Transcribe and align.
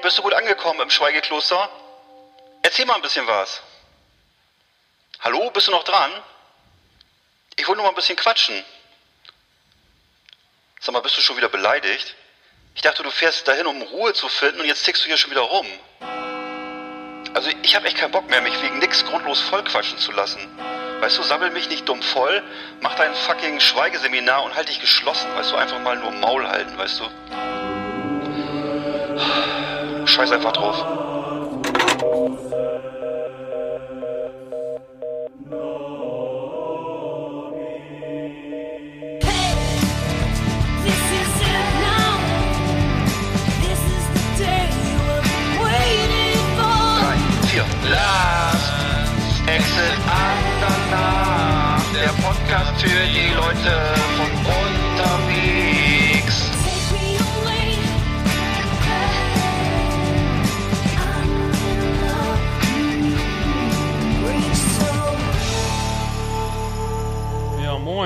bist 0.00 0.18
du 0.18 0.22
gut 0.22 0.34
angekommen 0.34 0.80
im 0.80 0.90
Schweigekloster? 0.90 1.68
Erzähl 2.62 2.86
mal 2.86 2.94
ein 2.94 3.02
bisschen 3.02 3.26
was. 3.26 3.62
Hallo, 5.20 5.50
bist 5.50 5.68
du 5.68 5.70
noch 5.70 5.84
dran? 5.84 6.10
Ich 7.56 7.66
wollte 7.68 7.78
nur 7.78 7.84
mal 7.84 7.92
ein 7.92 7.96
bisschen 7.96 8.16
quatschen. 8.16 8.64
Sag 10.80 10.92
mal, 10.92 11.00
bist 11.00 11.16
du 11.16 11.20
schon 11.20 11.36
wieder 11.36 11.48
beleidigt? 11.48 12.14
Ich 12.74 12.82
dachte, 12.82 13.02
du 13.02 13.10
fährst 13.10 13.46
dahin, 13.46 13.66
um 13.66 13.82
Ruhe 13.82 14.14
zu 14.14 14.28
finden 14.28 14.60
und 14.60 14.66
jetzt 14.66 14.84
tickst 14.84 15.02
du 15.02 15.08
hier 15.08 15.18
schon 15.18 15.30
wieder 15.30 15.42
rum. 15.42 15.66
Also 17.34 17.50
ich 17.62 17.76
habe 17.76 17.86
echt 17.86 17.98
keinen 17.98 18.12
Bock 18.12 18.28
mehr, 18.28 18.40
mich 18.40 18.60
wegen 18.62 18.78
nix 18.78 19.04
grundlos 19.04 19.40
vollquatschen 19.40 19.98
zu 19.98 20.12
lassen. 20.12 20.40
Weißt 21.00 21.16
du, 21.16 21.22
sammel 21.22 21.50
mich 21.50 21.68
nicht 21.68 21.88
dumm 21.88 22.02
voll, 22.02 22.42
mach 22.80 22.94
dein 22.94 23.14
fucking 23.14 23.60
Schweigeseminar 23.60 24.42
und 24.42 24.54
halt 24.54 24.68
dich 24.68 24.80
geschlossen, 24.80 25.34
weißt 25.34 25.52
du, 25.52 25.56
einfach 25.56 25.78
mal 25.80 25.96
nur 25.96 26.10
Maul 26.10 26.46
halten, 26.46 26.76
weißt 26.76 27.00
du. 27.00 27.59
For. 30.16 30.72
Drei, 46.98 47.16
vier. 47.48 47.64
Last 47.90 48.72
Exit 49.46 49.96
Andernach. 50.06 51.82
Der 51.92 52.12
Podcast 52.22 52.80
für 52.80 53.06
die 53.06 53.32
Leute 53.34 53.72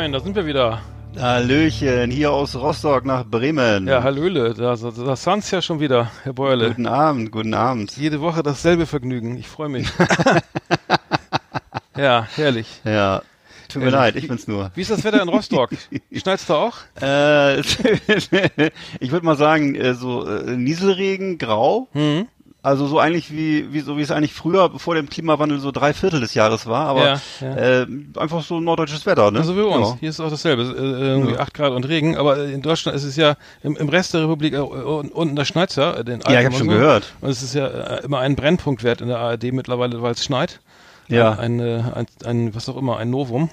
moin, 0.04 0.12
da 0.12 0.20
sind 0.20 0.36
wir 0.36 0.44
wieder. 0.44 0.82
Hallöchen, 1.18 2.10
hier 2.10 2.30
aus 2.30 2.54
Rostock 2.54 3.06
nach 3.06 3.24
Bremen. 3.24 3.88
Ja, 3.88 4.02
Hallöle, 4.02 4.52
da, 4.52 4.76
da, 4.76 4.90
da 4.90 5.16
sind's 5.16 5.50
ja 5.50 5.62
schon 5.62 5.80
wieder, 5.80 6.10
Herr 6.24 6.34
Beule. 6.34 6.68
Guten 6.68 6.86
Abend, 6.86 7.32
guten 7.32 7.54
Abend. 7.54 7.96
Jede 7.96 8.20
Woche 8.20 8.42
dasselbe 8.42 8.84
Vergnügen, 8.84 9.38
ich 9.38 9.48
freue 9.48 9.70
mich. 9.70 9.88
ja, 11.96 12.28
herrlich. 12.34 12.82
Ja, 12.84 13.22
tut 13.68 13.80
mir 13.80 13.86
Ehrlich. 13.86 13.94
leid, 13.94 14.16
ich 14.16 14.28
bin's 14.28 14.46
nur. 14.46 14.72
Wie 14.74 14.82
ist 14.82 14.90
das 14.90 15.04
Wetter 15.04 15.22
in 15.22 15.30
Rostock? 15.30 15.70
Schneit's 16.12 16.44
da 16.44 16.56
auch? 16.56 16.76
Äh, 17.00 17.60
ich 19.00 19.10
würde 19.10 19.24
mal 19.24 19.36
sagen, 19.36 19.74
äh, 19.74 19.94
so 19.94 20.26
äh, 20.26 20.54
Nieselregen, 20.54 21.38
grau. 21.38 21.88
Hm? 21.92 22.28
Also 22.64 22.86
so 22.86 22.98
eigentlich 22.98 23.30
wie, 23.30 23.72
wie 23.74 23.80
so 23.80 23.98
wie 23.98 24.00
es 24.02 24.10
eigentlich 24.10 24.32
früher 24.32 24.70
vor 24.78 24.94
dem 24.94 25.10
Klimawandel 25.10 25.60
so 25.60 25.70
drei 25.70 25.92
Viertel 25.92 26.20
des 26.20 26.32
Jahres 26.32 26.66
war, 26.66 26.86
aber 26.86 27.04
Ja, 27.04 27.20
ja. 27.42 27.56
Äh, 27.82 27.86
einfach 28.16 28.42
so 28.42 28.58
norddeutsches 28.58 29.04
Wetter, 29.04 29.30
ne? 29.30 29.38
Also 29.40 29.54
wie 29.54 29.60
bei 29.60 29.66
uns. 29.68 29.88
Ja. 29.90 29.96
Hier 30.00 30.08
ist 30.08 30.18
auch 30.18 30.30
dasselbe. 30.30 30.62
Äh, 30.62 30.80
irgendwie 31.08 31.36
8 31.36 31.52
Grad 31.52 31.72
und 31.72 31.86
Regen, 31.86 32.16
aber 32.16 32.42
in 32.42 32.62
Deutschland 32.62 32.96
ist 32.96 33.04
es 33.04 33.16
ja 33.16 33.36
im, 33.62 33.76
im 33.76 33.90
Rest 33.90 34.14
der 34.14 34.22
Republik 34.22 34.54
äh, 34.54 34.60
un- 34.60 35.10
unten 35.10 35.36
da 35.36 35.44
schneit's 35.44 35.76
ja. 35.76 35.92
äh, 35.92 36.04
Den 36.04 36.20
Ja, 36.26 36.40
ich 36.40 36.46
habe 36.46 36.56
schon 36.56 36.68
so. 36.68 36.72
gehört. 36.72 37.12
Und 37.20 37.28
es 37.28 37.42
ist 37.42 37.54
ja 37.54 37.66
äh, 37.66 38.02
immer 38.04 38.20
ein 38.20 38.34
Brennpunktwert 38.34 39.02
in 39.02 39.08
der 39.08 39.18
ARD 39.18 39.52
mittlerweile, 39.52 40.00
weil 40.00 40.12
es 40.12 40.24
schneit. 40.24 40.60
Ja. 41.08 41.32
Ein, 41.32 41.60
ein, 41.60 41.60
äh, 41.60 41.82
ein, 41.94 42.06
ein, 42.24 42.54
was 42.54 42.66
auch 42.70 42.78
immer, 42.78 42.96
ein 42.96 43.10
Novum. 43.10 43.50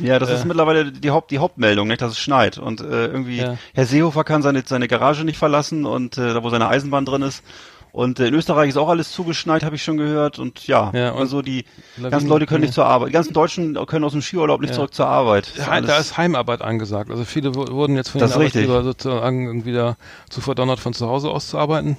Ja, 0.00 0.20
das 0.20 0.30
Äh. 0.30 0.34
ist 0.36 0.44
mittlerweile 0.44 0.92
die 0.92 1.10
Haupt 1.10 1.32
die 1.32 1.38
Hauptmeldung, 1.40 1.88
nicht, 1.88 2.00
dass 2.00 2.12
es 2.12 2.18
schneit 2.20 2.58
und 2.58 2.80
äh, 2.80 3.06
irgendwie 3.08 3.38
Ja. 3.38 3.56
Herr 3.74 3.86
Seehofer 3.86 4.22
kann 4.22 4.40
seine 4.40 4.62
seine 4.64 4.86
Garage 4.86 5.24
nicht 5.24 5.36
verlassen 5.36 5.84
und 5.84 6.16
äh, 6.16 6.32
da 6.32 6.44
wo 6.44 6.48
seine 6.50 6.68
Eisenbahn 6.68 7.04
drin 7.04 7.22
ist 7.22 7.42
und 7.92 8.18
äh, 8.20 8.26
in 8.28 8.34
Österreich 8.34 8.70
ist 8.70 8.76
auch 8.78 8.88
alles 8.88 9.12
zugeschneit, 9.12 9.62
habe 9.64 9.76
ich 9.76 9.82
schon 9.84 9.96
gehört 9.98 10.38
und 10.38 10.66
ja, 10.66 10.90
Ja, 10.94 11.10
und 11.12 11.18
also 11.20 11.42
die 11.42 11.64
Lawinen- 11.96 12.10
ganzen 12.10 12.28
Leute 12.28 12.46
können 12.46 12.62
nicht 12.62 12.72
zur 12.74 12.86
Arbeit, 12.86 13.08
die 13.10 13.12
ganzen 13.12 13.32
Deutschen 13.34 13.74
können 13.86 14.04
aus 14.04 14.12
dem 14.12 14.22
Skiurlaub 14.22 14.60
nicht 14.60 14.70
Ja. 14.70 14.76
zurück 14.76 14.94
zur 14.94 15.06
Arbeit. 15.06 15.52
Das 15.56 15.66
ist 15.68 15.88
da 15.88 15.98
ist 15.98 16.16
Heimarbeit 16.16 16.62
angesagt. 16.62 17.10
Also 17.10 17.24
viele 17.24 17.54
wu- 17.54 17.70
wurden 17.70 17.94
jetzt 17.96 18.08
von 18.08 18.20
Das 18.20 18.32
den 18.32 18.40
ist 18.40 18.44
richtig. 18.46 18.62
Arbeitgeber 18.70 18.84
sozusagen 18.84 19.46
irgendwie 19.46 19.72
da 19.72 19.96
zu 20.30 20.40
verdonnert, 20.40 20.80
von 20.80 20.92
zu 20.94 21.06
Hause 21.08 21.30
aus 21.30 21.48
zu 21.48 21.58
arbeiten. 21.58 21.96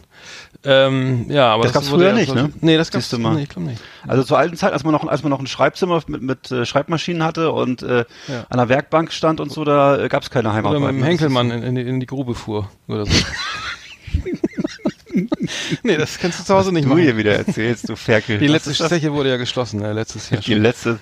Ähm, 0.65 1.25
ja, 1.29 1.53
aber 1.53 1.63
Das 1.63 1.73
gab's 1.73 1.91
wurde 1.91 2.03
früher 2.05 2.13
ja 2.13 2.15
nicht, 2.15 2.33
ne? 2.33 2.51
Nee, 2.61 2.77
das 2.77 2.89
gab's 2.89 3.11
mal. 3.17 3.35
Nee, 3.35 3.43
ich 3.43 3.49
glaube 3.49 3.67
nicht. 3.67 3.81
Also 4.07 4.23
zur 4.23 4.37
alten 4.37 4.55
Zeit, 4.57 4.73
als 4.73 4.83
man 4.83 4.93
noch, 4.93 5.05
als 5.05 5.21
man 5.23 5.29
noch 5.29 5.39
ein 5.39 5.47
Schreibzimmer 5.47 6.01
mit, 6.07 6.21
mit 6.21 6.51
äh, 6.51 6.65
Schreibmaschinen 6.65 7.23
hatte 7.23 7.51
und 7.51 7.83
äh, 7.83 8.05
Ja. 8.27 8.45
an 8.49 8.57
der 8.57 8.69
Werkbank 8.69 9.11
stand 9.11 9.39
und 9.41 9.51
so, 9.51 9.63
da 9.65 9.97
äh, 10.01 10.07
gab 10.09 10.23
es 10.23 10.29
keine 10.29 10.53
Heimarbeit. 10.53 10.79
Oder 10.79 10.87
mit 10.87 10.95
dem? 10.95 10.99
Das 11.01 11.09
Henkelmann 11.09 11.51
in, 11.51 11.63
in, 11.63 11.75
die, 11.75 11.81
in 11.81 11.99
die 11.99 12.05
Grube 12.05 12.33
fuhr 12.33 12.69
oder 12.87 13.05
so. 13.05 13.11
nee, 15.84 15.97
das 15.97 16.18
kannst 16.19 16.40
du 16.40 16.44
zu 16.44 16.53
Hause 16.56 16.69
ist, 16.69 16.74
nicht 16.74 16.85
du 16.85 16.90
machen. 16.90 17.01
hier 17.01 17.18
wieder 17.18 17.35
erzählst, 17.35 17.88
du 17.90 17.96
Ferkel. 17.96 18.38
Die 18.40 18.50
Was 18.51 18.66
letzte? 18.66 18.88
Zeche 18.90 19.13
wurde 19.13 19.29
ja 19.29 19.38
geschlossen, 19.38 19.81
ja, 19.81 19.91
letztes 19.91 20.29
Jahr 20.29 20.41
Die 20.41 20.53
schon. 20.53 20.62
letzte, 20.62 21.00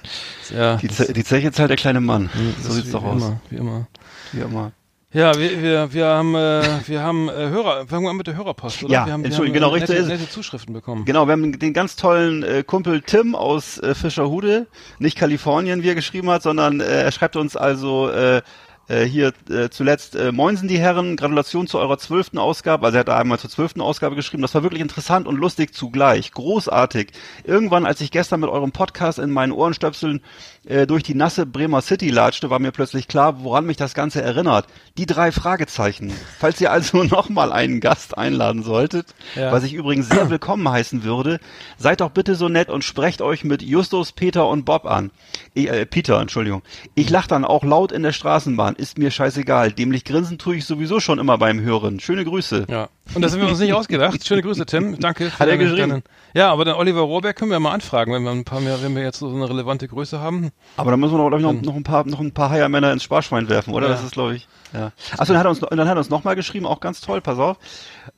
Ja, 0.56 0.76
die, 0.78 0.88
Ze 0.90 1.14
die 1.14 1.24
Zeche 1.24 1.52
zahlt 1.52 1.70
der 1.70 1.78
kleine 1.78 2.02
Mann. 2.02 2.30
das 2.34 2.64
so 2.64 2.70
ist 2.70 2.76
sieht's 2.76 2.92
doch 2.92 3.04
aus. 3.04 3.22
Immer, 3.22 3.42
wie 3.50 3.56
immer. 3.58 3.88
Wie 4.34 4.42
immer. 4.42 4.72
Ja, 5.14 5.38
wir, 5.38 5.62
wir, 5.62 5.94
wir 5.94 6.06
haben, 6.06 6.36
äh, 6.36 6.64
wir 6.88 7.02
haben 7.04 7.28
äh, 7.28 7.34
Hörer, 7.34 7.86
fangen 7.86 8.04
wir 8.06 8.12
an 8.12 8.16
mit 8.16 8.28
der 8.28 8.36
Hörerpost, 8.38 8.84
oder? 8.86 8.94
Ja, 8.94 9.06
wir 9.08 9.12
haben, 9.14 9.26
Entschuldigung, 9.26 9.60
wir 9.60 9.68
haben 9.68 9.74
genau, 9.74 9.80
nette, 9.82 9.94
richtig 9.94 10.14
es. 10.14 10.20
nette 10.22 10.32
Zuschriften 10.32 10.74
bekommen. 10.74 11.04
Genau, 11.04 11.26
wir 11.28 11.34
haben 11.34 11.60
den 11.60 11.74
ganz 11.74 11.98
tollen 11.98 12.44
äh, 12.44 12.64
Kumpel 12.66 13.02
Tim 13.02 13.36
aus 13.36 13.78
äh, 13.80 13.94
Fischerhude, 13.94 14.68
nicht 15.00 15.18
Kalifornien, 15.18 15.84
wie 15.84 15.90
er 15.90 15.96
geschrieben 15.96 16.30
hat, 16.30 16.44
sondern 16.44 16.80
äh, 16.80 17.04
er 17.04 17.12
schreibt 17.12 17.36
uns 17.36 17.58
also 17.58 18.10
äh, 18.10 18.42
äh, 18.92 19.06
hier 19.06 19.34
äh, 19.50 19.70
zuletzt 19.70 20.16
äh, 20.16 20.32
Moinsen 20.32 20.68
die 20.68 20.78
Herren, 20.80 21.16
Gratulation 21.16 21.68
zu 21.68 21.80
eurer 21.80 21.98
zwölften 21.98 22.38
Ausgabe. 22.38 22.86
Also 22.86 22.98
er 22.98 23.02
hat 23.02 23.10
einmal 23.10 23.40
zur 23.40 23.50
zwölften 23.50 23.82
Ausgabe 23.82 24.16
geschrieben. 24.16 24.42
Das 24.42 24.54
war 24.54 24.64
wirklich 24.64 24.82
interessant 24.82 25.28
und 25.28 25.38
lustig 25.38 25.74
zugleich. 25.74 26.32
Großartig. 26.32 27.12
Irgendwann, 27.44 27.86
als 27.86 28.02
ich 28.02 28.12
gestern 28.12 28.40
mit 28.42 28.50
eurem 28.50 28.72
Podcast 28.72 29.20
in 29.20 29.32
meinen 29.32 29.52
Ohrenstöpseln 29.52 30.22
äh, 30.66 30.86
durch 30.86 31.04
die 31.04 31.16
nasse 31.16 31.46
Bremer 31.46 31.82
City 31.82 32.10
latschte, 32.10 32.50
war 32.50 32.60
mir 32.60 32.72
plötzlich 32.72 33.08
klar, 33.08 33.44
woran 33.44 33.66
mich 33.66 33.78
das 33.78 33.94
Ganze 33.94 34.22
erinnert. 34.22 34.68
Die 34.98 35.06
drei 35.06 35.32
Fragezeichen. 35.32 36.12
Falls 36.40 36.60
ihr 36.62 36.72
also 36.72 37.04
nochmal 37.04 37.52
einen 37.52 37.80
Gast 37.80 38.18
einladen 38.18 38.64
solltet, 38.64 39.16
Ja. 39.36 39.52
was 39.52 39.64
ich 39.64 39.74
übrigens 39.74 40.10
sehr 40.10 40.30
willkommen 40.30 40.68
heißen 40.70 41.04
würde, 41.04 41.40
seid 41.78 42.02
doch 42.02 42.10
bitte 42.12 42.36
so 42.36 42.50
nett 42.50 42.70
und 42.70 42.84
sprecht 42.84 43.22
euch 43.22 43.44
mit 43.44 43.62
Justus, 43.62 44.12
Peter 44.12 44.48
und 44.48 44.66
Bob 44.66 44.86
an. 44.86 45.12
Ich, 45.54 45.70
äh, 45.70 45.86
Peter, 45.86 46.20
Entschuldigung. 46.20 46.62
Ich 46.96 47.10
lach 47.10 47.28
dann 47.28 47.46
auch 47.46 47.64
laut 47.64 47.92
in 47.92 48.04
der 48.04 48.12
Straßenbahn. 48.12 48.76
Ist 48.82 48.98
mir 48.98 49.12
scheißegal. 49.12 49.72
Dämlich 49.72 50.06
grinsen 50.06 50.40
tue 50.40 50.56
ich 50.56 50.66
sowieso 50.66 51.00
schon 51.00 51.20
immer 51.20 51.38
beim 51.38 51.62
Hören. 51.62 52.00
Schöne 52.00 52.26
Grüße. 52.26 52.66
Ja. 52.68 52.90
Und 53.14 53.22
das 53.24 53.34
haben 53.34 53.42
wir 53.42 53.50
uns 53.50 53.60
nicht 53.60 53.74
ausgedacht. 53.74 54.26
Schöne 54.26 54.42
Grüße, 54.42 54.66
Tim. 54.66 54.98
Danke. 55.00 55.26
für 55.30 55.40
Hat 55.40 55.42
er 55.42 55.58
deine- 55.58 55.64
geschrieben? 55.70 55.90
deine- 55.90 56.04
ja, 56.34 56.50
aber 56.52 56.64
dann 56.64 56.76
Oliver 56.76 57.02
Rohrberg 57.02 57.36
können 57.36 57.52
wir 57.52 57.60
mal 57.60 57.72
anfragen, 57.74 58.14
wenn 58.14 58.24
wir 58.24 58.32
ein 58.32 58.46
paar 58.46 58.62
mehr, 58.62 58.82
wenn 58.82 58.96
wir 58.96 59.04
jetzt 59.04 59.20
so 59.20 59.28
eine 59.28 59.50
relevante 59.50 59.88
Größe 59.88 60.22
haben. 60.22 60.52
Aber 60.78 60.92
da 60.92 60.98
müssen 60.98 61.14
wir 61.18 61.28
glaube 61.30 61.38
ich, 61.38 61.42
noch, 61.44 61.62
noch 61.62 61.76
ein 61.76 61.84
paar, 61.84 62.06
noch 62.08 62.22
ein 62.22 62.32
paar 62.32 62.50
Heiermänner 62.52 62.94
ins 62.94 63.04
Sparschwein 63.04 63.50
werfen, 63.50 63.74
oder? 63.74 63.88
Ja. 63.88 63.94
Das 63.94 64.04
ist, 64.04 64.14
glaube 64.14 64.36
ich, 64.36 64.48
ja. 64.72 64.92
Achso, 65.18 65.34
dann 65.34 65.40
hat 65.40 65.46
er 65.46 65.50
uns, 65.50 65.60
dann 65.60 65.80
hat 65.90 65.96
er 65.96 65.98
uns 65.98 66.10
nochmal 66.10 66.36
geschrieben, 66.38 66.66
auch 66.66 66.80
ganz 66.80 67.02
toll, 67.02 67.20
pass 67.20 67.38
auf. 67.38 67.58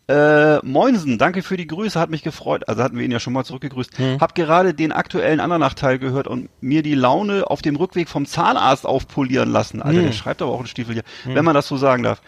Äh, 0.07 0.57
Moinsen, 0.65 1.17
danke 1.17 1.41
für 1.43 1.55
die 1.57 1.65
Grüße, 1.65 1.97
hat 1.99 2.09
mich 2.09 2.21
gefreut. 2.23 2.67
Also 2.67 2.83
hatten 2.83 2.97
wir 2.97 3.05
ihn 3.05 3.11
ja 3.11 3.19
schon 3.19 3.33
mal 3.33 3.45
zurückgegrüßt. 3.45 3.97
Hm. 3.97 4.19
Hab 4.19 4.35
gerade 4.35 4.73
den 4.73 4.91
aktuellen 4.91 5.39
Andernach-Teil 5.39 5.97
gehört 5.97 6.27
und 6.27 6.49
mir 6.61 6.83
die 6.83 6.93
Laune 6.93 7.49
auf 7.49 7.61
dem 7.61 7.77
Rückweg 7.77 8.09
vom 8.09 8.25
Zahnarzt 8.25 8.85
aufpolieren 8.85 9.49
lassen. 9.49 9.81
Alter, 9.81 9.99
Hm. 9.99 10.05
der 10.07 10.11
schreibt 10.11 10.41
aber 10.41 10.51
auch 10.51 10.57
einen 10.59 10.67
Stiefel 10.67 10.93
hier, 10.93 11.03
wenn 11.25 11.45
man 11.45 11.55
das 11.55 11.67
so 11.67 11.77
sagen 11.77 12.03
darf. 12.03 12.21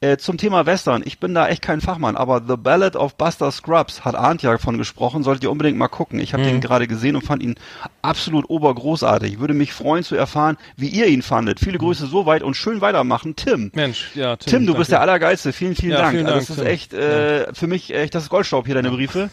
Äh, 0.00 0.16
zum 0.16 0.38
Thema 0.38 0.66
Western, 0.66 1.02
ich 1.04 1.20
bin 1.20 1.32
da 1.34 1.46
echt 1.48 1.62
kein 1.62 1.80
Fachmann, 1.80 1.99
aber 2.04 2.42
The 2.46 2.56
Ballad 2.56 2.96
of 2.96 3.16
Buster 3.16 3.50
Scrubs 3.50 4.04
hat 4.04 4.14
Arndt 4.14 4.42
ja 4.42 4.56
von 4.58 4.78
gesprochen, 4.78 5.22
solltet 5.22 5.44
ihr 5.44 5.50
unbedingt 5.50 5.78
mal 5.78 5.88
gucken. 5.88 6.18
Ich 6.20 6.32
habe 6.32 6.42
Hm. 6.44 6.50
den 6.50 6.60
gerade 6.60 6.86
gesehen 6.86 7.16
und 7.16 7.22
fand 7.24 7.42
ihn 7.42 7.54
absolut 8.02 8.48
obergroßartig. 8.48 9.38
Würde 9.40 9.54
mich 9.54 9.72
freuen 9.72 10.02
zu 10.04 10.16
erfahren, 10.16 10.56
wie 10.76 10.88
ihr 10.88 11.06
ihn 11.06 11.22
fandet. 11.22 11.60
Viele 11.60 11.78
Grüße 11.78 12.06
soweit 12.06 12.42
und 12.42 12.54
schön 12.54 12.80
weitermachen. 12.80 13.36
Tim. 13.36 13.70
Mensch, 13.74 14.10
ja, 14.14 14.36
Tim. 14.36 14.50
Tim, 14.50 14.66
du 14.66 14.74
bist 14.74 14.90
der 14.90 15.00
Allergeilste. 15.00 15.52
Vielen, 15.52 15.74
vielen 15.76 15.92
Ja, 15.92 15.98
Dank. 15.98 16.10
vielen 16.12 16.26
also 16.26 16.36
Dank, 16.38 16.46
das 16.48 16.56
ist 16.58 16.62
Tim. 16.62 16.66
echt 16.66 16.92
äh, 16.94 17.54
für 17.54 17.66
mich 17.66 17.92
echt 17.94 18.14
das 18.14 18.24
ist 18.24 18.28
Goldstaub 18.30 18.66
hier 18.66 18.74
deine 18.74 18.90
Briefe. 18.90 19.30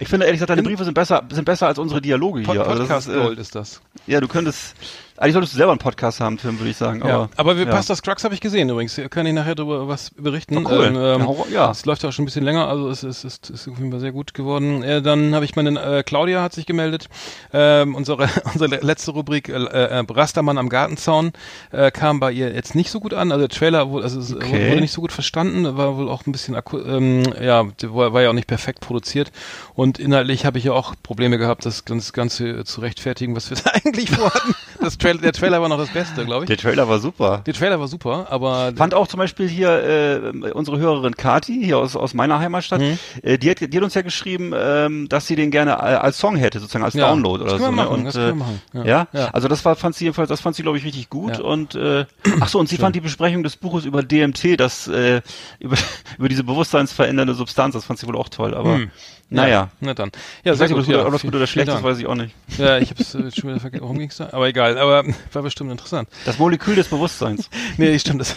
Ich 0.00 0.06
finde 0.08 0.26
ehrlich 0.26 0.38
gesagt, 0.38 0.50
deine 0.50 0.62
Briefe 0.62 0.84
sind 0.84 0.94
besser 0.94 1.24
sind 1.32 1.44
besser 1.44 1.66
als 1.66 1.78
unsere 1.78 2.00
Dialoge 2.00 2.40
hier. 2.40 2.60
Also 2.66 2.70
das 2.70 2.78
Podcast 2.88 3.08
ist, 3.08 3.14
äh, 3.16 3.18
Gold 3.20 3.38
ist 3.40 3.54
das. 3.54 3.80
ja, 4.06 4.20
du 4.20 4.28
könntest 4.28 4.76
eigentlich 5.18 5.32
solltest 5.32 5.52
du 5.54 5.56
selber 5.58 5.72
einen 5.72 5.78
Podcast 5.80 6.20
haben, 6.20 6.38
Tim, 6.38 6.58
würde 6.58 6.70
ich 6.70 6.76
sagen. 6.76 7.00
Ja, 7.06 7.14
Aber, 7.14 7.28
aber 7.36 7.56
wir 7.58 7.64
ja. 7.66 7.70
Pastor 7.72 7.96
Scruggs 7.96 8.24
habe 8.24 8.34
ich 8.34 8.40
gesehen 8.40 8.68
übrigens. 8.70 9.00
Kann 9.10 9.26
ich 9.26 9.32
nachher 9.34 9.54
darüber 9.54 9.88
was 9.88 10.10
berichten. 10.16 10.56
Oh, 10.58 10.68
cool. 10.70 10.84
Ähm, 10.86 10.94
ähm, 10.96 11.20
Ja, 11.20 11.26
hau- 11.26 11.46
ja. 11.52 11.70
Es 11.70 11.84
läuft 11.86 12.02
ja 12.02 12.08
auch 12.08 12.12
schon 12.12 12.22
ein 12.22 12.26
bisschen 12.26 12.44
länger, 12.44 12.68
also 12.68 12.88
es 12.88 13.02
ist, 13.02 13.24
ist, 13.24 13.50
ist 13.50 13.68
auf 13.68 13.78
jeden 13.78 13.90
Fall 13.90 14.00
sehr 14.00 14.12
gut 14.12 14.32
geworden. 14.34 14.82
Äh, 14.82 15.02
dann 15.02 15.34
habe 15.34 15.44
ich 15.44 15.56
meine, 15.56 15.80
äh, 15.80 16.02
Claudia 16.02 16.42
hat 16.42 16.52
sich 16.52 16.66
gemeldet. 16.66 17.08
Ähm, 17.52 17.94
unsere, 17.94 18.28
unsere 18.52 18.76
letzte 18.84 19.10
Rubrik, 19.10 19.48
äh, 19.48 19.52
äh, 19.54 20.04
Rastermann 20.08 20.56
am 20.58 20.68
Gartenzaun, 20.68 21.32
äh, 21.72 21.90
kam 21.90 22.20
bei 22.20 22.32
ihr 22.32 22.52
jetzt 22.54 22.74
nicht 22.74 22.90
so 22.90 23.00
gut 23.00 23.12
an. 23.14 23.32
Also 23.32 23.46
der 23.46 23.56
Trailer 23.56 23.90
wurde, 23.90 24.04
also 24.04 24.20
es 24.20 24.34
Okay. 24.34 24.70
wurde 24.70 24.80
nicht 24.80 24.92
so 24.92 25.00
gut 25.00 25.12
verstanden, 25.12 25.76
war 25.76 25.96
wohl 25.96 26.08
auch 26.08 26.26
ein 26.26 26.32
bisschen, 26.32 26.54
akku 26.54 26.78
ähm, 26.78 27.24
ja, 27.42 27.64
war, 27.82 28.22
ja 28.22 28.30
auch 28.30 28.34
nicht 28.34 28.46
perfekt 28.46 28.80
produziert. 28.80 29.32
Und 29.74 29.98
inhaltlich 29.98 30.46
habe 30.46 30.58
ich 30.58 30.64
ja 30.64 30.72
auch 30.72 30.94
Probleme 31.02 31.38
gehabt, 31.38 31.66
das 31.66 31.84
ganz- 31.84 32.12
Ganze 32.12 32.64
zu 32.64 32.80
rechtfertigen, 32.80 33.34
was 33.36 33.50
wir 33.50 33.56
da 33.64 33.70
eigentlich 33.70 34.10
vorhatten. 34.10 34.54
Das 34.80 34.96
Trail, 35.12 35.18
der 35.22 35.32
Trailer 35.32 35.60
war 35.62 35.68
noch 35.68 35.78
das 35.78 35.88
Beste, 35.90 36.24
glaube 36.24 36.44
ich. 36.44 36.48
Der 36.48 36.56
Trailer 36.56 36.88
war 36.88 36.98
super. 36.98 37.42
Der 37.46 37.54
Trailer 37.54 37.80
war 37.80 37.88
super, 37.88 38.26
aber 38.30 38.72
Fand 38.76 38.94
auch 38.94 39.06
zum 39.08 39.18
Beispiel 39.18 39.48
hier 39.48 39.70
äh, 39.82 40.50
unsere 40.52 40.78
Hörerin 40.78 41.14
Kati 41.16 41.60
hier 41.64 41.78
aus, 41.78 41.96
aus 41.96 42.14
meiner 42.14 42.38
Heimatstadt, 42.38 42.80
Mhm. 42.80 42.98
äh, 43.22 43.38
die, 43.38 43.50
hat, 43.50 43.60
die 43.60 43.76
hat 43.76 43.82
uns 43.84 43.94
ja 43.94 44.02
geschrieben, 44.02 44.52
ähm, 44.54 45.08
dass 45.08 45.26
sie 45.26 45.36
den 45.36 45.50
gerne 45.50 45.72
äh, 45.72 45.74
als 45.74 46.18
Song 46.18 46.36
hätte, 46.36 46.60
sozusagen 46.60 46.84
als 46.84 46.94
Ja, 46.94 47.08
Download 47.08 47.44
das 47.44 47.54
oder 47.54 47.58
so. 47.58 47.64
wir 47.66 47.70
ne? 47.70 47.76
machen, 47.76 47.88
Und, 47.88 48.04
das 48.04 48.14
äh, 48.14 48.18
können 48.18 48.38
wir 48.38 48.44
machen, 48.44 48.62
ja. 48.74 48.84
Ja? 48.84 49.06
Ja. 49.12 49.26
also 49.28 49.48
das 49.48 49.64
war, 49.64 49.76
fand 49.76 49.94
sie 49.94 50.04
jedenfalls, 50.04 50.28
das 50.28 50.40
fand 50.40 50.56
sie 50.56 50.62
glaube 50.62 50.78
ich 50.78 50.84
richtig 50.84 51.08
gut. 51.10 51.38
Ja. 51.38 51.44
Und 51.44 51.74
äh, 51.74 52.04
ach 52.40 52.48
so, 52.48 52.58
und 52.58 52.68
sie 52.68 52.76
fand 52.76 52.94
die 52.96 53.00
Besprechung 53.00 53.42
des 53.42 53.56
Buches 53.56 53.84
über 53.84 54.02
DMT, 54.02 54.58
das 54.60 54.88
äh, 54.88 55.20
über 55.58 55.76
über 56.18 56.28
diese 56.28 56.44
bewusstseinsverändernde 56.44 57.34
Substanz, 57.34 57.74
das 57.74 57.84
fand 57.84 57.98
sie 57.98 58.06
wohl 58.06 58.16
auch 58.16 58.28
toll. 58.28 58.54
Aber 58.54 58.74
Hm. 58.74 58.90
naja. 59.30 59.68
na 59.80 59.94
dann. 59.94 60.10
Ja, 60.44 60.52
Ich 60.54 60.58
weiß 60.60 60.70
nicht, 60.70 60.78
ob 60.78 60.78
das 60.78 60.86
gut, 60.86 60.96
ob 61.06 61.12
das 61.12 61.22
gut 61.22 61.34
oder 61.34 61.46
schlecht 61.46 61.68
ist, 61.68 61.82
weiß 61.82 61.98
ich 61.98 62.06
auch 62.06 62.14
nicht. 62.14 62.34
Ja, 62.58 62.78
ich 62.78 62.90
habe 62.90 63.00
es 63.02 63.14
äh, 63.14 63.30
schon 63.30 63.50
wieder 63.50 63.60
vergessen. 63.60 63.82
Worum 63.82 63.98
ging's 63.98 64.16
da? 64.16 64.28
Aber 64.32 64.48
egal, 64.48 64.78
aber 64.78 64.97
war 65.32 65.42
bestimmt 65.42 65.70
interessant. 65.70 66.08
Das 66.24 66.38
Molekül 66.38 66.74
des 66.76 66.88
Bewusstseins. 66.88 67.48
Nee, 67.76 67.98
stimmt. 67.98 68.20
Das, 68.20 68.36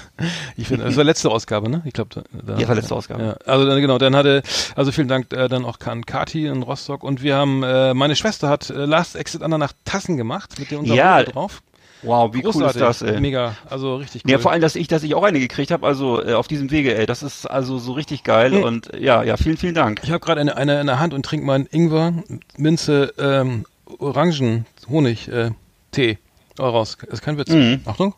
ich 0.57 0.67
finde, 0.67 0.85
das 0.85 0.95
war 0.97 1.03
letzte 1.03 1.29
Ausgabe, 1.31 1.69
ne? 1.69 1.81
Ich 1.85 1.93
glaube, 1.93 2.23
da, 2.31 2.57
Ja, 2.57 2.67
war 2.67 2.75
letzte 2.75 2.95
Ausgabe. 2.95 3.23
Ja, 3.23 3.31
also 3.51 3.65
dann, 3.65 3.79
genau, 3.81 3.97
dann 3.97 4.15
hatte, 4.15 4.43
also 4.75 4.91
vielen 4.91 5.07
Dank 5.07 5.31
äh, 5.33 5.47
dann 5.47 5.65
auch 5.65 5.79
an 5.85 6.05
Kati 6.05 6.45
in 6.45 6.61
Rostock 6.63 7.03
und 7.03 7.21
wir 7.23 7.35
haben, 7.35 7.63
äh, 7.63 7.93
meine 7.93 8.15
Schwester 8.15 8.49
hat 8.49 8.69
äh, 8.69 8.85
Last 8.85 9.15
Exit 9.15 9.41
Andernach 9.41 9.73
Tassen 9.85 10.17
gemacht 10.17 10.59
mit 10.59 10.69
der 10.71 10.79
unser 10.79 10.93
Ja. 10.93 11.23
Drauf. 11.23 11.61
Wow, 12.03 12.33
wie 12.33 12.39
cool 12.39 12.49
ist 12.49 12.53
Großartig, 12.53 12.81
das, 12.81 13.01
ey. 13.03 13.21
mega, 13.21 13.55
also 13.69 13.97
richtig 13.97 14.23
cool. 14.25 14.31
Ja, 14.31 14.39
vor 14.39 14.51
allem, 14.51 14.61
dass 14.61 14.75
ich, 14.75 14.87
dass 14.87 15.03
ich 15.03 15.13
auch 15.13 15.21
eine 15.23 15.39
gekriegt 15.39 15.69
habe, 15.69 15.85
also 15.85 16.23
äh, 16.25 16.33
auf 16.33 16.47
diesem 16.47 16.71
Wege, 16.71 16.97
ey, 16.97 17.05
das 17.05 17.21
ist 17.21 17.45
also 17.45 17.77
so 17.77 17.91
richtig 17.91 18.23
geil 18.23 18.51
Mhm. 18.53 18.63
und 18.63 18.91
ja, 18.99 19.21
ja, 19.23 19.37
vielen, 19.37 19.57
vielen 19.57 19.75
Dank. 19.75 19.99
ich 20.03 20.09
habe 20.09 20.19
gerade 20.19 20.41
eine, 20.41 20.57
eine 20.57 20.81
in 20.81 20.87
der 20.87 20.97
Hand 20.99 21.13
und 21.13 21.23
trinke 21.23 21.45
meinen 21.45 21.67
Ingwer, 21.67 22.13
Minze, 22.57 23.13
ähm, 23.19 23.65
Orangen, 23.99 24.65
Honig, 24.89 25.27
äh, 25.27 25.51
Tee. 25.91 26.17
Oh, 26.59 26.69
raus. 26.69 26.97
Das 27.01 27.15
ist 27.15 27.21
kein 27.21 27.37
Witz. 27.37 27.49
Mhm. 27.49 27.81
Achtung. 27.85 28.13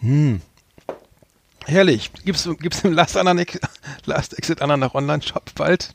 Hm. 0.00 0.40
Herrlich. 1.64 2.12
Gibt's, 2.24 2.48
gibt's 2.60 2.84
im 2.84 2.92
Last, 2.92 3.16
Ananek, 3.16 3.60
Last 4.04 4.38
Exit 4.38 4.62
Ananach 4.62 4.94
Online 4.94 5.22
Shop 5.22 5.50
bald? 5.56 5.94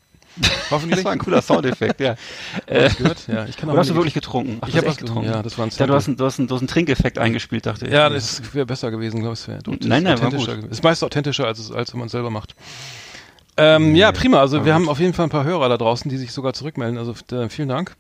Hoffentlich. 0.70 0.98
Das 0.98 1.06
war 1.06 1.12
ein 1.12 1.20
cooler 1.20 1.42
Soundeffekt, 1.42 2.00
ja. 2.00 2.16
Äh, 2.66 2.90
gehört? 2.90 3.28
Ja, 3.28 3.46
ich 3.46 3.58
kann 3.58 3.70
auch 3.70 3.78
hast 3.78 3.90
du 3.90 3.96
wirklich 3.96 4.14
getrunken? 4.14 4.60
Ach, 4.62 4.68
Ich 4.68 4.78
habe 4.78 4.88
was 4.88 4.98
getrunken. 4.98 5.30
Ja, 5.30 5.44
das 5.44 5.58
war 5.58 5.66
ein 5.66 5.72
Ja, 5.78 5.88
du 5.88 5.94
hast, 5.94 6.08
einen, 6.08 6.18
du, 6.18 6.26
hast 6.26 6.40
einen, 6.40 6.48
du 6.48 6.56
hast 6.56 6.62
einen 6.62 6.68
Trinkeffekt 6.70 7.18
eingespielt, 7.18 7.66
dachte 7.66 7.86
ich. 7.86 7.92
Ja, 7.94 8.10
das 8.10 8.54
wäre 8.54 8.66
besser 8.66 8.92
gewesen, 8.92 9.20
glaube 9.22 9.36
ich. 9.36 9.48
Nein, 9.86 10.04
nein, 10.04 10.22
war 10.22 10.32
gut. 10.32 10.46
gewesen. 10.46 10.70
Ist 10.70 10.84
meist 10.84 11.04
authentischer, 11.04 11.46
als, 11.46 11.60
es, 11.60 11.72
als 11.72 11.94
wenn 11.94 12.00
man 12.00 12.06
es 12.06 12.14
selber 12.14 12.30
macht. 12.30 12.56
Ähm, 13.58 13.96
ja, 13.96 14.12
prima. 14.12 14.40
Also 14.40 14.66
wir 14.66 14.74
haben 14.74 14.88
auf 14.88 15.00
jeden 15.00 15.14
Fall 15.14 15.26
ein 15.26 15.30
paar 15.30 15.44
Hörer 15.44 15.68
da 15.68 15.78
draußen, 15.78 16.10
die 16.10 16.18
sich 16.18 16.32
sogar 16.32 16.54
zurückmelden. 16.54 16.98
Also 16.98 17.14
äh, 17.36 17.50
vielen 17.50 17.68
Dank. 17.68 17.96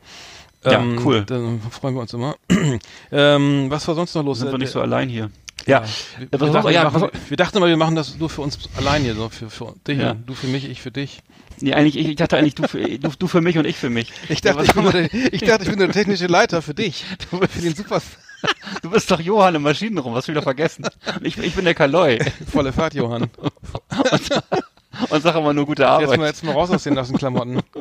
Ja, 0.64 0.74
Ähm, 0.80 1.00
cool. 1.06 1.24
Dann 1.26 1.60
freuen 1.72 1.96
wir 1.96 2.02
uns 2.02 2.14
immer. 2.14 2.36
ähm, 3.12 3.66
was 3.70 3.88
war 3.88 3.96
sonst 3.96 4.14
noch 4.16 4.24
los? 4.24 4.40
sind 4.40 4.50
wir 4.50 4.56
Äh, 4.56 4.58
nicht 4.60 4.72
so 4.72 4.82
allein 4.82 5.10
hier. 5.10 5.32
Ja, 5.68 5.84
wir, 6.18 6.32
wir, 6.40 6.50
dachten, 6.52 6.64
wir, 6.68 6.72
ja, 6.74 6.84
machen, 6.90 7.10
wir 7.28 7.38
dachten 7.38 7.58
immer, 7.58 7.68
wir 7.68 7.78
machen 7.78 7.96
das 7.96 8.18
nur 8.18 8.32
für 8.32 8.42
uns 8.42 8.58
allein 8.78 9.04
hier, 9.04 9.14
so 9.14 9.30
für, 9.30 9.48
für 9.50 9.76
dich. 9.88 10.00
Ja. 10.00 10.16
Du 10.16 10.34
für 10.34 10.48
mich, 10.48 10.68
ich 10.68 10.82
für 10.82 10.90
dich. 10.90 11.22
nee, 11.60 11.74
eigentlich, 11.74 11.98
ich, 12.00 12.10
ich 12.10 12.16
dachte 12.16 12.36
eigentlich, 12.38 12.56
du 12.56 12.68
für, 12.68 12.80
du, 12.82 13.10
du 13.18 13.28
für 13.28 13.42
mich 13.42 13.60
und 13.60 13.66
ich 13.66 13.78
für 13.78 13.92
mich. 13.92 14.12
Ich 14.30 14.44
Ja, 14.44 14.54
dachte, 14.54 14.58
was- 14.58 14.68
ich, 14.70 14.74
bin 14.74 14.92
der, 14.92 15.34
ich 15.34 15.42
dachte, 15.44 15.64
ich 15.64 15.70
bin 15.70 15.78
der 15.78 15.92
technische 15.92 16.26
Leiter 16.26 16.64
für 16.64 16.74
dich. 16.74 17.06
für 17.30 17.62
den 17.62 17.76
super 17.76 18.02
du 18.82 18.90
bist 18.90 19.12
doch 19.12 19.20
Johann 19.20 19.54
im 19.54 19.62
Maschinenraum, 19.62 20.16
hast 20.16 20.28
du 20.28 20.32
wieder 20.32 20.42
vergessen. 20.42 20.84
Und 21.16 21.28
Ich, 21.28 21.38
ich 21.38 21.54
bin 21.54 21.64
der 21.64 21.76
Kaloi 21.76 22.18
volle 22.52 22.74
Fahrt, 22.74 22.96
Johann. 22.96 23.30
und 25.10 25.22
sag 25.22 25.36
immer 25.36 25.54
nur 25.54 25.68
gute 25.68 25.84
Jetzt 25.84 25.90
Arbeit. 25.92 26.18
mal, 26.20 26.26
jetzt 26.26 26.44
mal 26.44 26.54
raus 26.54 26.72
aus 26.72 26.82
den 26.82 26.96
nassen 26.96 27.18
Klamotten. 27.20 27.60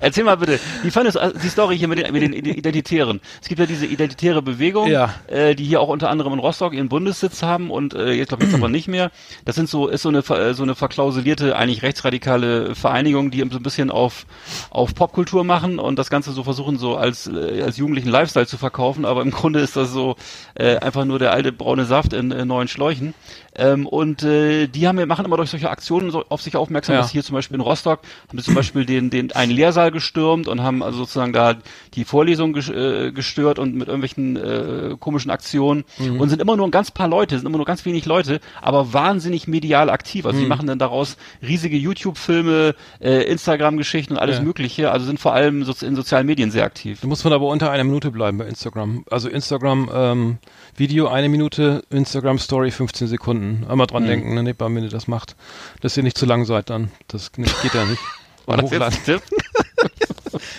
Erzähl 0.00 0.24
mal 0.24 0.36
bitte, 0.36 0.58
wie 0.82 0.90
fandest 0.90 1.16
du 1.16 1.20
äh, 1.20 1.32
die 1.42 1.48
Story 1.48 1.78
hier 1.78 1.88
mit 1.88 1.98
den, 1.98 2.12
mit 2.12 2.22
den 2.22 2.32
Identitären? 2.32 3.20
Es 3.40 3.48
gibt 3.48 3.58
ja 3.60 3.66
diese 3.66 3.86
identitäre 3.86 4.42
Bewegung, 4.42 4.88
Ja. 4.90 5.14
äh, 5.28 5.54
die 5.54 5.64
hier 5.64 5.80
auch 5.80 5.88
unter 5.88 6.10
anderem 6.10 6.32
in 6.34 6.38
Rostock 6.38 6.74
ihren 6.74 6.88
Bundessitz 6.88 7.42
haben 7.42 7.70
und 7.70 7.94
äh, 7.94 8.12
jetzt 8.12 8.28
glaube 8.28 8.44
ich 8.44 8.50
jetzt 8.50 8.58
aber 8.58 8.68
nicht 8.68 8.88
mehr. 8.88 9.10
Das 9.44 9.56
sind 9.56 9.68
so 9.68 9.88
ist 9.88 10.02
so 10.02 10.08
eine 10.08 10.22
so 10.54 10.62
eine 10.62 10.74
verklausulierte 10.74 11.56
eigentlich 11.56 11.82
rechtsradikale 11.82 12.74
Vereinigung, 12.74 13.30
die 13.30 13.38
so 13.50 13.58
ein 13.58 13.62
bisschen 13.62 13.90
auf 13.90 14.26
auf 14.70 14.94
Popkultur 14.94 15.44
machen 15.44 15.78
und 15.78 15.98
das 15.98 16.10
Ganze 16.10 16.32
so 16.32 16.42
versuchen 16.44 16.78
so 16.78 16.96
als 16.96 17.26
äh, 17.26 17.62
als 17.62 17.76
jugendlichen 17.76 18.08
Lifestyle 18.08 18.46
zu 18.46 18.58
verkaufen, 18.58 19.04
aber 19.04 19.22
im 19.22 19.30
Grunde 19.30 19.60
ist 19.60 19.76
das 19.76 19.90
so 19.92 20.16
äh, 20.54 20.76
einfach 20.76 21.04
nur 21.04 21.18
der 21.18 21.32
alte 21.32 21.52
braune 21.52 21.84
Saft 21.84 22.12
in 22.12 22.30
äh, 22.30 22.44
neuen 22.44 22.68
Schläuchen. 22.68 23.14
Ähm, 23.58 23.86
und 23.86 24.22
äh, 24.22 24.68
die 24.68 24.86
haben 24.88 25.06
machen 25.08 25.24
immer 25.26 25.36
durch 25.36 25.50
solche 25.50 25.68
Aktionen 25.68 26.10
so 26.10 26.24
auf 26.28 26.40
sich 26.40 26.56
aufmerksam, 26.56 26.94
Ja. 26.94 27.00
dass 27.02 27.10
hier 27.10 27.22
zum 27.24 27.34
Beispiel 27.34 27.56
in 27.56 27.60
Rostock 27.60 28.00
haben 28.28 28.38
sie 28.38 28.44
zum 28.44 28.54
Beispiel 28.54 28.86
den 28.86 29.10
den 29.10 29.32
einen 29.32 29.52
Lehrsaal 29.52 29.90
gestürmt 29.90 30.48
und 30.48 30.62
haben 30.62 30.82
also 30.82 30.98
sozusagen 30.98 31.32
da 31.32 31.56
die 31.94 32.04
Vorlesung 32.04 32.56
äh, 32.56 33.12
gestört 33.12 33.58
und 33.58 33.74
mit 33.74 33.88
irgendwelchen 33.88 34.36
äh, 34.36 34.96
komischen 34.98 35.30
Aktionen 35.30 35.84
Mhm. 35.98 36.20
und 36.20 36.28
sind 36.28 36.40
immer 36.40 36.56
nur 36.56 36.66
ein 36.66 36.70
ganz 36.70 36.90
paar 36.90 37.08
Leute, 37.08 37.36
sind 37.36 37.46
immer 37.46 37.56
nur 37.58 37.66
ganz 37.66 37.84
wenig 37.84 38.06
Leute, 38.06 38.40
aber 38.62 38.92
wahnsinnig 38.92 39.48
medial 39.48 39.90
aktiv. 39.90 40.24
Also 40.24 40.38
die 40.38 40.44
Mhm. 40.44 40.48
machen 40.48 40.66
dann 40.66 40.78
daraus 40.78 41.16
riesige 41.42 41.76
YouTube-Filme, 41.76 42.74
äh, 43.00 43.22
Instagram-Geschichten 43.24 44.12
und 44.14 44.18
alles 44.18 44.36
Ja. 44.38 44.42
Mögliche. 44.42 44.90
Also 44.92 45.06
sind 45.06 45.18
vor 45.20 45.32
allem 45.34 45.64
so 45.64 45.74
in 45.84 45.96
sozialen 45.96 46.26
Medien 46.26 46.50
sehr 46.50 46.64
aktiv. 46.64 47.00
Da 47.00 47.08
muss 47.08 47.24
man 47.24 47.32
aber 47.32 47.46
unter 47.48 47.70
einer 47.70 47.84
Minute 47.84 48.10
bleiben 48.10 48.38
bei 48.38 48.46
Instagram. 48.46 49.04
Also 49.10 49.28
Instagram 49.28 49.90
ähm, 49.92 50.38
Video 50.76 51.08
eine 51.08 51.28
Minute, 51.28 51.82
Instagram 51.90 52.38
Story 52.38 52.70
15 52.70 53.08
Sekunden. 53.08 53.66
Einmal 53.68 53.86
dran 53.86 54.04
Mhm. 54.04 54.08
denken, 54.08 54.34
ne, 54.34 54.42
wenn 54.76 54.84
ihr 54.84 54.90
das 54.90 55.08
macht, 55.08 55.36
dass 55.80 55.96
ihr 55.96 56.02
nicht 56.02 56.16
zu 56.18 56.26
lang 56.26 56.44
seid 56.44 56.70
dann. 56.70 56.90
Das 57.08 57.30
nicht, 57.36 57.60
geht 57.62 57.74
ja 57.74 57.84
nicht. 57.84 58.00
War 58.46 58.56
das 58.56 58.70
jetzt 58.70 58.82
ein 58.82 59.04
Tipp? 59.04 59.22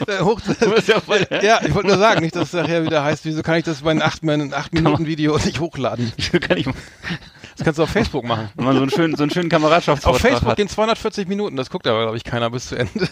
Äh, 0.08 0.20
hoch, 0.22 0.40
ja 0.88 1.00
ja, 1.44 1.60
ich 1.64 1.74
wollte 1.76 1.90
nur 1.90 1.98
sagen, 1.98 2.22
nicht, 2.22 2.36
dass 2.36 2.48
es 2.50 2.54
nachher 2.54 2.84
wieder 2.84 3.04
heißt, 3.04 3.24
wieso 3.26 3.44
kann 3.44 3.56
ich 3.58 3.66
das 3.66 3.82
bei 3.82 3.92
einem 3.92 4.02
8, 4.02 4.24
mein 4.24 4.54
8 4.54 4.74
Minuten 4.74 5.06
Video 5.06 5.38
nicht 5.38 5.60
hochladen? 5.60 6.12
kann 6.40 6.58
ich, 6.58 6.66
Das 6.66 7.64
kannst 7.64 7.78
du 7.78 7.84
auf 7.84 7.90
Facebook 7.90 8.26
machen. 8.26 8.50
wenn 8.56 8.66
man 8.66 8.76
so 8.76 8.82
einen 8.82 8.90
schönen, 8.92 9.16
so 9.16 9.24
einen 9.24 9.32
schönen 9.32 9.50
Kameradschaftsvortrag 9.50 10.16
Auf 10.16 10.28
Facebook 10.32 10.50
hat. 10.52 10.58
gehen 10.58 10.70
240 10.70 11.28
Minuten, 11.28 11.56
das 11.56 11.70
guckt 11.70 11.86
aber, 11.86 12.02
glaube 12.04 12.18
ich, 12.18 12.24
keiner 12.24 12.50
bis 12.50 12.68
zu 12.70 12.76
Ende. 12.78 13.08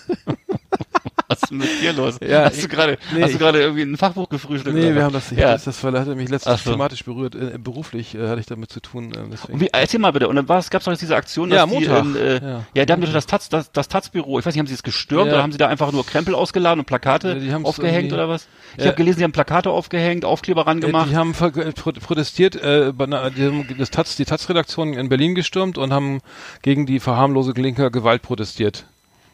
Was 1.29 1.43
ist 1.43 1.49
denn 1.51 1.57
mit 1.57 1.81
dir 1.81 1.91
los? 1.93 2.17
Ja, 2.25 2.45
hast 2.45 2.63
du 2.63 2.67
gerade, 2.69 2.97
nee, 3.13 3.21
hast 3.21 3.29
du 3.31 3.33
ich- 3.33 3.39
gerade 3.39 3.59
irgendwie 3.61 3.81
ein 3.81 3.97
Fachbuch 3.97 4.29
gefrühstückt? 4.29 4.73
Nee, 4.75 4.85
oder 4.85 4.95
wir 4.95 5.03
haben 5.03 5.13
das 5.13 5.29
nicht. 5.31 5.41
Ja. 5.41 5.51
Das, 5.51 5.65
das 5.65 5.83
war, 5.83 5.91
hat 5.91 6.07
mich 6.15 6.29
letztens 6.29 6.63
so. 6.63 6.71
thematisch 6.71 7.03
berührt. 7.03 7.35
Äh, 7.35 7.57
beruflich 7.57 8.15
äh, 8.15 8.27
hatte 8.29 8.39
ich 8.39 8.45
damit 8.45 8.71
zu 8.71 8.79
tun. 8.79 9.11
Äh. 9.13 9.51
Und 9.51 9.59
wie, 9.59 9.67
erzähl 9.71 9.99
mal 9.99 10.11
bitte, 10.11 10.29
und 10.29 10.37
dann 10.37 10.45
gab 10.45 10.59
es 10.59 10.69
doch 10.69 10.87
jetzt 10.87 11.01
diese 11.01 11.15
Aktion, 11.17 11.49
dass 11.49 11.57
Ja, 11.57 11.65
die, 11.65 11.73
Montag. 11.73 12.05
in, 12.05 12.15
äh, 12.15 12.33
Ja. 12.35 12.63
ja. 12.73 12.85
die 12.85 12.93
haben 12.93 13.01
doch 13.01 13.11
das 13.11 13.25
Taz, 13.25 13.49
das, 13.49 13.71
das 13.73 13.89
Taz-Büro, 13.89 14.39
ich 14.39 14.45
weiß 14.45 14.53
nicht, 14.53 14.59
haben 14.59 14.67
sie 14.67 14.73
es 14.73 14.83
gestürmt 14.83 15.27
Ja. 15.27 15.33
oder 15.33 15.43
haben 15.43 15.51
sie 15.51 15.57
da 15.57 15.67
einfach 15.67 15.91
nur 15.91 16.05
Krempel 16.05 16.33
ausgeladen 16.33 16.79
und 16.79 16.85
Plakate 16.85 17.29
Ja, 17.29 17.57
die 17.57 17.65
aufgehängt 17.65 18.13
oder 18.13 18.29
was? 18.29 18.47
Ich 18.77 18.83
Ja. 18.83 18.87
habe 18.91 18.95
gelesen, 18.97 19.17
die 19.19 19.23
haben 19.25 19.31
Plakate 19.33 19.69
aufgehängt, 19.69 20.23
Aufkleber 20.23 20.65
ran 20.65 20.77
Äh, 20.77 20.85
gemacht. 20.87 21.09
Die 21.11 21.15
haben 21.17 21.33
äh, 21.33 21.71
protestiert, 21.73 22.55
äh, 22.55 22.93
die 22.93 23.75
das 23.77 23.91
Taz, 23.91 24.15
die 24.15 24.25
Taz-Redaktion 24.25 24.93
in 24.93 25.09
Berlin 25.09 25.35
gestürmt 25.35 25.77
und 25.77 25.91
haben 25.91 26.21
gegen 26.61 26.85
die 26.85 26.99
Verharmlosung 27.01 27.55
linker 27.55 27.89
Gewalt 27.91 28.21
protestiert. 28.21 28.85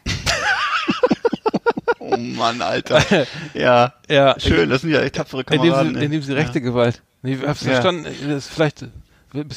oh 2.14 2.18
Mann, 2.18 2.62
Alter. 2.62 3.00
ja, 3.54 3.92
Ja, 4.08 4.34
schön, 4.38 4.70
das 4.70 4.82
sind 4.82 4.90
ja 4.90 5.00
echt 5.00 5.14
tapfere 5.16 5.44
Kameraden. 5.44 5.94
sie, 5.94 5.98
ey. 6.00 6.04
indem 6.06 6.22
sie 6.22 6.32
rechte 6.32 6.60
Gewalt. 6.60 7.02
Nee, 7.22 7.38
hab's 7.46 7.62
Ja. 7.64 7.72
verstanden. 7.72 8.04
Das 8.04 8.46
ist 8.46 8.48
vielleicht. 8.52 8.82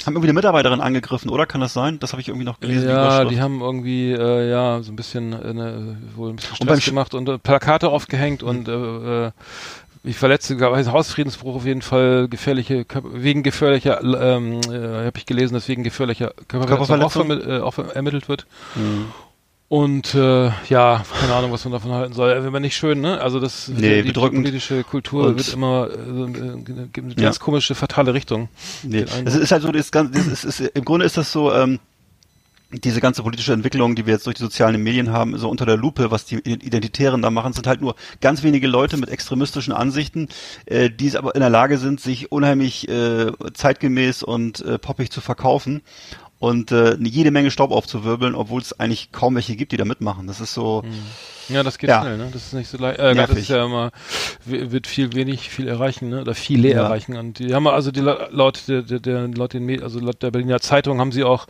haben 0.08 0.14
irgendwie 0.16 0.28
eine 0.28 0.34
Mitarbeiterin 0.34 0.82
angegriffen, 0.82 1.30
oder? 1.30 1.46
Kann 1.46 1.62
das 1.62 1.74
sein? 1.74 2.00
Das 2.00 2.12
habe 2.14 2.22
ich 2.22 2.30
irgendwie 2.30 2.46
noch 2.46 2.60
gelesen. 2.60 2.90
ja, 2.90 2.96
Überschrift. 3.06 3.32
die 3.32 3.42
haben 3.42 3.62
irgendwie 3.62 4.12
äh, 4.12 4.50
ja 4.50 4.82
so 4.82 4.92
ein 4.92 4.96
bisschen 4.96 5.34
äh, 5.34 5.54
ne, 5.54 5.98
wohl 6.16 6.32
ein 6.32 6.36
bisschen 6.38 6.54
Und 6.60 6.66
Stress 6.68 6.80
Sch- 6.80 6.86
gemacht 6.90 7.14
und 7.14 7.30
äh, 7.30 7.38
Plakate 7.38 7.90
aufgehängt 7.90 8.42
und 8.42 8.68
äh, 8.68 9.28
äh, 9.28 9.32
ich 10.04 10.16
verletzte 10.18 10.58
Hausfriedensbruch 10.92 11.56
auf 11.58 11.66
jeden 11.66 11.82
Fall 11.82 12.28
gefährliche 12.30 12.86
wegen 13.14 13.44
gefährlicher 13.44 14.02
ähm, 14.02 14.62
äh, 14.72 15.06
habe 15.06 15.18
ich 15.18 15.26
gelesen, 15.26 15.54
dass 15.54 15.68
wegen 15.68 15.84
gefährlicher 15.84 16.32
Körperverletzung 16.48 17.02
auch, 17.04 17.12
Körperverletzung? 17.14 17.50
vermi- 17.52 17.58
äh, 17.60 17.62
auch 17.62 17.78
ermittelt 17.94 18.30
wird. 18.30 18.48
Mhm. 18.76 19.08
Und 19.70 20.16
äh, 20.16 20.50
ja, 20.70 21.04
keine 21.20 21.34
Ahnung, 21.34 21.52
was 21.52 21.66
man 21.66 21.74
davon 21.74 21.92
halten 21.92 22.14
soll. 22.14 22.32
Äh, 22.32 22.54
Wenn 22.54 22.62
nicht 22.62 22.78
schön, 22.78 23.02
ne? 23.02 23.20
Also 23.20 23.42
das 23.42 23.68
Nee, 23.68 24.02
die, 24.02 24.08
bedrückend. 24.10 24.44
politische 24.46 24.84
Kultur 24.86 25.28
Und- 25.28 25.38
wird 25.38 25.54
immer 25.54 25.90
äh, 25.90 25.98
so, 26.06 26.26
äh, 26.26 26.62
gibt 26.62 26.98
eine 27.00 27.10
Ja. 27.18 27.24
ganz 27.24 27.40
komische, 27.42 27.76
fatale 27.76 28.14
Richtung. 28.14 28.48
Nee, 28.84 29.06
es 29.26 29.36
ist 29.36 29.52
halt 29.52 29.64
so, 29.64 29.72
das 29.72 29.92
ganze, 29.92 30.14
das 30.14 30.28
ist, 30.28 30.44
ist, 30.46 30.72
im 30.74 30.86
Grunde 30.86 31.06
ist 31.06 31.18
das 31.18 31.34
so, 31.34 31.52
ähm, 31.54 31.80
diese 32.72 33.00
ganze 33.00 33.24
politische 33.24 33.54
Entwicklung, 33.54 33.96
die 33.96 34.06
wir 34.06 34.14
jetzt 34.14 34.26
durch 34.26 34.36
die 34.36 34.44
sozialen 34.44 34.82
Medien 34.84 35.12
haben, 35.12 35.38
so 35.38 35.50
unter 35.50 35.66
der 35.66 35.78
Lupe, 35.78 36.12
was 36.12 36.26
die 36.26 36.36
Identitären 36.36 37.22
da 37.22 37.30
machen, 37.30 37.54
sind 37.54 37.66
halt 37.66 37.80
nur 37.80 37.96
ganz 38.20 38.44
wenige 38.44 38.68
Leute 38.68 38.98
mit 38.98 39.08
extremistischen 39.10 39.72
Ansichten, 39.74 40.28
äh, 40.66 40.90
die 40.90 41.08
es 41.08 41.16
aber 41.16 41.34
in 41.36 41.40
der 41.42 41.50
Lage 41.50 41.78
sind, 41.78 42.00
sich 42.02 42.30
unheimlich 42.32 42.88
äh, 42.90 43.32
zeitgemäß 43.54 44.24
und 44.24 44.62
äh, 44.62 44.78
poppig 44.80 45.12
zu 45.12 45.20
verkaufen 45.22 45.82
und 46.40 46.72
äh, 46.72 46.96
jede 47.00 47.32
Menge 47.32 47.50
Staub 47.52 47.72
aufzuwirbeln, 47.72 48.36
obwohl 48.36 48.62
es 48.62 48.80
eigentlich 48.80 49.12
kaum 49.12 49.36
welche 49.36 49.56
gibt, 49.56 49.72
die 49.72 49.78
da 49.78 49.86
mitmachen. 49.86 50.28
Das 50.28 50.40
ist 50.40 50.54
so, 50.54 50.84
Ja, 51.50 51.64
das 51.64 51.78
geht 51.78 51.90
Ja. 51.90 52.02
schnell, 52.02 52.18
ne? 52.18 52.30
Das 52.34 52.46
ist 52.48 52.54
nicht 52.54 52.68
so 52.70 52.78
leicht. 52.78 53.00
Äh, 53.00 53.16
das 53.16 53.30
ist 53.32 53.48
ja 53.48 53.64
immer, 53.66 53.92
wird 54.46 54.86
viel 54.86 55.14
wenig, 55.14 55.50
viel 55.50 55.68
erreichen, 55.70 56.10
ne? 56.10 56.20
Oder 56.22 56.36
viele 56.36 56.70
Ja. 56.70 56.84
erreichen. 56.84 57.16
Und 57.16 57.40
die 57.40 57.54
haben 57.56 57.66
also 57.68 57.90
die, 57.90 58.02
la- 58.02 58.28
laut 58.32 58.68
der, 58.68 58.82
der, 58.82 59.00
der 59.00 59.28
laut 59.30 59.54
den 59.54 59.66
Med- 59.66 59.82
also 59.82 60.00
laut 60.02 60.22
der 60.22 60.30
Berliner 60.32 60.60
Zeitung 60.60 61.00
haben 61.00 61.14
sie 61.14 61.24
auch, 61.24 61.48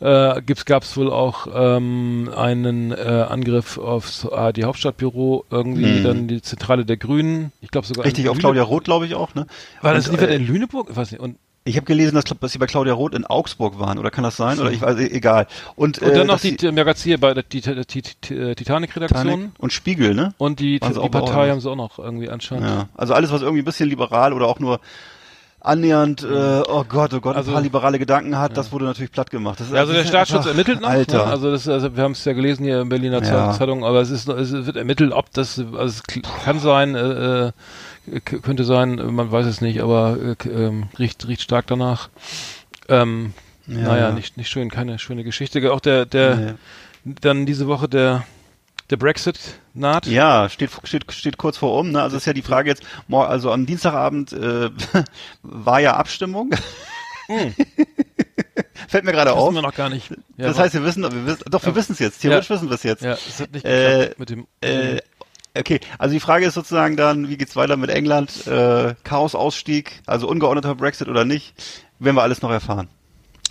äh, 0.00 0.40
gibt's, 0.42 0.64
gab's 0.66 0.96
wohl 0.96 1.10
auch 1.12 1.48
ähm, 1.52 2.30
einen 2.34 2.92
äh, 2.92 2.94
Angriff 3.28 3.76
aufs 3.76 4.24
ARD 4.24 4.62
Hauptstadtbüro, 4.62 5.44
irgendwie 5.50 5.96
Hm. 5.96 6.04
dann 6.04 6.28
die 6.28 6.40
Zentrale 6.42 6.84
der 6.86 6.96
Grünen. 6.96 7.50
Ich 7.60 7.72
glaube 7.72 7.86
sogar 7.88 8.04
Richtig, 8.06 8.28
auf 8.28 8.36
Lüne- 8.36 8.40
Claudia 8.42 8.62
Roth, 8.62 8.84
glaube 8.84 9.04
ich 9.06 9.16
auch, 9.16 9.34
ne? 9.34 9.46
War 9.82 9.94
das 9.94 10.06
Und, 10.08 10.20
nicht 10.20 10.30
äh, 10.30 10.36
in 10.36 10.46
Lüneburg? 10.46 10.88
Ich 10.90 10.96
weiß 10.96 11.10
nicht. 11.10 11.20
Und, 11.20 11.36
Ich 11.64 11.76
habe 11.76 11.84
gelesen, 11.84 12.14
dass, 12.14 12.24
dass 12.24 12.52
sie 12.52 12.58
bei 12.58 12.66
Claudia 12.66 12.94
Roth 12.94 13.14
in 13.14 13.26
Augsburg 13.26 13.78
waren, 13.78 13.98
oder 13.98 14.10
kann 14.10 14.24
das 14.24 14.36
sein? 14.36 14.58
Oder 14.58 14.70
ich 14.72 14.80
weiß, 14.80 14.98
e- 14.98 15.10
egal. 15.12 15.46
Und, 15.76 15.98
und 15.98 16.08
äh, 16.08 16.14
dann 16.14 16.26
noch 16.26 16.40
dass 16.40 16.42
die, 16.42 16.72
Magazin 16.72 17.20
bei 17.20 17.34
der 17.34 17.42
die, 17.42 17.60
die 17.60 18.02
Titanic-Redaktion. 18.54 19.24
Titanic 19.24 19.50
und 19.58 19.72
Spiegel, 19.72 20.14
ne? 20.14 20.32
Und 20.38 20.58
die, 20.58 20.80
die 20.80 21.08
Partei 21.10 21.50
haben 21.50 21.60
sie 21.60 21.70
auch 21.70 21.76
noch 21.76 21.98
irgendwie 21.98 22.30
anscheinend. 22.30 22.66
Ja. 22.66 22.88
Also 22.96 23.12
alles, 23.12 23.30
was 23.30 23.42
irgendwie 23.42 23.60
ein 23.60 23.66
bisschen 23.66 23.90
liberal 23.90 24.32
oder 24.32 24.46
auch 24.46 24.58
nur 24.58 24.80
annähernd, 25.62 26.22
äh, 26.22 26.62
oh 26.66 26.84
Gott, 26.88 27.12
oh 27.12 27.20
Gott, 27.20 27.36
Also- 27.36 27.50
ein 27.50 27.54
paar 27.54 27.62
liberale 27.62 27.98
Gedanken 27.98 28.38
hat, 28.38 28.56
das 28.56 28.72
wurde 28.72 28.86
natürlich 28.86 29.12
platt 29.12 29.30
gemacht. 29.30 29.58
Ja, 29.70 29.80
also 29.80 29.92
der 29.92 30.06
Staatsschutz 30.06 30.46
ermittelt 30.46 30.80
noch. 30.80 30.88
Alter. 30.88 31.18
Ne? 31.18 31.24
Also, 31.24 31.50
das, 31.50 31.68
also 31.68 31.94
wir 31.94 32.02
haben 32.02 32.12
es 32.12 32.24
ja 32.24 32.32
gelesen 32.32 32.64
hier 32.64 32.80
in 32.80 32.88
Berliner 32.88 33.22
Ja. 33.22 33.52
Zeitung, 33.52 33.84
aber 33.84 34.00
es 34.00 34.08
ist 34.10 34.26
noch- 34.26 34.38
es 34.38 34.50
wird 34.52 34.76
ermittelt, 34.76 35.12
ob 35.12 35.30
das 35.34 35.58
also 35.58 35.82
es 35.84 36.02
kann 36.44 36.58
sein, 36.60 36.94
äh, 36.94 37.48
äh, 37.48 37.52
könnte 38.24 38.64
sein, 38.64 38.98
äh, 38.98 39.04
man 39.04 39.30
weiß 39.30 39.46
es 39.46 39.60
nicht, 39.60 39.80
aber 39.80 40.18
äh, 40.44 40.48
ähm, 40.48 40.88
riecht 40.98 41.26
riecht 41.28 41.42
stark 41.42 41.66
danach. 41.66 42.08
Ähm, 42.88 43.32
Ja, 43.66 43.78
naja, 43.78 44.08
ja. 44.08 44.12
nicht 44.12 44.36
nicht 44.36 44.48
schön, 44.48 44.70
keine 44.70 44.98
schöne 44.98 45.22
Geschichte. 45.24 45.72
Auch 45.72 45.80
der 45.80 46.06
der 46.06 46.36
Nee. 46.36 46.52
dann 47.20 47.46
diese 47.46 47.66
Woche 47.68 47.88
der 47.88 48.24
der 48.90 48.96
Brexit 48.96 49.38
naht. 49.72 50.06
Ja, 50.06 50.48
steht, 50.48 50.70
steht, 50.82 51.12
steht 51.12 51.36
kurz 51.38 51.56
vor 51.58 51.78
um. 51.78 51.92
Ne? 51.92 52.02
Also 52.02 52.16
ist 52.16 52.26
ja 52.26 52.32
die 52.32 52.42
Frage 52.42 52.68
jetzt, 52.68 52.82
also 53.08 53.52
am 53.52 53.64
Dienstagabend 53.64 54.32
äh, 54.32 54.70
war 55.42 55.78
ja 55.80 55.94
Abstimmung. 55.96 56.50
Fällt 58.88 59.04
mir 59.04 59.12
gerade 59.12 59.32
auf. 59.32 59.46
wissen 59.52 59.54
wir 59.54 59.62
noch 59.62 59.74
gar 59.76 59.88
nicht. 59.90 60.10
Ja, 60.36 60.48
das 60.48 60.58
heißt, 60.58 60.74
wir 60.74 60.82
wissen, 60.84 61.02
wir 61.04 61.26
wissen 61.26 61.44
doch, 61.48 61.64
wir 61.64 61.74
wissen 61.76 61.92
es 61.92 62.00
jetzt. 62.00 62.20
Theoretisch 62.20 62.48
Ja. 62.50 62.56
wissen 62.56 62.68
wir 62.68 62.74
es 62.74 62.82
jetzt. 62.82 63.02
ja, 63.04 63.12
es 63.12 63.38
hat 63.40 63.52
nicht 63.52 63.64
Äh, 63.64 63.98
geklappt 64.08 64.18
mit 64.18 64.30
dem 64.30 64.46
Äh, 64.60 64.98
okay, 65.56 65.80
also 65.98 66.12
die 66.12 66.20
Frage 66.20 66.46
ist 66.46 66.54
sozusagen 66.54 66.96
dann, 66.96 67.28
wie 67.28 67.36
geht's 67.36 67.56
weiter 67.56 67.76
mit 67.76 67.90
England? 67.90 68.46
Äh, 68.46 68.94
Chaos-Ausstieg, 69.04 70.02
also 70.06 70.28
ungeordneter 70.28 70.74
Brexit 70.74 71.08
oder 71.08 71.24
nicht? 71.24 71.54
Werden 71.98 72.16
wir 72.16 72.22
alles 72.22 72.42
noch 72.42 72.50
erfahren. 72.50 72.88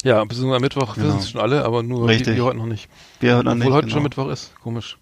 ja, 0.03 0.23
bis 0.25 0.41
am 0.41 0.49
Mittwoch 0.61 0.95
Genau. 0.95 1.07
wissen 1.07 1.19
es 1.19 1.29
schon 1.31 1.41
alle, 1.41 1.63
aber 1.65 1.83
nur 1.83 2.07
Richtig. 2.07 2.27
die, 2.27 2.35
die 2.35 2.41
heute 2.41 2.57
noch 2.57 2.65
nicht. 2.65 2.89
Wir 3.19 3.33
hören 3.33 3.45
dann 3.45 3.57
Obwohl 3.59 3.65
nicht. 3.71 3.75
heute 3.75 3.85
genau. 3.87 3.95
schon 3.95 4.03
Mittwoch 4.03 4.27
ist. 4.29 4.51
Komisch. 4.61 4.97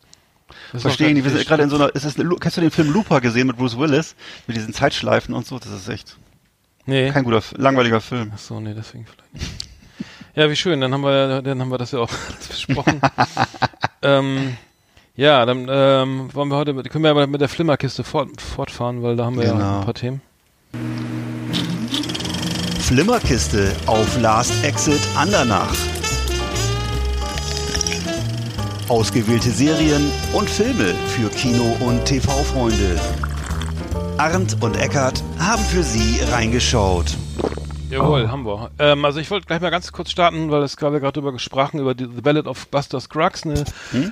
Das 0.71 0.81
Verstehen 0.81 1.09
noch 1.09 1.15
die, 1.15 1.23
wir 1.25 1.31
sind 1.31 1.47
gerade 1.47 1.63
in 1.63 1.69
so 1.69 1.75
einer, 1.75 1.93
ist 1.93 2.03
es, 2.05 2.19
eine 2.19 2.29
kennst 2.35 2.57
du 2.57 2.61
den 2.61 2.71
Film 2.71 2.91
Looper 2.91 3.21
gesehen 3.21 3.47
mit 3.47 3.57
Bruce 3.57 3.77
Willis? 3.77 4.15
Mit 4.47 4.55
diesen 4.57 4.73
Zeitschleifen 4.73 5.33
und 5.33 5.45
so, 5.45 5.59
das 5.59 5.69
ist 5.71 5.87
echt 5.89 6.17
Nee. 6.85 7.11
kein 7.11 7.25
guter, 7.25 7.41
langweiliger 7.57 7.99
Film. 7.99 8.31
Ach 8.33 8.37
so, 8.39 8.59
nee, 8.61 8.73
deswegen 8.73 9.05
vielleicht. 9.05 9.51
Ja, 10.35 10.49
wie 10.49 10.55
schön, 10.55 10.79
dann 10.79 10.93
haben 10.93 11.01
wir, 11.01 11.41
dann 11.41 11.59
haben 11.59 11.69
wir 11.69 11.77
das 11.77 11.91
ja 11.91 11.99
auch 11.99 12.09
besprochen. 12.47 13.01
ähm, 14.01 14.55
ja, 15.17 15.45
dann 15.45 15.67
ähm, 15.69 16.29
wollen 16.33 16.49
wir 16.49 16.55
heute, 16.55 16.73
mit, 16.73 16.89
können 16.89 17.03
wir 17.03 17.11
aber 17.11 17.27
mit 17.27 17.41
der 17.41 17.49
Flimmerkiste 17.49 18.03
fort, 18.03 18.39
fortfahren, 18.39 19.03
weil 19.03 19.15
da 19.15 19.25
haben 19.25 19.37
wir 19.37 19.45
ja 19.45 19.51
Genau. 19.53 19.79
ein 19.79 19.85
paar 19.85 19.93
Themen. 19.93 20.21
Flimmerkiste 22.79 23.73
auf 23.85 24.19
Last 24.21 24.63
Exit 24.63 25.01
Andernach. 25.17 25.73
Ausgewählte 28.87 29.49
Serien 29.51 30.09
und 30.33 30.49
Filme 30.49 30.93
für 31.07 31.29
Kino- 31.29 31.75
und 31.81 32.05
TV-Freunde. 32.05 32.97
Arndt 34.17 34.55
und 34.61 34.77
Eckart 34.77 35.21
haben 35.39 35.63
für 35.65 35.83
Sie 35.83 36.21
reingeschaut. 36.31 37.17
Jawohl, 37.89 38.29
haben 38.29 38.45
wir. 38.45 38.69
Ähm, 38.79 39.05
also 39.05 39.19
ich 39.19 39.31
wollte 39.31 39.47
gleich 39.47 39.61
mal 39.61 39.69
ganz 39.69 39.91
kurz 39.91 40.11
starten, 40.11 40.51
weil 40.51 40.61
es 40.63 40.75
gerade 40.77 40.99
gerade 40.99 41.13
darüber 41.13 41.31
gesprochen, 41.31 41.79
über 41.79 41.95
die, 41.95 42.05
The 42.05 42.21
Ballad 42.21 42.47
of 42.47 42.67
Buster 42.67 42.99
Scruggs, 42.99 43.43
eine, 43.45 43.63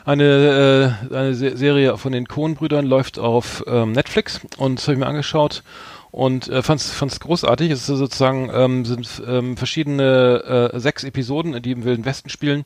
eine, 0.05 0.97
äh, 1.11 1.15
eine 1.15 1.35
Se 1.35 1.57
Serie 1.57 1.97
von 1.97 2.13
den 2.13 2.27
Coen-Brüdern, 2.27 2.85
läuft 2.85 3.19
auf 3.19 3.63
ähm, 3.67 3.91
Netflix 3.91 4.39
und 4.57 4.79
das 4.79 4.87
habe 4.87 4.93
ich 4.93 4.99
mir 4.99 5.07
angeschaut 5.07 5.63
und 6.11 6.47
äh, 6.47 6.61
fand's 6.61 6.91
fand's 6.91 7.19
großartig. 7.19 7.69
Es 7.71 7.89
ist 7.89 7.97
sozusagen 7.97 8.49
ähm, 8.53 8.85
sind 8.85 9.21
ähm, 9.27 9.57
verschiedene 9.57 10.71
äh, 10.73 10.79
sechs 10.79 11.03
Episoden, 11.03 11.61
die 11.61 11.71
im 11.71 11.83
Wilden 11.83 12.05
Westen 12.05 12.29
spielen 12.29 12.63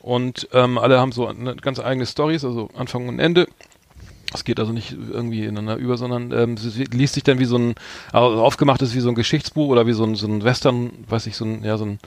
und 0.00 0.48
ähm, 0.52 0.76
alle 0.76 1.00
haben 1.00 1.12
so 1.12 1.26
eine 1.26 1.56
ganz 1.56 1.80
eigene 1.80 2.04
Stories, 2.04 2.44
also 2.44 2.68
Anfang 2.76 3.08
und 3.08 3.18
Ende. 3.18 3.48
Es 4.32 4.44
geht 4.44 4.60
also 4.60 4.72
nicht 4.72 4.96
irgendwie 5.10 5.44
ineinander 5.44 5.76
über, 5.76 5.96
sondern 5.96 6.30
ähm, 6.32 6.54
es 6.54 6.76
liest 6.76 7.14
sich 7.14 7.24
dann 7.24 7.38
wie 7.38 7.44
so 7.44 7.56
ein 7.56 7.74
also 8.12 8.42
aufgemacht 8.42 8.80
ist 8.82 8.94
wie 8.94 9.00
so 9.00 9.08
ein 9.08 9.14
Geschichtsbuch 9.14 9.68
oder 9.68 9.86
wie 9.86 9.92
so 9.92 10.04
ein, 10.04 10.14
so 10.14 10.26
ein 10.26 10.44
Western, 10.44 10.90
weiß 11.08 11.26
ich, 11.26 11.36
so 11.36 11.44
ein 11.44 11.64
ja 11.64 11.76
so 11.78 11.84
ein 11.86 11.98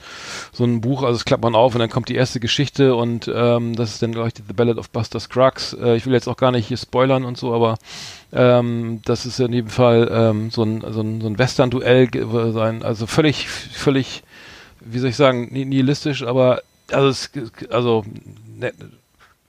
so 0.52 0.64
ein 0.64 0.80
Buch. 0.80 1.02
Also 1.02 1.16
es 1.16 1.24
klappt 1.24 1.42
man 1.42 1.54
auf 1.54 1.74
und 1.74 1.80
dann 1.80 1.90
kommt 1.90 2.08
die 2.08 2.14
erste 2.14 2.40
Geschichte 2.40 2.94
und 2.94 3.30
ähm, 3.34 3.76
das 3.76 3.90
ist 3.90 4.02
dann 4.02 4.12
glaube 4.12 4.28
ich 4.28 4.34
The 4.34 4.52
Ballad 4.54 4.78
of 4.78 4.90
Buster 4.90 5.20
Scruggs. 5.20 5.74
Äh, 5.74 5.96
ich 5.96 6.06
will 6.06 6.14
jetzt 6.14 6.28
auch 6.28 6.36
gar 6.36 6.50
nicht 6.50 6.66
hier 6.66 6.78
spoilern 6.78 7.24
und 7.24 7.36
so, 7.36 7.54
aber 7.54 7.76
ähm, 8.32 9.00
das 9.04 9.26
ist 9.26 9.38
in 9.40 9.52
jedem 9.52 9.70
Fall 9.70 10.08
ähm, 10.10 10.50
so 10.50 10.62
ein 10.62 10.82
so 10.92 11.00
ein, 11.00 11.20
so 11.20 11.26
ein 11.26 11.38
Western-Duell 11.38 12.08
sein, 12.52 12.82
also 12.82 13.06
völlig 13.06 13.48
völlig 13.48 14.22
wie 14.80 14.98
soll 14.98 15.10
ich 15.10 15.16
sagen 15.16 15.48
ni- 15.52 15.64
nihilistisch, 15.64 16.22
aber 16.22 16.62
also 16.90 17.08
es 17.08 17.30
also 17.70 18.04
ne, 18.58 18.72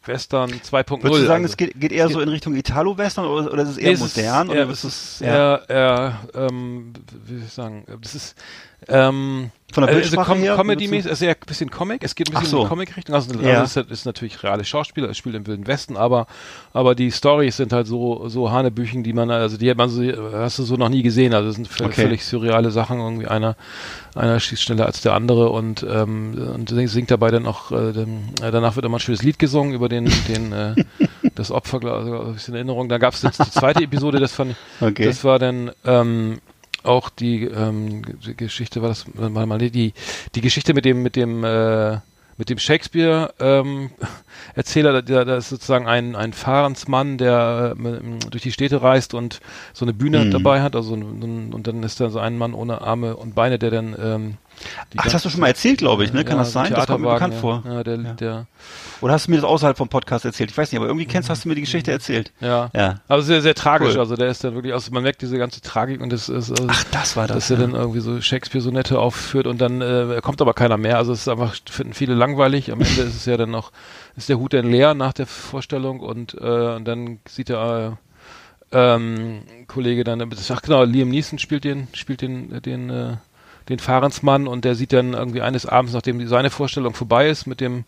Western 0.08 0.52
2.0. 0.52 1.04
Würdest 1.04 1.22
du 1.22 1.26
sagen, 1.26 1.44
also. 1.44 1.54
es 1.54 1.58
geht, 1.58 1.80
geht 1.80 1.92
eher 1.92 2.10
so 2.10 2.20
in 2.20 2.30
Richtung 2.30 2.56
Italo-Western 2.56 3.26
oder, 3.26 3.52
oder 3.52 3.64
ist 3.64 3.70
es 3.70 3.78
eher 3.78 3.92
es 3.94 4.00
modern? 4.00 4.48
Ist, 4.48 4.52
oder 4.52 4.60
eher, 4.60 4.70
ist 4.70 4.84
es 4.84 5.12
ist 5.12 5.22
ja. 5.22 5.56
eher, 5.58 5.70
eher 5.70 6.20
ähm, 6.34 6.94
wie 7.26 7.36
soll 7.36 7.46
ich 7.46 7.54
sagen, 7.54 7.86
das 8.02 8.16
ist 8.16 8.36
ähm, 8.88 9.52
Von 9.74 9.82
der 9.84 9.90
also 9.96 10.00
Bildsprache 10.02 10.32
Com 10.56 10.70
her, 10.70 11.00
es 11.00 11.06
ist 11.06 11.22
eher 11.22 11.32
ein 11.32 11.36
bisschen 11.48 11.70
Comic, 11.72 12.04
es 12.04 12.16
geht 12.16 12.30
ein 12.30 12.34
bisschen 12.34 12.48
so. 12.48 12.58
in 12.60 12.64
die 12.64 12.70
Comic-Richtung, 12.70 13.16
also, 13.16 13.40
Ja. 13.42 13.62
also 13.62 13.80
es 13.82 13.86
ist, 13.88 13.92
ist 13.92 14.06
natürlich 14.06 14.42
reale 14.44 14.64
Schauspieler, 14.64 15.10
es 15.10 15.18
spielt 15.18 15.36
im 15.36 15.46
Wilden 15.48 15.68
Westen, 15.68 15.98
aber 15.98 16.28
aber 16.74 16.96
die 16.96 17.12
Stories 17.12 17.58
sind 17.58 17.74
halt 17.74 17.88
so 17.88 18.30
so 18.30 18.52
Hanebüchen, 18.52 19.04
die 19.04 19.14
man 19.14 19.32
also 19.32 19.58
die 19.58 19.70
hat 19.70 19.78
man 19.78 19.90
so 19.90 20.02
hast 20.34 20.60
du 20.60 20.64
so 20.64 20.76
noch 20.76 20.90
nie 20.90 21.04
gesehen, 21.04 21.34
also 21.34 21.50
es 21.50 21.56
sind 21.56 21.68
völlig, 21.68 21.94
Okay. 21.94 22.02
völlig 22.04 22.24
surreale 22.26 22.72
Sachen, 22.72 23.00
irgendwie 23.00 23.28
einer 23.28 23.56
einer 24.16 24.40
schießt 24.40 24.62
schneller 24.62 24.86
als 24.86 25.02
der 25.02 25.14
andere 25.14 25.50
und 25.50 25.86
ähm, 25.90 26.34
und 26.54 26.70
singt 26.90 27.12
dabei 27.12 27.32
dann 27.32 27.46
auch 27.48 27.72
äh, 27.72 27.90
äh, 27.90 28.06
danach 28.52 28.76
wird 28.76 28.86
immer 28.86 28.98
ein 28.98 29.02
schönes 29.02 29.24
Lied 29.24 29.40
gesungen 29.40 29.74
über 29.74 29.90
den 29.90 30.06
den 30.28 30.54
äh, 30.54 30.76
das 31.36 31.52
Opfer, 31.52 31.84
also 31.84 32.22
ein 32.22 32.34
bisschen 32.34 32.56
Erinnerung. 32.56 32.88
Da 32.88 32.98
gab 32.98 33.14
es 33.14 33.22
jetzt 33.24 33.40
die 33.46 33.52
zweite 33.52 33.84
Episode, 33.84 34.20
das 34.20 34.32
fand 34.32 34.52
ich, 34.52 34.58
Okay. 34.82 35.06
das 35.06 35.24
war 35.24 35.38
dann 35.40 35.72
ähm, 35.86 36.40
auch 36.86 37.10
die, 37.10 37.44
ähm, 37.46 38.02
Geschichte, 38.38 38.82
war 38.82 38.90
das 38.90 39.06
mal, 39.14 39.46
mal 39.46 39.58
die, 39.58 39.94
die 40.36 40.42
Geschichte 40.42 40.74
mit 40.74 40.86
dem, 40.86 41.02
mit 41.04 41.16
dem, 41.16 41.44
äh, 41.44 42.00
mit 42.38 42.50
dem 42.50 42.58
Shakespeare 42.58 43.34
ähm, 43.40 43.92
Erzähler, 44.56 45.02
der, 45.02 45.26
der 45.26 45.38
ist 45.38 45.50
sozusagen 45.50 45.88
ein, 45.88 46.16
ein 46.16 46.34
Fahrensmann, 46.34 47.18
der 47.18 47.76
äh, 47.78 48.30
durch 48.30 48.44
die 48.44 48.52
Städte 48.52 48.82
reist 48.82 49.14
und 49.14 49.40
so 49.74 49.86
eine 49.86 49.94
Bühne 49.94 50.26
Mhm. 50.26 50.32
dabei 50.32 50.62
hat, 50.62 50.76
also 50.76 50.96
ein- 50.96 51.54
und 51.54 51.68
dann 51.68 51.84
ist 51.84 52.00
da 52.00 52.10
so 52.10 52.20
ein 52.20 52.38
Mann 52.38 52.54
ohne 52.54 52.82
Arme 52.82 53.16
und 53.16 53.36
Beine, 53.36 53.58
der 53.60 53.72
dann 53.72 53.96
ähm, 54.00 54.38
die 54.94 55.00
Ach, 55.00 55.04
das 55.04 55.14
hast 55.14 55.26
du 55.26 55.30
schon 55.30 55.40
mal 55.40 55.48
erzählt, 55.48 55.80
glaube 55.80 56.04
ich, 56.04 56.14
ne? 56.14 56.24
Kann 56.24 56.38
ja, 56.38 56.44
das 56.44 56.52
sein? 56.52 56.74
Das 56.74 56.88
kommt 56.88 57.02
mir 57.02 57.14
bekannt 57.14 57.34
ja. 57.36 57.40
vor. 57.40 57.64
Ja, 57.66 57.84
der, 57.84 57.98
der 57.98 58.48
Oder 59.02 59.14
hast 59.14 59.28
du 59.28 59.32
mir 59.32 59.38
das 59.38 59.46
außerhalb 59.46 59.78
vom 59.78 59.90
Podcast 59.90 60.26
erzählt? 60.26 60.52
Ich 60.52 60.58
weiß 60.58 60.72
nicht, 60.72 60.80
aber 60.80 60.88
irgendwie 60.88 61.06
kennst, 61.06 61.30
hast 61.30 61.46
du 61.46 61.50
mir 61.50 61.56
die 61.56 61.62
Geschichte 61.62 61.92
erzählt. 61.92 62.32
ja. 62.40 62.70
Ja. 62.74 62.96
Also 63.08 63.26
sehr, 63.26 63.42
sehr 63.42 63.56
tragisch. 63.56 63.94
Cool. 63.94 64.00
Also 64.00 64.16
der 64.16 64.30
ist 64.30 64.44
dann 64.44 64.56
wirklich, 64.56 64.74
also 64.74 64.92
man 64.92 65.04
merkt 65.04 65.22
diese 65.22 65.38
ganze 65.38 65.62
Tragik 65.62 66.02
und 66.02 66.12
das 66.12 66.30
ist, 66.30 66.52
also, 66.52 66.66
Ach, 66.68 66.84
das 66.92 67.16
war 67.16 67.28
das. 67.28 67.38
dass 67.38 67.52
er 67.52 67.58
dann 67.58 67.74
irgendwie 67.74 68.00
so 68.00 68.20
Shakespeare-Sonette 68.20 69.00
aufführt 69.00 69.48
und 69.48 69.60
dann 69.60 69.82
äh, 69.82 70.20
kommt 70.22 70.42
aber 70.42 70.54
keiner 70.54 70.78
mehr. 70.78 70.98
Also 70.98 71.14
es 71.14 71.22
ist 71.22 71.28
einfach, 71.28 71.56
finden 71.70 71.94
viele 71.94 72.14
langweilig. 72.14 72.72
Am 72.72 72.82
Ende 72.82 73.02
ist 73.02 73.16
es 73.16 73.26
ja 73.26 73.38
dann 73.38 73.52
noch, 73.52 73.72
ist 74.16 74.30
der 74.30 74.40
Hut 74.40 74.54
dann 74.54 74.70
leer 74.70 74.94
nach 74.94 75.14
der 75.14 75.28
Vorstellung 75.28 76.00
und, 76.00 76.34
äh, 76.36 76.76
und 76.76 76.86
dann 76.86 77.20
sieht 77.28 77.50
der 77.50 77.98
äh, 77.98 78.06
ähm, 78.72 79.44
Kollege 79.68 80.04
dann, 80.04 80.22
ach 80.22 80.62
genau, 80.62 80.84
Liam 80.84 81.10
Neeson 81.10 81.40
spielt 81.40 81.64
den, 81.64 81.88
spielt 81.94 82.22
den, 82.22 82.62
den, 82.62 82.90
äh, 82.90 83.18
den 83.70 83.80
Fahrensmann 83.80 84.48
und 84.48 84.66
der 84.66 84.76
sieht 84.76 84.94
dann 84.94 85.14
irgendwie 85.14 85.42
eines 85.42 85.66
Abends, 85.66 85.94
nachdem 85.94 86.26
seine 86.28 86.50
Vorstellung 86.50 86.94
vorbei 86.94 87.30
ist 87.30 87.48
mit 87.48 87.62
dem 87.62 87.86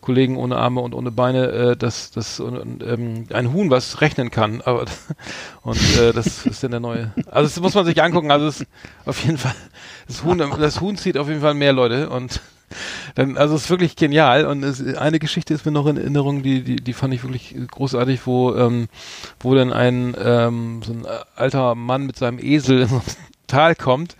Kollegen 0.00 0.36
ohne 0.36 0.56
Arme 0.56 0.80
und 0.82 0.94
ohne 0.94 1.10
Beine, 1.10 1.50
äh, 1.50 1.76
dass 1.76 2.12
das 2.12 2.38
ähm, 2.38 3.26
ein 3.32 3.52
Huhn 3.52 3.70
was 3.70 4.00
rechnen 4.00 4.30
kann. 4.30 4.60
Aber 4.64 4.84
und 5.62 5.98
äh, 5.98 6.12
das 6.12 6.46
ist 6.46 6.62
dann 6.62 6.70
der 6.70 6.80
neue. 6.80 7.12
Also 7.26 7.48
das 7.48 7.60
muss 7.60 7.74
man 7.74 7.84
sich 7.84 8.00
angucken. 8.02 8.30
Also 8.30 8.46
es 8.46 8.64
auf 9.04 9.24
jeden 9.24 9.38
Fall 9.38 9.54
das 10.06 10.22
Huhn, 10.22 10.38
das 10.38 10.80
Huhn 10.80 10.96
zieht 10.96 11.18
auf 11.18 11.28
jeden 11.28 11.40
Fall 11.40 11.54
mehr 11.54 11.72
Leute 11.72 12.08
und 12.10 12.40
dann, 13.14 13.36
also 13.36 13.54
es 13.54 13.64
ist 13.64 13.70
wirklich 13.70 13.96
genial 13.96 14.44
und 14.44 14.62
es, 14.64 14.96
eine 14.96 15.18
Geschichte 15.18 15.54
ist 15.54 15.64
mir 15.64 15.72
noch 15.72 15.86
in 15.86 15.96
Erinnerung, 15.96 16.42
die, 16.42 16.62
die, 16.62 16.76
die 16.76 16.92
fand 16.92 17.14
ich 17.14 17.22
wirklich 17.22 17.54
großartig, 17.70 18.26
wo, 18.26 18.54
ähm, 18.54 18.88
wo 19.40 19.54
dann 19.54 19.72
ein, 19.72 20.16
ähm, 20.22 20.82
so 20.84 20.92
ein 20.92 21.06
alter 21.36 21.74
Mann 21.74 22.06
mit 22.06 22.16
seinem 22.16 22.38
Esel 22.40 22.82
in 22.90 23.00
Tal 23.46 23.76
kommt 23.76 24.16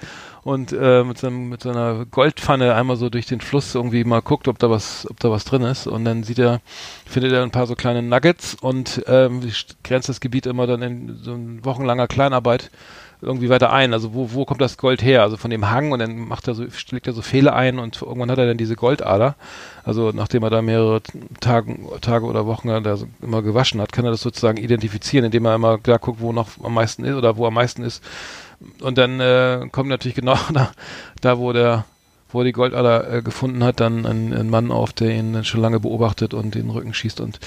und 0.46 0.72
äh, 0.72 1.02
mit, 1.02 1.18
seinem, 1.18 1.48
mit 1.48 1.64
seiner 1.64 2.06
Goldpfanne 2.06 2.72
einmal 2.76 2.96
so 2.96 3.10
durch 3.10 3.26
den 3.26 3.40
Fluss 3.40 3.74
irgendwie 3.74 4.04
mal 4.04 4.22
guckt, 4.22 4.46
ob 4.46 4.60
da 4.60 4.70
was, 4.70 5.04
ob 5.10 5.18
da 5.18 5.28
was 5.28 5.44
drin 5.44 5.62
ist. 5.62 5.88
Und 5.88 6.04
dann 6.04 6.22
sieht 6.22 6.38
er, 6.38 6.60
findet 7.04 7.32
er 7.32 7.42
ein 7.42 7.50
paar 7.50 7.66
so 7.66 7.74
kleine 7.74 8.00
Nuggets 8.00 8.54
und 8.54 9.02
ähm, 9.08 9.40
grenzt 9.82 10.08
das 10.08 10.20
Gebiet 10.20 10.46
immer 10.46 10.68
dann 10.68 10.82
in 10.82 11.18
so 11.20 11.32
ein 11.32 11.64
wochenlanger 11.64 12.06
Kleinarbeit 12.06 12.70
irgendwie 13.20 13.48
weiter 13.48 13.72
ein. 13.72 13.92
Also 13.92 14.14
wo, 14.14 14.32
wo 14.32 14.44
kommt 14.44 14.60
das 14.60 14.76
Gold 14.76 15.02
her? 15.02 15.22
Also 15.22 15.36
von 15.36 15.50
dem 15.50 15.70
Hang 15.70 15.92
und 15.92 15.98
dann 15.98 16.16
macht 16.28 16.48
er 16.48 16.54
so, 16.54 16.64
legt 16.90 17.06
er 17.06 17.12
so 17.12 17.22
Fehler 17.22 17.54
ein 17.54 17.78
und 17.78 18.00
irgendwann 18.02 18.30
hat 18.30 18.38
er 18.38 18.46
dann 18.46 18.56
diese 18.56 18.76
Goldader. 18.76 19.36
Also 19.84 20.12
nachdem 20.14 20.42
er 20.42 20.50
da 20.50 20.62
mehrere 20.62 21.02
Tage, 21.40 21.76
Tage 22.00 22.26
oder 22.26 22.46
Wochen 22.46 22.68
da 22.68 22.98
immer 23.22 23.42
gewaschen 23.42 23.80
hat, 23.80 23.92
kann 23.92 24.04
er 24.04 24.10
das 24.10 24.20
sozusagen 24.22 24.58
identifizieren, 24.58 25.26
indem 25.26 25.46
er 25.46 25.54
immer 25.54 25.78
da 25.78 25.96
guckt, 25.96 26.20
wo 26.20 26.32
noch 26.32 26.48
am 26.62 26.74
meisten 26.74 27.04
ist 27.04 27.14
oder 27.14 27.36
wo 27.36 27.46
am 27.46 27.54
meisten 27.54 27.82
ist. 27.82 28.02
Und 28.80 28.98
dann 28.98 29.20
äh, 29.20 29.68
kommt 29.70 29.88
natürlich 29.88 30.16
genau 30.16 30.36
da, 30.52 30.70
da 31.20 31.38
wo 31.38 31.52
der 31.52 31.84
wo 32.28 32.40
er 32.40 32.44
die 32.44 32.52
Goldader 32.52 33.12
äh, 33.12 33.22
gefunden 33.22 33.62
hat, 33.62 33.78
dann 33.80 34.04
ein, 34.04 34.32
ein 34.32 34.50
Mann 34.50 34.70
auf, 34.72 34.92
der 34.92 35.10
ihn 35.10 35.44
schon 35.44 35.60
lange 35.60 35.78
beobachtet 35.80 36.34
und 36.34 36.54
den 36.54 36.68
Rücken 36.70 36.92
schießt 36.92 37.20
und 37.20 37.38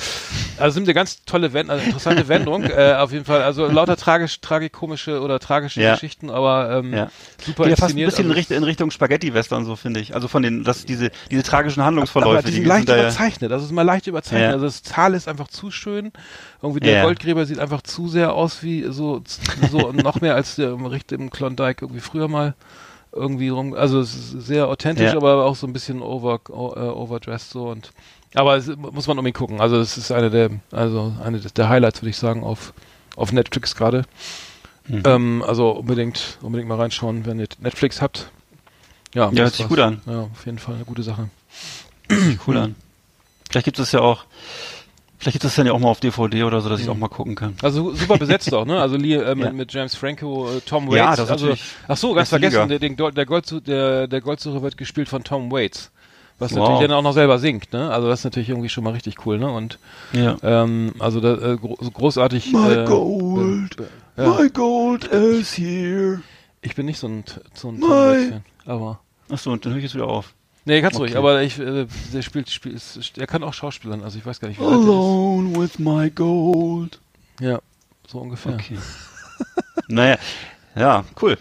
also 0.58 0.74
sind 0.76 0.84
eine 0.84 0.94
ganz 0.94 1.24
tolle 1.26 1.52
Wend 1.54 1.70
also 1.70 1.84
interessante 1.86 2.28
Wendung 2.28 2.64
äh, 2.70 2.94
auf 2.98 3.12
jeden 3.12 3.26
Fall 3.26 3.42
also 3.44 3.68
lauter 3.68 3.98
tragisch 3.98 4.40
tragikomische 4.42 5.22
oder 5.22 5.40
tragische 5.40 5.82
Ja. 5.82 5.94
Geschichten 5.94 6.30
aber 6.30 6.72
ähm, 6.72 6.94
Ja. 6.94 7.12
super 7.46 7.68
ja 7.68 7.76
fast 7.76 7.96
ein 7.96 8.06
bisschen 8.06 8.26
in, 8.32 8.36
also, 8.38 8.54
in 8.54 8.64
Richtung 8.64 8.90
Spaghetti-Western, 8.92 9.66
so 9.66 9.76
finde 9.76 10.00
ich. 10.00 10.16
Also 10.16 10.28
von 10.28 10.44
den, 10.44 10.64
dass 10.64 10.86
diese, 10.86 11.12
diese 11.30 11.44
tragischen 11.44 11.82
aber 11.82 11.88
Handlungsverläufe, 11.88 12.48
die 12.48 12.54
sind 12.54 12.64
die 12.64 12.68
leicht 12.70 12.88
sind 12.88 12.96
überzeichnet 12.98 13.52
also 13.52 13.64
es 13.64 13.72
ist 13.72 13.76
mal 13.76 13.82
leicht 13.84 14.08
überzeichnet 14.08 14.48
Ja. 14.50 14.54
also 14.54 14.66
das 14.66 14.82
Tal 14.82 15.14
ist 15.14 15.28
einfach 15.28 15.50
zu 15.50 15.72
schön 15.72 16.12
irgendwie 16.62 16.80
der. 16.80 17.02
Goldgräber 17.04 17.46
sieht 17.46 17.60
einfach 17.60 17.82
zu 17.82 18.08
sehr 18.08 18.34
aus 18.34 18.64
wie 18.64 18.86
so 18.90 19.22
so 19.72 19.92
noch 19.92 20.22
mehr 20.22 20.36
als 20.36 20.56
der 20.56 20.72
im 20.72 20.86
Richt 20.86 21.12
im 21.12 21.30
Klondike 21.30 21.84
irgendwie 21.84 22.02
früher 22.02 22.28
mal 22.28 22.56
irgendwie 23.12 23.50
rum, 23.50 23.74
also 23.74 24.00
es 24.00 24.13
ist 24.16 24.46
sehr 24.48 24.68
authentisch, 24.68 25.12
Ja. 25.12 25.18
aber 25.18 25.46
auch 25.46 25.56
so 25.56 25.66
ein 25.68 25.74
bisschen 25.74 26.01
over, 26.01 26.39
äh, 26.50 26.54
overdressed 26.54 27.50
so 27.51 27.70
und 27.70 27.92
aber 28.36 28.58
es 28.58 28.68
muss 28.68 29.08
man 29.08 29.18
unbedingt 29.18 29.38
gucken. 29.38 29.60
Also 29.60 29.78
es 29.80 29.98
ist 29.98 30.12
eine 30.12 30.30
der, 30.30 30.51
also 30.72 31.13
eine 31.24 31.39
der 31.39 31.68
Highlights, 31.70 32.01
würde 32.01 32.12
ich 32.12 32.18
sagen, 32.18 32.44
auf, 32.44 32.74
auf 33.16 33.32
Netflix 33.32 33.75
gerade. 33.75 34.04
Mhm. 34.88 35.01
Ähm, 35.04 35.44
also 35.48 35.72
unbedingt, 35.72 36.38
unbedingt 36.44 36.70
mal 36.70 36.78
reinschauen, 36.78 37.25
wenn 37.25 37.39
ihr 37.39 37.48
Netflix 37.60 38.01
habt. 38.04 38.30
Ja, 39.16 39.32
Ja, 39.32 39.44
hört 39.46 39.56
sich 39.56 39.68
gut 39.68 39.80
an. 39.80 40.01
Ja, 40.06 40.22
auf 40.32 40.46
jeden 40.46 40.60
Fall 40.60 40.75
eine 40.75 40.86
gute 40.86 41.01
Sache. 41.01 41.30
Sieht 42.08 42.39
cool 42.48 42.58
an. 42.58 42.75
Vielleicht 43.50 43.66
gibt 43.66 43.80
es 43.80 43.92
ja 43.92 44.01
auch, 44.01 44.25
vielleicht 45.20 45.34
gibt 45.34 45.46
es 45.46 45.56
dann 45.56 45.68
ja 45.68 45.74
auch 45.74 45.80
mal 45.80 45.90
auf 45.90 46.00
DVD 46.00 46.44
oder 46.44 46.62
so, 46.62 46.70
dass 46.70 46.80
ich 46.80 46.88
Mhm. 46.88 46.94
auch 46.94 46.98
mal 46.98 47.08
gucken 47.10 47.36
kann. 47.36 47.56
Also 47.62 47.94
super 47.94 48.18
besetzt 48.18 48.52
auch, 48.54 48.66
ne? 48.66 48.82
Also 48.82 48.96
Lee, 48.98 49.16
äh, 49.16 49.36
mit, 49.36 49.46
Ja. 49.46 49.52
mit 49.54 49.72
James 49.74 49.94
Franco, 49.96 50.58
äh, 50.58 50.62
Tom 50.62 50.88
Waits. 50.88 50.98
Ja, 50.98 51.16
das 51.16 51.30
also, 51.30 51.54
ach 51.88 51.98
so, 51.98 52.14
ganz 52.14 52.30
vergessen, 52.30 52.68
der, 52.70 52.80
der, 52.80 53.26
Goldsu 53.26 53.60
der, 53.60 54.08
der 54.08 54.22
Goldsucher 54.22 54.62
wird 54.64 54.78
gespielt 54.78 55.10
von 55.10 55.24
Tom 55.24 55.52
Waits. 55.52 55.92
Was 56.40 56.52
Wow. 56.52 56.60
natürlich 56.60 56.88
dann 56.88 56.94
auch 56.98 57.02
noch 57.02 57.12
selber 57.14 57.38
singt, 57.38 57.74
ne? 57.74 57.92
Also 57.92 58.08
das 58.08 58.20
ist 58.20 58.24
natürlich 58.24 58.48
irgendwie 58.48 58.70
schon 58.70 58.86
mal 58.86 58.94
richtig 58.94 59.26
cool, 59.26 59.38
ne? 59.38 59.52
Und 59.52 59.78
Ja. 60.14 60.38
ähm, 60.42 60.94
also 61.00 61.20
da, 61.20 61.34
äh, 61.34 61.58
gro 61.58 61.78
so 61.82 61.92
großartig. 61.92 62.54
My 62.54 62.72
äh, 62.72 62.86
gold. 62.86 63.76
My 64.16 64.50
gold 64.54 65.04
is 65.06 65.58
here. 65.58 66.22
Ich 66.62 66.76
bin 66.76 66.86
nicht 66.86 66.98
so 67.00 67.08
ein, 67.08 67.24
so 67.54 67.70
ein 67.70 67.80
Tom 67.82 67.90
Waits-Fan, 67.90 68.44
aber 68.66 69.00
Achso, 69.30 69.52
und 69.52 69.66
dann 69.66 69.74
höre 69.74 69.78
ich 69.80 69.84
jetzt 69.84 69.96
wieder 69.96 70.08
auf. 70.08 70.34
Nee, 70.70 70.82
ganz 70.82 70.98
ruhig. 70.98 71.12
Okay. 71.12 71.18
Aber 71.18 71.42
ich, 71.42 71.60
äh, 71.60 71.88
der 72.14 72.22
spielt, 72.22 72.50
spielt 72.50 72.76
ist, 72.76 73.18
er 73.18 73.28
kann 73.28 73.44
auch 73.44 73.54
Schauspielern. 73.54 74.04
Also 74.04 74.18
ich 74.18 74.26
weiß 74.26 74.40
gar 74.40 74.48
nicht, 74.48 74.60
wie 74.60 74.64
alt 74.64 74.74
Alone 74.74 75.60
with 75.60 75.80
my 75.80 76.10
gold. 76.10 77.00
Ja, 77.40 77.60
so 78.08 78.20
ungefähr. 78.20 78.54
Okay. 78.54 78.78
naja, 79.88 80.18
ja, 80.76 81.04
cool. 81.22 81.38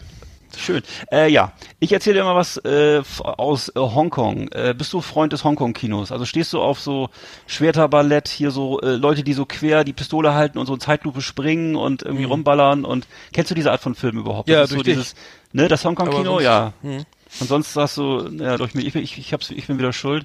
Schön. 0.56 0.82
Äh, 1.12 1.30
ja, 1.30 1.52
ich 1.78 1.92
erzähle 1.92 2.16
dir 2.16 2.24
mal 2.24 2.34
was 2.34 2.56
äh, 2.58 3.02
aus 3.22 3.68
äh, 3.68 3.78
Hongkong. 3.78 4.48
Äh, 4.48 4.74
bist 4.76 4.92
du 4.92 5.00
Freund 5.00 5.32
des 5.32 5.44
Hongkong-Kinos? 5.44 6.10
Also 6.10 6.24
stehst 6.24 6.52
du 6.52 6.60
auf 6.60 6.80
so 6.80 7.10
Schwerterballett, 7.46 8.28
hier 8.28 8.50
so 8.50 8.80
äh, 8.80 8.96
Leute, 8.96 9.22
die 9.22 9.34
so 9.34 9.46
quer 9.46 9.84
die 9.84 9.92
Pistole 9.92 10.34
halten 10.34 10.58
und 10.58 10.66
so 10.66 10.74
in 10.74 10.80
Zeitlupe 10.80 11.20
springen 11.20 11.76
und 11.76 12.02
irgendwie 12.02 12.24
rumballern 12.24 12.84
und 12.84 13.06
kennst 13.32 13.50
du 13.50 13.54
diese 13.54 13.70
Art 13.70 13.80
von 13.80 13.94
Film 13.94 14.18
überhaupt? 14.18 14.48
Mhm. 14.48 14.54
Ja, 14.54 14.60
das 14.62 14.70
ist 14.70 14.76
so 14.76 14.82
dieses, 14.82 15.14
ne, 15.52 15.68
das 15.68 15.84
Hongkong-Kino, 15.84 16.40
ja. 16.40 16.72
Hm. 16.82 17.04
Und 17.40 17.48
sonst 17.48 17.72
sagst 17.72 17.96
du, 17.96 18.28
ja, 18.38 18.56
durch 18.56 18.74
mich, 18.74 18.86
ich, 18.86 18.92
bin- 18.92 19.02
ich, 19.02 19.18
ich, 19.18 19.32
hab's, 19.32 19.50
ich 19.50 19.66
bin 19.66 19.78
wieder 19.78 19.92
schuld. 19.92 20.24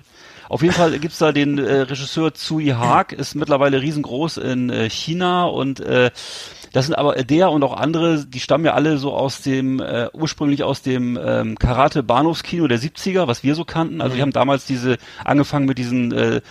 Auf 0.50 0.62
jeden 0.62 0.74
Fall 0.74 0.98
gibt's 1.00 1.18
da 1.20 1.32
den 1.32 1.58
äh, 1.58 1.82
Regisseur 1.82 2.34
Tsui 2.34 2.68
Haag, 2.68 3.12
ist 3.14 3.36
mittlerweile 3.36 3.82
riesengroß 3.82 4.38
in 4.38 4.70
äh, 4.70 4.90
China 4.90 5.46
und 5.46 5.80
äh, 5.80 6.12
das 6.74 6.86
sind 6.88 6.96
aber 6.96 7.14
der 7.24 7.52
und 7.52 7.64
auch 7.64 7.78
andere, 7.78 8.26
die 8.26 8.40
stammen 8.40 8.66
ja 8.66 8.74
alle 8.74 8.98
so 8.98 9.14
aus 9.14 9.42
dem, 9.42 9.80
äh, 9.80 10.10
ursprünglich 10.14 10.64
aus 10.64 10.82
dem 10.82 11.20
ähm, 11.24 11.58
Karate-Bahnhofskino 11.58 12.68
der 12.68 12.80
70er, 12.80 13.28
was 13.28 13.44
wir 13.44 13.54
so 13.56 13.64
kannten. 13.64 14.02
Also 14.02 14.16
die 14.16 14.22
haben 14.22 14.32
damals 14.32 14.66
diese, 14.66 14.98
angefangen 15.24 15.66
mit 15.68 15.78
diesen, 15.78 16.12
äh, 16.12 16.42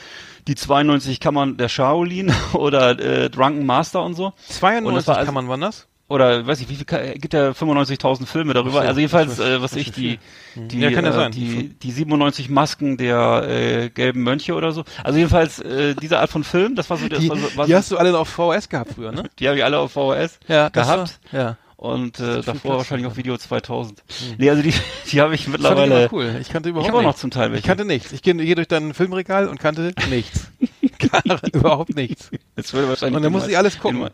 die 0.48 0.54
92 0.54 1.18
Kammern 1.20 1.56
der 1.56 1.68
Shaolin 1.68 2.32
oder 2.52 2.98
äh, 2.98 3.30
Drunken 3.30 3.66
Master 3.66 4.02
und 4.04 4.14
so. 4.14 4.26
Und 4.26 4.34
das 4.48 4.58
92 4.58 5.06
war 5.08 5.16
also- 5.16 5.26
kann 5.26 5.34
man, 5.34 5.48
wann 5.48 5.60
das? 5.60 5.86
Oder 6.12 6.46
weiß 6.46 6.60
ich, 6.60 6.68
wie 6.68 6.76
viel 6.76 6.84
ka- 6.84 7.14
gibt 7.14 7.32
ja 7.34 7.50
95.000 7.50 8.26
Filme 8.26 8.52
darüber. 8.54 8.72
So, 8.72 8.78
also 8.80 9.00
jedenfalls, 9.00 9.38
äh, 9.38 9.62
was 9.62 9.74
ich 9.74 9.90
die, 9.92 10.18
die, 10.54 10.80
Ja, 10.80 10.90
ja 10.90 11.26
äh, 11.26 11.30
die, 11.30 11.70
die 11.70 11.90
97 11.90 12.50
Masken 12.50 12.96
der 12.98 13.46
äh, 13.48 13.88
gelben 13.90 14.22
Mönche 14.22 14.54
oder 14.54 14.72
so. 14.72 14.84
Also 15.02 15.18
jedenfalls 15.18 15.58
äh, 15.60 15.94
diese 15.94 16.18
Art 16.18 16.30
von 16.30 16.44
Film, 16.44 16.74
das 16.76 16.90
war 16.90 16.96
so, 16.98 17.08
das 17.08 17.18
Die, 17.20 17.28
war 17.30 17.36
so, 17.36 17.56
war 17.56 17.66
die 17.66 17.74
hast 17.74 17.90
du 17.90 17.96
alle 17.96 18.16
auf 18.18 18.28
VHS 18.28 18.68
gehabt 18.68 18.92
früher, 18.94 19.12
ne? 19.12 19.24
die 19.38 19.48
habe 19.48 19.56
ich 19.56 19.64
alle 19.64 19.78
auf 19.78 19.92
VHS 19.92 20.38
das 20.48 20.72
gehabt 20.72 21.18
War, 21.32 21.40
ja. 21.40 21.56
und 21.76 22.20
äh, 22.20 22.42
davor 22.42 22.52
Platz 22.60 22.76
wahrscheinlich 22.78 23.06
auf 23.06 23.16
Video 23.16 23.36
2000. 23.36 24.02
Nee, 24.38 24.50
also 24.50 24.62
die, 24.62 24.74
die 25.10 25.20
habe 25.20 25.34
ich 25.34 25.42
ich 25.42 25.48
mittlerweile. 25.48 26.04
immer 26.04 26.12
cool. 26.12 26.36
Ich 26.40 26.50
kannte 26.50 26.68
überhaupt 26.68 26.88
Ich 26.88 26.94
auch 26.94 27.00
noch 27.00 27.06
nichts. 27.08 27.20
zum 27.22 27.30
Teil 27.30 27.50
welche. 27.52 27.60
Ich 27.60 27.66
kannte 27.66 27.84
nichts. 27.84 28.12
Ich 28.12 28.22
gehe 28.22 28.34
gehe 28.34 28.54
durch 28.54 28.68
dein 28.68 28.92
Filmregal 28.94 29.48
und 29.48 29.58
kannte 29.60 29.92
nichts. 30.10 30.48
Gar, 31.10 31.22
überhaupt 31.52 31.94
nichts. 31.96 32.30
Das 32.56 32.72
würde 32.72 32.88
wahrscheinlich 32.88 33.16
Und 33.16 33.22
dann 33.22 33.32
musste 33.32 33.50
ich 33.50 33.56
alles 33.58 33.78
gucken. 33.78 34.08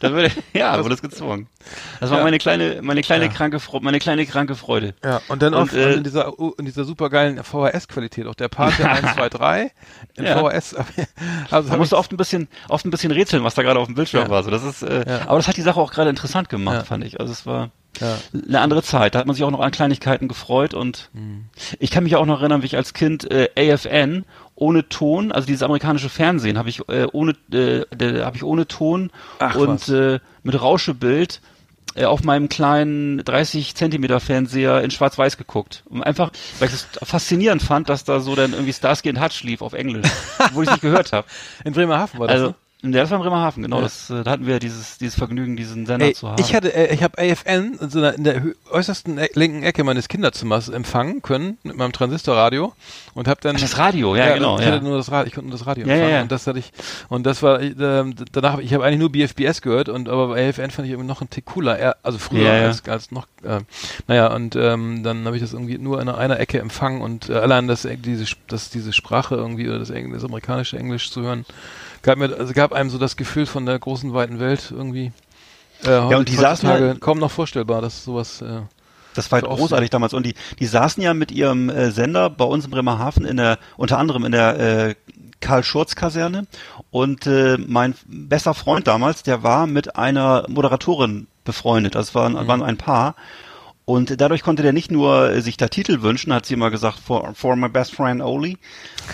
Da 0.00 0.12
würde, 0.12 0.30
ja, 0.52 0.82
wurde 0.82 0.94
es 0.94 1.02
gezwungen. 1.02 1.48
Das 2.00 2.10
war 2.10 2.18
Ja. 2.18 2.24
meine 2.24 2.38
kleine, 2.38 2.80
meine 2.82 3.02
kleine 3.02 3.26
Ja. 3.26 3.30
kranke 3.32 3.60
Freude, 3.60 3.84
meine 3.84 3.98
kleine 3.98 4.24
kranke 4.26 4.54
Freude. 4.54 4.94
Ja, 5.04 5.20
und 5.28 5.42
dann 5.42 5.54
auf, 5.54 5.72
äh, 5.72 5.94
in 5.94 6.04
dieser 6.04 6.32
in 6.58 6.64
dieser 6.64 6.84
supergeilen 6.84 7.42
VHS-Qualität, 7.42 8.26
auch 8.26 8.34
der 8.34 8.48
Pate 8.48 8.88
1, 8.88 9.14
2, 9.14 9.28
3 9.28 9.70
in 10.16 10.24
Ja. 10.24 10.38
VHS. 10.38 10.76
Also 11.50 11.70
Da 11.70 11.76
musst 11.76 11.92
du 11.92 11.96
oft 11.96 12.12
ein 12.12 12.16
bisschen, 12.16 12.48
oft 12.68 12.84
ein 12.84 12.90
bisschen 12.90 13.10
rätseln, 13.12 13.44
was 13.44 13.54
da 13.54 13.62
gerade 13.62 13.78
auf 13.80 13.86
dem 13.86 13.94
Bildschirm 13.94 14.28
war. 14.28 14.42
So, 14.42 14.50
das 14.50 14.62
ist, 14.64 14.82
äh, 14.82 15.04
aber 15.26 15.36
das 15.38 15.48
hat 15.48 15.56
die 15.56 15.62
Sache 15.62 15.80
auch 15.80 15.92
gerade 15.92 16.10
interessant 16.10 16.48
gemacht, 16.48 16.86
fand 16.86 17.04
ich. 17.04 17.20
Also 17.20 17.32
es 17.32 17.46
war 17.46 17.70
ja. 18.00 18.16
eine 18.46 18.60
andere 18.60 18.82
Zeit. 18.82 19.14
Da 19.14 19.20
hat 19.20 19.26
man 19.26 19.34
sich 19.34 19.44
auch 19.44 19.50
noch 19.50 19.60
an 19.60 19.70
Kleinigkeiten 19.70 20.28
gefreut 20.28 20.74
und 20.74 21.10
ich 21.78 21.90
kann 21.90 22.04
mich 22.04 22.16
auch 22.16 22.26
noch 22.26 22.40
erinnern, 22.40 22.62
wie 22.62 22.66
ich 22.66 22.76
als 22.76 22.92
Kind 22.94 23.30
äh, 23.30 23.48
AFN 23.56 24.24
ohne 24.56 24.88
Ton, 24.88 25.32
also 25.32 25.46
dieses 25.46 25.62
amerikanische 25.62 26.08
Fernsehen, 26.08 26.58
habe 26.58 26.68
ich 26.68 26.80
äh, 26.88 27.06
ohne, 27.12 27.34
äh, 27.52 27.82
habe 28.22 28.36
ich 28.36 28.42
ohne 28.42 28.66
Ton 28.66 29.10
Ach, 29.38 29.54
und 29.54 29.88
äh, 29.88 30.18
mit 30.42 30.60
Rauschebild 30.60 31.40
äh, 31.94 32.04
auf 32.04 32.24
meinem 32.24 32.48
kleinen 32.48 33.18
30 33.18 33.74
Zentimeter 33.74 34.18
Fernseher 34.18 34.82
in 34.82 34.90
Schwarz-Weiß 34.90 35.36
geguckt. 35.36 35.82
Und 35.88 36.02
einfach, 36.02 36.30
weil 36.58 36.68
ich 36.68 36.74
es 36.74 36.88
faszinierend 37.02 37.62
fand, 37.62 37.88
dass 37.88 38.04
da 38.04 38.20
so 38.20 38.34
dann 38.34 38.52
irgendwie 38.52 38.72
Starsky 38.72 39.10
and 39.10 39.20
Hutch 39.20 39.42
lief 39.44 39.62
auf 39.62 39.74
Englisch, 39.74 40.10
wo 40.52 40.62
ich 40.62 40.68
es 40.68 40.74
nicht 40.74 40.82
gehört 40.82 41.12
habe. 41.12 41.26
In 41.64 41.72
Bremerhaven 41.72 42.18
war 42.18 42.26
das. 42.26 42.34
Also, 42.34 42.46
ne? 42.48 42.54
Der 42.82 43.04
ist 43.04 43.10
in 43.10 43.18
Bremerhaven, 43.18 43.62
genau. 43.62 43.76
Ja. 43.76 43.82
Das, 43.82 44.10
äh, 44.10 44.22
da 44.22 44.32
hatten 44.32 44.46
wir 44.46 44.58
dieses, 44.58 44.98
dieses 44.98 45.16
Vergnügen, 45.16 45.56
diesen 45.56 45.86
Sender 45.86 46.06
Ey, 46.06 46.14
zu 46.14 46.28
haben. 46.28 46.40
ich 46.40 46.54
hatte, 46.54 46.72
äh, 46.74 46.94
ich 46.94 47.02
habe 47.02 47.18
AFN 47.18 47.78
in, 47.80 47.90
so 47.90 47.98
einer, 47.98 48.14
in 48.14 48.22
der 48.24 48.42
äußersten 48.70 49.18
e 49.18 49.28
linken 49.34 49.62
Ecke 49.62 49.82
meines 49.82 50.08
Kinderzimmers 50.08 50.68
empfangen 50.68 51.22
können 51.22 51.56
mit 51.62 51.76
meinem 51.76 51.92
Transistorradio 51.92 52.74
und 53.14 53.28
habe 53.28 53.40
dann 53.40 53.56
Ach, 53.56 53.60
das 53.60 53.78
Radio, 53.78 54.14
ja, 54.14 54.34
genau. 54.34 54.58
Ich 54.58 54.64
Ja. 54.66 54.72
hatte 54.72 54.84
nur 54.84 54.98
das 54.98 55.10
Radio, 55.10 55.28
ich 55.28 55.34
konnte 55.34 55.48
nur 55.48 55.58
das 55.58 55.66
Radio 55.66 55.86
Ja, 55.86 55.94
ja, 55.94 55.94
empfangen 55.94 56.14
ja. 56.16 56.22
und 56.22 56.32
das 56.32 56.46
hatte 56.46 56.58
ich 56.58 56.72
und 57.08 57.24
das 57.24 57.42
war 57.42 57.60
äh, 57.62 57.74
danach 58.32 58.52
hab 58.52 58.60
ich 58.60 58.74
habe 58.74 58.84
eigentlich 58.84 59.00
nur 59.00 59.10
BFBS 59.10 59.62
gehört 59.62 59.88
und 59.88 60.08
aber 60.08 60.28
bei 60.28 60.48
AFN 60.48 60.70
fand 60.70 60.86
ich 60.86 60.92
irgendwie 60.92 61.08
noch 61.08 61.22
einen 61.22 61.30
Tick 61.30 61.46
cooler, 61.46 61.96
also 62.02 62.18
früher 62.18 62.42
Ja, 62.42 62.56
ja. 62.56 62.66
als 62.66 62.86
als 62.88 63.10
noch 63.10 63.26
äh, 63.42 63.60
naja 64.06 64.32
und 64.34 64.54
ähm, 64.54 65.02
dann 65.02 65.24
habe 65.24 65.36
ich 65.36 65.42
das 65.42 65.54
irgendwie 65.54 65.78
nur 65.78 66.00
in 66.00 66.08
einer 66.10 66.38
Ecke 66.38 66.58
empfangen 66.60 67.00
und 67.00 67.30
äh, 67.30 67.34
allein 67.34 67.68
das 67.68 67.84
äh, 67.86 67.96
diese 67.96 68.26
dass 68.48 68.68
diese 68.70 68.92
Sprache 68.92 69.34
irgendwie 69.34 69.66
oder 69.68 69.78
das, 69.78 69.90
Engl 69.90 70.12
das 70.12 70.24
amerikanische 70.24 70.78
Englisch 70.78 71.10
zu 71.10 71.22
hören 71.22 71.46
gab 72.06 72.16
mir 72.18 72.34
also 72.34 72.54
gab 72.54 72.72
einem 72.72 72.88
so 72.88 72.96
das 72.98 73.16
Gefühl 73.16 73.44
von 73.46 73.66
der 73.66 73.78
großen 73.78 74.14
weiten 74.14 74.40
Welt 74.40 74.72
irgendwie 74.74 75.12
äh, 75.84 75.90
ja, 75.90 76.06
und 76.16 76.28
die 76.30 76.36
saßen 76.36 76.68
ja- 76.68 76.94
kaum 76.94 77.18
noch 77.18 77.30
vorstellbar, 77.30 77.82
dass 77.82 78.04
sowas 78.04 78.40
äh, 78.40 78.60
Das 79.14 79.30
war 79.30 79.40
So 79.40 79.48
halt 79.48 79.58
großartig 79.58 79.90
damals. 79.90 80.14
Und 80.14 80.24
die, 80.24 80.34
die 80.58 80.66
saßen 80.66 81.02
ja 81.02 81.12
mit 81.12 81.30
ihrem 81.32 81.68
äh, 81.68 81.90
Sender 81.90 82.30
bei 82.30 82.44
uns 82.46 82.64
in 82.64 82.70
Bremerhaven 82.70 83.26
in 83.26 83.36
der, 83.36 83.58
unter 83.76 83.98
anderem 83.98 84.24
in 84.24 84.32
der 84.32 84.58
äh, 84.88 84.94
Karl-Schurz-Kaserne. 85.40 86.46
Und 86.90 87.26
äh, 87.26 87.58
mein 87.58 87.94
bester 88.06 88.54
Freund 88.54 88.86
damals, 88.86 89.22
der 89.22 89.42
war 89.42 89.66
mit 89.66 89.96
einer 89.96 90.46
Moderatorin 90.48 91.26
befreundet. 91.44 91.94
Das 91.94 92.14
waren, 92.14 92.34
waren 92.46 92.62
ein 92.62 92.78
Paar. 92.78 93.14
Und 93.88 94.20
dadurch 94.20 94.42
konnte 94.42 94.64
der 94.64 94.72
nicht 94.72 94.90
nur 94.90 95.30
äh, 95.30 95.40
sich 95.40 95.56
da 95.56 95.68
Titel 95.68 96.02
wünschen, 96.02 96.32
hat 96.34 96.44
sie 96.44 96.54
immer 96.54 96.72
gesagt, 96.72 96.98
for, 96.98 97.32
for 97.36 97.54
my 97.54 97.68
best 97.68 97.94
friend 97.94 98.20
Oli, 98.20 98.58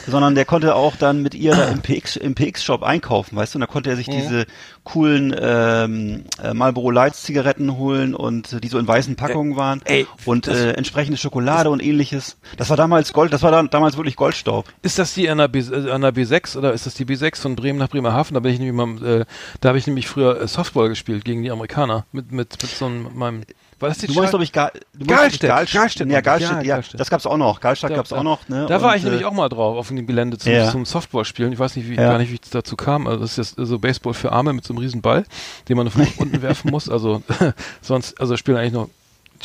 sondern 0.07 0.35
der 0.35 0.47
konnte 0.47 0.75
auch 0.75 0.97
dann 0.97 1.21
mit 1.21 1.35
ihr 1.35 1.55
da 1.55 1.65
im 1.69 1.83
PX, 1.83 2.17
im 2.17 2.35
PX-Shop 2.35 2.83
einkaufen, 2.83 3.37
weißt 3.37 3.53
du, 3.53 3.59
und 3.59 3.61
da 3.61 3.67
konnte 3.67 3.91
er 3.91 3.97
sich 3.97 4.09
diese 4.09 4.47
coolen 4.83 5.37
ähm, 5.39 6.25
äh, 6.43 6.55
Marlboro 6.55 6.91
Lights 6.91 7.23
Zigaretten 7.23 7.77
holen 7.77 8.15
und 8.15 8.65
die 8.65 8.69
so 8.69 8.79
in 8.79 8.89
weißen 8.89 9.15
Packungen 9.15 9.57
waren 9.57 9.83
ey, 9.85 10.07
und 10.25 10.47
das- 10.47 10.57
äh, 10.59 10.71
entsprechende 10.71 11.19
Schokolade 11.19 11.69
und 11.69 11.83
ähnliches. 11.83 12.39
Das 12.57 12.71
war 12.71 12.79
damals 12.79 13.13
Gold, 13.13 13.31
das 13.35 13.43
war 13.43 13.51
dann, 13.51 13.69
damals 13.69 13.99
wirklich 13.99 14.17
Goldstaub. 14.17 14.65
Ist 14.81 14.99
das 14.99 15.13
die 15.13 15.29
an 15.29 15.37
der, 15.37 15.49
B, 15.49 15.61
an 15.61 16.01
der 16.01 16.15
B6 16.15 16.57
oder 16.57 16.73
ist 16.73 16.87
das 16.87 16.95
die 16.95 17.05
B6 17.05 17.39
von 17.43 17.57
Bremen 17.57 17.79
nach 17.79 17.89
Bremerhaven? 17.91 18.33
Da 18.33 18.41
bin 18.41 18.55
ich 18.55 18.59
nämlich 18.59 18.75
mal, 18.75 19.21
äh, 19.21 19.25
da 19.61 19.69
habe 19.69 19.77
ich 19.77 19.87
nämlich 19.87 20.09
früher 20.09 20.41
äh, 20.41 20.49
Softball 20.49 20.89
gespielt 20.89 21.27
gegen 21.27 21.43
die 21.43 21.51
Amerikaner 21.51 22.07
mit 22.11 22.33
mit 22.33 22.57
mit 22.63 22.71
so 22.71 22.87
einem 22.87 23.09
meinem 23.15 23.43
war 23.83 23.89
das 23.91 23.99
die 23.99 24.07
Du 24.07 24.15
meinst, 24.15 24.31
glaube 24.31 24.45
ich, 24.45 24.53
Ga 24.53 24.71
du 24.95 25.05
Galstedt, 25.07 25.51
Galstedt, 25.51 25.81
Galstedt 25.81 26.11
ja, 26.11 26.21
Galstedt, 26.21 26.65
ja, 26.65 26.75
Galstedt. 26.77 27.01
das 27.01 27.11
gab's 27.11 27.27
auch 27.27 27.37
noch. 27.37 27.61
Galstadt 27.61 27.95
gab's 27.95 28.11
da- 28.11 28.17
auch 28.19 28.23
noch, 28.23 28.49
ne? 28.49 28.67
Da 28.69 28.81
war 28.81 28.93
Und, 28.93 28.97
ich 28.99 29.03
nämlich 29.05 29.23
äh, 29.23 29.25
auch 29.27 29.33
mal 29.33 29.49
drauf 29.49 29.77
auf 29.77 29.89
dem 29.89 30.07
Gelände 30.07 30.39
zum, 30.39 30.53
Ja. 30.53 30.71
zum 30.71 30.85
Softball 30.87 31.25
spielen. 31.25 31.53
Ich 31.53 31.59
weiß 31.59 31.77
nicht, 31.77 31.89
wie 31.91 31.97
Ja. 31.97 32.05
gar 32.11 32.19
nicht, 32.19 32.31
wie 32.31 32.39
es 32.43 32.51
dazu 32.51 32.77
kam. 32.77 33.07
Also 33.07 33.21
das 33.21 33.37
ist 33.39 33.57
jetzt 33.59 33.69
so 33.69 33.79
Baseball 33.79 34.15
für 34.15 34.33
Arme 34.33 34.53
mit 34.53 34.65
so 34.65 34.73
einem 34.73 34.79
riesen 34.79 35.03
Ball, 35.03 35.25
den 35.69 35.77
man 35.77 35.91
von 35.91 36.07
unten 36.19 36.41
werfen 36.43 36.71
muss. 36.71 36.89
Also 36.89 37.23
sonst, 37.83 38.21
also 38.21 38.37
spielen 38.37 38.57
eigentlich 38.57 38.73
noch 38.73 38.89
die 38.89 38.93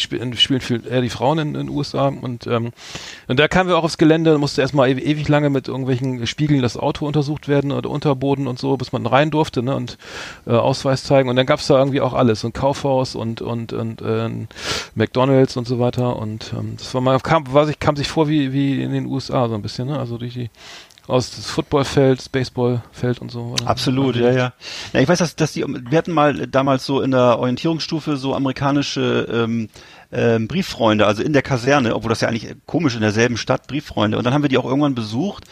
spielen, 0.02 0.36
spielen 0.38 0.62
viel 0.62 0.86
eher 0.86 1.02
die 1.02 1.10
Frauen 1.10 1.40
in 1.40 1.54
den 1.54 1.70
USA 1.70 2.08
und 2.08 2.48
ähm, 2.48 2.72
und 3.28 3.40
da 3.40 3.48
kamen 3.48 3.70
wir 3.70 3.78
auch 3.78 3.84
aufs 3.84 3.98
Gelände, 3.98 4.38
musste 4.38 4.62
erstmal 4.62 4.90
ew 4.90 5.00
ewig 5.00 5.28
lange 5.28 5.50
mit 5.50 5.68
irgendwelchen 5.68 6.26
Spiegeln 6.28 6.62
das 6.62 6.78
Auto 6.78 7.06
untersucht 7.06 7.48
werden 7.48 7.72
oder 7.72 7.90
Unterboden 7.90 8.48
und 8.48 8.60
so, 8.60 8.78
bis 8.78 8.92
man 8.92 9.06
rein 9.06 9.32
durfte, 9.32 9.64
ne, 9.64 9.76
und 9.76 9.98
äh, 10.46 10.52
Ausweis 10.52 11.04
zeigen. 11.04 11.30
Und 11.30 11.36
dann 11.36 11.46
gab's 11.46 11.68
da 11.68 11.78
irgendwie 11.78 12.02
auch 12.02 12.14
alles, 12.14 12.44
ein 12.44 12.54
Kaufhaus 12.54 13.16
und 13.16 13.42
und 13.42 13.74
und 13.74 14.02
äh, 14.02 14.30
McDonald's 14.96 15.58
und 15.58 15.68
so 15.68 15.80
weiter. 15.80 16.18
Und 16.18 16.54
ähm, 16.58 16.76
das 16.78 16.94
war 16.94 17.02
mal 17.02 17.20
kam, 17.20 17.52
war 17.54 17.66
sich 17.66 17.80
kam 17.80 17.96
sich 17.96 18.08
vor 18.08 18.28
wie 18.28 18.54
wie 18.54 18.82
in 18.82 18.92
den 18.92 19.06
USA 19.06 19.48
so 19.48 19.56
ein 19.56 19.62
bisschen, 19.62 19.88
ne, 19.88 20.00
also 20.00 20.18
durch 20.18 20.34
die 20.34 20.50
aus 21.08 21.32
das 21.36 21.50
Footballfeld, 21.50 22.20
das 22.20 22.30
Baseballfeld 22.30 23.20
und 23.20 23.32
so. 23.32 23.42
Oder? 23.54 23.68
Absolut, 23.68 24.16
ja, 24.18 24.32
ja. 24.32 24.54
Ja, 24.94 25.00
ich 25.00 25.08
weiß, 25.08 25.20
dass, 25.20 25.36
dass 25.36 25.54
die, 25.54 25.64
wir 25.66 25.98
hatten 25.98 26.12
mal 26.12 26.48
damals 26.48 26.86
so 26.86 27.02
in 27.02 27.12
der 27.12 27.40
Orientierungsstufe 27.40 28.18
so 28.18 28.36
amerikanische 28.36 29.28
ähm, 29.32 29.70
ähm, 30.12 30.48
Brieffreunde, 30.48 31.06
also 31.08 31.24
in 31.24 31.34
der 31.34 31.42
Kaserne, 31.42 31.96
obwohl 31.96 32.10
das 32.10 32.22
ja 32.22 32.28
eigentlich 32.28 32.54
komisch 32.66 32.96
in 32.96 33.02
derselben 33.02 33.38
Stadt 33.38 33.68
Brieffreunde. 33.68 34.18
Und 34.18 34.24
dann 34.26 34.34
haben 34.34 34.42
wir 34.44 34.50
die 34.50 34.58
auch 34.58 34.66
irgendwann 34.66 34.96
besucht. 34.96 35.46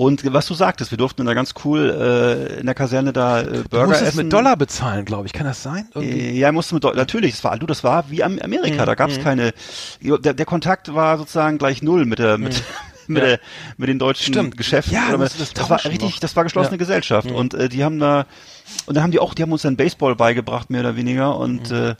Und 0.00 0.32
was 0.32 0.46
du 0.46 0.54
sagtest, 0.54 0.92
wir 0.92 0.98
durften 0.98 1.26
da 1.26 1.34
ganz 1.34 1.54
cool 1.64 1.90
äh, 1.90 2.60
in 2.60 2.66
der 2.66 2.74
Kaserne 2.76 3.12
da 3.12 3.40
äh, 3.40 3.44
Du 3.44 3.68
Burger 3.70 3.86
musstest 3.88 4.10
essen. 4.10 4.18
mit 4.24 4.32
Dollar 4.32 4.56
bezahlen, 4.56 5.04
glaube 5.04 5.26
ich. 5.26 5.32
Kann 5.32 5.44
das 5.44 5.60
sein? 5.62 5.88
Irgendwie? 5.92 6.20
Äh, 6.20 6.38
Ja, 6.38 6.52
musste 6.52 6.76
mit 6.76 6.84
Deu- 6.84 6.94
natürlich, 6.94 7.32
das 7.32 7.42
war 7.42 7.58
du, 7.58 7.66
das 7.66 7.82
war 7.82 8.08
wie 8.08 8.22
am 8.22 8.38
Amerika, 8.38 8.82
Mhm, 8.82 8.86
da 8.86 8.94
gab 8.94 9.10
es 9.10 9.18
keine 9.20 9.52
der, 10.00 10.34
der 10.34 10.46
Kontakt 10.46 10.94
war 10.94 11.18
sozusagen 11.18 11.58
gleich 11.58 11.82
null 11.82 12.04
mit 12.06 12.20
der 12.20 12.38
mit, 12.38 12.62
mit, 13.14 13.22
Ja. 13.22 13.28
der, 13.30 13.40
mit 13.76 13.88
den 13.88 13.98
deutschen 13.98 14.32
Stimmt. 14.32 14.56
Geschäften. 14.56 14.94
Ja, 14.94 15.16
mit, 15.16 15.20
das 15.38 15.52
das 15.52 15.70
war 15.70 15.84
richtig, 15.84 16.10
noch. 16.14 16.18
das 16.20 16.36
war 16.36 16.44
geschlossene 16.44 16.72
Ja. 16.72 16.76
Mhm. 16.76 16.78
Gesellschaft 16.78 17.30
und 17.30 17.54
äh, 17.54 17.68
die 17.68 17.84
haben 17.84 17.98
da 17.98 18.26
und 18.86 18.94
dann 18.96 19.02
haben 19.02 19.10
die 19.12 19.18
auch, 19.18 19.32
die 19.34 19.42
haben 19.42 19.52
uns 19.52 19.62
dann 19.62 19.76
Baseball 19.76 20.14
beigebracht 20.14 20.68
mehr 20.70 20.80
oder 20.80 20.94
weniger 20.96 21.34
Mhm. 21.34 21.40
und 21.40 21.70
äh, 21.70 21.94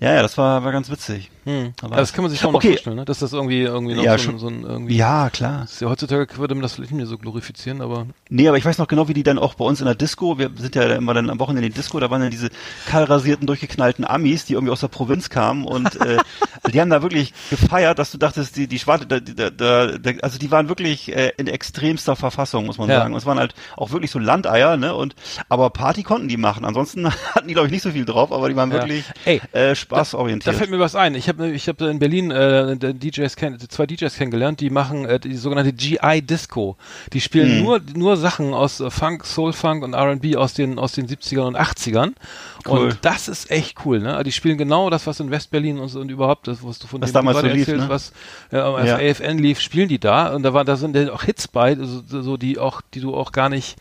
ja, 0.00 0.12
ja, 0.14 0.22
das 0.22 0.36
war 0.38 0.64
war 0.64 0.72
ganz 0.72 0.90
witzig. 0.90 1.30
Hm. 1.44 1.74
Aber- 1.82 1.92
Ja, 1.94 2.00
das 2.00 2.12
kann 2.14 2.22
man 2.24 2.30
sich 2.30 2.40
schon 2.40 2.54
Okay. 2.54 2.68
mal 2.68 2.72
vorstellen, 2.72 2.96
ne? 2.96 3.04
dass 3.04 3.18
das 3.18 3.32
irgendwie 3.34 3.60
irgendwie 3.62 3.94
noch 3.94 4.02
Ja, 4.02 4.16
so, 4.16 4.24
ein- 4.24 4.30
schon. 4.30 4.38
so 4.38 4.48
ein 4.48 4.62
irgendwie. 4.62 4.96
Ja, 4.96 5.28
klar. 5.30 5.66
Ja, 5.80 5.88
heutzutage 5.90 6.26
würde 6.38 6.54
man 6.54 6.62
das 6.62 6.72
vielleicht 6.74 6.90
nicht 6.92 6.98
mehr 7.00 7.06
so 7.06 7.18
glorifizieren, 7.18 7.80
aber 7.82 8.06
Nee, 8.30 8.48
aber 8.48 8.56
ich 8.56 8.64
weiß 8.64 8.78
noch 8.78 8.88
genau, 8.88 9.08
wie 9.08 9.14
die 9.14 9.22
dann 9.22 9.38
auch 9.38 9.54
bei 9.54 9.64
uns 9.64 9.80
in 9.80 9.86
der 9.86 9.94
Disco, 9.94 10.38
wir 10.38 10.50
sind 10.56 10.74
ja 10.74 10.82
immer 10.94 11.12
dann 11.14 11.28
am 11.30 11.38
Wochenende 11.38 11.66
in 11.66 11.72
die 11.72 11.76
Disco, 11.78 12.00
da 12.00 12.10
waren 12.10 12.22
dann 12.22 12.30
diese 12.30 12.48
kahlrasierten, 12.86 13.46
durchgeknallten 13.46 14.04
Amis, 14.06 14.46
die 14.46 14.54
irgendwie 14.54 14.72
aus 14.72 14.80
der 14.80 14.88
Provinz 14.88 15.28
kamen 15.30 15.64
und 15.64 16.00
äh, 16.00 16.16
die 16.72 16.80
haben 16.80 16.90
da 16.90 17.02
wirklich 17.02 17.32
gefeiert, 17.50 17.98
dass 17.98 18.10
du 18.10 18.18
dachtest, 18.18 18.56
die, 18.56 18.66
die 18.66 18.78
Schwarte, 18.78 19.06
da, 19.06 19.20
da, 19.20 19.50
da, 19.50 19.98
da, 19.98 20.10
also 20.22 20.38
die 20.38 20.50
waren 20.50 20.68
wirklich 20.68 21.14
äh, 21.14 21.32
in 21.36 21.46
extremster 21.46 22.16
Verfassung, 22.16 22.66
muss 22.66 22.78
man 22.78 22.88
Ja. 22.88 23.00
sagen. 23.00 23.12
Und 23.14 23.18
es 23.18 23.26
waren 23.26 23.38
halt 23.38 23.54
auch 23.76 23.90
wirklich 23.92 24.10
so 24.10 24.18
Landeier, 24.18 24.76
ne? 24.76 24.94
Und 24.94 25.14
aber 25.48 25.70
Party 25.70 26.02
konnten 26.02 26.28
die 26.28 26.36
machen. 26.38 26.64
Ansonsten 26.64 27.06
hatten 27.34 27.46
die, 27.48 27.54
glaube 27.54 27.66
ich, 27.68 27.72
nicht 27.72 27.82
so 27.82 27.90
viel 27.90 28.04
drauf, 28.06 28.32
aber 28.32 28.48
die 28.48 28.56
waren 28.56 28.70
wirklich 28.72 29.04
Ey, 29.26 29.40
äh, 29.52 29.74
Da 29.88 29.96
spaßorientiert. 29.96 30.54
fällt 30.56 30.70
mir 30.70 30.78
was 30.78 30.94
ein. 30.96 31.14
Ich 31.14 31.28
habe 31.28 31.50
ich 31.50 31.68
hab 31.68 31.80
in 31.80 31.98
Berlin 31.98 32.30
äh, 32.30 32.76
DJs 32.76 33.36
kenn, 33.36 33.58
zwei 33.68 33.86
DJs 33.86 34.14
kennengelernt, 34.16 34.60
die 34.60 34.70
machen 34.70 35.04
äh, 35.04 35.20
die 35.20 35.36
sogenannte 35.36 35.72
GI 35.72 36.22
Disco. 36.22 36.76
Die 37.12 37.20
spielen 37.20 37.58
Mhm. 37.58 37.62
nur 37.64 37.80
nur 37.94 38.16
Sachen 38.16 38.54
aus 38.54 38.80
äh, 38.80 38.90
Funk, 38.90 39.24
Soul 39.24 39.52
Funk 39.52 39.82
und 39.84 39.94
R&B 39.94 40.36
aus 40.36 40.54
den 40.54 40.78
aus 40.78 40.92
den 40.92 41.06
70ern 41.06 41.46
und 41.46 41.56
80ern. 41.56 42.12
Cool. 42.66 42.78
Und 42.78 42.98
das 43.02 43.28
ist 43.28 43.50
echt 43.50 43.84
cool, 43.84 44.00
ne? 44.00 44.22
Die 44.24 44.32
spielen 44.32 44.56
genau 44.56 44.88
das, 44.88 45.06
was 45.06 45.20
in 45.20 45.30
Westberlin 45.30 45.78
und, 45.78 45.94
und 45.94 46.10
überhaupt 46.10 46.48
das, 46.48 46.64
was 46.64 46.78
du 46.78 46.86
von 46.86 47.02
Was 47.02 47.10
dem 47.10 47.14
damals 47.14 47.38
so 47.40 47.46
lief, 47.46 47.68
erzählst, 47.68 47.82
ne? 47.84 47.88
was 47.88 48.12
äh, 48.50 48.58
auf 48.58 48.84
Ja. 48.84 48.96
AFN 48.96 49.38
lief, 49.38 49.60
spielen 49.60 49.88
die 49.88 49.98
da 49.98 50.34
und 50.34 50.42
da 50.44 50.54
war 50.54 50.64
da 50.64 50.76
sind 50.76 50.96
auch 51.10 51.22
Hits 51.24 51.46
bei, 51.48 51.74
so, 51.76 52.02
so 52.22 52.36
die 52.38 52.58
auch 52.58 52.80
die 52.94 53.00
du 53.00 53.14
auch 53.14 53.32
gar 53.32 53.48
nicht 53.50 53.76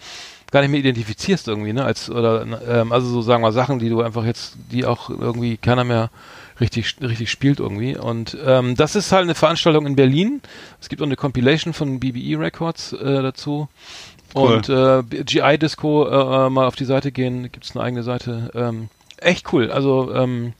gar 0.53 0.61
nicht 0.61 0.69
mehr 0.69 0.79
identifizierst 0.81 1.47
irgendwie, 1.47 1.73
ne? 1.73 1.83
Als 1.83 2.11
oder 2.11 2.45
ähm, 2.67 2.91
also 2.91 3.07
so 3.07 3.21
sagen 3.23 3.41
wir 3.41 3.51
Sachen, 3.51 3.79
die 3.79 3.89
du 3.89 4.01
einfach 4.01 4.23
jetzt, 4.23 4.55
die 4.71 4.85
auch 4.85 5.09
irgendwie 5.09 5.57
keiner 5.57 5.83
mehr 5.83 6.11
richtig 6.61 6.95
richtig 7.01 7.31
spielt 7.31 7.59
irgendwie. 7.59 7.97
Und 7.97 8.37
ähm, 8.45 8.75
das 8.75 8.95
ist 8.95 9.11
halt 9.11 9.23
eine 9.23 9.33
Veranstaltung 9.33 9.87
in 9.87 9.95
Berlin. 9.95 10.41
Es 10.79 10.89
gibt 10.89 11.01
auch 11.01 11.07
eine 11.07 11.15
Compilation 11.15 11.73
von 11.73 11.99
BBE 11.99 12.39
Records 12.39 12.93
äh, 12.93 13.23
dazu. 13.23 13.67
Cool. 14.35 14.53
Und 14.53 14.69
äh, 14.69 15.23
GI 15.23 15.57
Disco 15.57 16.07
äh, 16.07 16.45
äh, 16.45 16.49
mal 16.51 16.67
auf 16.67 16.75
die 16.75 16.85
Seite 16.85 17.11
gehen, 17.11 17.51
gibt's 17.51 17.75
eine 17.75 17.83
eigene 17.83 18.03
Seite. 18.03 18.51
Ähm, 18.53 18.89
echt 19.17 19.51
cool. 19.53 19.71
Also 19.71 20.13
ähm, 20.13 20.53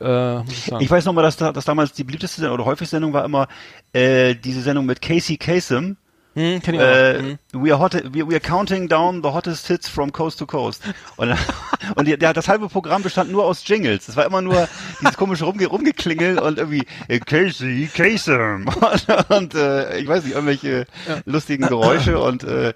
äh, 0.00 0.42
ich. 0.44 0.70
Ich 0.78 0.90
weiß 0.90 1.04
noch 1.06 1.12
mal, 1.12 1.22
dass, 1.22 1.36
da, 1.36 1.50
dass 1.50 1.64
damals 1.64 1.92
die 1.92 2.04
beliebteste 2.04 2.40
Sendung 2.40 2.54
oder 2.54 2.66
häufigste 2.66 2.96
Sendung 2.96 3.12
war 3.12 3.24
immer 3.24 3.48
äh, 3.92 4.36
diese 4.36 4.62
Sendung 4.62 4.86
mit 4.86 5.02
Casey 5.02 5.38
Kasem. 5.38 5.96
Hm, 6.34 6.62
kenn 6.62 6.74
ich. 6.74 6.80
Äh, 6.80 7.18
Hm. 7.18 7.38
we, 7.52 7.72
are 7.72 7.78
hot, 7.78 7.94
we, 8.12 8.26
we 8.28 8.34
are 8.34 8.40
counting 8.40 8.88
down 8.88 9.22
the 9.22 9.30
hottest 9.32 9.66
hits 9.68 9.88
from 9.88 10.12
coast 10.12 10.38
to 10.38 10.46
coast. 10.46 10.82
Und, 11.16 11.34
und 11.96 12.08
der, 12.08 12.32
das 12.32 12.48
halbe 12.48 12.68
Programm 12.68 13.02
bestand 13.02 13.30
nur 13.30 13.44
aus 13.44 13.66
Jingles. 13.66 14.08
Es 14.08 14.16
war 14.16 14.26
immer 14.26 14.42
nur 14.42 14.68
dieses 15.00 15.16
komische 15.16 15.44
Rumge 15.44 15.66
Rumgeklingel 15.66 16.38
und 16.38 16.58
irgendwie 16.58 16.86
äh, 17.08 17.20
Casey 17.20 17.88
Kasem. 17.94 18.66
Und, 18.68 19.06
und 19.30 19.54
äh, 19.54 19.98
ich 19.98 20.08
weiß 20.08 20.24
nicht, 20.24 20.34
irgendwelche 20.34 20.86
lustigen 21.24 21.66
Geräusche 21.66 22.18
und 22.18 22.44
äh, 22.44 22.74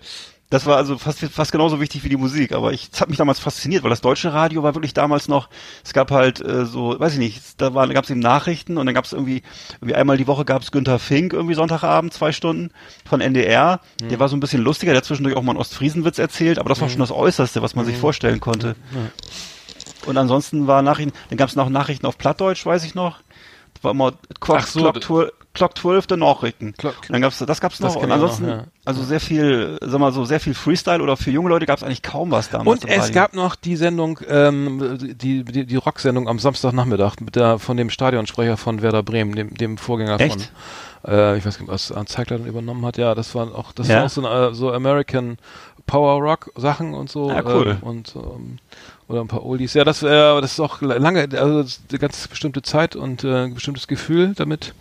das 0.51 0.65
war 0.65 0.77
also 0.77 0.97
fast, 0.97 1.21
fast 1.21 1.53
genauso 1.53 1.79
wichtig 1.81 2.05
wie 2.05 2.09
die 2.09 2.17
Musik, 2.17 2.53
aber 2.53 2.73
ich, 2.73 2.91
das 2.91 3.03
hat 3.03 3.09
mich 3.09 3.19
damals 3.19 3.39
fasziniert, 3.39 3.83
weil 3.83 3.91
das 3.91 4.01
deutsche 4.01 4.33
Radio 4.33 4.63
war 4.63 4.75
wirklich 4.75 4.95
damals 4.95 5.29
noch, 5.29 5.49
es 5.85 5.93
gab 5.93 6.11
halt 6.11 6.41
äh, 6.41 6.65
so, 6.65 6.99
weiß 6.99 7.13
ich 7.15 7.19
nicht, 7.19 7.61
da 7.61 7.69
gab 7.69 8.05
es 8.05 8.11
eben 8.11 8.21
Nachrichten 8.21 8.79
und 8.79 8.87
dann 8.87 8.95
gab 8.95 9.05
es 9.05 9.13
irgendwie, 9.13 9.43
irgendwie 9.77 9.95
einmal 9.95 10.17
die 10.17 10.27
Woche 10.27 10.47
gab 10.47 10.63
es 10.63 10.73
Günther 10.73 10.99
Fink, 10.99 11.35
irgendwie 11.35 11.55
Sonntagabend, 11.55 12.15
zwei 12.15 12.33
Stunden 12.33 12.71
von 13.05 13.21
NDR. 13.21 13.81
Der 14.11 14.19
war 14.21 14.29
so 14.29 14.37
ein 14.37 14.41
bisschen 14.41 14.63
lustiger, 14.63 14.93
der 14.93 14.99
hat 14.99 15.05
zwischendurch 15.05 15.37
auch 15.37 15.43
mal 15.43 15.53
einen 15.53 15.61
Ostfriesenwitz 15.61 16.19
erzählt, 16.19 16.59
aber 16.59 16.71
das 16.71 16.81
war 16.81 16.89
schon 16.89 17.01
das 17.01 17.11
Äußerste, 17.13 17.61
was 17.61 17.75
man 17.75 17.85
sich 17.85 17.97
vorstellen 17.99 18.41
konnte. 18.41 18.75
Und 20.07 20.17
ansonsten 20.17 20.67
war 20.67 20.81
Nachrichten, 20.81 21.13
dann 21.29 21.37
gab 21.37 21.51
es 21.51 21.57
noch 21.57 21.69
Nachrichten 21.69 22.07
auf 22.07 22.17
Plattdeutsch, 22.17 22.65
weiß 22.65 22.85
ich 22.85 22.95
noch. 22.95 23.19
War 23.83 23.91
immer 23.93 24.13
Clock, 24.41 24.63
so, 24.63 24.81
Clock, 24.81 24.95
das- 24.95 25.05
12, 25.05 25.31
Clock 25.55 25.79
12 25.79 26.07
der 26.07 26.17
Nachrichten. 26.19 26.73
Clock- 26.77 26.97
Und 27.03 27.13
dann 27.13 27.23
gab's, 27.23 27.39
das 27.39 27.61
gab's 27.61 27.81
noch. 27.81 27.89
Das 27.95 27.97
und 27.97 28.05
auch 28.05 28.09
noch, 28.09 28.15
ansonsten, 28.15 28.49
ja. 28.49 28.65
also 28.85 29.03
sehr 29.03 29.19
viel, 29.21 29.77
sag 29.81 29.99
mal 29.99 30.13
so, 30.13 30.25
sehr 30.25 30.39
viel 30.41 30.55
Freestyle 30.55 31.03
oder 31.03 31.17
für 31.17 31.31
junge 31.31 31.49
Leute 31.49 31.67
gab's 31.67 31.83
eigentlich 31.83 32.03
kaum 32.03 32.31
was 32.31 32.49
damals. 32.51 32.85
Und 32.85 32.91
es 32.91 32.99
Radio. 33.01 33.15
gab 33.15 33.35
noch 33.35 33.57
die 33.57 33.75
Sendung, 33.77 34.21
ähm, 34.29 34.99
die, 35.01 35.45
die, 35.45 35.67
die 35.67 35.77
Rocksendung 35.77 36.29
am 36.29 36.39
Samstagnachmittag 36.39 37.17
mit 37.21 37.35
der 37.37 37.59
von 37.59 37.77
dem 37.77 37.91
Stadionsprecher 37.91 38.57
von 38.57 38.83
Werder 38.83 39.03
Bremen, 39.03 39.35
dem, 39.35 39.55
dem 39.55 39.79
Vorgänger 39.79 40.21
Echt? 40.21 40.51
von, 41.03 41.13
äh, 41.13 41.39
ich 41.39 41.45
weiß 41.47 41.59
nicht, 41.61 41.69
was 41.69 41.93
Zeigler 42.07 42.39
dann 42.39 42.47
übernommen 42.47 42.85
hat. 42.87 42.97
Ja, 42.99 43.15
das 43.17 43.35
war 43.35 43.53
auch, 43.55 43.73
das 43.73 43.89
Ja? 43.89 43.97
war 43.99 44.05
auch 44.07 44.11
so, 44.11 44.27
äh, 44.29 44.55
so 44.55 44.73
American 44.73 45.39
Power 45.87 46.21
Rock 46.23 46.51
Sachen 46.55 46.95
und 46.95 47.11
so. 47.11 47.31
Ja, 47.31 47.43
cool. 47.45 47.79
ähm, 47.83 47.89
und 47.89 48.15
ähm, 48.15 48.59
oder 49.09 49.21
ein 49.21 49.29
paar 49.29 49.45
Oldies. 49.45 49.75
Ja, 49.75 49.85
das, 49.85 50.03
äh, 50.03 50.07
das 50.07 50.53
ist 50.53 50.61
auch 50.61 50.81
lange, 50.83 51.29
also 51.33 51.65
eine 51.91 51.99
ganz 51.99 52.29
bestimmte 52.29 52.63
Zeit 52.63 52.95
und 52.97 53.25
äh, 53.25 53.45
ein 53.45 53.55
bestimmtes 53.55 53.89
Gefühl 53.89 54.35
damit 54.37 54.75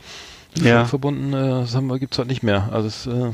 Ja. 0.56 0.86
verbunden. 0.86 1.34
Äh, 1.34 1.62
das 1.62 1.76
haben 1.76 1.88
wir, 1.88 1.98
gibt's 2.00 2.18
halt 2.18 2.28
nicht 2.28 2.44
mehr. 2.44 2.70
Also 2.72 2.88
es, 2.88 3.08
äh, 3.08 3.32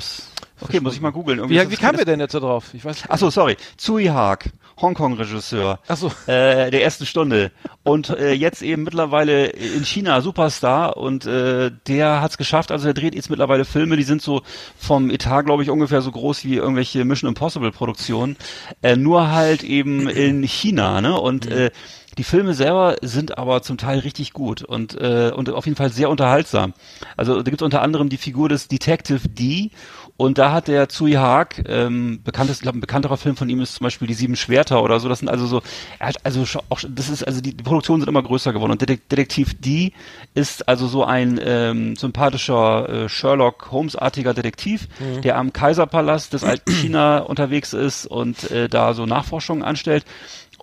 Okay, 0.62 0.80
muss 0.80 0.94
ich 0.94 1.02
mal 1.02 1.12
googeln. 1.12 1.40
Irgendwie 1.40 1.60
wie, 1.60 1.72
wie 1.72 1.76
kamen 1.76 1.98
wir 1.98 2.06
denn 2.06 2.20
jetzt 2.22 2.34
da 2.36 2.40
drauf? 2.40 2.74
Ich 2.74 2.86
weiß. 2.86 3.04
Ach 3.10 3.18
so, 3.18 3.30
sorry. 3.30 3.58
Tsui 3.78 4.06
Haag, 4.06 4.50
Hongkong-Regisseur. 4.84 5.80
So. 5.96 6.08
Äh, 6.28 6.70
der 6.70 6.84
ersten 6.84 7.08
Stunde. 7.08 7.52
Und 7.84 8.10
äh, 8.10 8.34
jetzt 8.34 8.62
eben 8.62 8.84
mittlerweile 8.84 9.48
in 9.48 9.84
China 9.84 10.22
Superstar 10.22 10.98
und 10.98 11.26
äh, 11.26 11.72
der 11.88 12.22
hat's 12.22 12.38
geschafft, 12.38 12.72
also 12.72 12.86
der 12.86 12.94
dreht 12.94 13.16
jetzt 13.16 13.30
mittlerweile 13.30 13.66
Filme, 13.66 13.98
die 13.98 14.04
sind 14.04 14.22
so 14.22 14.42
vom 14.78 15.10
Etat, 15.10 15.44
glaube 15.44 15.64
ich, 15.64 15.72
ungefähr 15.72 16.02
so 16.02 16.12
groß 16.12 16.46
wie 16.46 16.56
irgendwelche 16.56 17.04
Mission 17.04 17.30
Impossible 17.30 17.72
Produktionen. 17.72 18.38
Äh, 18.82 18.96
nur 18.96 19.32
halt 19.32 19.64
eben 19.64 20.08
in 20.08 20.44
China, 20.44 21.02
ne? 21.02 21.20
Und 21.20 21.48
äh, 21.48 21.72
die 22.18 22.24
Filme 22.24 22.54
selber 22.54 22.98
sind 23.02 23.38
aber 23.38 23.64
zum 23.64 23.78
Teil 23.78 24.00
richtig 24.00 24.34
gut 24.34 24.62
und, 24.62 24.96
äh, 24.96 25.32
und 25.36 25.50
auf 25.50 25.66
jeden 25.66 25.76
Fall 25.76 25.92
sehr 25.92 26.10
unterhaltsam. 26.10 26.74
Also 27.18 27.42
da 27.42 27.50
gibt's 27.50 27.64
unter 27.64 27.82
anderem 27.82 28.10
die 28.10 28.18
Figur 28.18 28.50
des 28.50 28.68
Detective 28.68 29.28
D 29.28 29.72
Und 30.16 30.38
da 30.38 30.52
hat 30.52 30.68
der 30.68 30.88
Tsui 30.90 31.14
Haag, 31.14 31.64
ähm, 31.68 32.22
bekanntes, 32.24 32.58
ich 32.58 32.62
glaube, 32.62 32.78
ein 32.78 32.82
bekannterer 32.82 33.18
Film 33.18 33.36
von 33.36 33.50
ihm 33.50 33.62
ist 33.62 33.76
zum 33.76 33.84
Beispiel 33.86 34.08
die 34.08 34.14
Sieben 34.14 34.36
Schwerter 34.36 34.84
oder 34.84 35.00
so. 35.00 35.10
Das 35.10 35.20
sind 35.20 35.28
also 35.28 35.48
so, 35.48 35.62
er 35.98 36.08
hat 36.08 36.18
also 36.24 36.46
schon 36.46 36.62
auch, 36.70 36.82
das 36.88 37.10
ist 37.10 37.24
also 37.24 37.42
die, 37.42 37.56
die 37.56 37.64
Produktionen 37.64 38.02
sind 38.02 38.10
immer 38.10 38.22
größer 38.22 38.54
geworden. 38.54 38.72
Und 38.74 38.82
Detek- 38.84 39.02
Detektiv 39.10 39.56
D 39.60 39.92
ist 40.36 40.68
also 40.70 40.88
so 40.88 41.04
ein 41.04 41.40
ähm, 41.44 41.96
sympathischer 41.96 42.88
äh, 43.06 43.10
Sherlock 43.10 43.72
Holmes-artiger 43.72 44.36
Detektiv, 44.36 44.88
der 45.24 45.38
am 45.38 45.52
Kaiserpalast 45.52 46.34
des 46.34 46.44
alten 46.44 46.72
China 46.72 47.18
unterwegs 47.20 47.74
ist 47.74 48.06
und 48.06 48.52
äh, 48.52 48.70
da 48.70 48.94
so 48.94 49.08
Nachforschungen 49.08 49.64
anstellt. 49.64 50.06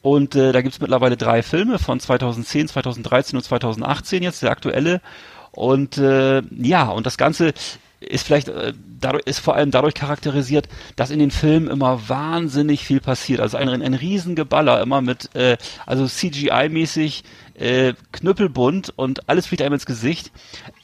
Und 0.00 0.34
äh, 0.36 0.52
da 0.52 0.62
gibt's 0.62 0.80
mittlerweile 0.80 1.16
drei 1.16 1.42
Filme 1.42 1.78
von 1.80 1.98
2010, 2.00 2.68
2013 2.68 3.36
und 3.36 3.42
2018 3.42 4.22
jetzt, 4.22 4.42
der 4.42 4.52
aktuelle. 4.52 5.00
Und 5.50 5.98
äh, 5.98 6.40
ja, 6.52 6.88
und 6.88 7.04
das 7.04 7.18
Ganze 7.18 7.52
ist 8.00 8.26
vielleicht 8.26 8.48
äh, 8.48 8.72
dadurch, 9.00 9.24
ist 9.26 9.40
vor 9.40 9.54
allem 9.54 9.70
dadurch 9.70 9.94
charakterisiert, 9.94 10.68
dass 10.96 11.10
in 11.10 11.18
den 11.18 11.30
Filmen 11.30 11.68
immer 11.68 12.08
wahnsinnig 12.08 12.84
viel 12.84 13.00
passiert. 13.00 13.40
Also 13.40 13.56
ein, 13.56 13.68
ein 13.68 13.94
Riesengeballer 13.94 14.80
immer 14.80 15.02
mit, 15.02 15.34
äh, 15.34 15.58
also 15.86 16.04
CGI-mäßig 16.04 17.22
äh, 17.54 17.92
knüppelbunt 18.12 18.92
und 18.96 19.28
alles 19.28 19.46
fliegt 19.46 19.60
einem 19.60 19.74
ins 19.74 19.84
Gesicht. 19.84 20.32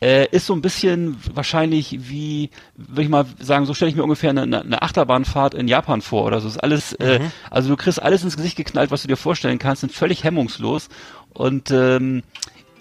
Äh, 0.00 0.28
ist 0.30 0.46
so 0.46 0.52
ein 0.52 0.60
bisschen 0.60 1.16
wahrscheinlich 1.32 1.96
wie, 2.10 2.50
würde 2.76 3.02
ich 3.02 3.08
mal 3.08 3.24
sagen, 3.38 3.64
so 3.64 3.72
stelle 3.72 3.90
ich 3.90 3.96
mir 3.96 4.04
ungefähr 4.04 4.30
eine, 4.30 4.42
eine 4.42 4.82
Achterbahnfahrt 4.82 5.54
in 5.54 5.68
Japan 5.68 6.02
vor 6.02 6.24
oder 6.24 6.40
so. 6.40 6.48
Ist 6.48 6.62
alles, 6.62 6.92
äh, 6.94 7.20
also 7.50 7.70
du 7.70 7.76
kriegst 7.76 8.02
alles 8.02 8.24
ins 8.24 8.36
Gesicht 8.36 8.56
geknallt, 8.56 8.90
was 8.90 9.02
du 9.02 9.08
dir 9.08 9.16
vorstellen 9.16 9.58
kannst, 9.58 9.80
sind 9.80 9.92
völlig 9.92 10.22
hemmungslos 10.22 10.90
und 11.32 11.70
ähm, 11.70 12.22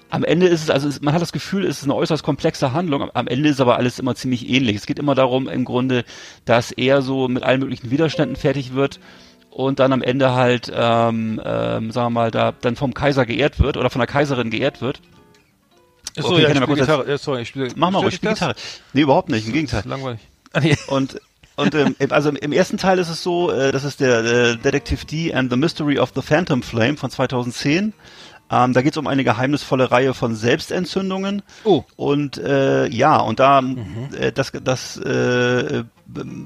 am 0.10 0.24
Ende 0.24 0.48
ist 0.48 0.64
es, 0.64 0.70
also 0.70 0.90
man 1.02 1.14
hat 1.14 1.22
das 1.22 1.32
Gefühl, 1.32 1.66
es 1.66 1.80
ist 1.80 1.84
eine 1.86 1.96
äußerst 1.96 2.24
komplexe 2.24 2.74
Handlung. 2.74 3.10
Am- 3.14 3.28
Ende 3.28 3.50
ist 3.50 3.60
aber 3.60 3.78
alles 3.78 4.00
immer 4.00 4.16
ziemlich 4.16 4.48
ähnlich. 4.50 4.76
Es 4.78 4.86
geht 4.86 5.00
immer 5.00 5.16
darum, 5.16 5.48
im 5.50 5.66
Grunde, 5.66 6.06
dass 6.46 6.72
er 6.72 7.02
so 7.02 7.28
mit 7.28 7.44
allen 7.44 7.60
möglichen 7.60 7.92
Widerständen 7.92 8.36
fertig 8.36 8.74
wird 8.74 9.00
und 9.50 9.80
dann 9.80 9.92
am 9.94 10.02
Ende 10.02 10.34
halt, 10.34 10.72
ähm, 10.74 11.42
ähm, 11.44 11.92
sagen 11.92 12.06
wir 12.08 12.10
mal, 12.12 12.32
da 12.32 12.54
dann 12.62 12.76
vom 12.76 12.94
Kaiser 12.94 13.26
geehrt 13.26 13.60
wird 13.60 13.78
oder 13.78 13.90
von 13.90 14.00
der 14.00 14.08
Kaiserin 14.08 14.50
geehrt 14.52 14.82
wird. 14.82 15.02
Achso, 16.18 16.34
Okay, 16.34 16.44
ja, 16.44 16.50
ich 16.50 16.56
ich 16.56 16.62
spiele 16.64 16.80
Gitarre. 16.80 17.10
Ja, 17.10 17.18
sorry, 17.18 17.42
ich 17.42 17.50
spiele. 17.50 17.68
Mach 17.76 17.92
mal 17.92 18.00
ruhig, 18.00 18.10
dich 18.12 18.16
spiel 18.18 18.30
das? 18.30 18.40
Gitarre. 18.40 18.56
Nee, 18.94 19.02
überhaupt 19.02 19.30
nicht, 19.30 19.42
im 19.48 19.48
Das 19.48 19.54
Gegenteil. 19.54 19.80
ist 19.82 19.86
langweilig. 19.88 20.20
Ah, 20.54 20.60
nee. 20.62 20.78
Und 20.88 21.20
und 21.58 21.74
ähm, 21.74 21.96
also 22.10 22.30
im 22.32 22.52
ersten 22.52 22.78
Teil 22.78 23.00
ist 23.00 23.10
es 23.10 23.24
so, 23.24 23.50
äh, 23.50 23.72
das 23.72 23.86
ist 23.86 24.02
der 24.02 24.20
äh, 24.26 24.58
Detective 24.58 25.06
D 25.06 25.34
and 25.34 25.50
the 25.50 25.58
Mystery 25.58 26.00
of 26.00 26.12
the 26.14 26.22
Phantom 26.22 26.62
Flame 26.62 26.98
von 26.98 27.10
2010. 27.10 27.94
Ähm, 28.52 28.74
da 28.74 28.82
geht 28.84 28.94
es 28.94 28.98
um 28.98 29.08
eine 29.08 29.24
geheimnisvolle 29.24 29.90
Reihe 29.90 30.14
von 30.14 30.36
Selbstentzündungen. 30.36 31.42
Oh. 31.64 31.84
Und 31.96 32.38
äh, 32.38 32.88
ja, 32.90 33.18
und 33.18 33.40
da 33.40 33.64
äh, 34.20 34.32
das, 34.32 34.52
das 34.64 34.98
äh, 34.98 35.84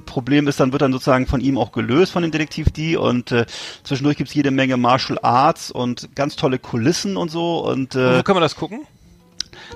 Problem 0.05 0.47
ist, 0.47 0.61
dann 0.61 0.71
wird 0.71 0.81
dann 0.81 0.93
sozusagen 0.93 1.27
von 1.27 1.41
ihm 1.41 1.57
auch 1.57 1.73
gelöst 1.73 2.13
von 2.13 2.21
dem 2.21 2.31
Detektiv 2.31 2.69
D 2.69 2.95
und 2.95 3.33
äh, 3.33 3.45
zwischendurch 3.83 4.15
gibt's 4.15 4.33
jede 4.33 4.51
Menge 4.51 4.77
Martial 4.77 5.19
Arts 5.21 5.69
und 5.69 6.15
ganz 6.15 6.37
tolle 6.37 6.59
Kulissen 6.59 7.17
und 7.17 7.29
so 7.29 7.59
und 7.59 7.79
Und 7.79 7.95
äh, 7.95 8.19
Wo 8.19 8.23
kann 8.23 8.35
man 8.35 8.41
das 8.41 8.55
gucken? 8.55 8.81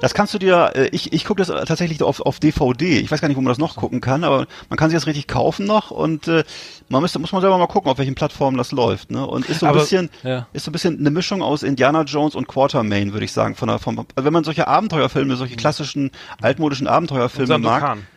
Das 0.01 0.13
kannst 0.13 0.33
du 0.33 0.39
dir, 0.39 0.71
äh, 0.75 0.87
ich, 0.91 1.13
ich 1.13 1.25
gucke 1.25 1.43
das 1.43 1.47
tatsächlich 1.67 2.01
auf, 2.03 2.19
auf 2.21 2.39
DVD. 2.39 2.99
Ich 2.99 3.11
weiß 3.11 3.21
gar 3.21 3.27
nicht, 3.27 3.37
wo 3.37 3.41
man 3.41 3.49
das 3.49 3.57
noch 3.57 3.75
gucken 3.75 4.01
kann, 4.01 4.23
aber 4.23 4.47
man 4.69 4.77
kann 4.77 4.89
sich 4.89 4.97
das 4.97 5.07
richtig 5.07 5.27
kaufen 5.27 5.65
noch 5.65 5.91
und 5.91 6.27
äh, 6.27 6.43
man 6.89 7.01
müsste, 7.01 7.19
muss 7.19 7.31
man 7.31 7.41
selber 7.41 7.57
mal 7.57 7.67
gucken, 7.67 7.89
auf 7.91 7.97
welchen 7.97 8.15
Plattformen 8.15 8.57
das 8.57 8.71
läuft. 8.71 9.11
Ne? 9.11 9.25
Und 9.25 9.47
ist 9.49 9.59
so 9.59 9.65
ein 9.65 9.71
Aber- 9.71 9.79
bisschen, 9.79 10.09
ja. 10.23 10.47
ist 10.53 10.65
so 10.65 10.69
ein 10.69 10.73
bisschen 10.73 10.99
eine 10.99 11.09
Mischung 11.11 11.41
aus 11.41 11.63
Indiana 11.63 12.03
Jones 12.03 12.35
und 12.35 12.47
Quartermain, 12.47 13.13
würde 13.13 13.25
ich 13.25 13.31
sagen. 13.31 13.55
Von 13.55 13.67
der, 13.67 13.79
vom, 13.79 13.99
also 13.99 14.25
wenn 14.25 14.33
man 14.33 14.43
solche 14.43 14.67
Abenteuerfilme, 14.67 15.35
solche 15.35 15.55
klassischen 15.55 16.11
altmodischen 16.41 16.87
Abenteuerfilme 16.87 17.57
mag, 17.59 17.81
Sandokan. 17.81 18.07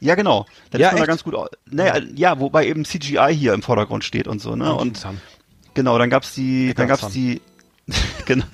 ja 0.00 0.14
genau, 0.14 0.46
dann 0.70 0.80
Ja, 0.80 0.88
ist 0.88 0.94
man 0.94 1.00
da 1.02 1.06
ganz 1.06 1.24
gut. 1.24 1.34
Naja, 1.70 2.00
ja, 2.14 2.38
wobei 2.40 2.66
eben 2.66 2.84
CGI 2.84 3.34
hier 3.34 3.54
im 3.54 3.62
Vordergrund 3.62 4.04
steht 4.04 4.28
und 4.28 4.40
so. 4.40 4.56
Ne? 4.56 4.74
Und. 4.74 5.06
Genau, 5.74 5.98
dann 5.98 6.08
gab's 6.08 6.34
die, 6.34 6.72
dann 6.74 6.86
gab's 6.86 7.08
die, 7.08 7.40
genau, 8.26 8.44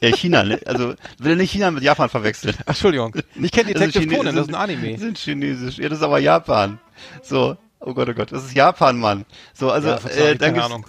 ja, 0.00 0.10
China, 0.16 0.42
ne? 0.42 0.60
also 0.66 0.94
will 1.18 1.36
nicht 1.36 1.52
China 1.52 1.70
mit 1.70 1.82
Japan 1.82 2.08
verwechseln. 2.08 2.54
Ach, 2.62 2.68
Entschuldigung. 2.68 3.14
Ich 3.40 3.52
kenne 3.52 3.72
Detective 3.72 4.02
Chine- 4.04 4.16
Conan, 4.16 4.34
das 4.34 4.46
ist 4.48 4.54
ein 4.54 4.60
Anime. 4.60 4.98
Sind 4.98 5.18
chinesisch. 5.18 5.78
Ja, 5.78 5.88
das 5.88 5.98
ist 5.98 6.04
aber 6.04 6.18
Japan. 6.18 6.78
So. 7.22 7.56
Oh 7.84 7.94
Gott, 7.94 8.08
oh 8.08 8.14
Gott, 8.14 8.30
das 8.30 8.44
ist 8.44 8.54
Japan, 8.54 8.96
Mann. 9.00 9.24
So, 9.54 9.70
also, 9.72 9.88
Ja, 9.88 9.96
äh, 9.96 10.36
dann 10.36 10.38
keine 10.38 10.52
gibt's, 10.52 10.66
Ahnung. 10.66 10.86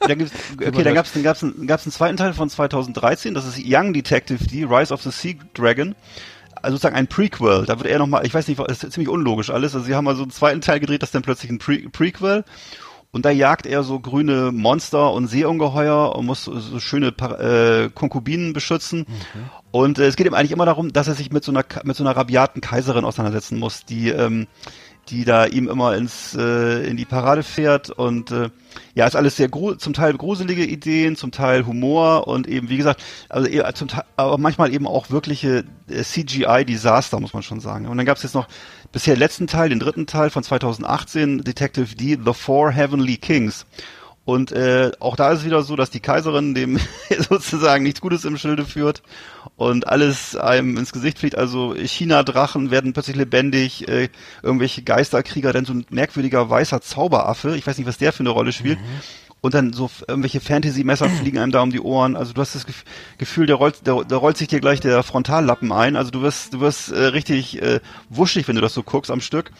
dann 0.00 0.18
gibt's, 0.18 0.34
okay, 0.60 0.82
dann 0.82 0.94
gab's, 0.94 1.12
dann 1.14 1.22
gab's, 1.22 1.42
einen- 1.42 1.66
gab's 1.66 1.86
einen 1.86 1.92
zweiten 1.92 2.18
Teil 2.18 2.34
von 2.34 2.50
2013, 2.50 3.32
das 3.32 3.46
ist 3.46 3.58
Young 3.64 3.94
Detective 3.94 4.44
D, 4.46 4.64
Rise 4.64 4.92
of 4.92 5.00
the 5.02 5.10
Sea 5.10 5.36
Dragon. 5.54 5.94
Also 6.56 6.76
sozusagen 6.76 6.96
ein 6.96 7.06
Prequel. 7.06 7.64
Da 7.66 7.78
wird 7.78 7.88
er 7.88 7.98
nochmal, 7.98 8.26
ich 8.26 8.32
weiß 8.34 8.48
nicht, 8.48 8.58
das 8.60 8.82
ist 8.84 8.92
ziemlich 8.92 9.08
unlogisch 9.08 9.48
alles. 9.50 9.74
Also 9.74 9.86
sie 9.86 9.94
haben 9.94 10.06
also 10.08 10.22
einen 10.22 10.30
zweiten 10.30 10.60
Teil 10.60 10.80
gedreht, 10.80 11.02
das 11.02 11.08
ist 11.08 11.14
dann 11.14 11.22
plötzlich 11.22 11.50
ein 11.50 11.58
Pre 11.58 11.78
Prequel. 11.90 12.44
Und 13.14 13.24
da 13.24 13.30
jagt 13.30 13.64
er 13.64 13.84
so 13.84 14.00
grüne 14.00 14.50
Monster 14.50 15.12
und 15.12 15.28
Seeungeheuer 15.28 16.16
und 16.16 16.26
muss 16.26 16.46
so, 16.46 16.80
schöne 16.80 17.14
äh, 17.16 17.88
Konkubinen 17.94 18.52
beschützen. 18.52 19.06
Und 19.70 20.00
äh, 20.00 20.06
es 20.06 20.16
geht 20.16 20.26
ihm 20.26 20.34
eigentlich 20.34 20.50
immer 20.50 20.66
darum, 20.66 20.92
dass 20.92 21.06
er 21.06 21.14
sich 21.14 21.30
mit 21.30 21.44
so 21.44 21.52
einer 21.52 21.64
mit 21.84 21.94
so 21.96 22.02
einer 22.02 22.16
rabiaten 22.16 22.60
Kaiserin 22.60 23.04
auseinandersetzen 23.04 23.60
muss, 23.60 23.84
die 23.84 24.08
ähm, 24.08 24.48
die 25.08 25.24
da 25.24 25.46
ihm 25.46 25.68
immer 25.68 25.96
ins 25.96 26.34
äh, 26.34 26.86
in 26.88 26.96
die 26.96 27.04
Parade 27.04 27.42
fährt 27.42 27.90
und 27.90 28.30
äh, 28.30 28.50
ja 28.94 29.06
ist 29.06 29.16
alles 29.16 29.36
sehr 29.36 29.50
zum 29.50 29.92
Teil 29.92 30.14
gruselige 30.14 30.64
Ideen, 30.64 31.16
zum 31.16 31.30
Teil 31.30 31.66
Humor 31.66 32.26
und 32.26 32.46
eben 32.46 32.68
wie 32.68 32.76
gesagt, 32.76 33.02
also 33.28 33.46
eher 33.48 33.74
zum 33.74 33.88
Teil, 33.88 34.04
aber 34.16 34.38
manchmal 34.38 34.72
eben 34.72 34.86
auch 34.86 35.10
wirkliche 35.10 35.64
äh, 35.88 36.02
CGI 36.02 36.64
Desaster 36.64 37.20
muss 37.20 37.34
man 37.34 37.42
schon 37.42 37.60
sagen. 37.60 37.86
Und 37.86 37.96
dann 37.96 38.06
gab 38.06 38.16
es 38.16 38.22
jetzt 38.22 38.34
noch 38.34 38.48
bisher 38.92 39.16
letzten 39.16 39.46
Teil, 39.46 39.68
den 39.68 39.80
dritten 39.80 40.06
Teil 40.06 40.30
von 40.30 40.42
2018, 40.42 41.42
Detective 41.42 41.94
D, 41.94 42.18
The 42.24 42.32
Four 42.32 42.70
Heavenly 42.70 43.16
Kings. 43.16 43.66
Und 44.26 44.52
äh, 44.52 44.90
auch 45.00 45.16
da 45.16 45.32
ist 45.32 45.40
es 45.40 45.44
wieder 45.44 45.62
so, 45.62 45.76
dass 45.76 45.90
die 45.90 46.00
Kaiserin 46.00 46.54
dem 46.54 46.78
sozusagen 47.28 47.84
nichts 47.84 48.00
Gutes 48.00 48.24
im 48.24 48.38
Schilde 48.38 48.64
führt 48.64 49.02
und 49.56 49.86
alles 49.86 50.34
einem 50.34 50.78
ins 50.78 50.92
Gesicht 50.92 51.18
fliegt. 51.18 51.36
Also 51.36 51.74
China-Drachen 51.74 52.70
werden 52.70 52.94
plötzlich 52.94 53.16
lebendig, 53.16 53.86
äh, 53.86 54.08
irgendwelche 54.42 54.82
Geisterkrieger, 54.82 55.52
dann 55.52 55.66
so 55.66 55.74
ein 55.74 55.84
merkwürdiger 55.90 56.48
weißer 56.48 56.80
Zauberaffe, 56.80 57.54
ich 57.56 57.66
weiß 57.66 57.76
nicht, 57.76 57.86
was 57.86 57.98
der 57.98 58.12
für 58.14 58.20
eine 58.20 58.30
Rolle 58.30 58.52
spielt. 58.52 58.78
Und 59.42 59.52
dann 59.52 59.74
so 59.74 59.90
irgendwelche 60.08 60.40
Fantasy-Messer 60.40 61.10
fliegen 61.20 61.38
einem 61.38 61.52
da 61.52 61.60
um 61.60 61.70
die 61.70 61.80
Ohren. 61.80 62.16
Also 62.16 62.32
du 62.32 62.40
hast 62.40 62.54
das 62.54 62.66
Gef- 62.66 62.84
Gefühl, 63.18 63.44
der 63.46 63.56
rollt, 63.56 63.86
der, 63.86 64.04
der 64.04 64.16
rollt 64.16 64.38
sich 64.38 64.48
dir 64.48 64.60
gleich 64.60 64.80
der 64.80 65.02
Frontallappen 65.02 65.70
ein. 65.70 65.96
Also 65.96 66.10
du 66.10 66.22
wirst, 66.22 66.54
du 66.54 66.60
wirst 66.60 66.90
äh, 66.92 66.98
richtig 67.08 67.60
äh, 67.60 67.80
wuschig, 68.08 68.48
wenn 68.48 68.54
du 68.56 68.62
das 68.62 68.72
so 68.72 68.82
guckst 68.82 69.10
am 69.10 69.20
Stück. 69.20 69.50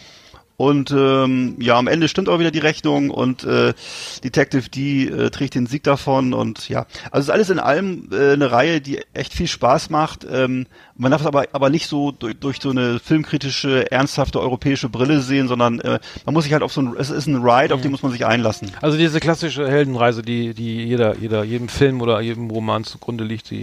Und 0.57 0.93
ähm, 0.93 1.57
ja, 1.59 1.77
am 1.77 1.89
Ende 1.89 2.07
stimmt 2.07 2.29
auch 2.29 2.39
wieder 2.39 2.53
die 2.53 2.61
Rechnung 2.61 3.11
und 3.11 3.43
äh, 3.43 3.75
Detective 4.23 4.71
D 4.71 5.09
äh, 5.09 5.31
trägt 5.31 5.57
den 5.57 5.67
Sieg 5.67 5.83
davon 5.83 6.33
und 6.33 6.69
ja, 6.69 6.87
also 7.11 7.19
es 7.19 7.25
ist 7.25 7.31
alles 7.31 7.51
in 7.51 7.59
allem 7.59 8.09
äh, 8.13 8.35
eine 8.35 8.53
Reihe, 8.53 8.81
die 8.81 9.01
echt 9.15 9.33
viel 9.33 9.49
Spaß 9.49 9.91
macht. 9.91 10.25
Ähm, 10.31 10.67
man 10.97 11.11
darf 11.11 11.23
es 11.23 11.27
aber 11.27 11.47
aber 11.53 11.71
nicht 11.71 11.89
so 11.89 12.13
durch, 12.13 12.37
durch 12.39 12.61
so 12.61 12.71
eine 12.71 13.01
filmkritische, 13.01 13.91
ernsthafte 13.91 14.41
europäische 14.41 14.89
Brille 14.89 15.21
sehen, 15.21 15.49
sondern 15.49 15.81
äh, 15.81 15.99
man 16.25 16.35
muss 16.35 16.45
sich 16.45 16.53
halt 16.53 16.63
auf 16.63 16.73
so 16.73 16.83
ein, 16.83 16.95
es 16.97 17.11
ist 17.11 17.27
ein 17.27 17.43
Ride, 17.43 17.75
auf 17.75 17.81
den 17.81 17.91
muss 17.91 18.05
man 18.05 18.13
sich 18.13 18.25
einlassen. 18.25 18.71
Also 18.81 18.97
diese 18.97 19.19
klassische 19.19 19.69
Heldenreise, 19.69 20.23
die, 20.23 20.55
die 20.55 20.85
jeder, 20.85 21.17
jeder, 21.17 21.43
jedem 21.43 21.69
Film 21.69 22.01
oder 22.01 22.21
jedem 22.21 22.49
Roman 22.49 22.85
zugrunde 22.85 23.25
liegt, 23.25 23.51
die, 23.51 23.63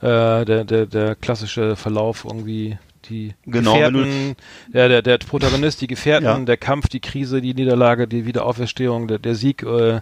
äh, 0.00 0.44
der, 0.44 0.64
der, 0.64 0.86
der 0.86 1.14
klassische 1.14 1.76
Verlauf 1.76 2.24
irgendwie, 2.24 2.76
die 3.08 3.34
Genau, 3.46 3.74
wenn 3.80 3.92
du- 3.92 3.98
Gefährten, 4.00 4.36
der, 4.72 5.02
der, 5.02 5.18
Protagonist, 5.18 5.80
die 5.80 5.86
Gefährten, 5.86 6.24
Ja. 6.26 6.38
der 6.38 6.56
Kampf, 6.56 6.88
die 6.88 7.00
Krise, 7.00 7.40
die 7.40 7.54
Niederlage, 7.54 8.06
die 8.08 8.26
Wiederauferstehung, 8.26 9.08
der, 9.08 9.18
der 9.18 9.34
Sieg, 9.34 9.62
äh, 9.62 9.96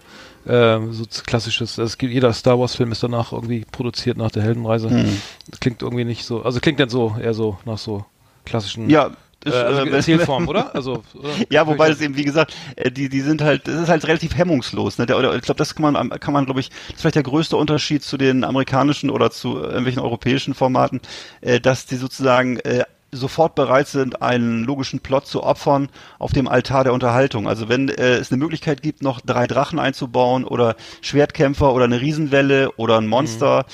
äh, 0.45 0.79
so 0.91 1.05
klassisches, 1.25 1.77
es 1.77 1.97
gibt, 1.97 2.13
jeder 2.13 2.33
Star 2.33 2.59
Wars 2.59 2.75
Film 2.75 2.91
ist 2.91 3.03
danach 3.03 3.31
irgendwie 3.31 3.65
produziert 3.71 4.17
nach 4.17 4.31
der 4.31 4.43
Heldenreise. 4.43 4.89
Hm. 4.89 5.17
Das 5.49 5.59
klingt 5.59 5.81
irgendwie 5.81 6.05
nicht 6.05 6.25
so, 6.25 6.43
also 6.43 6.59
klingt 6.59 6.79
dann 6.79 6.89
so, 6.89 7.15
eher 7.21 7.33
so 7.33 7.57
nach 7.65 7.77
so 7.77 8.05
klassischen, 8.45 8.89
Ja, 8.89 9.11
ist, 9.45 9.53
äh, 9.53 9.57
also 9.57 9.81
äh, 9.85 9.89
Erzählform, 9.89 10.47
oder? 10.49 10.73
Also, 10.73 11.03
oder? 11.15 11.29
Ja, 11.49 11.67
wobei 11.67 11.89
das 11.89 11.99
eben, 12.01 12.15
wie 12.15 12.23
gesagt, 12.23 12.53
äh, 12.77 12.89
die, 12.91 13.09
die 13.09 13.19
sind 13.21 13.41
halt, 13.41 13.67
das 13.67 13.75
ist 13.75 13.89
halt 13.89 14.07
relativ 14.07 14.37
hemmungslos. 14.37 14.97
Ne? 14.97 15.05
Der, 15.05 15.17
oder, 15.17 15.35
ich 15.35 15.41
glaube, 15.41 15.57
das 15.57 15.75
kann 15.75 15.91
man, 15.93 16.09
kann 16.19 16.33
man, 16.33 16.45
glaube 16.45 16.61
ich, 16.61 16.69
das 16.69 16.95
ist 16.95 17.01
vielleicht 17.01 17.15
der 17.15 17.23
größte 17.23 17.57
Unterschied 17.57 18.03
zu 18.03 18.15
den 18.17 18.43
amerikanischen 18.45 19.09
oder 19.09 19.31
zu 19.31 19.57
irgendwelchen 19.57 20.01
europäischen 20.01 20.53
Formaten, 20.53 21.01
äh, 21.41 21.59
dass 21.59 21.85
die 21.85 21.97
sozusagen 21.97 22.57
äh, 22.59 22.83
sofort 23.13 23.55
bereit 23.55 23.87
sind, 23.87 24.21
einen 24.21 24.63
logischen 24.63 24.99
Plot 24.99 25.27
zu 25.27 25.43
opfern 25.43 25.89
auf 26.19 26.31
dem 26.31 26.47
Altar 26.47 26.83
der 26.83 26.93
Unterhaltung. 26.93 27.47
Also 27.47 27.69
wenn 27.69 27.89
äh, 27.89 28.15
es 28.15 28.31
eine 28.31 28.39
Möglichkeit 28.39 28.81
gibt, 28.81 29.01
noch 29.01 29.21
drei 29.21 29.47
Drachen 29.47 29.79
einzubauen 29.79 30.43
oder 30.43 30.75
Schwertkämpfer 31.01 31.73
oder 31.73 31.85
eine 31.85 32.01
Riesenwelle 32.01 32.71
oder 32.73 32.97
ein 32.97 33.07
Monster, 33.07 33.65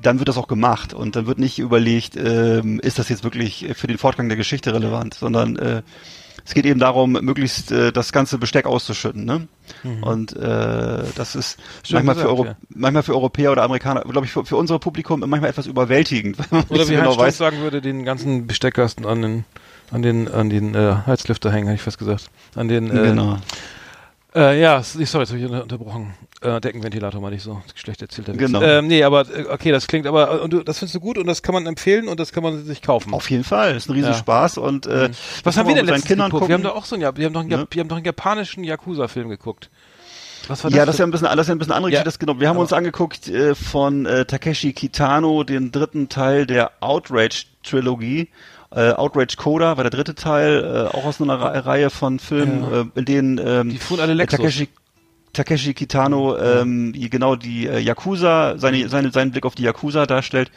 dann 0.00 0.18
wird 0.18 0.28
das 0.28 0.38
auch 0.38 0.48
gemacht 0.48 0.94
und 0.94 1.16
dann 1.16 1.26
wird 1.26 1.38
nicht 1.38 1.58
überlegt, 1.58 2.16
ähm, 2.16 2.80
ist 2.80 2.98
das 2.98 3.08
jetzt 3.08 3.24
wirklich 3.24 3.66
für 3.74 3.86
den 3.86 3.98
Fortgang 3.98 4.28
der 4.28 4.36
Geschichte 4.36 4.74
relevant, 4.74 5.14
sondern 5.14 5.56
äh, 5.56 5.82
es 6.50 6.54
geht 6.54 6.66
eben 6.66 6.80
darum, 6.80 7.12
möglichst 7.12 7.70
äh, 7.70 7.92
das 7.92 8.10
ganze 8.10 8.36
Besteck 8.36 8.66
auszuschütten. 8.66 9.24
Ne? 9.24 9.46
Und 10.00 10.34
äh, 10.34 11.04
das 11.14 11.36
ist 11.36 11.58
Schön 11.84 11.94
manchmal, 12.04 12.16
gesagt, 12.16 12.20
für 12.22 12.28
Euro 12.28 12.44
ja. 12.46 12.56
manchmal 12.70 13.04
für 13.04 13.14
Europäer 13.14 13.52
oder 13.52 13.62
Amerikaner, 13.62 14.00
glaube 14.00 14.26
ich, 14.26 14.32
für, 14.32 14.44
für 14.44 14.56
unser 14.56 14.80
Publikum 14.80 15.20
manchmal 15.20 15.50
etwas 15.50 15.68
überwältigend. 15.68 16.38
Oder 16.50 16.64
wie 16.70 16.78
Heinz 16.78 16.88
genau 16.88 17.12
Strauß 17.12 17.18
weiß. 17.18 17.38
sagen 17.38 17.58
würde, 17.60 17.80
den 17.80 18.04
ganzen 18.04 18.48
Besteckkasten 18.48 19.06
an 19.06 19.22
den 19.22 19.44
an 19.92 20.02
den, 20.02 20.26
an 20.26 20.50
den 20.50 20.74
äh, 20.74 20.96
Heizlüfter 21.06 21.52
hängen, 21.52 21.68
hätte 21.68 21.76
ich 21.76 21.82
fast 21.82 21.98
gesagt. 21.98 22.30
An 22.56 22.66
den, 22.66 22.90
äh, 22.90 23.10
genau. 23.10 23.38
Äh, 24.34 24.60
ja, 24.60 24.82
sorry, 24.82 25.02
jetzt 25.02 25.14
habe 25.14 25.38
ich 25.38 25.44
unter- 25.44 25.62
unterbrochen. 25.62 26.14
Äh, 26.40 26.60
Deckenventilator 26.60 27.20
meine 27.20 27.36
ich 27.36 27.42
so. 27.42 27.60
Schlecht 27.74 28.00
erzählt. 28.00 28.28
der 28.28 28.34
Witz. 28.34 28.46
Genau. 28.46 28.62
Ähm, 28.62 28.86
nee, 28.86 29.02
aber 29.02 29.22
äh, 29.28 29.46
okay, 29.50 29.72
das 29.72 29.86
klingt 29.88 30.06
aber, 30.06 30.40
und 30.42 30.52
du, 30.52 30.62
das 30.62 30.78
findest 30.78 30.94
du 30.94 31.00
gut 31.00 31.18
und 31.18 31.26
das 31.26 31.42
kann 31.42 31.52
man 31.52 31.66
empfehlen 31.66 32.06
und 32.08 32.20
das 32.20 32.32
kann 32.32 32.42
man 32.44 32.64
sich 32.64 32.80
kaufen. 32.80 33.12
Auf 33.12 33.28
jeden 33.30 33.44
Fall, 33.44 33.76
ist 33.76 33.88
ein 33.88 33.92
riesen 33.92 34.12
Ja. 34.12 34.16
Spaß 34.18 34.58
und 34.58 34.86
äh, 34.86 35.08
Mhm. 35.08 35.14
Was 35.44 35.56
haben 35.56 35.68
wir 35.68 35.74
denn 35.74 35.84
letztens 35.86 36.06
Kindern 36.06 36.30
geguckt? 36.30 36.48
Wir 36.48 36.54
haben 36.54 36.62
doch 36.62 36.76
auch 36.76 36.84
so 36.84 36.94
einen, 36.94 37.02
wir 37.16 37.26
haben 37.26 37.32
doch 37.34 37.40
einen, 37.40 37.48
Ne? 37.50 37.66
Wir 37.70 37.80
haben 37.80 37.88
doch 37.88 37.96
einen 37.96 38.06
japanischen 38.06 38.62
Yakuza-Film 38.64 39.28
geguckt. 39.28 39.68
Was 40.48 40.64
war 40.64 40.70
Ja, 40.70 40.78
das? 40.78 40.86
das 40.86 40.94
ist 40.94 40.98
ja 41.00 41.04
ein 41.06 41.10
bisschen, 41.10 41.26
das 41.26 41.38
ist 41.40 41.48
ja 41.48 41.54
ein 41.54 41.58
bisschen 41.58 41.72
andere 41.74 41.90
Ja. 41.92 41.98
Geschichte. 42.02 42.04
Das, 42.04 42.18
genau. 42.20 42.40
Wir 42.40 42.48
haben 42.48 42.56
Aber- 42.56 42.62
uns 42.62 42.72
angeguckt 42.72 43.28
äh, 43.28 43.54
von 43.56 44.06
äh, 44.06 44.24
Takeshi 44.24 44.72
Kitano, 44.72 45.42
den 45.44 45.72
dritten 45.72 46.08
Teil 46.08 46.46
der 46.46 46.70
Outrage-Trilogie. 46.80 48.28
Äh, 48.72 48.92
Outrage 48.92 49.36
Coda 49.36 49.76
war 49.76 49.84
der 49.84 49.90
dritte 49.90 50.14
Teil, 50.14 50.88
äh, 50.92 50.96
auch 50.96 51.04
aus 51.04 51.20
einer 51.20 51.40
Re 51.40 51.66
Reihe 51.66 51.90
von 51.90 52.18
Filmen, 52.20 52.62
Ja. 52.62 52.80
äh, 52.82 52.84
in 52.94 53.04
denen 53.04 53.38
ähm, 53.38 53.70
Die 53.70 53.78
fuhren 53.78 54.00
alle 54.00 54.14
Lexus. 54.14 54.38
Takeshi, 54.38 54.68
Takeshi 55.32 55.74
Kitano 55.74 56.36
ähm, 56.38 56.92
genau 56.92 57.34
die 57.36 57.66
äh, 57.66 57.78
Yakuza, 57.78 58.58
seine, 58.58 58.88
seine, 58.88 59.10
seinen 59.10 59.32
Blick 59.32 59.44
auf 59.44 59.54
die 59.56 59.64
Yakuza 59.64 60.06
darstellt. 60.06 60.50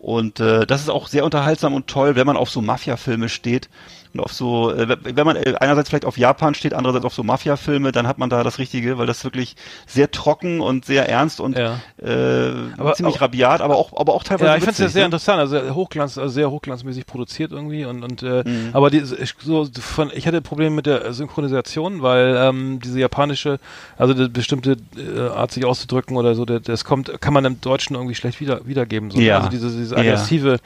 Und 0.00 0.40
äh, 0.40 0.66
das 0.66 0.80
ist 0.80 0.88
auch 0.90 1.06
sehr 1.06 1.24
unterhaltsam 1.24 1.74
und 1.74 1.86
toll, 1.86 2.16
wenn 2.16 2.26
man 2.26 2.36
auf 2.36 2.50
so 2.50 2.60
Mafia-Filme 2.60 3.28
steht 3.28 3.68
und 4.14 4.20
auf 4.20 4.32
so, 4.32 4.70
äh, 4.72 4.96
wenn 5.02 5.26
man 5.26 5.36
äh, 5.36 5.54
einerseits 5.60 5.88
vielleicht 5.88 6.04
auf 6.04 6.18
Japan 6.18 6.54
steht, 6.54 6.74
andererseits 6.74 7.04
auf 7.04 7.14
so 7.14 7.22
Mafia-Filme, 7.22 7.92
dann 7.92 8.06
hat 8.06 8.18
man 8.18 8.28
da 8.30 8.42
das 8.44 8.58
Richtige, 8.58 8.98
weil 8.98 9.06
das 9.06 9.24
wirklich 9.24 9.56
sehr 9.86 10.10
trocken 10.10 10.60
und 10.60 10.84
sehr 10.84 11.08
ernst 11.08 11.40
und 11.40 11.56
Ja. 11.56 11.80
äh, 12.02 12.52
Aber 12.78 12.94
ziemlich 12.94 13.16
auch- 13.16 13.20
rabiat, 13.22 13.60
aber 13.60 13.76
auch, 13.76 13.98
aber 13.98 14.14
auch 14.14 14.24
teilweise 14.24 14.46
Ja, 14.50 14.56
ich 14.56 14.64
finde 14.64 14.72
es 14.72 14.78
ja 14.78 14.88
sehr 14.88 15.02
ne? 15.02 15.06
interessant, 15.06 15.38
also 15.40 15.74
hochglanz, 15.74 16.18
also 16.18 16.28
sehr 16.32 16.50
hochglanzmäßig 16.50 17.06
produziert 17.06 17.52
irgendwie 17.52 17.84
und 17.84 18.02
und 18.02 18.22
äh, 18.22 18.42
Mhm. 18.46 18.70
aber 18.72 18.90
die, 18.90 18.98
ich- 18.98 19.34
so 19.42 19.66
von 19.80 20.10
ich 20.14 20.26
hatte 20.26 20.42
Probleme 20.42 20.76
mit 20.76 20.86
der 20.86 21.12
Synchronisation, 21.12 22.02
weil 22.02 22.36
ähm, 22.38 22.80
diese 22.84 23.00
japanische, 23.00 23.58
also 23.96 24.14
die 24.14 24.28
bestimmte 24.28 24.76
äh, 24.96 25.20
Art 25.28 25.52
sich 25.52 25.64
auszudrücken 25.64 26.16
oder 26.16 26.34
so, 26.34 26.44
das 26.44 26.84
kommt, 26.84 27.20
kann 27.20 27.32
man 27.32 27.44
im 27.44 27.60
Deutschen 27.60 27.94
irgendwie 27.96 28.14
schlecht 28.14 28.40
wieder 28.40 28.66
wiedergeben. 28.66 29.10
So. 29.10 29.20
Ja. 29.20 29.38
Also 29.38 29.48
diese 29.48 29.70
diese 29.70 29.94
Ja. 29.94 30.00
aggressive, 30.00 30.58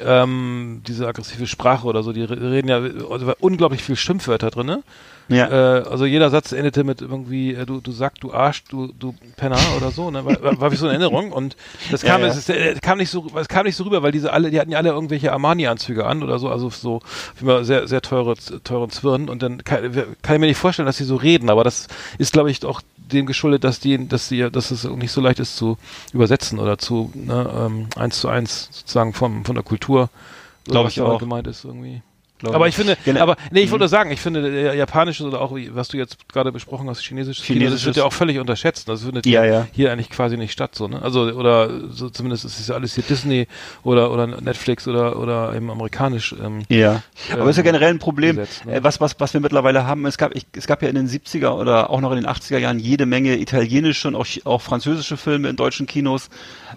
ähm, 0.00 0.82
diese 0.86 1.06
aggressive 1.06 1.46
Sprache 1.46 1.86
oder 1.86 2.02
so, 2.02 2.12
die 2.12 2.22
re- 2.22 2.40
reden 2.50 2.68
ja 2.68 2.78
also 3.10 3.26
war 3.26 3.36
unglaublich 3.40 3.82
viel 3.82 3.96
Schimpfwörter 3.96 4.50
drin, 4.50 4.66
ne? 4.66 4.82
Ja. 5.28 5.80
Äh, 5.80 5.82
also 5.82 6.06
jeder 6.06 6.30
Satz 6.30 6.52
endete 6.52 6.84
mit 6.84 7.02
irgendwie, 7.02 7.52
äh, 7.52 7.66
du, 7.66 7.80
du 7.80 7.92
sagst, 7.92 8.22
du 8.22 8.32
Arsch, 8.32 8.64
du, 8.64 8.92
du 8.98 9.14
Penner 9.36 9.58
oder 9.76 9.90
so, 9.90 10.10
ne? 10.10 10.24
War, 10.24 10.42
war, 10.42 10.60
war 10.60 10.72
wie 10.72 10.76
so 10.76 10.86
eine 10.86 10.94
Erinnerung 10.94 11.32
und 11.32 11.56
das 11.90 12.02
kam, 12.02 12.22
Ja, 12.22 12.28
ja. 12.28 12.32
Es, 12.32 12.38
ist, 12.38 12.48
äh, 12.50 12.74
kam 12.80 12.98
nicht 12.98 13.10
so, 13.10 13.26
es 13.38 13.48
kam 13.48 13.66
nicht 13.66 13.76
so 13.76 13.84
rüber, 13.84 14.02
weil 14.02 14.12
diese 14.12 14.32
alle, 14.32 14.50
die 14.50 14.58
hatten 14.58 14.70
ja 14.70 14.78
alle 14.78 14.90
irgendwelche 14.90 15.32
Armani-Anzüge 15.32 16.06
an 16.06 16.22
oder 16.22 16.38
so, 16.38 16.48
also 16.48 16.70
so 16.70 17.00
wie 17.36 17.44
immer 17.44 17.64
sehr, 17.64 17.86
sehr 17.88 18.00
teure, 18.00 18.36
teuren 18.64 18.90
Zwirn 18.90 19.28
und 19.28 19.42
dann 19.42 19.64
kann, 19.64 19.92
kann 20.22 20.36
ich 20.36 20.40
mir 20.40 20.46
nicht 20.46 20.56
vorstellen, 20.56 20.86
dass 20.86 20.96
sie 20.96 21.04
so 21.04 21.16
reden, 21.16 21.50
aber 21.50 21.62
das 21.62 21.88
ist, 22.16 22.32
glaube 22.32 22.50
ich, 22.50 22.64
auch 22.64 22.80
dem 22.96 23.26
geschuldet, 23.26 23.64
dass 23.64 23.80
die, 23.80 24.08
dass 24.08 24.28
sie, 24.28 24.50
dass 24.50 24.70
es 24.70 24.84
nicht 24.84 25.12
so 25.12 25.20
leicht 25.20 25.40
ist 25.40 25.56
zu 25.56 25.76
übersetzen 26.12 26.58
oder 26.58 26.78
zu 26.78 27.10
ne, 27.14 27.50
ähm, 27.54 27.88
eins 27.96 28.20
zu 28.20 28.28
eins 28.28 28.68
sozusagen 28.70 29.12
vom, 29.12 29.44
von 29.44 29.54
der 29.54 29.64
Kultur, 29.64 30.10
so 30.66 30.72
Glaub 30.72 30.86
was 30.86 30.92
ich 30.92 31.00
auch. 31.00 31.18
gemeint 31.18 31.46
ist 31.46 31.64
irgendwie. 31.64 32.02
Glaub 32.38 32.54
Aber 32.54 32.68
ich. 32.68 32.74
finde, 32.76 32.96
Gene- 33.04 33.20
aber 33.20 33.36
nee, 33.50 33.60
ich 33.60 33.70
wollte 33.70 33.88
sagen, 33.88 34.10
ich 34.10 34.20
finde 34.20 34.42
der 34.50 34.74
japanische 34.74 35.24
oder 35.24 35.40
auch 35.40 35.56
was 35.70 35.88
du 35.88 35.96
jetzt 35.96 36.28
gerade 36.28 36.52
besprochen 36.52 36.88
hast, 36.88 37.02
chinesisches 37.02 37.44
Chinesisches- 37.44 37.86
wird 37.86 37.96
ja 37.96 38.04
auch 38.04 38.12
völlig 38.12 38.38
unterschätzt. 38.38 38.88
Das 38.88 39.02
findet 39.02 39.26
Ja, 39.26 39.42
hier, 39.42 39.52
ja. 39.52 39.66
hier 39.72 39.92
eigentlich 39.92 40.10
quasi 40.10 40.36
nicht 40.36 40.52
statt, 40.52 40.74
so 40.74 40.88
ne? 40.88 41.02
Also 41.02 41.22
oder 41.32 41.68
so 41.90 42.10
zumindest 42.10 42.44
ist 42.44 42.60
es 42.60 42.68
ja 42.68 42.74
alles 42.74 42.94
hier 42.94 43.04
Disney 43.04 43.46
oder 43.82 44.10
oder 44.12 44.26
Netflix 44.26 44.86
oder 44.86 45.18
oder 45.18 45.54
eben 45.54 45.70
amerikanisch. 45.70 46.34
Ähm, 46.42 46.62
Ja, 46.68 47.02
aber 47.32 47.42
ähm, 47.42 47.48
ist 47.48 47.56
ja 47.56 47.62
generell 47.62 47.90
ein 47.90 47.98
Problem, 47.98 48.36
gesetzt, 48.36 48.66
ne? 48.66 48.74
äh, 48.76 48.84
was, 48.84 49.00
was, 49.00 49.18
was 49.18 49.34
wir 49.34 49.40
mittlerweile 49.40 49.86
haben. 49.86 50.06
Es 50.06 50.18
gab, 50.18 50.34
ich, 50.34 50.46
es 50.52 50.66
gab 50.66 50.82
ja 50.82 50.88
in 50.88 50.94
den 50.94 51.08
70er 51.08 51.50
oder 51.50 51.90
auch 51.90 52.00
noch 52.00 52.10
in 52.12 52.16
den 52.16 52.26
80er 52.26 52.58
Jahren 52.58 52.78
jede 52.78 53.06
Menge 53.06 53.36
italienische 53.38 54.08
und 54.08 54.14
auch, 54.14 54.26
auch 54.44 54.62
französische 54.62 55.16
Filme 55.16 55.48
in 55.48 55.56
deutschen 55.56 55.86
Kinos. 55.86 56.28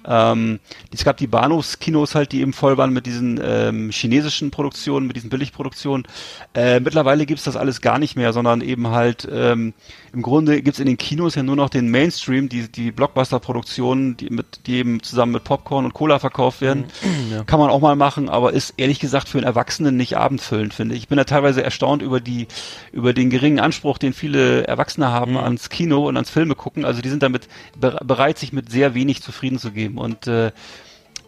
Ähm, 0.07 0.59
es 0.93 1.03
gab 1.03 1.17
die 1.17 1.27
Bahnhofskinos 1.27 2.15
halt, 2.15 2.31
die 2.31 2.41
eben 2.41 2.53
voll 2.53 2.77
waren 2.77 2.93
mit 2.93 3.05
diesen 3.05 3.39
ähm, 3.43 3.89
chinesischen 3.91 4.51
Produktionen, 4.51 5.07
mit 5.07 5.15
diesen 5.15 5.29
Billigproduktionen. 5.51 6.07
Äh, 6.53 6.79
mittlerweile 6.79 7.25
gibt's 7.25 7.43
das 7.43 7.55
alles 7.55 7.81
gar 7.81 7.99
nicht 7.99 8.15
mehr, 8.15 8.33
sondern 8.33 8.61
eben 8.61 8.87
halt 8.87 9.27
ähm, 9.31 9.73
im 10.13 10.21
Grunde 10.21 10.61
gibt's 10.61 10.79
in 10.79 10.87
den 10.87 10.97
Kinos 10.97 11.35
ja 11.35 11.43
nur 11.43 11.55
noch 11.55 11.69
den 11.69 11.89
Mainstream, 11.89 12.49
die, 12.49 12.71
die 12.71 12.91
Blockbuster-Produktionen, 12.91 14.17
die, 14.17 14.29
mit, 14.29 14.67
die 14.67 14.77
eben 14.77 15.03
zusammen 15.03 15.33
mit 15.33 15.43
Popcorn 15.43 15.85
und 15.85 15.93
Cola 15.93 16.19
verkauft 16.19 16.61
werden. 16.61 16.85
ja. 17.31 17.43
Kann 17.43 17.59
man 17.59 17.69
auch 17.69 17.81
mal 17.81 17.95
machen, 17.95 18.29
aber 18.29 18.53
ist 18.53 18.73
ehrlich 18.77 18.99
gesagt 18.99 19.29
für 19.29 19.37
einen 19.37 19.47
Erwachsenen 19.47 19.97
nicht 19.97 20.17
abendfüllend, 20.17 20.73
finde 20.73 20.95
ich. 20.95 21.01
Ich 21.01 21.07
bin 21.07 21.17
da 21.17 21.23
teilweise 21.23 21.63
erstaunt 21.63 22.01
über 22.01 22.19
die, 22.19 22.47
über 22.91 23.13
den 23.13 23.29
geringen 23.29 23.59
Anspruch, 23.59 23.97
den 23.97 24.13
viele 24.13 24.67
Erwachsene 24.67 25.09
haben 25.09 25.37
ans 25.37 25.69
Kino 25.69 26.07
und 26.07 26.17
ans 26.17 26.29
Filme 26.29 26.55
gucken. 26.55 26.85
Also 26.85 27.01
die 27.01 27.09
sind 27.09 27.23
damit 27.23 27.47
be 27.79 27.97
bereit, 28.03 28.37
sich 28.37 28.53
mit 28.53 28.71
sehr 28.71 28.93
wenig 28.93 29.21
zufrieden 29.21 29.59
zu 29.59 29.71
geben. 29.71 29.97
Und 29.97 30.27
äh, 30.27 30.51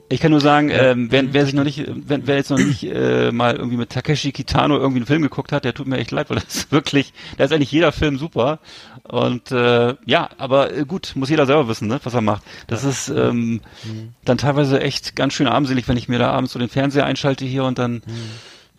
ich 0.09 0.19
kann 0.19 0.31
nur 0.31 0.41
sagen, 0.41 0.69
ähm, 0.69 1.07
wer, 1.11 1.33
wer 1.33 1.45
sich 1.45 1.53
noch 1.55 1.63
nicht, 1.63 1.85
wer, 1.87 2.27
wer 2.27 2.35
jetzt 2.35 2.51
noch 2.51 2.59
nicht 2.59 2.83
äh, 2.83 3.31
mal 3.31 3.55
irgendwie 3.55 3.77
mit 3.77 3.89
Takeshi 3.89 4.31
Kitano 4.31 4.75
irgendwie 4.77 4.97
einen 4.99 5.05
Film 5.07 5.21
geguckt 5.23 5.51
hat, 5.51 5.65
der 5.65 5.73
tut 5.73 5.87
mir 5.87 5.97
echt 5.97 6.11
leid, 6.11 6.29
weil 6.29 6.35
das 6.37 6.55
ist 6.55 6.71
wirklich, 6.71 7.13
da 7.37 7.45
ist 7.45 7.51
eigentlich 7.53 7.71
jeder 7.71 7.91
Film 7.91 8.17
super. 8.19 8.59
Und 9.03 9.51
äh, 9.51 9.95
ja, 10.05 10.29
aber 10.37 10.75
äh, 10.75 10.85
gut, 10.85 11.13
muss 11.15 11.29
jeder 11.29 11.45
selber 11.45 11.67
wissen, 11.67 11.87
ne, 11.87 11.99
was 12.03 12.13
er 12.13 12.21
macht. 12.21 12.43
Das 12.67 12.83
ist 12.83 13.09
ähm, 13.09 13.61
dann 14.23 14.37
teilweise 14.37 14.79
echt 14.81 15.15
ganz 15.15 15.33
schön 15.33 15.47
armselig, 15.47 15.87
wenn 15.87 15.97
ich 15.97 16.07
mir 16.09 16.19
da 16.19 16.31
abends 16.31 16.53
so 16.53 16.59
den 16.59 16.69
Fernseher 16.69 17.05
einschalte 17.05 17.45
hier 17.45 17.63
und 17.63 17.79
dann 17.79 18.03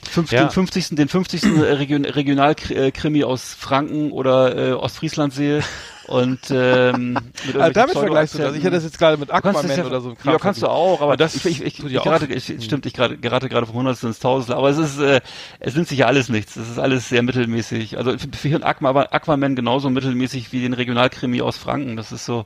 fünf, 0.03 0.31
Ja. 0.31 0.45
den 0.45 0.51
50. 0.51 0.91
den 0.91 1.09
50. 1.09 1.43
Region, 1.63 2.05
Regionalkrimi 2.05 3.25
aus 3.25 3.55
Franken 3.59 4.13
oder 4.13 4.57
äh, 4.57 4.73
Ostfriesland 4.73 5.33
sehe 5.33 5.63
und 6.07 6.39
ähm, 6.51 7.15
mit 7.47 7.57
Also 7.57 7.73
damit 7.73 7.93
vergleichst 7.97 8.35
du 8.35 8.39
das. 8.39 8.55
Ich 8.57 8.63
hätte 8.63 8.75
das 8.77 8.85
jetzt 8.85 8.99
gerade 8.99 9.17
mit 9.17 9.31
Aquaman 9.31 9.67
das 9.67 9.77
ja, 9.77 9.85
oder 9.87 10.01
so. 10.01 10.11
ein 10.11 10.19
Kram 10.19 10.33
Ja, 10.33 10.39
kannst 10.39 10.63
du 10.63 10.69
auch, 10.69 11.01
aber 11.01 11.17
das 11.17 11.35
ich, 11.37 11.45
ich, 11.47 11.63
ich, 11.63 11.85
ich 11.85 11.91
ja 11.93 12.01
auch- 12.01 12.05
gerate, 12.05 12.27
ich, 12.33 12.45
stimmt, 12.65 12.87
ich 12.87 12.93
gerade, 12.93 13.17
gerate 13.17 13.49
gerade 13.49 13.67
vom 13.67 13.77
Hundertstel 13.77 14.09
ins 14.09 14.19
Tausendstel, 14.19 14.57
aber 14.57 14.69
es 14.69 14.79
ist, 14.79 14.99
äh, 14.99 15.21
es 15.61 15.75
nimmt 15.75 15.89
sich 15.89 15.99
ja 15.99 16.07
alles 16.07 16.29
nichts. 16.29 16.57
Es 16.57 16.69
ist 16.69 16.79
alles 16.79 17.09
sehr 17.09 17.23
mittelmäßig. 17.23 17.97
Also 17.99 18.13
für, 18.19 18.49
hier 18.49 18.57
ein 18.59 18.63
Aqua, 18.65 18.89
aber 18.89 19.13
Aquaman 19.15 19.57
genauso 19.57 19.91
mittelmäßig 19.91 20.53
wie 20.53 20.61
den 20.63 20.75
Regionalkrimi 20.75 21.41
aus 21.43 21.57
Franken. 21.57 21.97
Das 21.97 22.13
ist 22.13 22.25
so, 22.27 22.45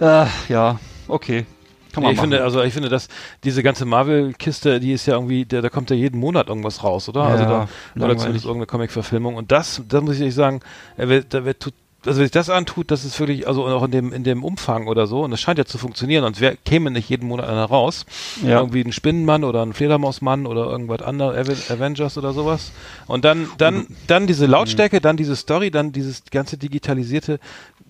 äh, 0.00 0.26
ja, 0.48 0.78
okay. 1.08 1.46
Kann 1.92 2.02
Nee, 2.02 2.08
man 2.08 2.12
ich 2.12 2.16
machen. 2.18 2.30
finde, 2.32 2.44
also 2.44 2.62
ich 2.62 2.74
finde, 2.74 2.90
dass 2.90 3.08
diese 3.44 3.62
ganze 3.62 3.86
Marvel-Kiste, 3.86 4.78
die 4.78 4.92
ist 4.92 5.06
ja 5.06 5.14
irgendwie, 5.14 5.46
da, 5.46 5.62
da 5.62 5.70
kommt 5.70 5.88
ja 5.88 5.96
jeden 5.96 6.20
Monat 6.20 6.48
irgendwas 6.48 6.84
raus, 6.84 7.08
oder? 7.08 7.22
Ja, 7.22 7.28
also 7.28 7.44
da, 7.44 7.68
oder 7.96 8.16
zumindest 8.18 8.44
irgendeine 8.44 8.66
Comic-Verfilmung. 8.66 9.36
Und 9.36 9.50
das, 9.52 9.82
da 9.88 10.02
muss 10.02 10.16
ich 10.16 10.20
ehrlich 10.20 10.34
sagen, 10.34 10.60
er 10.98 11.08
wird, 11.08 11.32
da 11.32 11.46
wird 11.46 11.60
tut, 11.60 11.72
also 12.06 12.18
wenn 12.18 12.26
sich 12.26 12.30
das 12.30 12.48
antut, 12.48 12.90
das 12.90 13.04
ist 13.04 13.18
wirklich, 13.18 13.48
also 13.48 13.66
auch 13.66 13.84
in 13.84 13.90
dem, 13.90 14.12
in 14.12 14.24
dem 14.24 14.44
Umfang 14.44 14.86
oder 14.86 15.06
so, 15.06 15.22
und 15.24 15.30
das 15.32 15.40
scheint 15.40 15.58
ja 15.58 15.64
zu 15.64 15.78
funktionieren, 15.78 16.24
und 16.24 16.40
wer 16.40 16.56
käme 16.56 16.90
nicht 16.90 17.08
jeden 17.08 17.26
Monat 17.26 17.48
einer 17.48 17.64
raus? 17.64 18.06
Ja. 18.42 18.60
Irgendwie 18.60 18.82
ein 18.82 18.92
Spinnenmann 18.92 19.44
oder 19.44 19.62
ein 19.62 19.72
Fledermausmann 19.72 20.46
oder 20.46 20.66
irgendwas 20.66 21.02
anderes, 21.02 21.36
Ave- 21.36 21.74
Avengers 21.74 22.16
oder 22.16 22.32
sowas. 22.32 22.70
Und 23.06 23.24
dann, 23.24 23.48
dann, 23.58 23.86
dann 24.06 24.26
diese 24.26 24.46
Lautstärke, 24.46 25.00
dann 25.00 25.16
diese 25.16 25.34
Story, 25.36 25.70
dann 25.70 25.92
dieses 25.92 26.22
ganze 26.30 26.56
digitalisierte, 26.56 27.40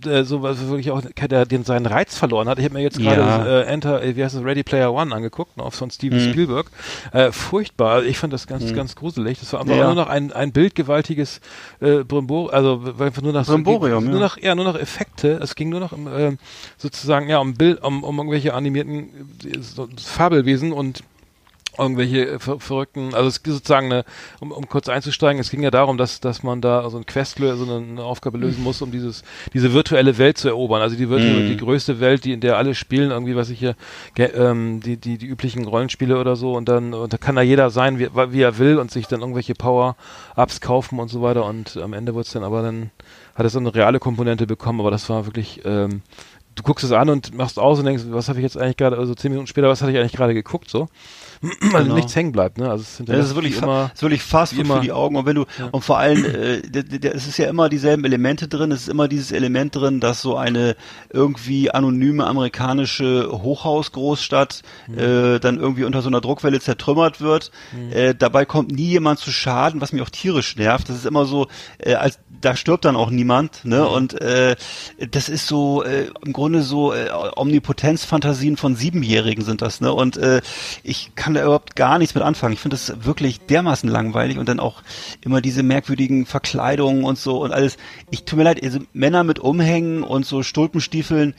äh, 0.06 0.24
so 0.24 0.42
was 0.42 0.60
wirklich 0.68 0.90
auch 0.90 1.02
der, 1.02 1.46
den 1.46 1.64
seinen 1.64 1.86
Reiz 1.86 2.16
verloren 2.16 2.48
hat. 2.48 2.58
Ich 2.58 2.64
habe 2.64 2.74
mir 2.74 2.82
jetzt 2.82 2.98
gerade 2.98 3.20
Ja. 3.20 3.46
äh, 3.46 3.62
Enter, 3.64 4.02
äh, 4.02 4.16
wie 4.16 4.24
heißt 4.24 4.34
das, 4.36 4.44
Ready 4.44 4.62
Player 4.62 4.92
One 4.92 5.14
angeguckt, 5.14 5.56
ne, 5.56 5.70
von 5.70 5.90
Steven 5.90 6.18
Mhm. 6.18 6.30
Spielberg. 6.32 6.70
Äh, 7.12 7.32
furchtbar. 7.32 8.04
Ich 8.04 8.18
fand 8.18 8.32
das 8.32 8.46
ganz, 8.46 8.72
ganz 8.74 8.94
gruselig. 8.94 9.40
Das 9.40 9.52
war 9.52 9.60
einfach 9.60 9.76
Ja. 9.76 9.86
nur 9.86 9.94
noch 9.94 10.08
ein, 10.08 10.32
ein 10.32 10.52
bildgewaltiges 10.52 11.40
äh, 11.80 12.04
Brimbor, 12.04 12.52
also 12.52 12.82
einfach 12.98 13.22
nur 13.22 13.32
nach 13.32 13.46
Brimborium, 13.46 14.04
nur 14.04 14.14
ja. 14.14 14.20
noch, 14.20 14.36
ja, 14.38 14.54
nur 14.54 14.64
noch 14.64 14.78
Effekte. 14.78 15.38
Es 15.42 15.54
ging 15.54 15.68
nur 15.68 15.80
noch 15.80 15.92
um, 15.92 16.08
ähm, 16.14 16.38
sozusagen, 16.76 17.28
ja, 17.28 17.38
um 17.38 17.54
Bild, 17.54 17.82
um, 17.82 18.04
um 18.04 18.18
irgendwelche 18.18 18.54
animierten 18.54 19.08
äh, 19.44 19.58
so, 19.60 19.88
Fabelwesen 20.02 20.72
und 20.72 21.02
irgendwelche 21.78 22.26
äh, 22.26 22.38
ver 22.38 22.60
verrückten, 22.60 23.14
also 23.14 23.28
es 23.28 23.38
ist 23.38 23.46
sozusagen 23.46 23.86
eine, 23.92 24.04
um, 24.40 24.52
um 24.52 24.68
kurz 24.68 24.88
einzusteigen, 24.88 25.40
es 25.40 25.50
ging 25.50 25.62
ja 25.62 25.70
darum, 25.70 25.98
dass, 25.98 26.20
dass 26.20 26.42
man 26.42 26.60
da 26.60 26.88
so 26.90 26.98
ein 26.98 27.06
Quest, 27.06 27.38
so 27.38 27.44
eine, 27.44 27.76
eine 27.76 28.02
Aufgabe 28.02 28.38
lösen 28.38 28.62
muss, 28.62 28.82
um 28.82 28.90
dieses, 28.90 29.22
diese 29.52 29.72
virtuelle 29.72 30.18
Welt 30.18 30.38
zu 30.38 30.48
erobern. 30.48 30.82
Also 30.82 30.96
die 30.96 31.08
virtuelle, 31.08 31.42
Mhm. 31.42 31.48
die 31.48 31.56
größte 31.56 32.00
Welt, 32.00 32.24
die, 32.24 32.32
in 32.32 32.40
der 32.40 32.56
alle 32.56 32.74
spielen, 32.74 33.10
irgendwie, 33.10 33.36
was 33.36 33.50
ich 33.50 33.58
hier, 33.58 33.76
ähm, 34.18 34.80
die, 34.80 34.96
die, 34.96 35.18
die 35.18 35.26
üblichen 35.26 35.64
Rollenspiele 35.66 36.18
oder 36.18 36.36
so 36.36 36.54
und 36.56 36.68
dann, 36.68 36.94
und 36.94 37.12
da 37.12 37.18
kann 37.18 37.36
da 37.36 37.42
jeder 37.42 37.70
sein, 37.70 37.98
wie, 37.98 38.08
wie 38.14 38.42
er 38.42 38.58
will 38.58 38.78
und 38.78 38.90
sich 38.90 39.06
dann 39.06 39.20
irgendwelche 39.20 39.54
Power-Ups 39.54 40.60
kaufen 40.60 40.98
und 40.98 41.08
so 41.08 41.22
weiter 41.22 41.44
und 41.44 41.76
am 41.76 41.92
Ende 41.92 42.14
wird's 42.14 42.32
dann 42.32 42.44
aber 42.44 42.62
dann, 42.62 42.90
hat 43.34 43.46
es 43.46 43.52
so 43.52 43.60
eine 43.60 43.74
reale 43.74 44.00
Komponente 44.00 44.46
bekommen, 44.46 44.80
aber 44.80 44.90
das 44.90 45.08
war 45.08 45.26
wirklich, 45.26 45.60
ähm, 45.64 46.02
du 46.56 46.62
guckst 46.64 46.84
es 46.84 46.90
an 46.90 47.08
und 47.08 47.34
machst 47.36 47.58
aus 47.58 47.78
und 47.78 47.84
denkst, 47.84 48.02
was 48.10 48.28
habe 48.28 48.40
ich 48.40 48.42
jetzt 48.42 48.58
eigentlich 48.58 48.76
gerade, 48.76 48.98
also 48.98 49.14
zehn 49.14 49.30
Minuten 49.30 49.46
später, 49.46 49.68
was 49.68 49.80
hatte 49.80 49.92
ich 49.92 49.98
eigentlich 49.98 50.12
gerade 50.12 50.34
geguckt, 50.34 50.68
so. 50.68 50.88
Weil 51.40 51.82
Genau. 51.84 51.94
nichts 51.94 52.14
hängen 52.16 52.32
bleibt, 52.32 52.58
ne? 52.58 52.70
Also 52.70 52.82
es 52.82 52.98
Ja, 53.06 53.16
das 53.16 53.26
ist 53.26 53.34
wirklich, 53.34 53.60
immer, 53.60 53.90
ist 53.94 54.02
wirklich 54.02 54.22
Fast 54.22 54.56
wie 54.56 54.60
immer. 54.60 54.76
für 54.76 54.80
die 54.82 54.92
Augen. 54.92 55.16
Und 55.16 55.26
wenn 55.26 55.36
du, 55.36 55.44
und 55.72 55.84
vor 55.84 55.98
allem, 55.98 56.24
äh, 56.24 56.60
es 57.08 57.26
ist 57.26 57.38
ja 57.38 57.48
immer 57.48 57.68
dieselben 57.68 58.04
Elemente 58.04 58.48
drin. 58.48 58.72
Es 58.72 58.82
ist 58.82 58.88
immer 58.88 59.08
dieses 59.08 59.32
Element 59.32 59.74
drin, 59.76 60.00
dass 60.00 60.20
so 60.22 60.36
eine 60.36 60.76
irgendwie 61.12 61.70
anonyme 61.70 62.26
amerikanische 62.26 63.28
Hochhausgroßstadt 63.30 64.62
Mhm. 64.88 64.98
äh, 64.98 65.38
dann 65.38 65.58
irgendwie 65.58 65.84
unter 65.84 66.02
so 66.02 66.08
einer 66.08 66.20
Druckwelle 66.20 66.60
zertrümmert 66.60 67.20
wird. 67.20 67.50
Äh, 67.90 68.14
dabei 68.14 68.44
kommt 68.44 68.70
nie 68.72 68.86
jemand 68.88 69.18
zu 69.18 69.30
Schaden, 69.30 69.80
was 69.80 69.92
mich 69.92 70.02
auch 70.02 70.10
tierisch 70.10 70.56
nervt. 70.56 70.88
Das 70.88 70.96
ist 70.96 71.06
immer 71.06 71.24
so, 71.24 71.46
äh, 71.78 71.94
als 71.94 72.18
da 72.40 72.54
stirbt 72.54 72.84
dann 72.84 72.94
auch 72.94 73.10
niemand, 73.10 73.64
ne? 73.64 73.80
Mhm. 73.80 73.86
Und 73.86 74.20
äh, 74.20 74.54
das 75.10 75.28
ist 75.28 75.46
so 75.48 75.82
äh, 75.82 76.06
im 76.24 76.32
Grunde 76.32 76.62
so 76.62 76.92
äh, 76.92 77.08
Omnipotenzfantasien 77.34 78.56
von 78.56 78.76
Siebenjährigen 78.76 79.44
sind 79.44 79.60
das, 79.62 79.80
ne? 79.80 79.92
Und 79.92 80.16
äh, 80.16 80.40
ich 80.82 81.12
kann 81.16 81.27
da 81.34 81.42
überhaupt 81.42 81.76
gar 81.76 81.98
nichts 81.98 82.14
mit 82.14 82.24
anfangen. 82.24 82.54
Ich 82.54 82.60
finde 82.60 82.76
das 82.76 83.04
wirklich 83.04 83.40
dermaßen 83.40 83.88
langweilig 83.88 84.38
und 84.38 84.48
dann 84.48 84.60
auch 84.60 84.82
immer 85.22 85.40
diese 85.40 85.62
merkwürdigen 85.62 86.26
Verkleidungen 86.26 87.04
und 87.04 87.18
so 87.18 87.42
und 87.42 87.52
alles. 87.52 87.76
Ich 88.10 88.24
tut 88.24 88.38
mir 88.38 88.44
leid, 88.44 88.62
also 88.62 88.80
Männer 88.92 89.24
mit 89.24 89.38
Umhängen 89.38 90.02
und 90.02 90.26
so 90.26 90.42
Stulpenstiefeln 90.42 91.34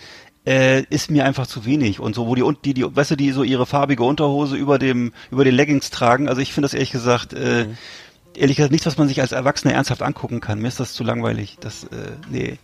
äh, 0.45 0.83
ist 0.89 1.11
mir 1.11 1.25
einfach 1.25 1.47
zu 1.47 1.65
wenig 1.65 1.99
und 1.99 2.15
so, 2.15 2.27
wo 2.27 2.35
die 2.35 2.41
und 2.41 2.65
die, 2.65 2.73
die, 2.73 2.83
weißt 2.83 3.11
du, 3.11 3.15
die 3.15 3.31
so 3.31 3.43
ihre 3.43 3.65
farbige 3.65 4.03
Unterhose 4.03 4.55
über 4.55 4.79
dem, 4.79 5.13
über 5.31 5.43
den 5.43 5.55
Leggings 5.55 5.89
tragen. 5.89 6.29
Also 6.29 6.41
ich 6.41 6.53
finde 6.53 6.65
das 6.65 6.73
ehrlich 6.73 6.91
gesagt, 6.91 7.33
äh, 7.33 7.67
ehrlich 8.35 8.57
gesagt 8.57 8.71
nichts, 8.71 8.87
was 8.87 8.97
man 8.97 9.07
sich 9.07 9.21
als 9.21 9.31
Erwachsener 9.31 9.73
ernsthaft 9.73 10.01
angucken 10.01 10.39
kann. 10.39 10.59
Mir 10.59 10.67
ist 10.67 10.79
das 10.79 10.93
zu 10.93 11.03
langweilig. 11.03 11.57
Das, 11.59 11.83
äh, 11.85 12.11
nee. 12.29 12.57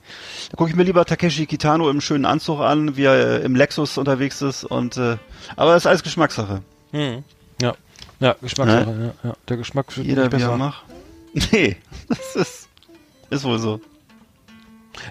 Da 0.49 0.57
gucke 0.57 0.69
ich 0.69 0.75
mir 0.75 0.83
lieber 0.83 1.05
Takeshi 1.05 1.45
Kitano 1.45 1.89
im 1.89 2.01
schönen 2.01 2.25
Anzug 2.25 2.61
an, 2.61 2.97
wie 2.97 3.03
er 3.03 3.41
äh, 3.41 3.45
im 3.45 3.55
Lexus 3.55 3.97
unterwegs 3.97 4.41
ist 4.41 4.63
und 4.63 4.97
äh, 4.97 5.17
aber 5.55 5.73
das 5.73 5.83
ist 5.83 5.87
alles 5.87 6.03
Geschmackssache. 6.03 6.61
Hm. 6.95 7.23
ja, 7.61 7.73
ja, 8.19 8.35
Geschmackssache, 8.41 9.13
ja, 9.23 9.29
ja, 9.29 9.35
der 9.47 9.57
Geschmack 9.57 9.95
wird 9.97 10.07
Jeder 10.07 10.23
nicht 10.23 10.31
wie 10.31 10.35
er 10.35 10.39
besser. 10.39 10.57
macht. 10.57 10.83
Nee, 11.51 11.75
das 12.07 12.35
ist, 12.35 12.69
ist 13.29 13.43
wohl 13.43 13.59
so. 13.59 13.81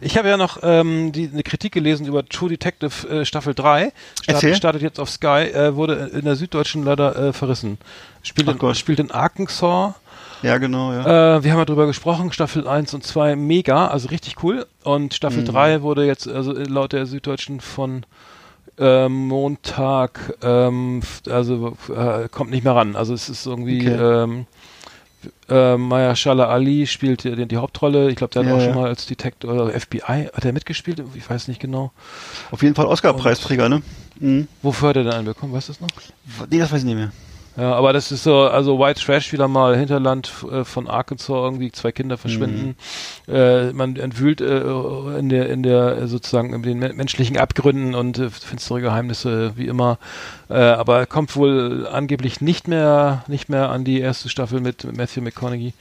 Ich 0.01 0.17
habe 0.17 0.29
ja 0.29 0.39
noch 0.39 0.59
ähm, 0.63 1.13
die, 1.13 1.29
eine 1.31 1.43
Kritik 1.43 1.73
gelesen 1.73 2.07
über 2.07 2.25
True 2.27 2.49
Detective 2.49 3.07
äh, 3.09 3.25
Staffel 3.27 3.55
3. 3.55 3.93
Erzähl. 4.27 4.49
Start, 4.49 4.57
startet 4.57 4.83
jetzt 4.83 4.99
auf 4.99 5.11
Sky, 5.11 5.51
äh, 5.53 5.75
wurde 5.77 6.11
in 6.15 6.25
der 6.25 6.37
Süddeutschen 6.37 6.83
leider 6.85 7.15
äh, 7.17 7.33
verrissen. 7.35 7.77
Spielt, 8.23 8.49
in, 8.49 8.75
spielt 8.75 8.99
in 9.01 9.11
Arkansas. 9.11 9.93
Ja, 10.43 10.57
genau, 10.57 10.93
ja. 10.93 11.37
Äh, 11.37 11.45
wir 11.45 11.53
haben 11.53 11.59
ja 11.59 11.65
drüber 11.67 11.87
gesprochen, 11.87 12.33
Staffel 12.33 12.67
1 12.67 12.95
und 12.95 13.05
2 13.05 13.37
mega, 13.37 13.89
also 13.89 14.09
richtig 14.09 14.43
cool. 14.43 14.67
Und 14.83 15.13
Staffel 15.13 15.43
Mhm. 15.43 15.47
3 15.47 15.83
wurde 15.83 16.07
jetzt, 16.07 16.27
also 16.27 16.57
äh, 16.57 16.65
laut 16.65 16.95
der 16.95 17.05
Süddeutschen 17.05 17.61
von 17.61 18.07
ähm, 18.79 19.29
Montag, 19.29 20.35
ähm, 20.43 21.01
also 21.29 21.77
äh, 21.95 22.29
kommt 22.29 22.51
nicht 22.51 22.65
mehr 22.65 22.75
ran. 22.75 22.97
Also 22.97 23.15
es 23.15 23.29
ist 23.29 23.47
irgendwie, 23.47 23.81
Okay. 23.89 24.23
ähm, 24.25 24.47
äh, 25.49 25.77
Maya 25.77 26.15
Shala 26.17 26.49
Ali 26.49 26.87
spielt 26.87 27.25
die, 27.25 27.47
die 27.47 27.57
Hauptrolle. 27.57 28.11
Ich 28.11 28.17
glaube, 28.17 28.33
der 28.35 28.43
hat 28.43 28.49
Ja, 28.49 28.55
auch 28.57 28.59
ja. 28.61 28.65
schon 28.67 28.75
mal 28.75 28.89
als 28.89 29.07
Detective 29.07 29.51
oder 29.53 29.71
FBI, 29.79 30.29
hat 30.35 30.45
er 30.45 30.53
mitgespielt? 30.53 31.03
Ich 31.15 31.29
weiß 31.29 31.49
nicht 31.49 31.61
genau. 31.61 31.93
Auf 32.51 32.63
jeden 32.63 32.75
Fall 32.75 32.87
Oscar-Preisträger, 32.87 33.69
ne? 33.69 33.83
Mhm. 34.21 34.49
Wofür 34.63 34.91
hat 34.91 34.97
er 34.97 35.05
denn 35.05 35.13
einen 35.13 35.25
bekommen? 35.27 35.53
Weißt 35.53 35.69
du 35.69 35.73
das 35.73 35.81
noch? 35.81 35.89
Nee, 36.51 36.59
das 36.59 36.71
weiß 36.73 36.81
ich 36.81 36.85
nicht 36.85 36.97
mehr. 36.97 37.13
Ja, 37.57 37.73
aber 37.75 37.93
das 37.93 38.11
ist 38.11 38.25
so, 38.25 38.41
also 38.41 38.81
White 38.81 39.01
Trash 39.01 39.33
wieder 39.33 39.47
mal, 39.47 39.77
Hinterland 39.77 40.33
äh, 40.51 40.65
von 40.65 40.89
Arkansas, 40.89 41.29
irgendwie 41.29 41.71
zwei 41.71 41.93
Kinder 41.93 42.19
verschwinden. 42.19 42.75
Äh, 43.29 43.73
man 43.73 43.95
entwühlt 43.95 44.41
äh, 44.41 44.61
in 45.19 45.29
der, 45.29 45.49
in 45.49 45.63
der 45.63 45.99
äh, 45.99 46.07
sozusagen 46.09 46.53
in 46.53 46.63
den 46.65 46.81
men- 46.81 46.97
menschlichen 46.97 47.39
Abgründen 47.39 47.95
und 47.95 48.19
äh, 48.19 48.29
finstere 48.29 48.81
Geheimnisse, 48.81 49.53
wie 49.57 49.69
immer. 49.69 49.99
Äh, 50.51 50.55
aber 50.55 51.07
kommt 51.07 51.37
wohl 51.37 51.87
angeblich 51.91 52.41
nicht 52.41 52.67
mehr, 52.67 53.25
nicht 53.29 53.49
mehr 53.49 53.69
an 53.71 53.85
die 53.85 54.01
erste 54.01 54.29
Staffel 54.29 54.61
mit, 54.61 54.83
mit 54.83 54.97
Matthew 54.97 55.21
McConaughey 55.21 55.75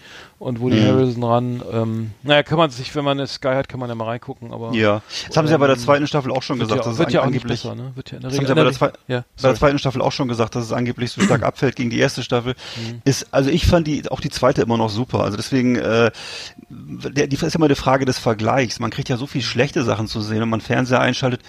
und 0.43 0.59
Woody 0.59 0.75
Mhm. 0.81 0.85
Harrelson 0.87 1.23
ran. 1.23 1.63
Ähm, 1.71 2.11
naja, 2.21 2.43
kann 2.43 2.57
man 2.57 2.69
sich, 2.69 2.93
wenn 2.95 3.03
man 3.03 3.17
eine 3.17 3.27
Sky 3.27 3.49
hat, 3.55 3.67
kann 3.69 3.79
man 3.79 3.89
ja 3.89 3.95
mal 3.95 4.05
reingucken, 4.05 4.53
aber 4.53 4.73
Ja. 4.73 5.01
Das 5.27 5.37
haben 5.37 5.47
sie 5.47 5.51
ja 5.53 5.57
bei 5.57 5.67
der 5.67 5.75
Ähm, 5.77 5.81
zweiten 5.81 6.05
Staffel 6.07 6.31
auch 6.31 6.43
schon 6.43 6.59
gesagt, 6.59 6.81
ja, 6.83 6.89
dass 6.89 6.97
wird 6.97 7.07
es 7.09 7.13
ja 7.13 7.21
angeblich 7.21 7.61
besser, 7.61 7.75
ne? 7.75 7.91
Wird 7.95 8.11
ja 8.11 8.17
in 8.17 8.21
der 8.21 8.29
Das 8.29 8.37
haben 8.39 8.45
Regel. 8.45 8.73
sie 8.73 8.79
bei 8.79 8.87
der, 8.87 8.93
ja, 9.17 9.25
bei 9.41 9.47
der 9.49 9.55
zweiten 9.57 9.79
Staffel 9.79 10.01
auch 10.01 10.11
schon 10.11 10.27
gesagt, 10.27 10.55
dass 10.55 10.63
es 10.65 10.71
angeblich 10.71 11.11
so 11.11 11.21
stark 11.21 11.43
abfällt 11.43 11.75
gegen 11.75 11.89
die 11.89 11.99
erste 11.99 12.21
Staffel. 12.23 12.55
Ist, 13.05 13.27
also 13.33 13.49
ich 13.49 13.65
fand 13.65 13.87
die, 13.87 14.09
auch 14.11 14.19
die 14.19 14.29
zweite 14.29 14.61
immer 14.61 14.77
noch 14.77 14.89
super. 14.89 15.21
Also 15.21 15.37
deswegen, 15.37 15.75
äh, 15.77 16.11
der, 16.69 17.27
die 17.27 17.35
ist 17.35 17.41
ja 17.41 17.49
immer 17.55 17.65
eine 17.65 17.75
Frage 17.75 18.05
des 18.05 18.17
Vergleichs. 18.19 18.79
Man 18.79 18.91
kriegt 18.91 19.09
ja 19.09 19.17
so 19.17 19.27
viel 19.27 19.41
schlechte 19.41 19.83
Sachen 19.83 20.07
zu 20.07 20.21
sehen, 20.21 20.41
wenn 20.41 20.49
man 20.49 20.61
Fernseher 20.61 20.99
einschaltet. 20.99 21.41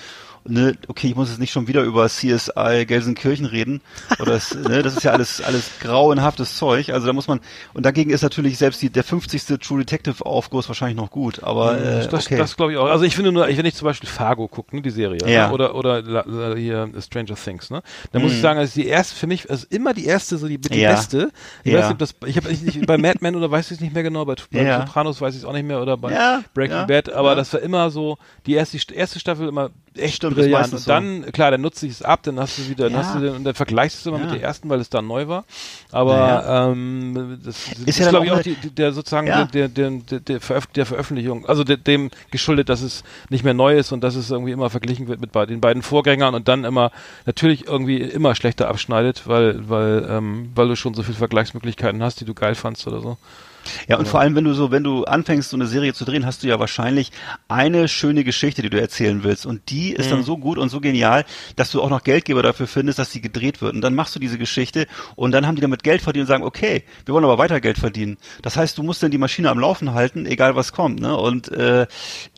Ne, 0.46 0.76
okay, 0.88 1.06
ich 1.08 1.14
muss 1.16 1.30
jetzt 1.30 1.38
nicht 1.38 1.52
schon 1.52 1.68
wieder 1.68 1.82
über 1.82 2.06
CSI 2.06 2.84
Gelsenkirchen 2.86 3.46
reden. 3.46 3.80
Oder 4.18 4.34
es, 4.34 4.52
ne, 4.54 4.82
das 4.82 4.94
ist 4.94 5.02
ja 5.02 5.12
alles, 5.12 5.40
alles 5.40 5.70
grauenhaftes 5.80 6.56
Zeug. 6.58 6.90
Also 6.90 7.06
da 7.06 7.14
muss 7.14 7.28
man, 7.28 7.40
und 7.72 7.86
dagegen 7.86 8.10
ist 8.10 8.20
natürlich 8.20 8.58
selbst 8.58 8.82
die, 8.82 8.90
der 8.90 9.04
50. 9.04 9.58
True 9.60 9.78
Detective 9.78 10.24
Aufguss 10.26 10.68
wahrscheinlich 10.68 10.98
noch 10.98 11.10
gut. 11.10 11.42
Aber, 11.42 11.78
äh, 11.78 12.06
das, 12.08 12.26
okay. 12.26 12.36
das 12.36 12.56
glaube 12.56 12.72
ich 12.72 12.78
auch. 12.78 12.86
Also 12.90 13.04
ich 13.06 13.14
finde 13.16 13.32
nur, 13.32 13.46
wenn 13.48 13.64
ich 13.64 13.74
zum 13.74 13.86
Beispiel 13.86 14.06
Fargo 14.08 14.46
gucke, 14.46 14.76
ne, 14.76 14.82
die 14.82 14.90
Serie, 14.90 15.26
Ja. 15.26 15.46
ne, 15.48 15.52
oder 15.54 15.74
oder 15.74 16.02
la, 16.02 16.54
hier 16.54 16.90
Stranger 17.00 17.36
Things, 17.36 17.70
ne, 17.70 17.82
da 18.12 18.18
muss 18.18 18.32
ich 18.32 18.38
Mhm. 18.38 18.42
sagen, 18.42 18.58
also 18.58 18.74
die 18.78 18.86
erste 18.86 19.16
für 19.16 19.26
mich 19.26 19.46
ist 19.46 19.72
immer 19.72 19.94
die 19.94 20.04
erste 20.04 20.36
so 20.36 20.46
die, 20.46 20.58
die 20.58 20.78
Ja. 20.78 20.90
beste. 20.90 21.30
Ich 21.62 21.72
Ja. 21.72 21.78
weiß 21.78 21.88
nicht, 21.88 22.00
das, 22.02 22.14
ich 22.26 22.36
habe 22.36 22.50
nicht 22.50 22.84
bei 22.86 22.98
Mad 22.98 23.20
Men 23.22 23.34
oder 23.34 23.50
weiß 23.50 23.70
ich 23.70 23.76
es 23.76 23.80
nicht 23.80 23.94
mehr 23.94 24.02
genau, 24.02 24.26
bei, 24.26 24.34
bei 24.52 24.62
Ja. 24.62 24.80
Sopranos 24.86 25.22
weiß 25.22 25.34
ich 25.34 25.40
es 25.40 25.46
auch 25.46 25.54
nicht 25.54 25.66
mehr 25.66 25.80
oder 25.80 25.96
bei 25.96 26.12
Ja, 26.12 26.42
Breaking 26.52 26.76
ja, 26.76 26.84
Bad, 26.84 27.10
aber 27.10 27.30
ja. 27.30 27.34
das 27.34 27.50
war 27.54 27.60
immer 27.60 27.88
so 27.90 28.18
die 28.44 28.52
erste 28.52 28.76
erste 28.92 29.18
Staffel 29.18 29.48
immer 29.48 29.70
echt 29.96 30.16
Stimmt, 30.16 30.34
brillant 30.36 30.72
meistens 30.72 30.80
und 30.82 30.88
dann 30.88 31.32
klar, 31.32 31.50
dann 31.50 31.60
nutze 31.60 31.86
ich 31.86 31.92
es 31.92 32.02
ab, 32.02 32.22
dann 32.24 32.38
hast 32.40 32.58
du 32.58 32.68
wieder, 32.68 32.84
dann 32.84 32.92
Ja. 32.94 32.98
hast 32.98 33.14
du 33.14 33.20
den, 33.20 33.34
und 33.34 33.44
dann 33.44 33.54
vergleichst 33.54 33.98
du 33.98 34.00
es 34.00 34.06
immer 34.06 34.16
Ja. 34.18 34.22
mit 34.22 34.32
der 34.32 34.42
ersten, 34.42 34.68
weil 34.68 34.80
es 34.80 34.90
dann 34.90 35.06
neu 35.06 35.28
war. 35.28 35.44
Aber 35.92 36.16
Ja. 36.18 36.70
ähm, 36.70 37.40
das, 37.44 37.64
das 37.66 37.78
Ist 37.78 37.88
ist, 37.88 37.98
ja 38.00 38.08
glaube 38.10 38.26
ich 38.26 38.32
auch 38.32 38.40
die, 38.42 38.56
der 38.56 38.92
sozusagen 38.92 39.26
Ja. 39.26 39.44
der, 39.44 39.68
der, 39.68 39.90
der, 39.90 40.20
der, 40.20 40.40
Veröf 40.40 40.66
der 40.68 40.86
Veröffentlichung, 40.86 41.46
also 41.46 41.64
de, 41.64 41.76
dem 41.76 42.10
geschuldet, 42.30 42.68
dass 42.68 42.80
es 42.82 43.04
nicht 43.30 43.44
mehr 43.44 43.54
neu 43.54 43.76
ist 43.78 43.92
und 43.92 44.02
dass 44.02 44.14
es 44.14 44.30
irgendwie 44.30 44.52
immer 44.52 44.70
verglichen 44.70 45.08
wird 45.08 45.20
mit 45.20 45.32
bei 45.32 45.46
den 45.46 45.60
beiden 45.60 45.82
Vorgängern 45.82 46.34
und 46.34 46.48
dann 46.48 46.64
immer 46.64 46.90
natürlich 47.26 47.66
irgendwie 47.66 47.98
immer 48.00 48.34
schlechter 48.34 48.68
abschneidet, 48.68 49.26
weil 49.26 49.68
weil 49.68 50.06
ähm, 50.10 50.50
weil 50.54 50.68
du 50.68 50.76
schon 50.76 50.94
so 50.94 51.02
viele 51.02 51.16
Vergleichsmöglichkeiten 51.18 52.02
hast, 52.02 52.20
die 52.20 52.24
du 52.24 52.34
geil 52.34 52.54
fandst 52.54 52.86
oder 52.86 53.00
so. 53.00 53.16
Ja, 53.88 53.98
und 53.98 54.08
vor 54.08 54.20
allem, 54.20 54.34
wenn 54.34 54.44
du 54.44 54.54
so, 54.54 54.70
wenn 54.70 54.84
du 54.84 55.04
anfängst, 55.04 55.50
so 55.50 55.56
eine 55.56 55.66
Serie 55.66 55.94
zu 55.94 56.04
drehen, 56.04 56.26
hast 56.26 56.42
du 56.42 56.46
ja 56.46 56.58
wahrscheinlich 56.58 57.10
eine 57.48 57.88
schöne 57.88 58.24
Geschichte, 58.24 58.62
die 58.62 58.70
du 58.70 58.80
erzählen 58.80 59.24
willst. 59.24 59.46
Und 59.46 59.70
die 59.70 59.92
ist 59.92 60.10
dann 60.10 60.22
so 60.22 60.36
gut 60.38 60.58
und 60.58 60.68
so 60.68 60.80
genial, 60.80 61.24
dass 61.56 61.70
du 61.70 61.82
auch 61.82 61.90
noch 61.90 62.02
Geldgeber 62.02 62.42
dafür 62.42 62.66
findest, 62.66 62.98
dass 62.98 63.10
sie 63.12 63.20
gedreht 63.20 63.62
wird. 63.62 63.74
Und 63.74 63.80
dann 63.80 63.94
machst 63.94 64.14
du 64.14 64.18
diese 64.20 64.38
Geschichte 64.38 64.86
und 65.16 65.32
dann 65.32 65.46
haben 65.46 65.54
die 65.56 65.62
damit 65.62 65.82
Geld 65.82 66.02
verdient 66.02 66.22
und 66.22 66.28
sagen, 66.28 66.44
okay, 66.44 66.84
wir 67.04 67.14
wollen 67.14 67.24
aber 67.24 67.38
weiter 67.38 67.60
Geld 67.60 67.78
verdienen. 67.78 68.16
Das 68.42 68.56
heißt, 68.56 68.76
du 68.78 68.82
musst 68.82 69.02
dann 69.02 69.10
die 69.10 69.18
Maschine 69.18 69.50
am 69.50 69.58
Laufen 69.58 69.94
halten, 69.94 70.26
egal 70.26 70.56
was 70.56 70.72
kommt. 70.72 71.00
Ne? 71.00 71.16
Und 71.16 71.48
äh, 71.52 71.86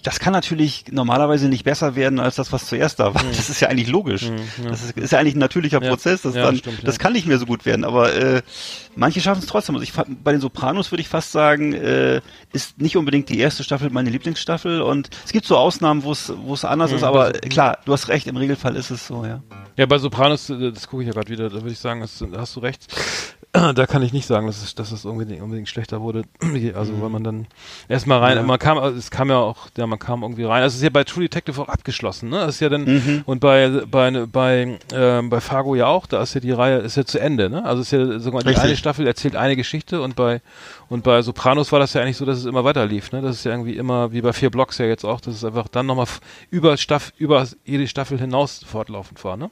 das 0.02 0.20
kann 0.20 0.32
natürlich 0.32 0.84
normalerweise 0.90 1.48
nicht 1.48 1.64
besser 1.64 1.96
werden 1.96 2.20
als 2.20 2.36
das, 2.36 2.52
was 2.52 2.66
zuerst 2.66 3.00
da 3.00 3.14
war. 3.14 3.22
Das 3.24 3.50
ist 3.50 3.60
ja 3.60 3.68
eigentlich 3.68 3.88
logisch. 3.88 4.30
Das 4.64 4.82
ist, 4.82 4.96
ist 4.96 5.12
ja 5.12 5.18
eigentlich 5.18 5.34
ein 5.34 5.40
natürlicher 5.40 5.82
Ja. 5.82 5.90
Prozess. 5.90 6.22
Das, 6.22 6.34
Ja, 6.34 6.42
dann, 6.44 6.56
stimmt, 6.56 6.86
das 6.86 6.96
ja. 6.96 7.02
kann 7.02 7.12
nicht 7.12 7.26
mehr 7.26 7.38
so 7.38 7.46
gut 7.46 7.66
werden. 7.66 7.84
Aber 7.84 8.14
äh, 8.14 8.42
manche 8.94 9.20
schaffen 9.20 9.40
es 9.40 9.46
trotzdem. 9.46 9.74
Also 9.74 9.82
ich 9.84 9.92
bei 10.22 10.32
den 10.32 10.40
Sopranos 10.40 10.90
würde 10.92 11.00
ich 11.00 11.08
fast 11.16 11.32
sagen, 11.32 11.72
äh, 11.72 12.20
ist 12.52 12.78
nicht 12.78 12.94
unbedingt 12.94 13.30
die 13.30 13.38
erste 13.38 13.64
Staffel 13.64 13.88
meine 13.88 14.10
Lieblingsstaffel. 14.10 14.82
Und 14.82 15.08
es 15.24 15.32
gibt 15.32 15.46
so 15.46 15.56
Ausnahmen, 15.56 16.02
wo 16.02 16.12
es 16.12 16.30
wo 16.42 16.52
es 16.52 16.64
anders 16.64 16.92
ist. 16.92 17.04
Aber 17.04 17.32
klar, 17.32 17.78
du 17.86 17.92
hast 17.94 18.08
recht. 18.08 18.26
Im 18.26 18.36
Regelfall 18.36 18.76
ist 18.76 18.90
es 18.90 19.06
so. 19.06 19.24
Ja. 19.24 19.42
Ja, 19.78 19.86
bei 19.86 19.98
Sopranos, 19.98 20.50
äh, 20.50 20.72
das 20.72 20.86
gucke 20.86 21.02
ich 21.02 21.06
ja 21.06 21.14
gerade 21.14 21.30
wieder, 21.30 21.48
da 21.48 21.54
würde 21.54 21.70
ich 21.70 21.78
sagen, 21.78 22.02
das, 22.02 22.18
da 22.18 22.38
hast 22.38 22.54
du 22.54 22.60
recht. 22.60 22.86
Da 23.74 23.86
kann 23.86 24.02
ich 24.02 24.12
nicht 24.12 24.26
sagen, 24.26 24.46
dass 24.46 24.62
es, 24.62 24.74
dass 24.74 24.92
es 24.92 25.04
unbedingt, 25.04 25.42
unbedingt 25.42 25.68
schlechter 25.68 26.00
wurde. 26.00 26.22
Also, 26.74 27.00
weil 27.00 27.10
man 27.10 27.22
dann 27.24 27.46
erstmal 27.88 28.18
rein, 28.20 28.36
Ja. 28.36 28.42
man 28.42 28.58
kam, 28.58 28.78
also 28.78 28.96
es 28.98 29.10
kam 29.10 29.28
ja 29.30 29.38
auch, 29.38 29.68
ja, 29.76 29.86
man 29.86 29.98
kam 29.98 30.22
irgendwie 30.22 30.44
rein. 30.44 30.62
Also, 30.62 30.74
es 30.74 30.78
ist 30.78 30.82
ja 30.84 30.90
bei 30.90 31.04
True 31.04 31.22
Detective 31.24 31.60
auch 31.60 31.68
abgeschlossen, 31.68 32.28
ne? 32.28 32.38
Das 32.40 32.56
ist 32.56 32.60
ja 32.60 32.68
dann, 32.68 32.84
Mhm. 32.84 33.22
und 33.26 33.40
bei, 33.40 33.68
bei, 33.90 34.10
bei, 34.26 34.78
ähm, 34.92 35.30
bei 35.30 35.40
Fargo 35.40 35.74
ja 35.74 35.86
auch, 35.86 36.06
da 36.06 36.22
ist 36.22 36.34
ja 36.34 36.40
die 36.40 36.50
Reihe, 36.52 36.78
ist 36.78 36.96
ja 36.96 37.04
zu 37.04 37.18
Ende, 37.20 37.48
ne? 37.50 37.64
Also, 37.64 37.82
es 37.82 37.92
ist 37.92 37.98
ja 37.98 38.18
sogar 38.18 38.42
die 38.42 38.56
eine 38.56 38.76
Staffel 38.76 39.06
erzählt 39.06 39.36
eine 39.36 39.56
Geschichte 39.56 40.00
und 40.02 40.16
bei, 40.16 40.40
und 40.88 41.02
bei 41.04 41.22
Sopranos 41.22 41.72
war 41.72 41.78
das 41.78 41.92
ja 41.94 42.02
eigentlich 42.02 42.16
so, 42.16 42.24
dass 42.24 42.38
es 42.38 42.44
immer 42.46 42.64
weiter 42.64 42.86
lief, 42.86 43.12
ne? 43.12 43.22
Das 43.22 43.36
ist 43.36 43.44
ja 43.44 43.52
irgendwie 43.52 43.76
immer, 43.76 44.12
wie 44.12 44.20
bei 44.22 44.32
vier 44.32 44.50
Blocks 44.50 44.78
ja 44.78 44.86
jetzt 44.86 45.04
auch, 45.04 45.20
dass 45.20 45.34
es 45.34 45.44
einfach 45.44 45.68
dann 45.68 45.86
nochmal 45.86 46.06
über 46.50 46.76
Staff, 46.76 47.12
über 47.18 47.46
jede 47.64 47.86
Staffel 47.88 48.18
hinaus 48.18 48.62
fortlaufend 48.66 49.22
war, 49.24 49.36
ne? 49.36 49.50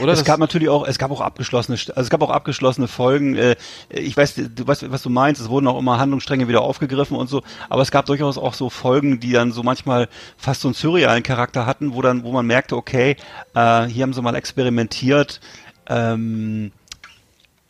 Oder? 0.00 0.12
es 0.12 0.24
gab 0.24 0.38
natürlich 0.38 0.68
auch, 0.68 0.86
es 0.86 0.98
gab 0.98 1.10
auch 1.10 1.20
abgeschlossene, 1.20 1.78
also 1.78 2.00
es 2.00 2.10
gab 2.10 2.22
auch 2.22 2.30
abgeschlossene 2.30 2.86
Folgen. 2.86 3.36
Äh, 3.36 3.56
ich 3.88 4.16
weiß, 4.16 4.34
du 4.34 4.66
weißt, 4.66 4.90
was 4.90 5.02
du 5.02 5.10
meinst. 5.10 5.40
Es 5.40 5.48
wurden 5.48 5.66
auch 5.66 5.78
immer 5.78 5.98
Handlungsstränge 5.98 6.48
wieder 6.48 6.60
aufgegriffen 6.60 7.16
und 7.16 7.28
so. 7.28 7.42
Aber 7.68 7.82
es 7.82 7.90
gab 7.90 8.06
durchaus 8.06 8.36
auch 8.36 8.54
so 8.54 8.68
Folgen, 8.68 9.20
die 9.20 9.32
dann 9.32 9.52
so 9.52 9.62
manchmal 9.62 10.08
fast 10.36 10.60
so 10.60 10.68
einen 10.68 10.74
surrealen 10.74 11.22
Charakter 11.22 11.66
hatten, 11.66 11.94
wo 11.94 12.02
dann, 12.02 12.24
wo 12.24 12.32
man 12.32 12.46
merkte, 12.46 12.76
okay, 12.76 13.16
äh, 13.54 13.86
hier 13.86 14.02
haben 14.02 14.12
sie 14.12 14.22
mal 14.22 14.34
experimentiert. 14.34 15.40
Ähm, 15.88 16.72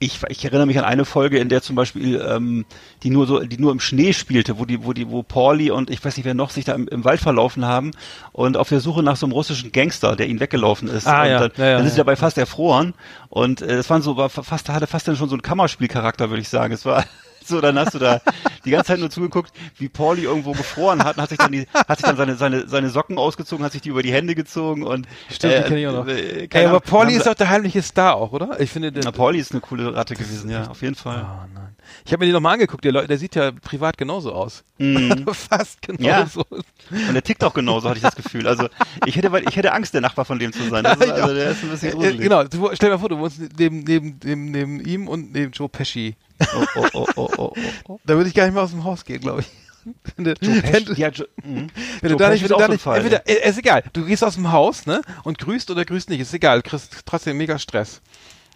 Ich, 0.02 0.20
ich 0.28 0.44
erinnere 0.44 0.66
mich 0.66 0.78
an 0.78 0.84
eine 0.84 1.04
Folge, 1.04 1.38
in 1.38 1.48
der 1.48 1.60
zum 1.62 1.76
Beispiel 1.76 2.20
ähm, 2.26 2.64
die 3.02 3.10
nur 3.10 3.26
so, 3.26 3.40
die 3.40 3.58
nur 3.58 3.70
im 3.70 3.80
Schnee 3.80 4.12
spielte, 4.14 4.58
wo 4.58 4.64
die, 4.64 4.82
wo 4.82 4.92
die, 4.94 5.08
wo 5.10 5.22
Pauli 5.22 5.70
und 5.70 5.90
ich 5.90 6.02
weiß 6.02 6.16
nicht 6.16 6.24
wer 6.24 6.34
noch 6.34 6.50
sich 6.50 6.64
da 6.64 6.72
im, 6.74 6.88
im 6.88 7.04
Wald 7.04 7.20
verlaufen 7.20 7.66
haben 7.66 7.90
und 8.32 8.56
auf 8.56 8.70
der 8.70 8.80
Suche 8.80 9.02
nach 9.02 9.16
so 9.16 9.26
einem 9.26 9.34
russischen 9.34 9.72
Gangster, 9.72 10.16
der 10.16 10.26
ihnen 10.26 10.40
weggelaufen 10.40 10.88
ist. 10.88 11.06
Ah, 11.06 11.22
und 11.22 11.28
ja. 11.28 11.38
dann, 11.40 11.52
Ja, 11.56 11.64
ja, 11.64 11.76
dann 11.76 11.86
ist 11.86 11.92
sie 11.92 11.98
dabei 11.98 12.16
fast 12.16 12.38
erfroren 12.38 12.94
und 13.28 13.60
äh, 13.60 13.74
es 13.74 13.90
waren 13.90 14.02
so, 14.02 14.16
war 14.16 14.30
fast 14.30 14.68
hatte 14.70 14.86
fast 14.86 15.06
dann 15.06 15.16
schon 15.16 15.28
so 15.28 15.34
einen 15.34 15.42
Kammerspielcharakter, 15.42 16.30
würde 16.30 16.40
ich 16.40 16.48
sagen. 16.48 16.72
Es 16.72 16.84
war 16.84 17.04
so, 17.44 17.60
dann 17.60 17.78
hast 17.78 17.94
du 17.94 17.98
da 17.98 18.20
die 18.64 18.70
ganze 18.70 18.88
Zeit 18.88 19.00
nur 19.00 19.10
zugeguckt, 19.10 19.52
wie 19.78 19.88
Pauli 19.88 20.22
irgendwo 20.24 20.52
gefroren 20.52 21.04
hat 21.04 21.16
und 21.16 21.22
hat 21.22 21.28
sich 21.30 21.38
dann 21.38 21.52
die, 21.52 21.66
hat 21.72 21.98
sich 21.98 22.06
dann 22.06 22.16
seine, 22.16 22.34
seine, 22.36 22.68
seine 22.68 22.90
Socken 22.90 23.18
ausgezogen, 23.18 23.64
hat 23.64 23.72
sich 23.72 23.82
die 23.82 23.88
über 23.88 24.02
die 24.02 24.12
Hände 24.12 24.34
gezogen 24.34 24.82
und 24.82 25.06
Stimmt, 25.30 25.54
die 25.58 25.62
kenn 25.62 25.78
ich 25.78 25.86
auch 25.86 25.92
noch. 25.92 26.06
äh, 26.08 26.48
Ey, 26.50 26.66
aber 26.66 26.80
Pauli 26.80 27.14
ist 27.14 27.26
doch 27.26 27.34
der 27.34 27.48
heimliche 27.50 27.82
Star 27.82 28.14
auch, 28.16 28.32
oder? 28.32 28.60
Ich 28.60 28.70
finde, 28.70 28.92
der, 28.92 29.02
na, 29.04 29.10
Pauli 29.12 29.38
ist 29.38 29.52
eine 29.52 29.60
coole 29.60 29.94
Ratte 29.94 30.14
gewesen, 30.14 30.50
ja, 30.50 30.68
auf 30.68 30.82
jeden 30.82 30.94
Fall. 30.94 31.24
Oh 31.24 31.46
nein. 31.54 31.69
Ich 32.04 32.12
habe 32.12 32.20
mir 32.20 32.26
den 32.26 32.34
nochmal 32.34 32.54
angeguckt, 32.54 32.84
der, 32.84 32.92
Leute, 32.92 33.08
der 33.08 33.18
sieht 33.18 33.34
ja 33.34 33.50
privat 33.52 33.96
genauso 33.98 34.32
aus. 34.32 34.64
Fast 35.32 35.78
Mhm. 35.88 35.96
Ja. 36.04 36.18
genauso. 36.20 36.44
Und 36.50 37.14
der 37.14 37.22
tickt 37.22 37.42
auch 37.44 37.54
genauso, 37.54 37.88
hatte 37.88 37.98
ich 37.98 38.02
das 38.04 38.16
Gefühl. 38.16 38.46
Also 38.48 38.68
ich 39.06 39.16
hätte, 39.16 39.30
ich 39.48 39.56
hätte 39.56 39.72
Angst, 39.72 39.94
der 39.94 40.00
Nachbar 40.00 40.24
von 40.24 40.38
dem 40.38 40.52
zu 40.52 40.68
sein. 40.68 40.84
Ist, 40.84 41.00
also, 41.02 41.34
der 41.34 41.50
ist 41.50 41.62
ein 41.62 41.70
bisschen 41.70 41.88
Äh, 41.90 41.92
gruselig. 41.92 42.20
genau, 42.20 42.44
du, 42.44 42.70
stell 42.74 42.88
dir 42.90 42.94
mal 42.96 43.00
vor, 43.00 43.08
du 43.08 43.18
wohnst 43.18 43.40
neben, 43.58 43.80
neben, 43.84 44.18
neben, 44.24 44.44
neben 44.50 44.80
ihm 44.84 45.08
und 45.08 45.32
neben 45.32 45.52
Joe 45.52 45.68
Pesci. 45.68 46.16
Oh, 46.54 46.64
oh, 46.76 46.86
oh, 46.94 47.06
oh, 47.16 47.30
oh, 47.36 47.52
oh. 47.88 48.00
Da 48.04 48.14
würde 48.16 48.28
ich 48.28 48.34
gar 48.34 48.44
nicht 48.44 48.54
mehr 48.54 48.62
aus 48.62 48.70
dem 48.70 48.84
Haus 48.84 49.04
gehen, 49.04 49.20
glaube 49.20 49.40
ich. 49.42 49.46
Wenn 50.16 50.24
du, 50.24 50.34
wenn 50.40 50.84
du, 50.84 50.92
Ja, 50.92 51.08
jo, 51.08 51.24
mhm. 51.42 51.68
wenn 52.02 52.10
du 52.12 52.16
da 52.18 52.28
nicht, 52.28 52.42
ist 52.42 52.50
wenn 52.50 52.58
du 52.58 52.62
da 52.62 52.68
nicht, 52.68 52.84
entweder, 52.86 53.26
äh, 53.26 53.48
ist 53.48 53.56
egal, 53.58 53.82
du 53.94 54.04
gehst 54.04 54.22
aus 54.22 54.34
dem 54.34 54.52
Haus, 54.52 54.84
ne, 54.84 55.00
und 55.24 55.38
grüßt 55.38 55.70
oder 55.70 55.86
grüßt 55.86 56.10
nicht, 56.10 56.20
ist 56.20 56.34
egal, 56.34 56.60
du 56.60 56.68
kriegst 56.68 57.00
trotzdem 57.06 57.38
mega 57.38 57.58
Stress. 57.58 58.02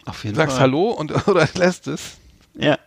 Auf 0.05 0.23
jeden 0.23 0.35
Du 0.35 0.41
sagst 0.41 0.57
Fall. 0.57 0.61
Hallo 0.67 0.91
und, 0.91 1.11
oder 1.27 1.47
lässt 1.55 1.87
es. 1.87 2.17
Ja. 2.53 2.77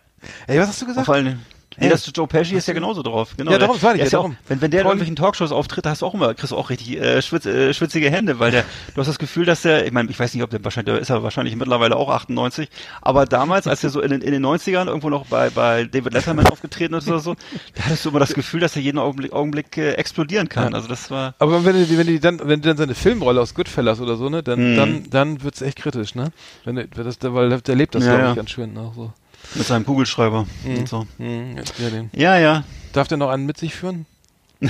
Ey, 0.47 0.59
was 0.59 0.67
hast 0.69 0.81
du 0.81 0.85
gesagt? 0.85 1.05
vor 1.05 1.15
allem, 1.15 1.39
nee, 1.79 1.87
das 1.89 2.09
Joe 2.13 2.27
Pesci 2.27 2.55
ist 2.55 2.67
ja 2.67 2.73
genauso 2.73 3.01
drauf. 3.03 3.35
Genau, 3.37 3.51
Ja, 3.51 3.57
darum, 3.57 3.77
sag 3.77 3.93
ich 3.95 3.99
ja, 3.99 4.05
ja 4.05 4.09
darum. 4.11 4.35
wenn, 4.47 4.61
wenn 4.61 4.71
der 4.71 4.81
in 4.81 4.85
irgendwelchen 4.87 5.15
Talkshows 5.15 5.51
auftritt, 5.51 5.85
hast 5.85 6.01
du 6.01 6.05
auch 6.07 6.13
immer, 6.13 6.33
kriegst 6.33 6.51
du 6.51 6.57
auch 6.57 6.69
richtig 6.69 6.97
äh, 6.99 7.21
schwitz, 7.21 7.45
äh, 7.45 7.73
schwitzige 7.73 8.09
Hände, 8.11 8.39
weil 8.39 8.51
der, 8.51 8.63
du 8.95 8.99
hast 8.99 9.07
das 9.07 9.19
Gefühl, 9.19 9.45
dass 9.45 9.61
der, 9.61 9.85
ich 9.85 9.91
meine, 9.93 10.09
ich 10.09 10.19
weiß 10.19 10.33
nicht, 10.33 10.43
ob 10.43 10.49
der 10.49 10.61
wahrscheinlich, 10.63 10.93
der 10.93 11.01
ist 11.01 11.09
ja 11.09 11.23
wahrscheinlich 11.23 11.55
mittlerweile 11.55 11.95
auch 11.95 12.09
98, 12.09 12.67
aber 13.01 13.25
damals, 13.25 13.65
als 13.67 13.83
er 13.83 13.91
so 13.91 14.01
in 14.01 14.09
den, 14.11 14.21
in 14.21 14.31
den 14.33 14.45
90ern 14.45 14.87
irgendwo 14.87 15.09
noch 15.09 15.25
bei, 15.27 15.49
bei 15.51 15.85
David 15.85 16.13
Letterman 16.13 16.47
aufgetreten 16.47 16.95
ist 16.95 17.07
oder 17.07 17.19
so, 17.19 17.35
da 17.75 17.83
hattest 17.85 18.03
du 18.03 18.09
immer 18.09 18.19
das 18.19 18.33
Gefühl, 18.33 18.59
dass 18.59 18.75
er 18.75 18.81
jeden 18.81 18.97
Augenblick, 18.97 19.31
Augenblick 19.31 19.77
äh, 19.77 19.91
explodieren 19.93 20.49
kann. 20.49 20.73
Also 20.73 20.87
das 20.89 21.09
war, 21.11 21.35
Aber 21.39 21.63
wenn 21.63 21.75
du, 21.75 21.97
wenn 21.97 22.07
du 22.07 22.19
dann, 22.19 22.39
wenn 22.43 22.61
du 22.61 22.67
dann 22.69 22.77
seine 22.77 22.95
Filmrolle 22.95 23.39
aus 23.39 23.53
Goodfellas 23.53 24.01
oder 24.01 24.17
so, 24.17 24.27
ne, 24.29 24.43
dann, 24.43 24.71
Mhm. 24.73 24.75
dann, 24.75 25.03
dann 25.11 25.43
wird's 25.43 25.61
echt 25.61 25.77
kritisch, 25.77 26.13
ne? 26.15 26.31
Wenn 26.65 26.75
du, 26.75 26.87
wenn 26.95 27.05
das, 27.05 27.17
weil 27.21 27.61
der 27.61 27.75
lebt 27.75 27.95
das, 27.95 28.03
Ja, 28.03 28.09
glaube 28.09 28.23
ich, 28.23 28.29
ja. 28.29 28.35
ganz 28.35 28.49
schön 28.49 28.77
auch 28.77 28.93
so. 28.93 29.13
Mit 29.55 29.65
seinem 29.67 29.85
Kugelschreiber 29.85 30.45
und 30.65 30.87
so. 30.89 31.07
Mhm, 31.17 31.57
ja, 31.77 31.89
den. 31.89 32.09
Ja, 32.13 32.37
ja. 32.37 32.63
Darf 32.93 33.07
der 33.07 33.17
noch 33.17 33.29
einen 33.29 33.45
mit 33.45 33.57
sich 33.57 33.73
führen? 33.75 34.05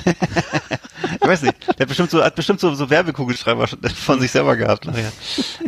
Ich 1.22 1.28
weiß 1.28 1.42
nicht. 1.44 1.56
Der 1.68 1.80
hat 1.82 1.88
bestimmt 1.88 2.12
so, 2.12 2.24
hat 2.24 2.36
bestimmt 2.36 2.60
so, 2.60 2.74
so 2.76 2.90
Werbekugelschreiber 2.90 3.68
von 3.68 4.20
sich 4.20 4.32
selber 4.32 4.56
gehabt 4.56 4.86
nachher. 4.86 5.12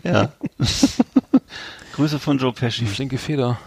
Ja. 0.04 0.32
Grüße 1.94 2.20
von 2.20 2.38
Joe 2.38 2.54
Pesci. 2.54 2.86
Flinke 2.86 3.18
Feder. 3.18 3.58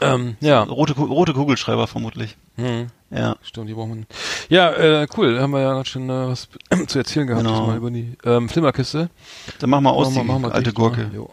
Ähm, 0.00 0.36
ja. 0.40 0.62
Rote, 0.62 0.94
rote 0.94 1.32
Kugelschreiber 1.34 1.86
vermutlich. 1.86 2.36
Mhm. 2.56 2.86
Ja. 3.10 3.36
Stimmt, 3.42 3.68
die 3.68 3.74
brauchen 3.74 4.06
wir. 4.48 4.56
Ja, 4.56 4.70
äh, 4.72 5.06
cool. 5.16 5.34
Da 5.34 5.42
haben 5.42 5.50
wir 5.50 5.60
ja 5.60 5.74
ganz 5.74 5.88
schön 5.88 6.08
äh, 6.08 6.28
was 6.28 6.48
zu 6.86 6.98
erzählen 6.98 7.26
gehabt 7.26 7.44
Genau. 7.44 7.58
diesmal 7.60 7.76
über 7.76 7.90
die 7.90 8.16
ähm, 8.24 8.48
Flimmerkiste. 8.48 9.10
Dann 9.58 9.70
machen 9.70 9.84
wir 9.84 9.92
aus, 9.92 10.08
Machen 10.10 10.20
die 10.22 10.26
machen 10.28 10.42
wir 10.42 10.54
alte 10.54 10.72
Gurke. 10.72 11.00
ne? 11.02 11.10
Jo. 11.14 11.30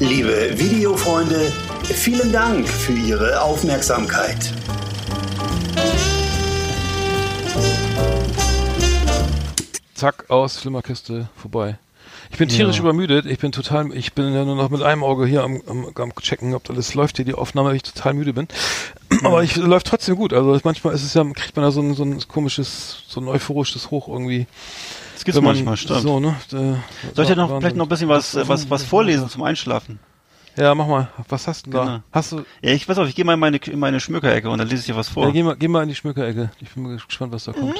Liebe 0.00 0.58
Videofreunde, 0.58 1.52
vielen 1.84 2.32
Dank 2.32 2.66
für 2.66 2.92
Ihre 2.94 3.40
Aufmerksamkeit. 3.42 4.52
Zack, 9.94 10.30
aus, 10.30 10.56
Flimmerkiste, 10.58 11.28
vorbei. 11.36 11.78
Ich 12.30 12.38
bin 12.38 12.48
tierisch 12.48 12.76
Ja. 12.76 12.82
übermüdet. 12.82 13.26
Ich 13.26 13.38
bin 13.38 13.52
total, 13.52 13.92
ich 13.94 14.14
bin 14.14 14.32
ja 14.32 14.44
nur 14.44 14.56
noch 14.56 14.70
mit 14.70 14.82
einem 14.82 15.04
Auge 15.04 15.26
hier 15.26 15.42
am, 15.42 15.60
am, 15.66 15.88
am 15.94 16.14
checken, 16.20 16.54
ob 16.54 16.70
alles 16.70 16.94
läuft 16.94 17.16
hier, 17.16 17.24
die 17.24 17.34
Aufnahme, 17.34 17.70
weil 17.70 17.76
ich 17.76 17.82
total 17.82 18.14
müde 18.14 18.32
bin. 18.32 18.48
Aber 19.22 19.42
ich 19.42 19.56
läuft 19.56 19.86
trotzdem 19.88 20.16
gut. 20.16 20.32
Also 20.32 20.58
manchmal 20.64 20.94
ist 20.94 21.02
es 21.02 21.12
ja, 21.14 21.24
kriegt 21.34 21.56
man 21.56 21.64
da 21.64 21.70
so 21.70 21.80
ein, 21.82 21.94
so 21.94 22.04
ein 22.04 22.20
komisches, 22.28 23.02
so 23.08 23.20
ein 23.20 23.28
euphorisches 23.28 23.90
Hoch 23.90 24.08
irgendwie. 24.08 24.46
Das 25.20 25.24
gibt's 25.26 25.36
man- 25.36 25.44
manchmal, 25.54 25.76
stimmt. 25.76 26.00
So, 26.00 26.18
ne? 26.18 26.28
Äh, 26.50 26.54
Soll 27.14 27.24
ich 27.24 27.26
dir 27.26 27.36
noch, 27.36 27.50
Wahnsinn. 27.50 27.60
vielleicht 27.60 27.76
noch 27.76 27.84
ein 27.84 27.88
bisschen 27.90 28.08
was, 28.08 28.34
was, 28.48 28.70
was 28.70 28.82
vorlesen 28.84 29.28
zum 29.28 29.42
Einschlafen? 29.42 29.98
Ja, 30.56 30.74
mach 30.74 30.86
mal. 30.86 31.08
Was 31.28 31.46
hast 31.46 31.66
du 31.66 31.70
denn 31.70 31.80
Genau. 31.80 31.92
da? 31.98 32.02
Hast 32.10 32.32
du, 32.32 32.36
Ja, 32.62 32.72
ich 32.72 32.88
weiß 32.88 32.96
auf, 32.96 33.06
ich 33.06 33.14
gehe 33.14 33.26
mal 33.26 33.34
in 33.34 33.38
meine, 33.40 33.58
in 33.58 33.78
meine 33.78 34.00
Schmückerecke 34.00 34.48
und 34.48 34.56
dann 34.56 34.66
lese 34.68 34.80
ich 34.80 34.86
dir 34.86 34.96
was 34.96 35.10
vor. 35.10 35.24
ja, 35.26 35.30
geh 35.30 35.42
mal, 35.42 35.56
geh 35.56 35.68
mal 35.68 35.82
in 35.82 35.90
die 35.90 35.94
Schmückerecke. 35.94 36.50
Ich 36.60 36.70
bin 36.70 36.84
mal 36.84 36.94
gespannt, 36.96 37.32
was 37.34 37.44
da 37.44 37.52
kommt. 37.52 37.76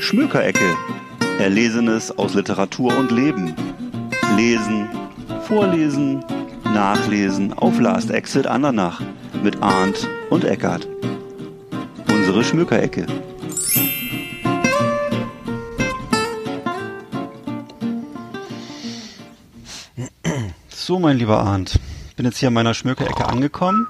Schmökerecke. 0.00 0.76
Erlesenes 1.38 2.10
aus 2.18 2.34
Literatur 2.34 2.96
und 2.96 3.10
Leben. 3.12 3.54
Lesen, 4.36 4.88
vorlesen, 5.46 6.24
nachlesen 6.64 7.52
auf 7.52 7.78
Last 7.78 8.10
Exit 8.10 8.46
Andernach 8.48 9.00
mit 9.44 9.62
Arndt 9.62 10.08
und 10.30 10.44
Eckart. 10.44 10.88
Unsere 12.08 12.42
Schmökerecke. 12.42 13.06
So, 20.84 20.98
mein 20.98 21.16
lieber 21.16 21.38
Arndt. 21.38 21.80
Ich 22.10 22.14
bin 22.16 22.26
jetzt 22.26 22.36
hier 22.36 22.48
an 22.48 22.52
meiner 22.52 22.74
Schmökerecke 22.74 23.24
angekommen. 23.24 23.86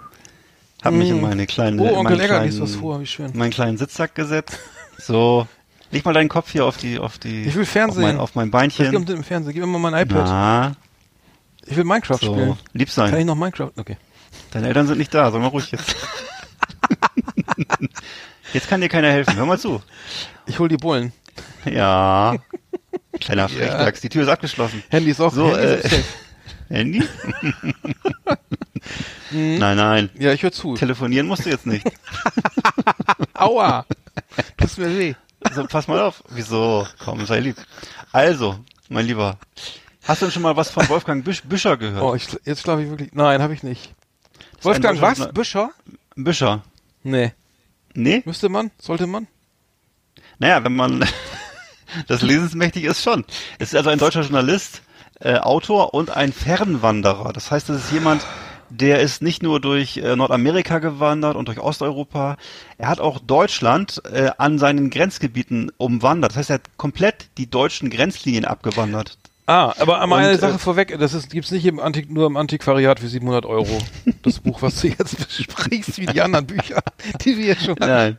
Hab 0.85 0.93
mich 0.95 1.09
in 1.11 1.21
meine 1.21 1.45
kleine, 1.49 1.83
Oh, 1.83 1.87
Onkel 1.87 2.03
meinen 2.05 2.21
Egger 2.21 2.39
kleinen- 2.39 2.61
was 2.61 2.77
vor, 2.77 3.01
wie 3.01 3.07
schön. 3.07 3.33
meinen 3.35 3.51
kleinen 3.51 3.79
Sitzsack 3.79 4.15
gesetzt. 4.15 4.57
So, 4.99 5.49
leg 5.91 6.05
mal 6.05 6.13
deinen 6.15 6.29
Kopf 6.29 6.53
hier 6.53 6.65
auf 6.67 6.77
die, 6.77 7.01
auf 7.01 7.19
die, 7.19 7.47
Ich 7.47 7.55
will 7.57 7.65
Fernsehen. 7.67 8.05
auf 8.05 8.09
mein, 8.13 8.19
auf 8.21 8.35
mein 8.37 8.51
Beinchen. 8.53 8.93
kommt 8.93 9.09
denn 9.09 9.17
im 9.17 9.25
Fernsehen? 9.25 9.55
Gib 9.55 9.63
mir 9.65 9.67
mal 9.77 9.91
mein 9.91 10.07
iPad. 10.07 10.25
Na, 10.29 10.73
Ich 11.67 11.77
will 11.77 11.83
Minecraft 11.83 12.19
so, 12.21 12.33
spielen. 12.33 12.59
lieb 12.75 12.95
Kann 12.95 13.07
ich 13.07 13.13
sein. 13.13 13.27
noch 13.27 13.35
Minecraft? 13.35 13.73
Okay. 13.77 13.97
Deine 14.53 14.69
Eltern 14.69 14.87
sind 14.87 14.99
nicht 14.99 15.13
da, 15.13 15.33
sag 15.33 15.41
mal 15.41 15.49
ruhig 15.49 15.73
jetzt. 15.73 15.97
jetzt 18.53 18.69
kann 18.69 18.81
dir 18.81 18.89
keiner 18.89 19.09
helfen, 19.11 19.35
hör 19.35 19.47
mal 19.47 19.59
zu. 19.59 19.83
Ich 20.47 20.61
hol 20.61 20.69
die 20.69 20.77
Bullen. 20.77 21.13
Ja. 21.65 22.37
Kleiner 23.21 23.49
Frechdachs, 23.49 24.01
die 24.01 24.09
Tür 24.11 24.23
ist 24.25 24.29
abgeschlossen. 24.29 24.83
Handy 24.91 25.11
ist 25.11 25.21
auch 25.21 25.33
So, 25.33 25.49
Handy 25.57 25.61
äh, 25.67 25.81
ist. 25.87 26.05
Handy? 26.69 27.03
nein, 29.31 29.77
nein. 29.77 30.11
Ja, 30.19 30.33
ich 30.33 30.43
höre 30.43 30.53
zu. 30.53 30.75
Telefonieren 30.75 31.27
musst 31.27 31.47
du 31.47 31.51
jetzt 31.51 31.67
nicht. 31.67 31.87
Aua! 33.35 33.87
Tut 34.57 34.79
mir 34.79 34.99
weh. 34.99 35.15
Also, 35.43 35.67
pass 35.67 35.89
mal 35.89 36.01
auf. 36.01 36.23
Wieso? 36.31 36.87
Komm, 36.99 37.27
sei 37.27 37.41
lieb. 37.41 37.57
Also, 38.13 38.59
mein 38.89 39.07
Lieber. 39.07 39.39
Hast 40.05 40.23
du 40.23 40.27
denn 40.27 40.33
schon 40.33 40.43
mal 40.43 40.57
was 40.57 40.71
von 40.71 40.89
Wolfgang 40.89 41.25
Büsch, 41.25 41.43
Büscher 41.43 41.77
gehört? 41.77 42.03
Oh, 42.03 42.15
ich, 42.15 42.29
jetzt 42.45 42.63
schlafe 42.63 42.83
ich 42.83 42.91
wirklich. 42.91 43.13
Nein, 43.13 43.41
habe 43.43 43.55
ich 43.55 43.63
nicht. 43.63 43.95
ein 44.59 44.65
Wolfgang, 44.65 45.01
was? 45.01 45.33
Büscher? 45.33 45.71
Büscher. 46.15 46.63
Nee. 47.03 47.33
Nee? 47.95 48.23
Müsste 48.25 48.49
man? 48.49 48.71
Sollte 48.79 49.07
man? 49.07 49.27
Naja, 50.39 50.63
wenn 50.65 50.75
man 50.75 51.07
das 52.07 52.23
lesensmächtig 52.23 52.85
ist 52.85 53.03
schon. 53.03 53.25
Es 53.59 53.69
ist 53.69 53.77
also 53.77 53.91
ein 53.91 53.99
deutscher 53.99 54.23
Journalist, 54.23 54.83
äh, 55.21 55.37
Autor 55.37 55.95
und 55.95 56.11
ein 56.11 56.33
Fernwanderer. 56.33 57.33
Das 57.33 57.51
heißt, 57.51 57.71
es 57.71 57.85
ist 57.85 57.93
jemand, 57.93 58.27
der 58.71 59.01
ist 59.01 59.23
nicht 59.23 59.43
nur 59.43 59.61
durch 59.61 59.99
äh, 59.99 60.17
Nordamerika 60.17 60.79
gewandert 60.79 61.37
und 61.37 61.49
durch 61.49 61.61
Osteuropa, 61.61 62.37
er 62.79 62.89
hat 62.89 63.01
auch 63.01 63.19
Deutschland 63.19 64.03
äh, 64.11 64.31
an 64.39 64.59
seinen 64.59 64.91
Grenzgebieten 64.91 65.71
umwandert. 65.77 66.33
Das 66.33 66.39
heißt, 66.39 66.51
er 66.51 66.55
hat 66.55 66.77
komplett 66.77 67.29
die 67.39 67.49
deutschen 67.49 67.91
Grenzlinien 67.91 68.45
abgewandert. 68.45 69.19
Ah, 69.47 69.75
aber 69.79 70.01
einmal 70.01 70.21
Und, 70.21 70.25
eine 70.25 70.35
äh, 70.35 70.41
Sache 70.41 70.59
vorweg, 70.59 70.99
das 70.99 71.13
ist, 71.13 71.31
gibt's 71.31 71.51
nicht 71.51 71.67
im 71.67 71.79
Antik, 71.79 72.11
nur 72.11 72.27
im 72.27 72.37
Antiquariat 72.37 72.99
für 72.99 73.09
700 73.09 73.45
Euro. 73.45 73.79
Das 74.23 74.41
Buch, 74.41 74.63
was 74.63 74.81
du 74.81 74.89
jetzt 74.89 75.19
besprichst, 75.29 75.99
wie 75.99 76.07
die 76.07 76.23
anderen 76.23 76.47
Bücher, 76.47 76.81
die 77.21 77.37
wir 77.37 77.45
jetzt 77.47 77.65
schon 77.65 77.75
hatten. 77.75 77.87
Nein. 77.87 78.19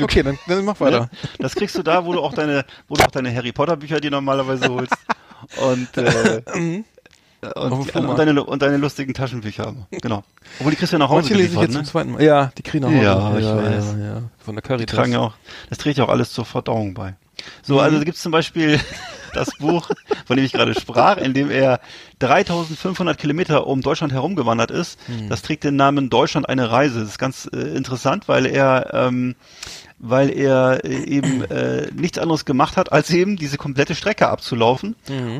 Okay, 0.00 0.22
dann, 0.22 0.38
dann 0.46 0.64
mach 0.64 0.78
weiter. 0.80 1.00
Ne? 1.00 1.10
Das 1.38 1.54
kriegst 1.54 1.76
du 1.76 1.82
da, 1.82 2.04
wo 2.04 2.12
du 2.12 2.20
auch 2.20 2.34
deine, 2.34 2.64
wo 2.88 2.94
du 2.94 3.02
auch 3.04 3.10
deine 3.10 3.34
Harry 3.34 3.52
Potter 3.52 3.76
Bücher 3.76 4.00
dir 4.00 4.10
normalerweise 4.10 4.68
holst. 4.68 4.94
Und, 5.62 5.96
äh, 5.96 6.42
Mhm. 6.54 6.84
Und, 7.54 7.84
Flohmarkt. 7.84 7.96
und, 7.96 8.18
deine, 8.18 8.44
und 8.44 8.62
deine 8.62 8.76
lustigen 8.78 9.14
Taschenbücher. 9.14 9.74
Genau. 9.90 10.24
Obwohl 10.58 10.72
die 10.72 10.76
kriegst 10.78 10.92
du 10.92 10.96
ja 10.96 10.98
nach 10.98 11.10
Hause 11.10 11.28
Manche 11.28 11.34
lese 11.34 11.54
ich 11.54 11.60
jetzt 11.60 11.70
ne? 11.72 11.76
zum 11.76 11.84
zweiten 11.84 12.12
Mal. 12.12 12.22
Ja, 12.22 12.50
die 12.58 12.62
kriegen 12.62 12.82
nach 12.84 12.90
Hause. 12.90 13.04
Ja, 13.04 13.38
ich 13.38 13.44
ja, 13.44 13.56
weiß. 13.56 13.94
ja, 13.98 14.04
ja. 14.04 14.22
Von 14.38 14.54
der 14.56 14.62
Die 14.62 14.68
Caritas. 14.68 14.96
tragen 14.96 15.12
ja 15.12 15.20
auch, 15.20 15.34
das 15.68 15.78
trägt 15.78 15.98
ja 15.98 16.04
auch 16.04 16.08
alles 16.08 16.32
zur 16.32 16.44
Verdauung 16.44 16.94
bei. 16.94 17.10
Mhm. 17.10 17.14
So, 17.62 17.78
also 17.78 17.98
da 17.98 18.04
gibt's 18.04 18.22
zum 18.22 18.32
Beispiel 18.32 18.80
das 19.36 19.50
Buch, 19.58 19.90
von 20.26 20.36
dem 20.36 20.44
ich 20.44 20.52
gerade 20.52 20.74
sprach, 20.74 21.16
in 21.18 21.34
dem 21.34 21.50
er 21.50 21.80
3500 22.18 23.18
Kilometer 23.18 23.66
um 23.66 23.82
Deutschland 23.82 24.12
herumgewandert 24.12 24.70
ist. 24.70 24.98
Das 25.28 25.42
trägt 25.42 25.64
den 25.64 25.76
Namen 25.76 26.10
Deutschland 26.10 26.48
eine 26.48 26.70
Reise. 26.70 27.00
Das 27.00 27.10
ist 27.10 27.18
ganz 27.18 27.48
äh, 27.52 27.58
interessant, 27.76 28.28
weil 28.28 28.46
er 28.46 28.90
ähm, 28.94 29.36
weil 29.98 30.30
er 30.30 30.84
äh, 30.84 31.04
eben 31.04 31.42
äh, 31.44 31.88
nichts 31.94 32.18
anderes 32.18 32.44
gemacht 32.44 32.76
hat, 32.76 32.92
als 32.92 33.10
eben 33.10 33.36
diese 33.36 33.56
komplette 33.56 33.94
Strecke 33.94 34.28
abzulaufen. 34.28 34.94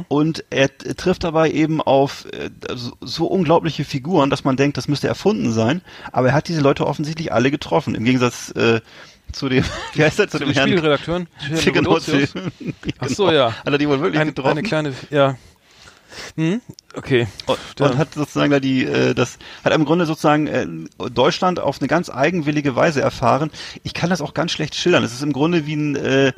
Und 0.09 0.45
er 0.51 0.77
trifft 0.79 1.25
dabei 1.25 1.51
eben 1.51 1.83
auf 1.83 2.25
äh, 2.33 2.51
so, 2.75 2.93
so 3.01 3.27
unglaubliche 3.27 3.85
Figuren, 3.85 4.31
dass 4.31 4.45
man 4.45 4.57
denkt, 4.57 4.77
das 4.77 4.89
müsste 4.89 5.09
erfunden 5.09 5.53
sein. 5.53 5.83
Aber 6.13 6.29
er 6.29 6.35
hat 6.35 6.49
diese 6.49 6.63
Leute 6.63 6.87
offensichtlich 6.87 7.33
alle 7.33 7.51
getroffen. 7.51 7.95
Im 7.95 8.05
Gegensatz 8.05 8.51
äh, 8.53 8.81
zu 9.33 9.49
dem, 9.49 9.64
wie 9.95 10.03
heißt 10.05 10.18
er, 10.18 10.29
zu 10.29 10.39
dem 10.39 10.49
Die 10.49 10.55
Herrn 10.55 10.68
Spielredakteuren. 10.68 11.27
Genau, 11.72 11.99
zu- 12.01 12.29
Ach 12.99 13.09
so, 13.09 13.31
ja. 13.31 13.53
Hat 13.53 13.66
er 13.72 13.79
die 13.79 13.89
wohl 13.89 14.01
wirklich 14.01 14.20
Ein, 14.20 14.29
getroffen? 14.29 14.51
eine 14.59 14.62
kleine, 14.62 14.93
ja. 15.11 15.37
Hm? 16.37 16.62
Okay. 16.95 17.27
und, 17.47 17.59
und 17.81 17.99
hat 17.99 18.14
sozusagen 18.14 18.51
da 18.51 18.59
die, 18.61 18.85
äh, 18.85 19.12
das 19.14 19.39
hat 19.64 19.74
im 19.74 19.85
Grunde 19.85 20.07
sozusagen 20.07 20.47
äh, 20.47 20.66
Deutschland 21.11 21.61
auf 21.61 21.81
eine 21.81 21.89
ganz 21.89 22.09
eigenwillige 22.09 22.74
Weise 22.74 23.03
erfahren. 23.03 23.51
Ich 23.83 23.93
kann 23.93 24.09
das 24.09 24.22
auch 24.22 24.33
ganz 24.33 24.53
schlecht 24.53 24.74
schildern. 24.74 25.05
Es 25.05 25.12
ist 25.12 25.22
im 25.22 25.33
Grunde 25.35 25.66
wie 25.66 25.74
ein 25.77 25.97
äh, 25.97 26.33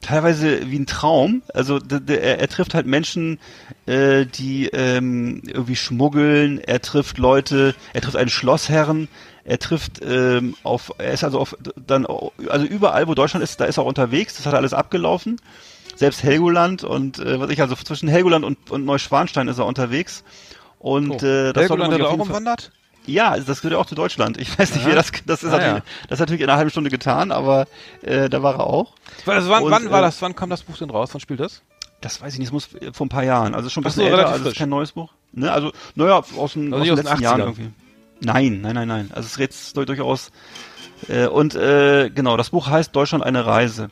teilweise 0.00 0.68
wie 0.70 0.78
ein 0.78 0.86
Traum. 0.86 1.42
Also 1.54 1.78
er, 2.08 2.40
er 2.40 2.48
trifft 2.48 2.74
halt 2.74 2.86
Menschen, 2.86 3.38
äh, 3.86 4.26
die 4.26 4.66
ähm, 4.68 5.42
irgendwie 5.46 5.76
schmuggeln. 5.76 6.58
Er 6.58 6.80
trifft 6.80 7.18
Leute. 7.18 7.74
Er 7.92 8.00
trifft 8.00 8.16
einen 8.16 8.30
Schlossherren. 8.30 9.06
Er 9.44 9.58
trifft 9.58 10.00
ähm, 10.02 10.54
auf, 10.62 10.92
er 10.98 11.12
ist 11.12 11.24
also 11.24 11.38
auf 11.40 11.56
dann 11.86 12.06
also 12.48 12.66
überall, 12.66 13.08
wo 13.08 13.14
Deutschland 13.14 13.42
ist, 13.42 13.60
da 13.60 13.64
ist 13.64 13.78
er 13.78 13.82
auch 13.84 13.88
unterwegs. 13.88 14.36
Das 14.36 14.46
hat 14.46 14.52
er 14.54 14.58
alles 14.58 14.74
abgelaufen. 14.74 15.40
Selbst 15.96 16.22
Helgoland 16.22 16.84
und 16.84 17.18
äh, 17.18 17.40
was 17.40 17.50
ich 17.50 17.60
also 17.60 17.74
zwischen 17.74 18.08
Helgoland 18.08 18.44
und, 18.44 18.70
und 18.70 18.84
Neuschwanstein 18.84 19.48
ist 19.48 19.58
er 19.58 19.66
unterwegs. 19.66 20.24
Und 20.78 21.22
Oh. 21.22 21.26
äh, 21.26 21.52
das 21.52 21.62
Helgoland 21.62 21.92
hat 21.94 22.00
er 22.00 22.08
auch 22.08 22.18
umwandert? 22.18 22.70
ja, 23.06 23.30
also 23.30 23.46
das 23.46 23.60
gehört 23.60 23.72
ja 23.72 23.78
auch 23.78 23.86
zu 23.86 23.94
Deutschland. 23.94 24.36
Ich 24.38 24.56
weiß 24.58 24.74
nicht, 24.74 24.84
Aha. 24.84 24.90
wie 24.92 24.94
das, 24.94 25.10
das 25.26 25.42
ist, 25.42 25.48
Ah, 25.52 25.56
natürlich, 25.58 25.74
ja. 25.78 25.82
das 26.08 26.16
ist 26.16 26.20
natürlich 26.20 26.40
in 26.42 26.48
einer 26.48 26.56
halben 26.58 26.70
Stunde 26.70 26.90
getan, 26.90 27.32
aber 27.32 27.66
äh, 28.02 28.28
da 28.30 28.42
war 28.42 28.54
er 28.54 28.66
auch. 28.66 28.94
Also 29.26 29.50
wann, 29.50 29.64
Und, 29.64 29.70
wann 29.72 29.90
war 29.90 29.98
äh, 30.00 30.02
das? 30.02 30.22
Wann 30.22 30.36
kam 30.36 30.48
das 30.48 30.62
Buch 30.62 30.76
denn 30.78 30.90
raus? 30.90 31.10
Wann 31.12 31.20
spielt 31.20 31.40
das? 31.40 31.62
Das 32.02 32.22
weiß 32.22 32.32
ich 32.34 32.38
nicht, 32.38 32.48
das 32.48 32.52
muss 32.52 32.68
vor 32.94 33.06
ein 33.06 33.10
paar 33.10 33.24
Jahren, 33.24 33.54
also 33.54 33.68
schon 33.68 33.82
ein 33.84 33.90
so, 33.90 34.00
bisschen 34.00 34.12
älter, 34.12 34.28
also 34.28 34.34
es 34.36 34.40
ist 34.40 34.46
frisch. 34.48 34.58
kein 34.58 34.68
neues 34.70 34.92
Buch. 34.92 35.10
Ne? 35.32 35.50
Also, 35.52 35.72
naja, 35.96 36.22
aus, 36.36 36.52
dem, 36.54 36.72
Also 36.72 36.92
aus 36.92 36.96
den 36.98 37.04
letzten 37.04 37.22
Jahren 37.22 37.40
80ern. 37.40 37.44
irgendwie. 37.44 37.70
Nein, 38.20 38.60
nein, 38.60 38.74
nein, 38.74 38.88
nein. 38.88 39.10
Also 39.12 39.26
es 39.26 39.38
redet 39.38 39.76
du- 39.76 39.84
durchaus. 39.84 40.30
Äh, 41.08 41.26
und 41.26 41.54
äh, 41.54 42.10
genau, 42.10 42.36
das 42.36 42.50
Buch 42.50 42.68
heißt 42.68 42.94
Deutschland 42.94 43.24
eine 43.24 43.46
Reise. 43.46 43.88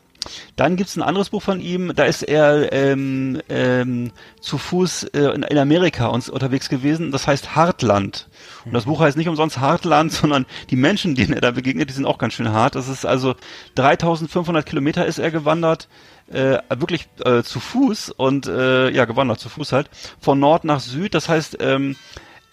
Dann 0.57 0.75
gibt's 0.75 0.97
ein 0.97 1.01
anderes 1.01 1.29
Buch 1.29 1.41
von 1.41 1.61
ihm, 1.61 1.93
da 1.95 2.03
ist 2.03 2.23
er 2.23 2.73
ähm, 2.73 3.41
ähm, 3.47 4.11
zu 4.41 4.57
Fuß 4.57 5.05
äh, 5.05 5.33
in, 5.33 5.43
in 5.43 5.57
Amerika 5.57 6.07
uns 6.07 6.29
unterwegs 6.29 6.67
gewesen, 6.67 7.11
das 7.11 7.25
heißt 7.25 7.55
Hartland. 7.55 8.27
Und 8.65 8.73
das 8.73 8.83
Buch 8.83 8.99
heißt 8.99 9.17
nicht 9.17 9.29
umsonst 9.29 9.59
Hartland, 9.59 10.11
sondern 10.11 10.45
die 10.69 10.75
Menschen, 10.75 11.15
denen 11.15 11.33
er 11.33 11.41
da 11.41 11.51
begegnet, 11.51 11.89
die 11.89 11.93
sind 11.93 12.05
auch 12.05 12.17
ganz 12.17 12.33
schön 12.33 12.51
hart. 12.51 12.75
Das 12.75 12.89
ist 12.89 13.05
also 13.05 13.35
3500 13.75 14.65
Kilometer 14.65 15.05
ist 15.05 15.19
er 15.19 15.31
gewandert, 15.31 15.87
äh, 16.31 16.59
wirklich 16.69 17.07
äh, 17.25 17.41
zu 17.41 17.59
Fuß 17.61 18.11
und 18.11 18.45
äh, 18.45 18.89
ja, 18.91 19.05
gewandert 19.05 19.39
zu 19.39 19.47
Fuß 19.49 19.71
halt, 19.71 19.89
von 20.19 20.37
Nord 20.39 20.65
nach 20.65 20.81
Süd, 20.81 21.13
das 21.15 21.29
heißt, 21.29 21.57
ähm, 21.61 21.95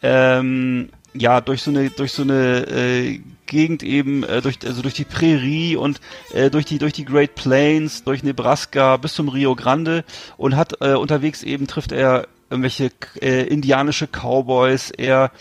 ähm, 0.03 0.91
ja, 1.19 1.41
durch 1.41 1.63
so 1.63 1.71
eine, 1.71 1.91
durch 1.91 2.13
so 2.13 2.23
eine 2.23 2.67
äh, 2.67 3.21
Gegend 3.47 3.83
eben, 3.83 4.25
äh, 4.25 4.43
durch, 4.43 4.59
also 4.65 4.83
durch 4.83 4.95
die 4.95 5.05
Prärie 5.05 5.77
und 5.77 6.01
äh, 6.33 6.51
durch 6.51 6.65
die, 6.65 6.79
durch 6.79 6.93
die 6.93 7.05
Great 7.05 7.35
Plains, 7.35 8.05
durch 8.05 8.23
Nebraska 8.23 8.97
bis 8.97 9.15
zum 9.15 9.29
Rio 9.29 9.55
Grande 9.55 10.05
und 10.37 10.57
hat 10.57 10.81
äh, 10.81 10.95
unterwegs 10.95 11.43
eben 11.43 11.67
trifft 11.67 11.93
er 11.93 12.27
irgendwelche 12.51 12.91
äh, 13.21 13.47
indianische 13.47 14.07
Cowboys, 14.07 14.91
er 14.91 15.33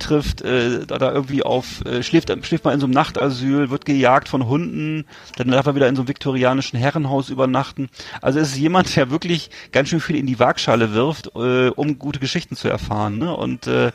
trifft 0.00 0.40
äh, 0.42 0.86
da, 0.86 0.98
da 0.98 1.12
irgendwie 1.12 1.42
auf, 1.42 1.84
äh, 1.84 2.02
schläft, 2.02 2.32
schläft 2.44 2.64
mal 2.64 2.72
in 2.72 2.80
so 2.80 2.86
einem 2.86 2.94
Nachtasyl, 2.94 3.70
wird 3.70 3.84
gejagt 3.84 4.28
von 4.28 4.46
Hunden, 4.46 5.04
dann 5.36 5.48
darf 5.48 5.66
er 5.66 5.74
wieder 5.74 5.88
in 5.88 5.96
so 5.96 6.02
einem 6.02 6.08
viktorianischen 6.08 6.78
Herrenhaus 6.78 7.28
übernachten. 7.28 7.88
Also 8.20 8.40
es 8.40 8.52
ist 8.52 8.58
jemand, 8.58 8.94
der 8.96 9.10
wirklich 9.10 9.50
ganz 9.72 9.90
schön 9.90 10.00
viel 10.00 10.16
in 10.16 10.26
die 10.26 10.38
Waagschale 10.38 10.92
wirft, 10.94 11.30
äh, 11.36 11.68
um 11.68 11.98
gute 11.98 12.18
Geschichten 12.18 12.56
zu 12.56 12.68
erfahren. 12.68 13.18
Ne? 13.18 13.36
Und 13.36 13.66
äh, 13.66 13.92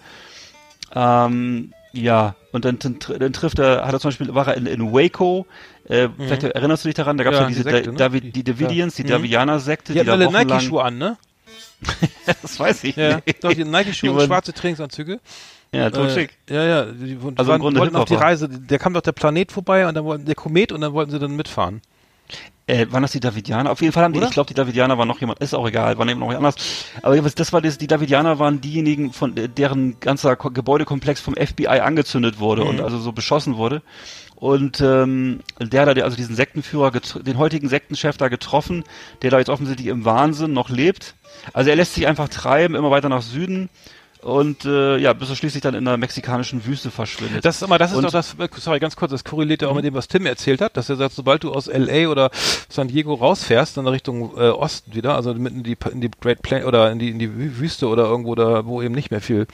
ähm, 0.95 1.73
ja, 1.93 2.35
und 2.51 2.65
dann, 2.65 2.79
dann, 2.79 2.95
tr- 2.99 3.17
dann 3.17 3.31
trifft 3.33 3.59
er, 3.59 3.85
hat 3.85 3.93
er 3.93 3.99
zum 3.99 4.09
Beispiel, 4.09 4.33
war 4.35 4.47
er 4.47 4.57
in, 4.57 4.65
in 4.65 4.91
Waco, 4.93 5.45
äh, 5.87 6.09
vielleicht 6.17 6.43
erinnerst 6.43 6.83
du 6.83 6.87
dich 6.89 6.95
daran, 6.95 7.17
da 7.17 7.23
gab 7.23 7.33
es 7.33 7.39
Mhm. 7.39 7.43
Ja, 7.43 7.43
ja, 7.43 7.49
die 7.49 7.55
diese 7.55 7.69
Sekte, 7.69 7.93
Da- 7.93 8.09
ne? 8.09 8.21
Die- 8.21 8.31
die 8.31 8.43
Davidians, 8.43 8.95
die 8.95 9.01
ja. 9.03 9.07
Mhm. 9.07 9.11
Davidianer-Sekte, 9.21 9.93
Die 9.93 10.03
die, 10.03 10.09
alle 10.09 10.29
Nike-Schuhe 10.31 10.83
an, 10.83 10.97
ne? 10.97 11.17
das 12.41 12.59
weiß 12.59 12.83
ich 12.85 12.95
Ja, 12.95 13.19
nicht. 13.25 13.43
doch, 13.43 13.53
die 13.53 13.63
Nike-Schuhe 13.63 14.09
Die 14.09 14.15
und 14.15 14.25
schwarze 14.25 14.53
Trainingsanzüge. 14.53 15.19
Ja. 15.71 15.87
Äh, 15.87 16.27
ja, 16.49 16.63
ja, 16.63 16.85
die, 16.85 17.17
Also 17.17 17.41
im 17.41 17.47
waren, 17.47 17.59
Grunde 17.61 17.79
wollten 17.81 17.95
auf 17.97 18.05
die. 18.05 18.15
Reise, 18.15 18.47
da 18.49 18.77
kam 18.77 18.93
doch 18.93 19.01
der 19.01 19.11
Planet 19.11 19.51
vorbei 19.51 19.87
und 19.87 19.93
dann 19.93 20.05
wollten 20.05 20.25
der 20.25 20.35
Komet 20.35 20.71
und 20.71 20.81
dann 20.81 20.93
wollten 20.93 21.11
sie 21.11 21.19
dann 21.19 21.35
mitfahren. 21.35 21.81
Äh, 22.67 22.87
waren 22.89 23.03
das 23.03 23.11
die 23.11 23.19
Davidianer? 23.19 23.69
Auf 23.71 23.81
jeden 23.81 23.93
Fall 23.93 24.03
haben 24.03 24.13
die, 24.13 24.17
Oder? 24.19 24.27
ich 24.27 24.33
glaube, 24.33 24.47
die 24.47 24.55
Davidianer 24.55 24.97
waren 24.97 25.07
noch 25.07 25.19
jemand, 25.19 25.39
ist 25.39 25.53
auch 25.53 25.67
egal, 25.67 25.97
waren 25.99 26.09
eben 26.09 26.19
noch 26.19 26.33
anders. 26.33 26.55
Aber 27.03 27.15
das 27.21 27.53
war 27.53 27.61
das, 27.61 27.77
die 27.77 27.85
Davidianer 27.85 28.39
waren 28.39 28.59
diejenigen, 28.59 29.13
von 29.13 29.37
äh, 29.37 29.47
deren 29.47 29.99
ganzer 29.99 30.35
Ko- 30.35 30.49
Gebäudekomplex 30.49 31.21
vom 31.21 31.35
FBI 31.35 31.67
angezündet 31.67 32.39
wurde 32.39 32.63
Mhm. 32.63 32.69
und 32.69 32.81
also 32.81 32.97
so 32.97 33.11
beschossen 33.11 33.57
wurde. 33.57 33.83
Und 34.35 34.81
ähm, 34.81 35.41
der 35.61 35.93
da, 35.93 36.01
also 36.03 36.17
diesen 36.17 36.35
Sektenführer, 36.35 36.91
den 36.91 37.37
heutigen 37.37 37.69
Sektenchef 37.69 38.17
da 38.17 38.27
getroffen, 38.29 38.83
der 39.21 39.29
da 39.31 39.37
jetzt 39.39 39.49
offensichtlich 39.49 39.87
im 39.87 40.03
Wahnsinn 40.03 40.51
noch 40.51 40.69
lebt. 40.69 41.15
Also 41.53 41.69
er 41.69 41.75
lässt 41.75 41.93
sich 41.93 42.07
einfach 42.07 42.29
treiben, 42.29 42.75
immer 42.75 42.91
weiter 42.91 43.09
nach 43.09 43.21
Süden 43.21 43.69
und 44.25 44.65
äh, 44.65 44.97
ja, 44.97 45.13
bis 45.13 45.29
er 45.29 45.35
schließlich 45.35 45.61
dann 45.61 45.75
in 45.75 45.85
der 45.85 45.97
mexikanischen 45.97 46.65
Wüste 46.65 46.89
verschwindet. 46.91 47.45
Das, 47.45 47.61
aber 47.63 47.77
das 47.77 47.91
ist 47.91 47.97
Und- 47.97 48.03
doch 48.05 48.11
das, 48.11 48.35
sorry, 48.57 48.79
ganz 48.79 48.95
kurz, 48.95 49.11
das 49.11 49.23
korreliert 49.23 49.61
ja 49.61 49.67
auch 49.67 49.75
mit 49.75 49.85
dem, 49.85 49.93
was 49.93 50.07
Tim 50.07 50.25
erzählt 50.25 50.61
hat, 50.61 50.75
dass 50.77 50.89
er 50.89 50.95
sagt, 50.95 51.13
sobald 51.13 51.43
du 51.43 51.51
aus 51.51 51.67
LA 51.67 52.09
oder 52.09 52.31
San 52.67 52.87
Diego 52.87 53.13
rausfährst, 53.13 53.77
dann 53.77 53.87
Richtung 53.87 54.31
äh, 54.37 54.49
Osten 54.49 54.95
wieder, 54.95 55.15
also 55.15 55.33
mitten 55.35 55.57
in 55.59 55.63
die, 55.63 55.77
in 55.91 56.01
die 56.01 56.09
Great 56.19 56.41
Plain 56.41 56.65
oder 56.65 56.91
in 56.91 56.97
die, 56.99 57.09
in 57.09 57.19
die 57.19 57.27
Wü- 57.29 57.59
Wüste 57.59 57.87
oder 57.87 58.05
irgendwo 58.05 58.33
da, 58.35 58.65
wo 58.65 58.81
eben 58.81 58.95
nicht 58.95 59.11
mehr 59.11 59.21
viel 59.21 59.45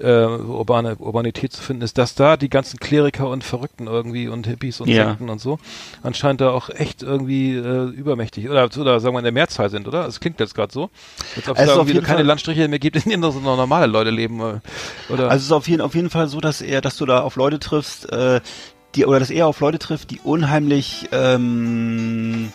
äh, 0.00 0.24
urbane 0.24 0.96
Urbanität 0.96 1.52
zu 1.52 1.60
finden 1.62 1.82
ist, 1.82 1.98
dass 1.98 2.14
da 2.14 2.36
die 2.36 2.48
ganzen 2.48 2.78
Kleriker 2.78 3.28
und 3.28 3.42
Verrückten 3.42 3.88
irgendwie 3.88 4.28
und 4.28 4.46
Hippies 4.46 4.80
und 4.80 4.88
Ja. 4.88 5.08
Sekten 5.08 5.28
und 5.30 5.40
so 5.40 5.58
anscheinend 6.02 6.40
da 6.40 6.50
auch 6.50 6.68
echt 6.70 7.02
irgendwie 7.02 7.54
äh, 7.56 7.88
übermächtig 7.88 8.48
oder, 8.48 8.64
oder 8.78 9.00
sagen 9.00 9.14
wir 9.14 9.18
in 9.18 9.24
der 9.24 9.32
Mehrzahl 9.32 9.68
sind, 9.70 9.88
oder? 9.88 10.06
Es 10.06 10.20
klingt 10.20 10.38
jetzt 10.40 10.54
gerade 10.54 10.72
so. 10.72 10.90
Als 11.36 11.48
ob 11.48 11.58
es 11.58 11.66
da 11.66 11.72
auf 11.72 11.88
irgendwie 11.88 12.00
keine 12.06 12.18
Fall- 12.18 12.26
Landstriche 12.26 12.68
mehr 12.68 12.78
gibt, 12.78 12.96
in 12.96 13.10
denen 13.10 13.22
so 13.22 13.40
noch 13.40 13.56
normale 13.56 13.86
Leute 13.86 14.11
leben. 14.12 14.40
äh, 14.40 14.60
Oder? 15.12 15.24
Also 15.30 15.36
es 15.36 15.42
ist 15.44 15.52
auf 15.52 15.68
jeden, 15.68 15.80
auf 15.82 15.94
jeden 15.94 16.10
Fall 16.10 16.28
so, 16.28 16.40
dass 16.40 16.60
er, 16.60 16.80
dass 16.80 16.96
du 16.96 17.06
da 17.06 17.20
auf 17.20 17.36
Leute 17.36 17.58
triffst, 17.58 18.10
äh, 18.12 18.40
die 18.94 19.06
oder 19.06 19.18
dass 19.18 19.30
er 19.30 19.46
auf 19.46 19.60
Leute 19.60 19.78
trifft, 19.78 20.10
die 20.10 20.20
unheimlich, 20.22 21.08
ähm, 21.12 22.52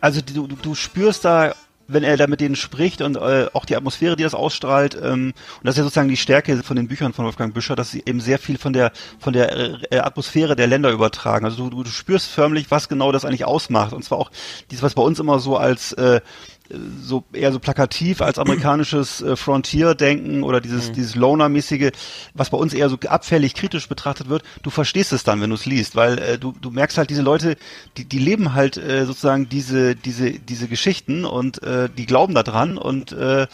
also 0.00 0.20
die, 0.20 0.34
du, 0.34 0.46
du- 0.46 0.74
spürst 0.74 1.24
da, 1.24 1.54
wenn 1.86 2.04
er 2.04 2.16
da 2.16 2.26
mit 2.26 2.40
denen 2.40 2.56
spricht 2.56 3.02
und 3.02 3.16
äh, 3.16 3.46
auch 3.52 3.64
die 3.64 3.76
Atmosphäre, 3.76 4.14
die 4.16 4.22
das 4.22 4.34
ausstrahlt, 4.34 4.94
ähm, 4.94 5.32
und 5.32 5.64
das 5.64 5.74
ist 5.74 5.78
ja 5.78 5.82
sozusagen 5.84 6.08
die 6.08 6.16
Stärke 6.16 6.62
von 6.62 6.76
den 6.76 6.86
Büchern 6.88 7.12
von 7.12 7.24
Wolfgang 7.24 7.52
Büscher, 7.52 7.74
dass 7.76 7.90
sie 7.90 8.02
eben 8.06 8.20
sehr 8.20 8.38
viel 8.38 8.58
von 8.58 8.72
der 8.72 8.92
von 9.18 9.32
der 9.32 9.92
äh, 9.92 9.98
Atmosphäre 9.98 10.54
der 10.56 10.68
Länder 10.68 10.90
übertragen. 10.90 11.44
Also 11.44 11.68
du, 11.68 11.82
du, 11.82 11.90
spürst 11.90 12.28
förmlich, 12.28 12.70
was 12.70 12.88
genau 12.88 13.10
das 13.12 13.24
eigentlich 13.24 13.44
ausmacht. 13.44 13.92
Und 13.92 14.04
zwar 14.04 14.18
auch 14.18 14.30
dieses, 14.70 14.82
was 14.82 14.94
bei 14.94 15.02
uns 15.02 15.18
immer 15.18 15.40
so 15.40 15.56
als 15.56 15.92
äh, 15.94 16.20
so 17.02 17.24
eher 17.32 17.52
so 17.52 17.58
plakativ 17.58 18.20
als 18.20 18.38
amerikanisches 18.38 19.20
äh, 19.22 19.36
Frontier-Denken 19.36 20.42
oder 20.42 20.60
dieses 20.60 20.92
dieses 20.92 21.14
Loner-mäßige, 21.14 21.90
was 22.34 22.50
bei 22.50 22.58
uns 22.58 22.74
eher 22.74 22.88
so 22.88 22.98
abfällig 23.06 23.54
kritisch 23.54 23.88
betrachtet 23.88 24.28
wird. 24.28 24.42
Du 24.62 24.70
verstehst 24.70 25.12
es 25.12 25.24
dann, 25.24 25.40
wenn 25.40 25.50
du 25.50 25.56
es 25.56 25.66
liest, 25.66 25.96
weil 25.96 26.18
äh, 26.18 26.38
du 26.38 26.54
du 26.60 26.70
merkst 26.70 26.98
halt 26.98 27.10
diese 27.10 27.22
Leute, 27.22 27.56
die 27.96 28.04
die 28.04 28.18
leben 28.18 28.54
halt 28.54 28.76
äh, 28.76 29.04
sozusagen 29.06 29.48
diese 29.48 29.96
diese 29.96 30.32
diese 30.32 30.68
Geschichten 30.68 31.24
und 31.24 31.62
äh, 31.62 31.88
die 31.88 32.06
glauben 32.06 32.34
da 32.34 32.42
dran 32.42 32.78
und 32.78 33.12
äh, 33.12 33.46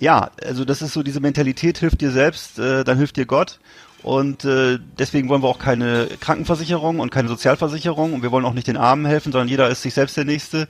ja, 0.00 0.30
also 0.44 0.64
das 0.64 0.82
ist 0.82 0.94
so 0.94 1.04
diese 1.04 1.20
Mentalität, 1.20 1.78
hilft 1.78 2.00
dir 2.00 2.10
selbst, 2.10 2.58
äh, 2.58 2.82
dann 2.82 2.98
hilft 2.98 3.16
dir 3.16 3.26
Gott. 3.26 3.60
Und 4.02 4.44
äh, 4.44 4.80
deswegen 4.98 5.28
wollen 5.28 5.44
wir 5.44 5.48
auch 5.48 5.60
keine 5.60 6.08
Krankenversicherung 6.20 6.98
und 6.98 7.10
keine 7.10 7.28
Sozialversicherung 7.28 8.12
und 8.14 8.22
wir 8.24 8.32
wollen 8.32 8.44
auch 8.44 8.52
nicht 8.52 8.66
den 8.66 8.76
Armen 8.76 9.06
helfen, 9.06 9.30
sondern 9.30 9.46
jeder 9.46 9.68
ist 9.68 9.82
sich 9.82 9.94
selbst 9.94 10.16
der 10.16 10.24
Nächste. 10.24 10.66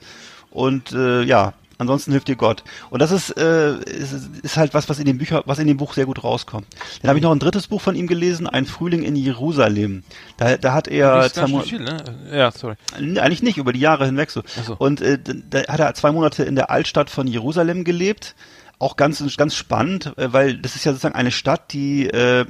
Und 0.51 0.91
äh, 0.91 1.23
ja, 1.23 1.53
ansonsten 1.83 2.11
hilft 2.11 2.27
dir 2.27 2.35
Gott. 2.35 2.63
Und 2.89 3.01
das 3.01 3.11
ist, 3.11 3.37
äh, 3.37 3.75
ist, 3.77 4.13
ist 4.41 4.57
halt 4.57 4.73
was, 4.73 4.89
was 4.89 4.99
in 4.99 5.05
dem 5.05 5.17
Bücher, 5.17 5.43
was 5.45 5.59
in 5.59 5.67
dem 5.67 5.77
Buch 5.77 5.93
sehr 5.93 6.05
gut 6.05 6.23
rauskommt. 6.23 6.65
Dann 7.01 7.09
habe 7.09 7.19
ich 7.19 7.23
noch 7.23 7.31
ein 7.31 7.39
drittes 7.39 7.67
Buch 7.67 7.81
von 7.81 7.95
ihm 7.95 8.07
gelesen, 8.07 8.47
Ein 8.47 8.65
Frühling 8.65 9.03
in 9.03 9.15
Jerusalem. 9.15 10.03
Da, 10.37 10.57
da 10.57 10.73
hat 10.73 10.87
er 10.87 11.31
zwei 11.31 11.47
Monate, 11.47 11.69
viel, 11.69 11.79
ne? 11.79 11.97
Ja, 12.31 12.51
sorry. 12.51 12.75
Eigentlich 12.95 13.43
nicht, 13.43 13.57
über 13.57 13.73
die 13.73 13.79
Jahre 13.79 14.05
hinweg 14.05 14.31
so. 14.31 14.43
So. 14.65 14.75
Und 14.77 15.01
äh, 15.01 15.19
da 15.49 15.59
hat 15.67 15.79
er 15.79 15.93
zwei 15.93 16.11
Monate 16.11 16.43
in 16.43 16.55
der 16.55 16.69
Altstadt 16.69 17.09
von 17.09 17.27
Jerusalem 17.27 17.83
gelebt. 17.83 18.35
Auch 18.79 18.97
ganz, 18.97 19.23
ganz 19.37 19.55
spannend, 19.55 20.17
äh, 20.17 20.33
weil 20.33 20.57
das 20.57 20.75
ist 20.75 20.83
ja 20.83 20.91
sozusagen 20.91 21.15
eine 21.15 21.31
Stadt, 21.31 21.71
die 21.71 22.07
äh, 22.07 22.45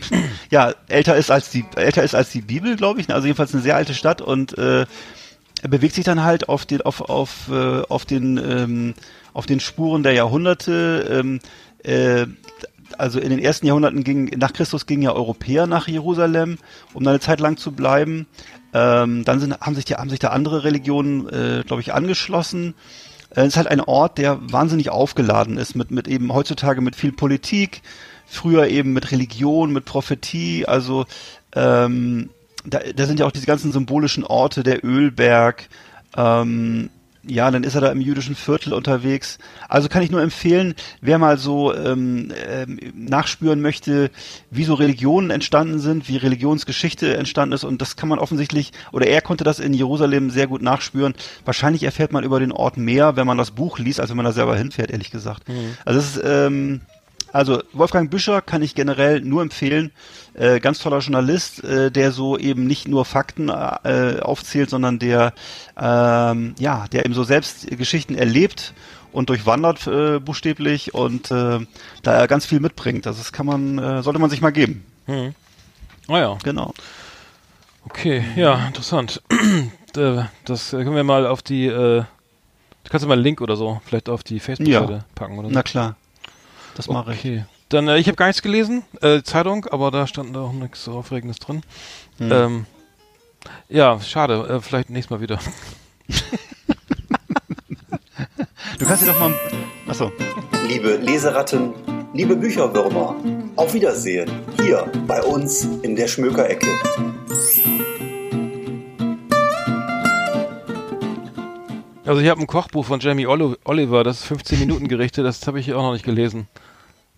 ja 0.50 0.74
älter 0.88 1.16
ist 1.16 1.30
als 1.30 1.50
die 1.50 1.64
älter 1.76 2.02
ist 2.02 2.14
als 2.14 2.30
die 2.30 2.42
Bibel, 2.42 2.76
glaube 2.76 3.00
ich. 3.00 3.08
Also 3.10 3.26
jedenfalls 3.26 3.54
eine 3.54 3.62
sehr 3.62 3.76
alte 3.76 3.94
Stadt 3.94 4.20
und 4.20 4.56
äh, 4.58 4.86
er 5.62 5.68
bewegt 5.68 5.94
sich 5.94 6.04
dann 6.04 6.22
halt 6.22 6.48
auf 6.48 6.66
den, 6.66 6.82
auf, 6.82 7.00
auf, 7.02 7.48
äh, 7.50 7.82
auf 7.88 8.04
den, 8.04 8.38
ähm, 8.38 8.94
auf 9.32 9.46
den 9.46 9.60
Spuren 9.60 10.02
der 10.02 10.12
Jahrhunderte. 10.12 11.06
Ähm, 11.10 11.40
äh, 11.82 12.26
also 12.96 13.20
in 13.20 13.30
den 13.30 13.38
ersten 13.38 13.66
Jahrhunderten 13.66 14.02
ging, 14.02 14.26
nach 14.38 14.52
Christus 14.52 14.86
gingen 14.86 15.02
ja 15.02 15.12
Europäer 15.12 15.66
nach 15.66 15.88
Jerusalem, 15.88 16.58
um 16.94 17.04
da 17.04 17.10
eine 17.10 17.20
Zeit 17.20 17.40
lang 17.40 17.56
zu 17.56 17.72
bleiben. 17.72 18.26
Ähm, 18.72 19.24
dann 19.24 19.40
sind, 19.40 19.60
haben 19.60 19.74
sich 19.74 19.84
die, 19.84 19.94
haben 19.94 20.10
sich 20.10 20.18
da 20.18 20.28
andere 20.28 20.64
Religionen, 20.64 21.28
äh, 21.28 21.64
glaube 21.66 21.82
ich, 21.82 21.92
angeschlossen. 21.92 22.74
Äh, 23.30 23.42
Es 23.42 23.48
ist 23.48 23.56
halt 23.56 23.68
ein 23.68 23.80
Ort, 23.80 24.18
der 24.18 24.38
wahnsinnig 24.52 24.90
aufgeladen 24.90 25.58
ist 25.58 25.74
mit, 25.74 25.90
mit 25.90 26.08
eben 26.08 26.32
heutzutage 26.32 26.80
mit 26.80 26.96
viel 26.96 27.12
Politik, 27.12 27.82
früher 28.26 28.68
eben 28.68 28.92
mit 28.92 29.10
Religion, 29.10 29.72
mit 29.72 29.84
Prophetie, 29.84 30.66
also 30.66 31.06
ähm, 31.54 32.30
da, 32.70 32.80
da 32.94 33.06
sind 33.06 33.20
ja 33.20 33.26
auch 33.26 33.32
diese 33.32 33.46
ganzen 33.46 33.72
symbolischen 33.72 34.24
Orte, 34.24 34.62
der 34.62 34.84
Ölberg, 34.84 35.68
ähm, 36.16 36.90
ja, 37.30 37.50
dann 37.50 37.64
ist 37.64 37.74
er 37.74 37.80
da 37.80 37.90
im 37.90 38.00
jüdischen 38.00 38.34
Viertel 38.34 38.72
unterwegs. 38.72 39.38
Also 39.68 39.88
kann 39.88 40.02
ich 40.02 40.10
nur 40.10 40.22
empfehlen, 40.22 40.74
wer 41.00 41.18
mal 41.18 41.36
so 41.36 41.74
ähm, 41.74 42.32
ähm, 42.48 42.78
nachspüren 42.94 43.60
möchte, 43.60 44.10
wie 44.50 44.64
so 44.64 44.74
Religionen 44.74 45.30
entstanden 45.30 45.78
sind, 45.78 46.08
wie 46.08 46.16
Religionsgeschichte 46.16 47.16
entstanden 47.16 47.52
ist. 47.54 47.64
Und 47.64 47.82
das 47.82 47.96
kann 47.96 48.08
man 48.08 48.18
offensichtlich, 48.18 48.72
oder 48.92 49.06
er 49.06 49.20
konnte 49.20 49.44
das 49.44 49.58
in 49.58 49.74
Jerusalem 49.74 50.30
sehr 50.30 50.46
gut 50.46 50.62
nachspüren. 50.62 51.14
Wahrscheinlich 51.44 51.82
erfährt 51.82 52.12
man 52.12 52.24
über 52.24 52.40
den 52.40 52.52
Ort 52.52 52.76
mehr, 52.76 53.16
wenn 53.16 53.26
man 53.26 53.38
das 53.38 53.50
Buch 53.50 53.78
liest, 53.78 54.00
als 54.00 54.10
wenn 54.10 54.16
man 54.16 54.26
da 54.26 54.32
selber 54.32 54.56
hinfährt, 54.56 54.90
ehrlich 54.90 55.10
gesagt. 55.10 55.42
Also 55.84 56.00
es 56.00 56.16
ist, 56.16 56.22
ähm, 56.24 56.80
also 57.32 57.62
Wolfgang 57.72 58.10
Büscher 58.10 58.40
kann 58.42 58.62
ich 58.62 58.74
generell 58.74 59.20
nur 59.20 59.42
empfehlen. 59.42 59.90
Äh, 60.34 60.60
ganz 60.60 60.78
toller 60.78 60.98
Journalist, 61.00 61.62
äh, 61.64 61.90
der 61.90 62.12
so 62.12 62.38
eben 62.38 62.66
nicht 62.66 62.86
nur 62.88 63.04
Fakten 63.04 63.48
äh, 63.48 64.20
aufzählt, 64.20 64.70
sondern 64.70 64.98
der 64.98 65.32
ähm, 65.80 66.54
ja, 66.58 66.86
der 66.92 67.04
eben 67.04 67.14
so 67.14 67.24
selbst 67.24 67.66
Geschichten 67.76 68.14
erlebt 68.14 68.72
und 69.12 69.30
durchwandert 69.30 69.86
äh, 69.86 70.18
buchstäblich 70.20 70.94
und 70.94 71.30
äh, 71.30 71.60
da 72.02 72.12
er 72.12 72.28
ganz 72.28 72.46
viel 72.46 72.60
mitbringt. 72.60 73.06
Also 73.06 73.18
das 73.18 73.32
kann 73.32 73.46
man, 73.46 73.78
äh, 73.78 74.02
sollte 74.02 74.18
man 74.18 74.30
sich 74.30 74.40
mal 74.40 74.50
geben. 74.52 74.84
Ah 76.08 76.18
ja, 76.18 76.38
Genau. 76.44 76.72
okay, 77.86 78.22
ja, 78.36 78.66
interessant. 78.66 79.22
Äh, 79.96 80.24
das 80.44 80.70
können 80.72 80.94
wir 80.94 81.02
mal 81.02 81.26
auf 81.26 81.40
die, 81.42 81.64
äh, 81.66 82.04
kannst 82.90 83.02
du 83.04 83.08
mal 83.08 83.14
einen 83.14 83.22
Link 83.22 83.40
oder 83.40 83.56
so 83.56 83.80
vielleicht 83.86 84.10
auf 84.10 84.22
die 84.22 84.38
Facebook-Seite 84.38 84.92
Ja. 84.92 85.04
packen 85.14 85.38
oder 85.38 85.48
so. 85.48 85.54
Na 85.54 85.62
klar. 85.62 85.96
Das 86.78 86.86
mache 86.88 87.12
ich. 87.12 87.18
Okay. 87.18 87.44
Dann, 87.70 87.88
äh, 87.88 87.98
ich 87.98 88.06
habe 88.06 88.14
gar 88.16 88.28
nichts 88.28 88.40
gelesen, 88.40 88.84
äh, 89.02 89.20
Zeitung, 89.22 89.66
aber 89.66 89.90
da 89.90 90.06
stand 90.06 90.36
auch 90.36 90.52
nichts 90.52 90.84
so 90.84 90.92
Aufregendes 90.92 91.38
drin. 91.40 91.62
Hm. 92.18 92.32
Ähm, 92.32 92.66
ja, 93.68 94.00
schade, 94.00 94.46
äh, 94.48 94.60
vielleicht 94.60 94.88
nächstes 94.88 95.10
Mal 95.10 95.20
wieder. 95.20 95.40
Du 98.78 98.86
kannst 98.86 99.02
dir 99.02 99.06
doch 99.06 99.18
mal. 99.18 99.34
Achso. 99.88 100.12
Liebe 100.68 100.96
Leseratten, 100.98 101.74
liebe 102.14 102.36
Bücherwürmer, 102.36 103.16
auf 103.56 103.74
Wiedersehen 103.74 104.30
hier 104.62 104.90
bei 105.08 105.20
uns 105.22 105.64
in 105.82 105.96
der 105.96 106.06
Schmökerecke. 106.06 106.68
Also 112.06 112.20
ich 112.22 112.28
habe 112.28 112.40
ein 112.40 112.46
Kochbuch 112.46 112.86
von 112.86 113.00
Jamie 113.00 113.26
Oli- 113.26 113.56
Oliver, 113.64 114.02
das 114.04 114.20
ist 114.20 114.24
15 114.26 114.60
Minuten 114.60 114.88
Gerichte, 114.88 115.22
das 115.22 115.46
habe 115.46 115.60
ich 115.60 115.74
auch 115.74 115.82
noch 115.82 115.92
nicht 115.92 116.04
gelesen. 116.04 116.46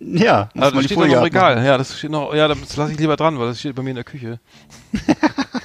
Ja, 0.01 0.49
muss 0.55 0.65
Also 0.65 0.77
das 0.77 0.85
steht 0.87 0.99
noch 0.99 1.05
im 1.05 1.11
abmachen. 1.13 1.25
Regal. 1.25 1.65
Ja, 1.65 1.79
das 1.79 1.99
steht 1.99 2.11
noch, 2.11 2.35
ja, 2.35 2.49
das 2.49 2.77
lasse 2.77 2.93
ich 2.93 2.99
lieber 2.99 3.17
dran, 3.17 3.39
weil 3.39 3.49
das 3.49 3.61
steht 3.61 3.75
bei 3.75 3.83
mir 3.83 3.91
in 3.91 3.97
der 3.97 4.05
Küche. 4.05 4.41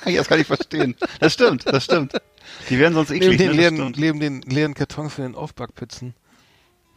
Ja, 0.08 0.18
das 0.18 0.28
kann 0.28 0.40
ich 0.40 0.46
verstehen. 0.46 0.94
Das 1.20 1.34
stimmt, 1.34 1.66
das 1.66 1.86
stimmt. 1.86 2.14
Die 2.70 2.78
werden 2.78 2.94
sonst 2.94 3.10
Neben 3.10 3.24
eklig. 3.24 3.38
den, 3.40 3.48
ne? 3.50 3.58
Leeren, 3.58 3.76
stimmt. 3.78 3.98
neben 3.98 4.20
den 4.20 4.42
leeren 4.44 4.76
Karton 4.76 5.10
für 5.10 5.24
den 5.24 5.34
Aufbackpizzen. 5.34 6.14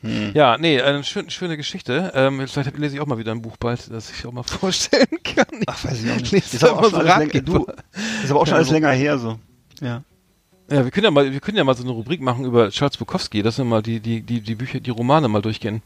Hm. 0.03 0.32
Ja, 0.34 0.59
nee, 0.59 0.78
eine 0.82 1.03
schön, 1.05 1.30
schöne 1.30 1.57
Geschichte. 1.57 2.12
Ähm, 2.14 2.47
vielleicht 2.47 2.76
lese 2.76 2.97
ich 2.97 3.01
auch 3.01 3.07
mal 3.07 3.16
wieder 3.16 3.32
ein 3.32 3.41
Buch 3.41 3.57
bald, 3.57 3.91
das 3.91 4.11
ich 4.11 4.26
auch 4.26 4.32
mal 4.32 4.43
vorstellen 4.45 5.07
kann. 5.24 5.47
Ach, 5.66 5.84
weiß 5.84 6.05
ich 6.05 6.11
auch 6.11 6.16
nicht. 6.16 6.32
Lese 6.32 6.57
Ist 6.57 6.64
aber 6.64 6.80
auch 6.80 6.91
so 6.91 6.99
alles 6.99 7.16
länger, 7.16 7.41
du, 7.41 7.66
ist 8.22 8.30
aber 8.30 8.41
auch 8.41 8.47
schon 8.47 8.57
alles 8.57 8.70
länger 8.70 8.91
her, 8.91 9.18
so. 9.18 9.39
Ja. 9.80 10.03
Ja, 10.70 10.84
wir 10.84 10.91
können 10.91 11.05
ja 11.05 11.11
mal, 11.11 11.32
wir 11.32 11.41
können 11.41 11.57
ja 11.57 11.64
mal 11.64 11.74
so 11.74 11.82
eine 11.84 11.93
Rubrik 11.93 12.20
machen 12.20 12.45
über 12.45 12.68
Charles 12.70 12.99
Bukowski, 12.99 13.43
dass 13.43 13.57
wir 13.57 13.64
mal 13.64 13.80
die, 13.82 14.01
die, 14.01 14.20
die, 14.20 14.43
die 14.43 14.55
Bücher, 14.55 14.80
die 14.80 14.91
Romane 14.91 15.26
mal 15.28 15.41
durchgehen. 15.41 15.80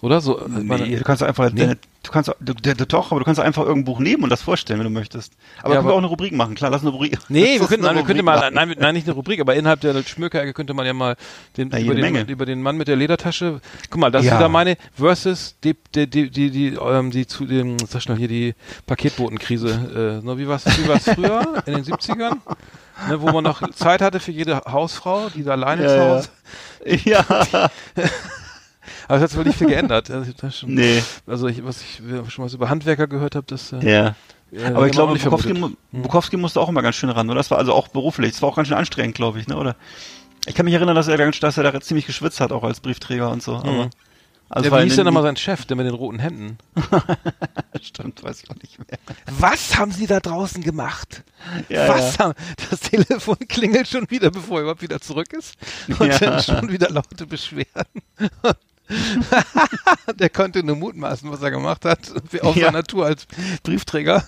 Oder? 0.00 0.20
So, 0.20 0.38
äh, 0.38 0.48
meine- 0.48 0.86
Nee, 0.86 0.96
du 0.96 1.02
kannst 1.02 1.22
einfach, 1.24 1.50
Nee. 1.52 1.74
du 2.04 2.10
kannst, 2.12 2.30
du, 2.40 2.54
du, 2.54 2.74
du, 2.74 2.86
doch, 2.86 3.10
aber 3.10 3.18
du 3.20 3.24
kannst 3.24 3.40
einfach 3.40 3.62
irgendein 3.62 3.84
Buch 3.84 3.98
nehmen 3.98 4.22
und 4.22 4.30
das 4.30 4.42
vorstellen, 4.42 4.78
wenn 4.78 4.84
du 4.84 4.90
möchtest. 4.92 5.32
Aber 5.62 5.74
Ja, 5.74 5.80
können 5.80 5.88
wir 5.90 5.94
auch 5.94 5.98
eine 5.98 6.06
Rubrik 6.06 6.32
machen, 6.32 6.54
klar, 6.54 6.70
lass 6.70 6.82
eine 6.82 6.90
Rubrik. 6.90 7.18
Nee, 7.28 7.58
wir 7.58 7.66
könnten, 7.66 7.84
eine 7.84 7.98
wir 8.00 8.04
könnten 8.06 8.24
mal, 8.24 8.50
nein, 8.52 8.74
nein, 8.78 8.94
nicht 8.94 9.06
eine 9.08 9.14
Rubrik, 9.14 9.40
aber 9.40 9.56
innerhalb 9.56 9.80
der 9.80 10.00
Schmökerecke 10.04 10.52
könnte 10.52 10.72
man 10.74 10.86
ja 10.86 10.92
mal 10.94 11.16
den, 11.56 11.68
Na, 11.72 11.80
über, 11.80 11.94
den, 11.94 12.00
Menge. 12.02 12.22
über 12.28 12.46
den 12.46 12.62
Mann 12.62 12.76
mit 12.76 12.86
der 12.86 12.94
Ledertasche. 12.96 13.60
Guck 13.90 14.00
mal, 14.00 14.10
das 14.10 14.22
ist 14.24 14.30
Ja. 14.30 14.38
wieder 14.38 14.48
meine 14.48 14.76
versus 14.94 15.56
die, 15.64 15.74
die, 15.94 16.08
die, 16.08 16.30
die, 16.30 16.50
die, 16.50 16.66
ähm, 16.74 17.10
die 17.10 17.26
zu 17.26 17.44
dem, 17.44 17.76
sag 17.88 18.02
schnell 18.02 18.18
hier, 18.18 18.28
die 18.28 18.54
Paketbotenkrise. 18.86 20.20
Äh, 20.20 20.24
na, 20.24 20.38
wie 20.38 20.46
war's, 20.46 20.64
wie 20.66 20.88
war's 20.88 21.04
früher? 21.04 21.62
In 21.66 21.74
den 21.74 21.84
70ern? 21.84 22.36
Ne, 23.08 23.20
wo 23.20 23.30
man 23.30 23.44
noch 23.44 23.68
Zeit 23.70 24.00
hatte 24.00 24.18
für 24.20 24.32
jede 24.32 24.56
Hausfrau, 24.66 25.28
die 25.34 25.42
da 25.44 25.52
alleine 25.52 25.82
Ja, 25.82 25.88
zu 25.88 25.96
ja. 25.96 26.08
Hause. 26.08 26.28
Ja, 27.54 27.68
Aber 29.06 29.16
es 29.16 29.22
hat 29.22 29.30
sich 29.30 29.36
wirklich 29.38 29.56
viel 29.56 29.66
geändert. 29.68 30.10
Also, 30.10 30.32
schon, 30.50 30.74
nee, 30.74 31.02
also 31.26 31.48
ich, 31.48 31.64
was 31.64 31.80
ich 31.82 32.02
schon 32.32 32.44
was 32.44 32.54
über 32.54 32.68
Handwerker 32.68 33.06
gehört 33.06 33.34
habe, 33.34 33.46
das. 33.48 33.72
Äh, 33.72 33.90
ja. 33.90 34.14
äh, 34.52 34.64
Aber 34.64 34.66
ich 34.66 34.72
man 34.74 34.84
auch 34.86 34.90
glaube, 34.92 35.12
nicht 35.14 35.24
Bukowski, 35.24 35.54
mu- 35.54 35.70
Bukowski 35.92 36.36
musste 36.36 36.60
auch 36.60 36.68
immer 36.68 36.82
ganz 36.82 36.96
schön 36.96 37.10
ran, 37.10 37.28
oder? 37.28 37.36
Das 37.38 37.50
war 37.50 37.58
also 37.58 37.72
auch 37.74 37.88
beruflich. 37.88 38.32
Das 38.32 38.42
war 38.42 38.48
auch 38.48 38.56
ganz 38.56 38.68
schön 38.68 38.76
anstrengend, 38.76 39.14
glaube 39.14 39.38
ich, 39.40 39.46
ne? 39.48 39.56
Oder? 39.56 39.76
Ich 40.46 40.54
kann 40.54 40.64
mich 40.64 40.74
erinnern, 40.74 40.94
dass 40.96 41.08
er, 41.08 41.16
ganz- 41.18 41.38
dass 41.40 41.56
er 41.58 41.64
da 41.70 41.80
ziemlich 41.80 42.06
geschwitzt 42.06 42.40
hat, 42.40 42.52
auch 42.52 42.62
als 42.64 42.80
Briefträger 42.80 43.30
und 43.30 43.42
so. 43.42 43.56
Aber, 43.56 43.70
Mhm. 43.84 43.90
also 44.48 44.70
Ja, 44.70 44.78
wie 44.78 44.82
hieß 44.84 44.92
den- 44.92 44.96
denn 44.98 45.04
nochmal 45.06 45.22
sein 45.24 45.36
Chef, 45.36 45.66
der 45.66 45.76
mit 45.76 45.86
den 45.86 45.94
roten 45.94 46.18
Händen? 46.20 46.56
Stimmt, 47.82 48.22
weiß 48.22 48.42
ich 48.42 48.50
auch 48.50 48.56
nicht 48.56 48.78
mehr. 48.78 48.98
Was 49.38 49.76
haben 49.78 49.92
Sie 49.92 50.06
da 50.06 50.20
draußen 50.20 50.62
gemacht? 50.62 51.22
Ja, 51.68 51.88
Was 51.88 52.18
haben, 52.18 52.32
das 52.70 52.80
Telefon 52.80 53.36
klingelt 53.48 53.86
schon 53.88 54.10
wieder, 54.10 54.30
bevor 54.30 54.58
er 54.58 54.62
überhaupt 54.62 54.82
wieder 54.82 55.00
zurück 55.00 55.32
ist. 55.32 55.54
Und 55.98 56.08
Ja. 56.08 56.18
dann 56.18 56.42
schon 56.42 56.70
wieder 56.70 56.88
laute 56.90 57.26
Beschwerden. 57.26 58.02
Der 60.18 60.30
konnte 60.30 60.62
nur 60.64 60.76
mutmaßen, 60.76 61.30
was 61.30 61.42
er 61.42 61.50
gemacht 61.50 61.84
hat, 61.84 62.00
auf 62.42 62.56
Ja. 62.56 62.66
seiner 62.66 62.82
Tour 62.82 63.06
als 63.06 63.26
Briefträger. 63.62 64.24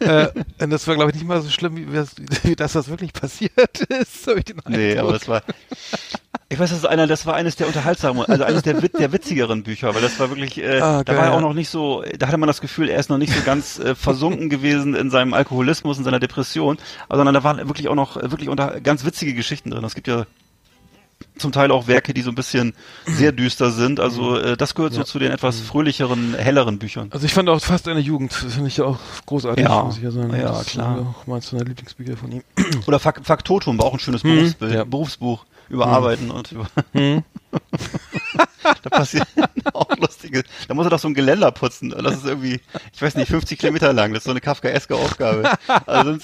äh, 0.00 0.28
und 0.60 0.70
das 0.70 0.86
war, 0.86 0.94
glaube 0.94 1.10
ich, 1.10 1.16
nicht 1.16 1.26
mal 1.26 1.40
so 1.42 1.50
schlimm, 1.50 1.76
wie, 1.76 1.86
das- 1.94 2.14
wie 2.42 2.56
dass 2.56 2.72
das 2.72 2.88
wirklich 2.88 3.12
passiert 3.12 3.80
ist. 3.88 4.26
hab 4.26 4.36
ich 4.36 4.44
den 4.44 4.60
Nee, 4.68 4.96
aber 4.98 5.12
das 5.12 5.28
war. 5.28 5.42
Ich 6.48 6.58
weiß, 6.58 6.70
das 6.70 6.78
ist 6.80 6.84
einer, 6.86 7.06
das 7.06 7.26
war 7.26 7.34
eines 7.34 7.54
der 7.56 7.68
unterhaltsamen, 7.68 8.24
also 8.24 8.42
eines 8.42 8.62
der, 8.62 8.74
der 8.74 9.12
witzigeren 9.12 9.62
Bücher, 9.62 9.94
weil 9.94 10.02
das 10.02 10.18
war 10.18 10.30
wirklich, 10.30 10.58
äh, 10.58 10.80
Ah, 10.80 11.04
da 11.04 11.16
war 11.16 11.26
er 11.26 11.32
auch 11.34 11.40
noch 11.40 11.52
nicht 11.54 11.68
so, 11.68 12.02
da 12.18 12.26
hatte 12.26 12.38
man 12.38 12.48
das 12.48 12.60
Gefühl, 12.60 12.88
er 12.88 12.98
ist 12.98 13.08
noch 13.08 13.18
nicht 13.18 13.32
so 13.32 13.40
ganz 13.42 13.78
äh, 13.78 13.94
versunken 13.94 14.48
gewesen 14.50 14.96
in 14.96 15.10
seinem 15.10 15.32
Alkoholismus, 15.32 15.98
in 15.98 16.04
seiner 16.04 16.18
Depression, 16.18 16.78
sondern 17.08 17.34
da 17.34 17.44
waren 17.44 17.58
wirklich 17.68 17.88
auch 17.88 17.94
noch 17.94 18.16
äh, 18.16 18.30
wirklich 18.32 18.48
unter 18.48 18.80
ganz 18.80 19.04
witzige 19.04 19.34
Geschichten 19.34 19.70
drin. 19.70 19.84
Es 19.84 19.94
gibt 19.94 20.08
ja 20.08 20.26
zum 21.40 21.52
Teil 21.52 21.70
auch 21.72 21.86
Werke, 21.88 22.14
die 22.14 22.22
so 22.22 22.30
ein 22.30 22.34
bisschen 22.34 22.74
sehr 23.06 23.32
düster 23.32 23.70
sind. 23.72 23.98
Also 24.00 24.36
äh, 24.36 24.56
das 24.56 24.74
gehört 24.74 24.92
so 24.92 25.00
Ja. 25.00 25.04
zu 25.06 25.18
den 25.18 25.32
etwas 25.32 25.60
fröhlicheren, 25.60 26.34
helleren 26.34 26.78
Büchern. 26.78 27.08
Also 27.10 27.26
ich 27.26 27.34
fand 27.34 27.48
auch 27.48 27.60
fast 27.60 27.88
eine 27.88 28.00
Jugend, 28.00 28.32
das 28.32 28.52
finde 28.54 28.68
ich 28.68 28.76
ja 28.76 28.84
auch 28.84 28.98
großartig, 29.26 29.64
Ja. 29.64 29.82
muss 29.84 29.96
ich 29.96 30.02
ja 30.04 30.10
sagen. 30.10 30.32
Ja, 30.36 30.48
das 30.52 30.66
klar. 30.66 30.98
Ist 30.98 31.04
auch 31.06 31.26
meins 31.26 31.50
meiner 31.52 31.64
Lieblingsbücher 31.64 32.16
von 32.16 32.30
ihm. 32.32 32.42
Oder 32.86 32.98
Fak 33.00 33.20
Faktotum 33.24 33.78
war 33.78 33.86
auch 33.86 33.94
ein 33.94 33.98
schönes 34.00 34.22
Mhm. 34.24 34.36
Berufsbild, 34.36 34.72
Ja. 34.74 34.84
Berufsbuch 34.84 35.44
über 35.68 35.86
Arbeiten 35.86 36.30
und 36.30 36.52
über 36.52 36.66
Hm? 36.92 37.22
Da 38.82 38.90
passiert 38.90 39.26
auch 39.72 39.96
lustige. 39.98 40.44
Da 40.68 40.74
muss 40.74 40.86
er 40.86 40.90
doch 40.90 40.98
so 40.98 41.08
ein 41.08 41.14
Geländer 41.14 41.50
putzen. 41.50 41.90
Das 41.90 42.14
ist 42.18 42.26
irgendwie, 42.26 42.60
ich 42.94 43.02
weiß 43.02 43.14
nicht, 43.16 43.28
50 43.28 43.58
Kilometer 43.58 43.92
lang. 43.92 44.12
Das 44.12 44.20
ist 44.20 44.24
so 44.24 44.30
eine 44.30 44.40
kafkaeske 44.40 44.94
Aufgabe. 44.94 45.50
Also 45.86 46.18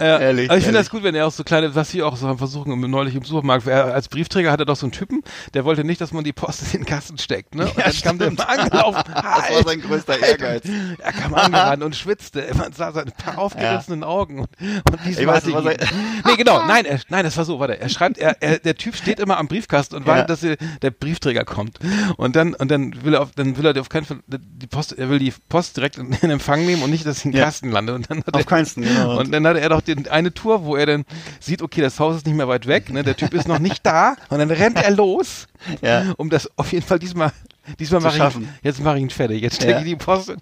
Ja, 0.00 0.18
Ehrlich, 0.18 0.50
aber 0.50 0.58
ich 0.58 0.64
finde 0.64 0.78
das 0.80 0.90
gut, 0.90 1.02
wenn 1.02 1.14
er 1.14 1.26
auch 1.26 1.32
so 1.32 1.44
kleine, 1.44 1.74
was 1.74 1.90
sie 1.90 2.02
auch 2.02 2.16
so 2.16 2.26
haben 2.28 2.38
versuchen, 2.38 2.78
neulich 2.90 3.14
im 3.14 3.22
Supermarkt, 3.24 3.66
er, 3.66 3.94
als 3.94 4.08
Briefträger 4.08 4.50
hat 4.50 4.58
er 4.60 4.66
doch 4.66 4.76
so 4.76 4.86
einen 4.86 4.92
Typen, 4.92 5.22
der 5.54 5.64
wollte 5.64 5.84
nicht, 5.84 6.00
dass 6.00 6.12
man 6.12 6.24
die 6.24 6.32
Post 6.32 6.62
in 6.74 6.80
den 6.80 6.86
Kasten 6.86 7.18
steckt, 7.18 7.54
ne? 7.54 7.66
Und 7.70 7.76
Ja, 7.76 7.84
dann 7.84 7.92
kam 8.02 8.18
der 8.18 8.24
stimmt. 8.26 8.40
immer 8.40 8.48
angelaufen. 8.48 9.04
das 9.14 9.24
war 9.24 9.64
sein 9.64 9.80
größter 9.80 10.18
Ehrgeiz. 10.20 10.64
Er 10.98 11.12
kam 11.12 11.34
angerannt 11.34 11.82
und 11.84 11.94
schwitzte. 11.96 12.46
Man 12.56 12.72
sah 12.72 12.92
seine 12.92 13.10
paar 13.10 13.38
aufgerissenen 13.38 14.02
Augen 14.04 14.40
und, 14.40 14.48
und 14.60 15.00
diesmal 15.04 15.26
weiß, 15.28 15.44
hatte 15.52 15.72
ihn- 15.72 15.88
Nee, 16.24 16.36
genau, 16.36 16.64
nein, 16.66 16.84
er, 16.84 17.00
nein, 17.08 17.24
das 17.24 17.36
war 17.36 17.44
so, 17.44 17.58
warte, 17.60 17.78
er 17.78 17.88
schreibt, 17.88 18.18
er, 18.18 18.36
er, 18.42 18.58
der 18.58 18.74
Typ 18.76 18.96
steht 18.96 19.20
immer 19.20 19.38
am 19.38 19.48
Briefkasten 19.48 19.96
und 19.96 20.02
Ja. 20.06 20.14
wartet, 20.14 20.30
dass 20.30 20.42
er, 20.42 20.56
der 20.82 20.90
Briefträger 20.90 21.44
kommt. 21.44 21.78
Und 22.16 22.34
dann, 22.36 22.54
und 22.54 22.70
dann 22.70 23.04
will 23.04 23.14
er 23.14 23.22
auf, 23.22 23.32
dann 23.32 23.56
will 23.56 23.66
er 23.66 23.80
auf 23.80 23.88
keinen 23.88 24.04
Fall, 24.06 24.18
die 24.26 24.66
Post, 24.66 24.92
er 24.98 25.08
will 25.10 25.18
die 25.18 25.32
Post 25.48 25.76
direkt 25.76 25.98
in, 25.98 26.12
in 26.12 26.30
Empfang 26.30 26.64
nehmen 26.64 26.82
und 26.82 26.90
nicht, 26.90 27.06
dass 27.06 27.20
sie 27.20 27.28
in 27.28 27.32
den 27.32 27.38
Ja. 27.38 27.44
Kasten 27.44 27.70
landet. 27.70 27.94
Und 27.96 28.10
dann 28.10 28.18
hat 28.18 28.34
Auf 28.34 28.40
er, 28.40 28.44
keinen 28.46 28.66
Fall, 28.66 28.95
genau. 29.02 29.18
und 29.20 29.30
dann 29.32 29.46
hatte 29.46 29.60
er 29.60 29.68
doch 29.68 29.80
den, 29.80 30.08
eine 30.08 30.32
Tour, 30.32 30.64
wo 30.64 30.76
er 30.76 30.86
dann 30.86 31.04
sieht, 31.40 31.62
okay, 31.62 31.80
das 31.80 31.98
Haus 32.00 32.16
ist 32.16 32.26
nicht 32.26 32.36
mehr 32.36 32.48
weit 32.48 32.66
weg, 32.66 32.90
ne, 32.90 33.02
der 33.02 33.16
Typ 33.16 33.34
ist 33.34 33.48
noch 33.48 33.58
nicht 33.58 33.84
da 33.86 34.16
und 34.28 34.38
dann 34.38 34.50
rennt 34.50 34.76
er 34.82 34.90
los, 34.90 35.46
Ja. 35.82 36.12
um 36.16 36.30
das 36.30 36.50
auf 36.56 36.72
jeden 36.72 36.84
Fall 36.86 36.98
diesmal, 36.98 37.32
diesmal 37.78 38.00
Zu 38.00 38.18
mache 38.18 38.38
ich, 38.40 38.46
jetzt 38.62 38.80
mache 38.82 38.96
ich 38.96 39.02
ihn 39.02 39.10
fertig, 39.10 39.42
jetzt 39.42 39.56
stecke 39.56 39.72
Ja. 39.72 39.78
ich 39.78 39.84
die 39.84 39.96
Post 39.96 40.30
in, 40.30 40.40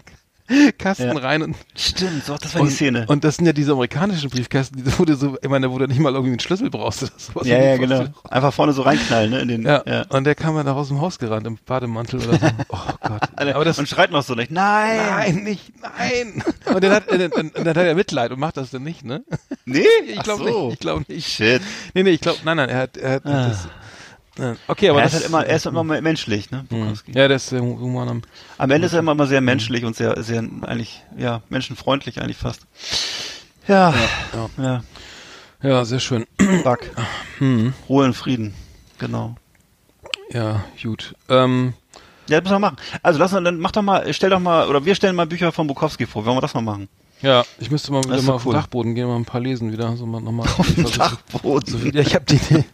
Kasten 0.78 1.05
Ja. 1.16 1.18
rein 1.18 1.42
und 1.42 1.57
Stimmt, 1.76 2.24
so, 2.24 2.36
das 2.36 2.55
war 2.55 2.62
und, 2.62 2.68
die 2.68 2.74
Szene. 2.74 3.07
Und 3.09 3.24
das 3.24 3.36
sind 3.36 3.47
ja 3.47 3.53
diese 3.53 3.72
amerikanischen 3.72 4.28
Briefkästen, 4.30 4.84
die, 4.84 5.05
du 5.05 5.14
so, 5.16 5.38
ich 5.40 5.49
meine, 5.49 5.70
wo 5.70 5.78
du 5.78 5.86
nicht 5.86 5.99
mal 6.01 6.12
irgendwie 6.12 6.32
einen 6.32 6.40
Schlüssel 6.40 6.68
brauchst. 6.70 7.03
oder 7.03 7.12
sowas. 7.16 7.47
ja, 7.47 7.59
ja, 7.62 7.76
genau. 7.76 8.07
Einfach 8.28 8.53
vorne 8.53 8.72
so 8.72 8.82
reinknallen, 8.82 9.30
ne? 9.30 9.40
In 9.40 9.49
den, 9.49 9.62
Ja. 9.62 9.82
ja. 9.86 10.03
und 10.11 10.24
der 10.24 10.34
kam 10.34 10.57
ja 10.57 10.62
da 10.62 10.72
aus 10.74 10.88
dem 10.88 11.01
Haus 11.01 11.18
gerannt 11.18 11.47
im 11.47 11.59
Bademantel 11.64 12.20
oder 12.28 12.38
so. 12.38 12.47
Oh 12.68 12.78
Gott. 13.09 13.22
Aber 13.36 13.64
das, 13.64 13.78
und 13.78 13.88
schreit 13.88 14.11
noch 14.11 14.22
so 14.22 14.34
nicht. 14.34 14.51
Nein! 14.51 14.99
nein, 15.11 15.34
nicht, 15.45 15.72
nein. 15.80 16.42
Und 16.74 16.82
dann 16.82 16.92
hat, 16.92 17.09
und, 17.09 17.34
und 17.34 17.57
dann 17.57 17.68
hat 17.68 17.76
er 17.76 17.95
Mitleid 17.95 18.30
und 18.32 18.40
macht 18.40 18.57
das 18.57 18.70
dann 18.70 18.82
nicht, 18.82 19.05
ne? 19.05 19.22
Nee? 19.64 19.84
Ich 20.07 20.22
glaube 20.22 20.45
so. 20.45 20.64
nicht, 20.66 20.74
ich 20.74 20.80
glaube 20.80 21.05
nicht. 21.09 21.28
Shit. 21.28 21.62
Nee, 21.95 22.03
nee, 22.03 22.11
ich 22.11 22.20
glaube, 22.20 22.38
nein, 22.45 22.57
nein, 22.57 22.68
er 22.68 22.78
hat, 22.78 22.97
er 22.97 23.12
hat 23.14 23.24
das, 23.24 23.64
ja. 23.64 23.70
Okay, 24.68 24.89
aber 24.91 25.01
er 25.01 25.07
ist 25.07 25.14
halt 25.14 25.24
immer, 25.26 25.47
er 25.47 25.57
ist 25.57 25.66
immer 25.66 25.85
menschlich, 25.85 26.51
ne? 26.51 26.64
Bukowski. 26.68 27.12
ja, 27.12 27.28
der 27.28 27.37
ist 27.37 27.49
sehr 27.49 27.61
hu- 27.62 27.78
human 27.78 28.09
am, 28.09 28.22
Am 28.59 28.70
Ende 28.70 28.87
ist 28.87 28.93
er 28.93 28.99
immer, 29.01 29.12
immer 29.12 29.26
sehr 29.26 29.41
menschlich 29.41 29.85
und 29.85 29.95
sehr, 29.97 30.20
sehr, 30.22 30.39
eigentlich, 30.62 31.03
ja, 31.16 31.41
menschenfreundlich 31.49 32.20
eigentlich 32.20 32.37
fast. 32.37 32.62
Ja, 33.68 33.95
ja, 34.59 34.82
ja, 35.62 35.85
sehr 35.85 36.01
schön. 36.01 36.26
Buck. 36.64 36.80
Ruhe 37.89 38.05
und 38.05 38.14
Frieden. 38.14 38.55
Genau. 38.99 39.37
Ja, 40.30 40.64
gut. 40.82 41.14
Ähm, 41.28 41.74
Ja, 42.28 42.41
das 42.41 42.45
müssen 42.45 42.55
wir 42.55 42.59
machen. 42.59 42.76
Also 43.03 43.18
lass 43.18 43.32
uns, 43.32 43.45
dann 43.45 43.59
mach 43.61 43.72
doch 43.72 43.82
mal, 43.82 44.12
stell 44.12 44.30
doch 44.30 44.41
mal, 44.41 44.68
oder 44.68 44.85
wir 44.85 44.95
stellen 44.95 45.14
mal 45.16 45.26
Bücher 45.26 45.53
von 45.53 45.66
Bukowski 45.66 46.07
vor. 46.07 46.24
Wollen 46.24 46.37
wir 46.37 46.41
das 46.41 46.55
mal 46.55 46.61
machen? 46.61 46.89
Ja, 47.25 47.45
ich 47.59 47.70
müsste 47.70 47.93
mal 47.93 48.05
wieder 48.05 48.16
mal 48.16 48.27
doch 48.27 48.35
auf 48.35 48.43
den 48.43 48.49
cool. 48.49 48.55
Dachboden 48.55 48.95
gehen, 48.95 49.09
mal 49.09 49.16
ein 49.16 49.25
paar 49.25 49.41
lesen 49.41 49.72
wieder, 49.72 49.97
so 49.97 50.07
mal 50.07 50.20
nochmal. 50.20 50.47
Auf 50.59 50.75
dem 50.75 50.85
Dachboden. 50.85 51.72
So 51.72 51.79
ja, 51.79 52.01
ich 52.01 52.14
habe 52.14 52.25
die 52.27 52.37
Idee. 52.37 52.64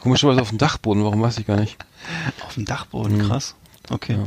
Komischerweise 0.00 0.40
auf 0.42 0.48
dem 0.50 0.58
Dachboden, 0.58 1.04
warum 1.04 1.22
weiß 1.22 1.38
ich 1.38 1.46
gar 1.46 1.56
nicht. 1.58 1.76
Auf 2.46 2.54
dem 2.54 2.64
Dachboden, 2.64 3.18
krass. 3.26 3.54
Okay. 3.90 4.14
Ja. 4.14 4.24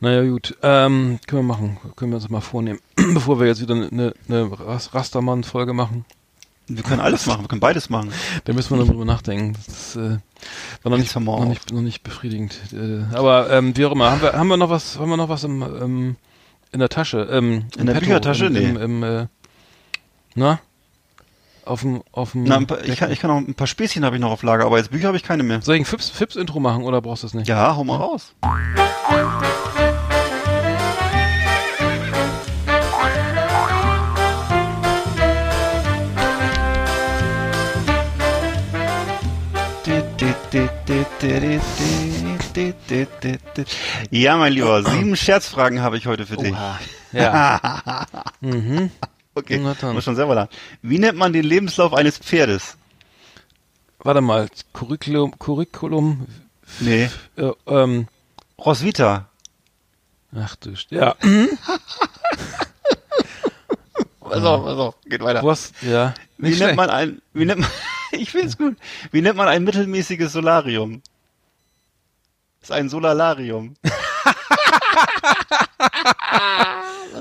Naja, 0.00 0.22
gut. 0.28 0.56
Ähm, 0.62 1.18
können 1.26 1.42
wir 1.46 1.54
machen. 1.54 1.78
Können 1.96 2.12
wir 2.12 2.16
uns 2.16 2.28
mal 2.28 2.40
vornehmen. 2.40 2.80
Bevor 3.14 3.40
wir 3.40 3.46
jetzt 3.46 3.60
wieder 3.62 3.74
eine, 3.74 4.14
eine 4.28 4.50
Ras- 4.60 4.94
Rastermann-Folge 4.94 5.72
machen. 5.72 6.04
Wir 6.68 6.82
können 6.82 7.00
alles 7.00 7.26
machen, 7.26 7.42
wir 7.44 7.48
können 7.48 7.60
beides 7.60 7.90
machen. 7.90 8.10
Da 8.44 8.52
müssen 8.52 8.70
wir 8.70 8.78
noch 8.78 8.88
drüber 8.88 9.04
nachdenken. 9.04 9.56
Das 9.68 9.94
äh, 9.94 10.18
war 10.82 10.90
noch 10.90 10.98
nicht, 10.98 11.14
mal 11.14 11.22
noch, 11.38 11.44
nicht, 11.44 11.72
noch 11.72 11.80
nicht 11.80 12.02
befriedigend. 12.02 12.58
Äh, 12.72 13.04
aber 13.14 13.50
ähm, 13.50 13.76
wie 13.76 13.86
auch 13.86 13.92
immer, 13.92 14.10
haben 14.10 14.20
wir, 14.20 14.32
haben 14.32 14.48
wir 14.48 14.56
noch 14.56 14.68
was, 14.68 14.98
haben 14.98 15.08
wir 15.08 15.16
noch 15.16 15.28
was 15.28 15.44
im, 15.44 15.62
ähm, 15.62 16.16
in 16.76 16.80
der 16.80 16.90
Tasche? 16.90 17.26
Ähm, 17.30 17.64
In 17.78 17.86
der 17.86 17.94
Petto, 17.94 18.06
Büchertasche? 18.06 18.46
Im, 18.46 18.52
Nee. 18.52 18.64
im, 18.68 18.76
im, 18.76 19.02
äh, 19.02 19.26
na? 20.34 20.60
Auf 21.64 21.80
dem, 21.80 22.02
auf 22.12 22.32
dem. 22.32 22.44
Na, 22.44 22.60
paar, 22.60 22.84
ich, 22.84 22.96
kann, 22.96 23.10
ich 23.10 23.18
kann 23.18 23.30
noch 23.30 23.38
ein 23.38 23.54
paar 23.54 23.66
Späßchen 23.66 24.04
habe 24.04 24.16
ich 24.16 24.20
noch 24.20 24.30
auf 24.30 24.42
Lager, 24.42 24.66
aber 24.66 24.76
jetzt 24.76 24.90
Bücher 24.90 25.08
habe 25.08 25.16
ich 25.16 25.22
keine 25.24 25.42
mehr. 25.42 25.62
Soll 25.62 25.76
ich 25.76 25.80
ein 25.82 25.84
Fips, 25.86 26.10
Fips-Intro 26.10 26.60
machen 26.60 26.84
oder 26.84 27.00
brauchst 27.00 27.22
du 27.22 27.28
das 27.28 27.34
nicht? 27.34 27.48
Ja, 27.48 27.74
hau 27.74 27.82
mal 27.82 27.96
raus. 27.96 28.34
Ja, 44.10 44.36
mein 44.36 44.52
Lieber, 44.52 44.82
sieben 44.90 45.16
Scherzfragen 45.16 45.80
habe 45.82 45.96
ich 45.96 46.06
heute 46.06 46.26
für 46.26 46.36
dich. 46.36 46.54
Ja. 47.12 48.04
mhm. 48.40 48.90
Okay, 49.34 49.58
muss 49.58 50.04
schon 50.04 50.16
selber 50.16 50.34
lachen. 50.34 50.50
Wie 50.82 50.98
nennt 50.98 51.16
man 51.16 51.32
den 51.32 51.44
Lebenslauf 51.44 51.94
eines 51.94 52.18
Pferdes? 52.18 52.76
Warte 54.00 54.20
mal. 54.20 54.48
Curriculum, 54.74 55.38
Curriculum, 55.38 56.26
Nee, 56.80 57.08
äh, 57.36 57.52
ähm, 57.66 58.08
Roswitha. 58.58 59.28
ach 60.34 60.56
du, 60.56 60.70
St- 60.70 60.94
ja. 60.94 61.14
Pass 64.20 64.42
auf, 64.44 64.64
pass 64.64 64.78
auf, 64.78 64.94
geht 65.06 65.22
weiter. 65.22 65.42
Was, 65.44 65.72
ja. 65.82 66.12
Wie 66.38 66.54
nennt 66.56 66.76
man 66.76 66.90
ein, 66.90 67.22
wie 67.32 67.44
nennt 67.44 67.60
man, 67.60 67.70
ich 68.12 68.32
find's 68.32 68.58
gut. 68.58 68.76
Wie 69.12 69.22
nennt 69.22 69.36
man 69.36 69.48
ein 69.48 69.62
mittelmäßiges 69.64 70.32
Solarium? 70.32 71.00
Ist 72.66 72.72
ein 72.72 72.88
Solalarium. 72.88 73.76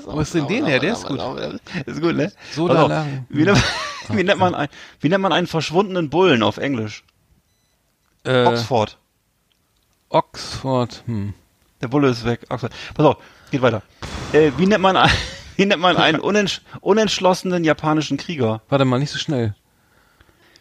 Wo 0.06 0.20
ist 0.22 0.34
denn 0.34 0.48
den 0.48 0.66
her? 0.66 0.80
Der 0.80 0.94
ist 0.94 1.06
gut. 1.06 1.20
Ist 1.86 2.02
gut, 2.02 2.16
ne? 2.16 2.32
Solalarium. 2.52 3.28
Wie 3.30 3.44
nennt, 3.44 3.64
wie 4.10 4.24
nennt 4.24 4.40
man 4.40 4.56
ein, 4.56 4.70
wie 5.02 5.10
nennt 5.10 5.22
man 5.22 5.32
einen 5.32 5.46
verschwundenen 5.46 6.10
Bullen 6.10 6.42
auf 6.42 6.58
Englisch? 6.58 7.04
Äh, 8.24 8.46
Oxford. 8.46 8.98
Oxford. 10.10 11.04
Hm. 11.06 11.36
Der 11.80 11.90
Bulle 11.90 12.10
ist 12.10 12.26
weg. 12.26 12.42
Oxford. 12.50 12.74
Pass 12.96 13.06
auf, 13.06 13.18
geht 13.52 13.62
weiter. 13.62 13.84
Äh, 14.34 14.52
wie 14.58 14.66
nennt 14.66 14.82
man 14.82 14.98
wie 15.58 15.66
nennt 15.68 15.80
man 15.80 15.96
einen 15.98 16.20
unentsch 16.22 16.62
unentschlossenen 16.82 17.64
japanischen 17.64 18.18
Krieger? 18.18 18.64
Warte 18.70 18.86
mal, 18.86 18.98
nicht 18.98 19.12
so 19.12 19.20
schnell. 19.20 19.54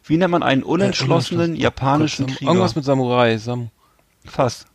Wie 0.04 0.18
nennt 0.18 0.32
man 0.32 0.42
einen 0.42 0.62
unentschlossenen 0.62 1.56
Äh, 1.56 1.60
japanischen 1.60 2.28
Sam- 2.28 2.36
Krieger? 2.36 2.50
Irgendwas 2.50 2.76
mit 2.76 2.84
Samurai. 2.84 3.38
Sam, 3.38 3.70
Fast. 4.26 4.66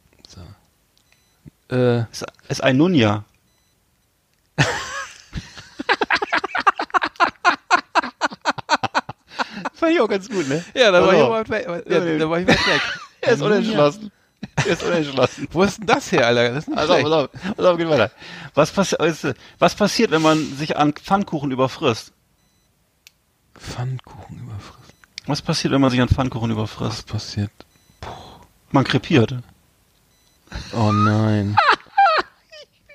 Äh, 1.72 2.00
Ist, 2.12 2.26
ist 2.48 2.64
ein 2.64 2.78
Nunja. 2.78 3.24
Fand 9.74 9.94
ich 9.94 10.02
auch 10.02 10.08
ganz 10.10 10.30
gut, 10.30 10.48
ne? 10.48 10.64
ja, 10.74 10.92
da 10.92 11.02
war, 11.06 11.14
ich 11.14 11.22
auf. 11.22 11.32
weit 11.32 11.50
weg. 11.50 11.68
Ja, 11.88 12.00
da 12.18 12.30
war 12.30 12.40
ich 12.40 12.48
weit 12.48 12.68
weg. 12.68 12.82
Er 13.22 13.34
ist 13.34 13.42
unentschlossen. 13.42 14.12
Er 14.56 14.66
ist 14.68 14.84
unentschlossen. 14.84 15.48
Wo 15.52 15.64
ist 15.64 15.78
denn 15.80 15.88
das 15.88 16.10
her, 16.12 16.26
Alter? 16.26 16.54
Das 16.54 16.60
ist 16.60 16.68
nicht 16.70 16.82
schlecht. 16.82 17.04
pass 17.04 17.12
auf, 17.12 17.30
pass 17.58 17.66
auf, 17.66 17.78
geht 17.78 17.90
weiter. 17.90 18.12
Was, 18.54 18.72
passi 18.72 18.96
was 19.60 19.76
passiert, 19.76 20.12
wenn 20.12 20.22
man 20.22 20.56
sich 20.56 20.78
an 20.78 20.94
Pfannkuchen 20.94 21.52
überfrisst? 21.52 22.14
Pfannkuchen 23.56 24.40
überfrisst. 24.40 24.94
Was 25.26 25.42
passiert, 25.42 25.74
wenn 25.74 25.82
man 25.82 25.92
sich 25.92 26.00
an 26.00 26.08
Pfannkuchen 26.08 26.50
Was 26.52 26.56
überfrisst? 26.56 27.08
passiert? 27.08 27.52
Man 28.72 28.86
krepiert. 28.86 29.36
Oh 30.74 30.92
nein. 30.92 31.58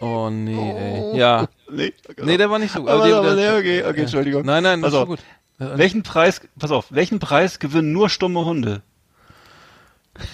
Oh 0.01 0.29
nee, 0.31 0.71
ey. 1.13 1.17
Ja. 1.19 1.47
Nee, 1.71 1.93
Nee, 2.23 2.37
der 2.37 2.51
war 2.51 2.59
nicht 2.59 2.73
so 2.73 2.81
gut. 2.81 2.91
Aber, 2.91 3.05
aber, 3.05 3.35
der- 3.37 3.53
nee, 3.53 3.59
okay, 3.59 3.85
okay, 3.89 4.01
Entschuldigung. 4.03 4.45
Nein, 4.45 4.63
nein, 4.63 4.83
das 4.83 4.93
Pass 4.93 5.01
ist 5.03 5.07
gut. 5.07 5.19
Äh, 5.61 5.79
Welchen 5.79 6.03
Preis, 6.03 6.41
pass 6.59 6.71
auf, 6.73 6.87
welchen 6.91 7.21
Preis 7.21 7.59
gewinnen 7.59 7.93
nur 7.93 8.09
stumme 8.11 8.45
Hunde? 8.45 8.83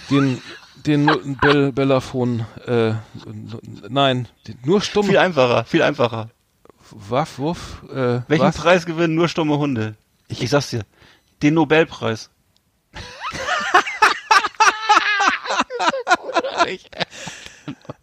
Den, 0.09 0.41
den 0.85 1.37
Bell, 1.41 1.71
Bellafon, 1.71 2.45
äh, 2.65 2.93
nein, 3.87 4.27
den, 4.47 4.57
nur 4.65 4.81
stumm. 4.81 5.05
Viel 5.05 5.17
einfacher, 5.19 5.63
viel 5.65 5.83
einfacher. 5.83 6.29
Waff, 6.91 7.37
Wuff, 7.39 7.83
äh, 7.91 8.21
Welchen 8.27 8.45
was? 8.45 8.57
Preis 8.57 8.85
gewinnen 8.85 9.15
nur 9.15 9.27
stumme 9.29 9.57
Hunde? 9.57 9.95
Ich, 10.27 10.49
sag's 10.49 10.71
dir. 10.71 10.81
Den 11.41 11.53
Nobelpreis. 11.53 12.29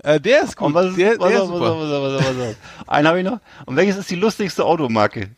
Äh, 0.02 0.20
der 0.20 0.42
ist 0.42 0.56
gut. 0.56 0.68
Und 0.68 0.74
was 0.74 0.86
ist, 0.86 0.98
der, 0.98 1.18
was 1.18 1.28
der 1.28 1.40
was 1.40 1.48
super. 1.48 1.60
was 1.78 1.90
was 1.90 2.26
auf, 2.26 2.36
was 2.36 2.48
auf. 2.48 2.56
Einen 2.86 3.08
habe 3.08 3.18
ich 3.18 3.24
noch. 3.24 3.40
Und 3.66 3.76
welches 3.76 3.96
ist 3.96 4.10
die 4.10 4.16
lustigste 4.16 4.64
Automarke? 4.64 5.30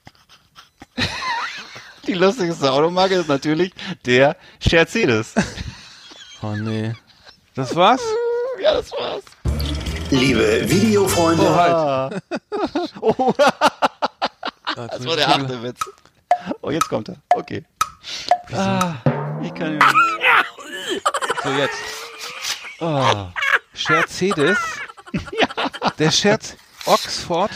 die 2.07 2.15
lustigste 2.15 2.71
Automarke 2.71 3.15
ist 3.15 3.29
natürlich 3.29 3.73
der 4.05 4.37
Mercedes. 4.71 5.35
Oh 6.43 6.55
nee. 6.57 6.95
Das 7.55 7.75
war's? 7.75 8.01
ja, 8.63 8.75
das 8.75 8.93
war's. 8.93 9.23
Liebe 10.11 10.69
Videofreunde, 10.69 11.43
Oh, 11.43 11.55
halt. 11.55 12.23
Oh, 13.01 13.33
Das 14.75 15.07
war 15.07 15.17
der 15.17 15.29
achte 15.29 15.63
Witz. 15.63 15.81
Oh, 16.63 16.71
jetzt 16.71 16.89
kommt 16.89 17.09
er. 17.09 17.17
Okay. 17.35 17.65
Ah, 18.53 18.95
ich 19.43 19.55
kann 19.55 19.77
nicht 19.77 19.87
mehr. 19.87 20.45
So, 21.43 21.51
jetzt. 21.51 21.75
Oh. 22.81 23.27
Scherzedis. 23.75 24.59
Der 25.99 26.11
Scherz 26.11 26.57
Oxford. 26.87 27.51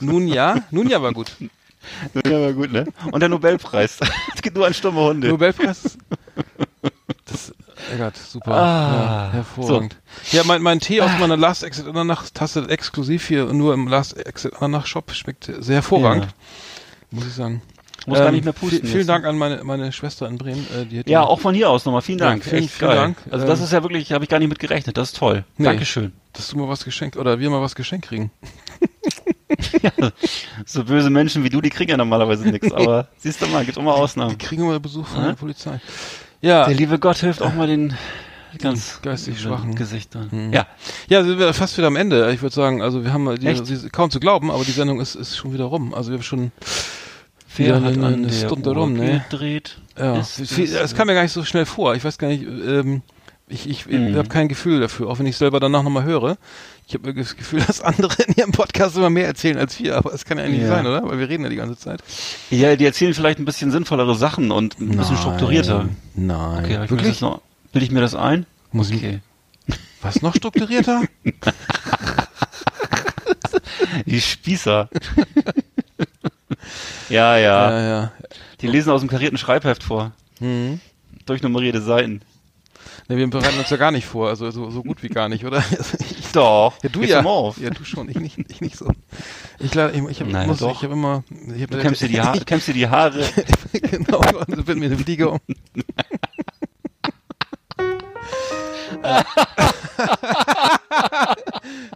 Nun 0.00 0.28
ja. 0.28 0.56
Nun 0.70 0.88
ja 0.88 1.02
war 1.02 1.12
gut. 1.12 1.32
Ja, 2.24 2.40
war 2.40 2.52
gut, 2.52 2.72
ne? 2.72 2.86
Und 3.10 3.20
der 3.20 3.28
Nobelpreis. 3.28 3.98
Es 4.34 4.42
geht 4.42 4.54
nur 4.54 4.66
an 4.66 4.74
stumme 4.74 5.00
Hunde. 5.00 5.28
Nobelpreis. 5.28 5.98
Das, 7.24 7.52
Eggert, 7.92 8.16
super. 8.16 8.52
Ah. 8.52 8.92
ja, 8.92 9.32
hervorragend. 9.32 9.96
Ja, 10.32 10.44
mein, 10.44 10.62
mein 10.62 10.80
Tee 10.80 11.00
aus 11.00 11.10
meiner 11.18 11.36
Last 11.36 11.62
Exit 11.62 11.86
Ananach 11.86 12.28
Tasse 12.30 12.68
exklusiv 12.68 13.26
hier 13.26 13.46
nur 13.52 13.74
im 13.74 13.88
Last 13.88 14.16
Exit 14.16 14.54
Ananach 14.56 14.86
Shop 14.86 15.10
schmeckt 15.12 15.50
sehr 15.58 15.76
hervorragend. 15.76 16.28
Muss 17.10 17.26
ich 17.26 17.34
sagen. 17.34 17.62
Muss 18.10 18.18
gar 18.18 18.30
nicht 18.32 18.44
mehr 18.44 18.52
pusten 18.52 18.80
viel- 18.80 18.86
Vielen 18.86 18.98
jetzt. 19.00 19.08
Dank 19.08 19.24
an 19.24 19.38
meine, 19.38 19.64
meine 19.64 19.90
Schwester 19.92 20.28
in 20.28 20.36
Bremen. 20.38 20.66
Äh, 20.76 20.84
die 20.86 20.96
Ja, 20.96 21.02
die- 21.02 21.16
auch 21.16 21.40
von 21.40 21.54
hier 21.54 21.70
aus 21.70 21.84
nochmal. 21.84 22.02
Vielen 22.02 22.18
Dank. 22.18 22.44
Ja, 22.44 22.50
vielen- 22.50 22.64
Echt 22.64 22.72
vielen 22.74 22.90
geil. 22.90 22.98
Dank. 22.98 23.16
Also 23.30 23.46
das 23.46 23.58
Ähm, 23.60 23.64
ist 23.64 23.72
ja 23.72 23.82
wirklich, 23.82 24.12
habe 24.12 24.24
ich 24.24 24.30
gar 24.30 24.38
nicht 24.38 24.48
mit 24.48 24.58
gerechnet. 24.58 24.96
Das 24.96 25.08
ist 25.10 25.16
toll. 25.16 25.44
Nee. 25.56 25.64
Dankeschön. 25.64 26.12
dass 26.32 26.46
du 26.48 26.58
mal 26.58 26.68
was 26.68 26.84
geschenkt 26.84 27.16
oder 27.16 27.40
wir 27.40 27.50
mal 27.50 27.60
was 27.60 27.74
geschenkt 27.74 28.06
kriegen. 28.06 28.30
So 30.64 30.84
böse 30.84 31.10
Menschen 31.10 31.42
wie 31.44 31.48
du, 31.50 31.60
die 31.60 31.70
kriegen 31.70 31.90
ja 31.90 31.96
normalerweise 31.96 32.48
nichts. 32.48 32.70
Aber 32.72 33.08
siehst 33.18 33.42
du 33.42 33.46
mal, 33.48 33.64
gibt 33.64 33.76
immer 33.78 33.94
Ausnahmen. 33.94 34.38
kriegen 34.38 34.64
mal 34.66 34.78
Besuch 34.80 35.06
von 35.06 35.22
Ja? 35.22 35.28
der 35.28 35.34
Polizei. 35.34 35.80
Ja, 36.40 36.66
Der 36.66 36.74
liebe 36.74 36.98
Gott 36.98 37.18
hilft 37.18 37.42
auch 37.42 37.52
mal 37.54 37.66
den 37.66 37.94
ganz 38.58 39.00
geistig 39.02 39.40
Schwachen. 39.40 39.74
Gesichtern. 39.74 40.28
Mhm. 40.30 40.52
Ja, 40.52 40.66
Ja, 41.08 41.22
sind 41.24 41.38
wir 41.38 41.52
fast 41.52 41.76
wieder 41.78 41.88
am 41.88 41.96
Ende. 41.96 42.30
Ich 42.32 42.42
würde 42.42 42.54
sagen, 42.54 42.80
also 42.82 43.04
wir 43.04 43.12
haben 43.12 43.36
die, 43.38 43.54
sie, 43.76 43.88
kaum 43.90 44.10
zu 44.10 44.20
glauben, 44.20 44.50
aber 44.50 44.64
die 44.64 44.70
Sendung 44.72 45.00
ist, 45.00 45.14
ist 45.14 45.36
schon 45.36 45.52
wieder 45.52 45.64
rum. 45.64 45.92
Also 45.94 46.10
wir 46.10 46.18
haben 46.18 46.22
schon 46.22 46.52
wieder 47.60 47.82
hat 47.82 47.92
eine, 47.94 48.06
eine 48.06 48.32
Stunde 48.32 48.70
rum, 48.70 48.92
ne? 48.94 49.24
gedreht? 49.30 49.78
Ja, 49.98 50.18
Ist 50.18 50.38
es, 50.40 50.56
es- 50.58 50.72
es 50.72 50.94
kam 50.94 51.06
mir 51.06 51.14
gar 51.14 51.22
nicht 51.22 51.32
so 51.32 51.44
schnell 51.44 51.66
vor. 51.66 51.94
Ich 51.94 52.04
weiß 52.04 52.18
gar 52.18 52.28
nicht, 52.28 52.42
ähm, 52.44 53.02
ich, 53.48 53.68
ich, 53.68 53.86
ich 53.86 53.98
Mhm. 53.98 54.16
habe 54.16 54.28
kein 54.28 54.48
Gefühl 54.48 54.80
dafür, 54.80 55.08
auch 55.08 55.18
wenn 55.18 55.26
ich 55.26 55.36
selber 55.36 55.58
danach 55.60 55.82
nochmal 55.82 56.04
höre. 56.04 56.36
Ich 56.86 56.94
habe 56.94 57.12
das 57.14 57.36
Gefühl, 57.36 57.60
dass 57.66 57.80
andere 57.80 58.14
in 58.24 58.34
ihrem 58.36 58.52
Podcast 58.52 58.96
immer 58.96 59.10
mehr 59.10 59.26
erzählen 59.26 59.58
als 59.58 59.78
wir, 59.78 59.96
aber 59.96 60.12
es 60.14 60.24
kann 60.24 60.38
ja 60.38 60.44
eigentlich 60.44 60.62
Ja. 60.62 60.66
nicht 60.66 60.74
sein, 60.76 60.86
oder? 60.86 61.02
Weil 61.08 61.18
wir 61.18 61.28
reden 61.28 61.42
ja 61.44 61.50
die 61.50 61.56
ganze 61.56 61.76
Zeit. 61.78 62.02
Ja, 62.50 62.74
die 62.76 62.84
erzählen 62.84 63.14
vielleicht 63.14 63.38
ein 63.38 63.44
bisschen 63.44 63.70
sinnvollere 63.70 64.14
Sachen 64.14 64.50
und 64.50 64.80
ein 64.80 64.96
bisschen 64.96 65.16
strukturierter. 65.16 65.88
Nein. 66.14 66.64
Okay, 66.64 66.72
ich 66.74 66.78
das 66.78 66.90
Wirklich? 66.90 67.20
noch, 67.20 67.40
bilde 67.72 67.84
ich 67.86 67.90
mir 67.92 68.00
das 68.00 68.14
ein? 68.14 68.46
Muss 68.72 68.90
ich- 68.90 68.96
okay. 68.98 69.20
Was 70.02 70.22
noch 70.22 70.34
strukturierter? 70.34 71.02
Die 74.06 74.20
Spießer. 74.20 74.88
ja, 77.10 77.36
ja, 77.36 77.70
ja, 77.70 77.88
ja. 77.88 78.12
Die 78.60 78.66
lesen 78.66 78.90
aus 78.90 79.00
dem 79.00 79.10
karierten 79.10 79.38
Schreibheft 79.38 79.82
vor. 79.82 80.12
Mhm. 80.38 80.80
Durchnummerierte 81.26 81.80
Seiten. 81.80 82.22
Ne, 83.08 83.16
wir 83.16 83.28
bereiten 83.28 83.58
uns 83.58 83.68
ja 83.70 83.76
gar 83.76 83.90
nicht 83.90 84.06
vor, 84.06 84.28
also 84.28 84.50
so, 84.52 84.70
so 84.70 84.82
gut 84.82 85.02
wie 85.02 85.08
gar 85.08 85.28
nicht, 85.28 85.44
oder? 85.44 85.56
Also 85.56 85.96
ich, 86.00 86.32
Doch. 86.32 86.74
ja, 86.82 86.88
du 86.88 87.02
ja. 87.02 87.24
auf. 87.24 87.58
Ja, 87.58 87.70
du 87.70 87.84
schon, 87.84 88.08
ich 88.08 88.20
nicht, 88.20 88.38
ich 88.48 88.60
nicht 88.60 88.76
so. 88.76 88.88
Ich, 89.58 89.74
ich, 89.74 89.74
ich 89.74 90.20
habe 90.20 90.30
habe 90.82 90.92
immer, 90.92 91.24
ich 91.54 91.62
hab, 91.62 91.70
Du 91.70 91.78
kämmst 91.78 92.02
dir 92.02 92.08
die, 92.08 92.20
ha 92.20 92.36
kämmst 92.46 92.68
dir 92.68 92.74
die 92.74 92.88
Haare. 92.88 93.24
genau, 93.72 94.20
und 94.46 94.64
bin 94.64 94.78
mir 94.78 94.86
eine 94.86 94.96
Fliege 94.96 95.28
um. 95.28 95.40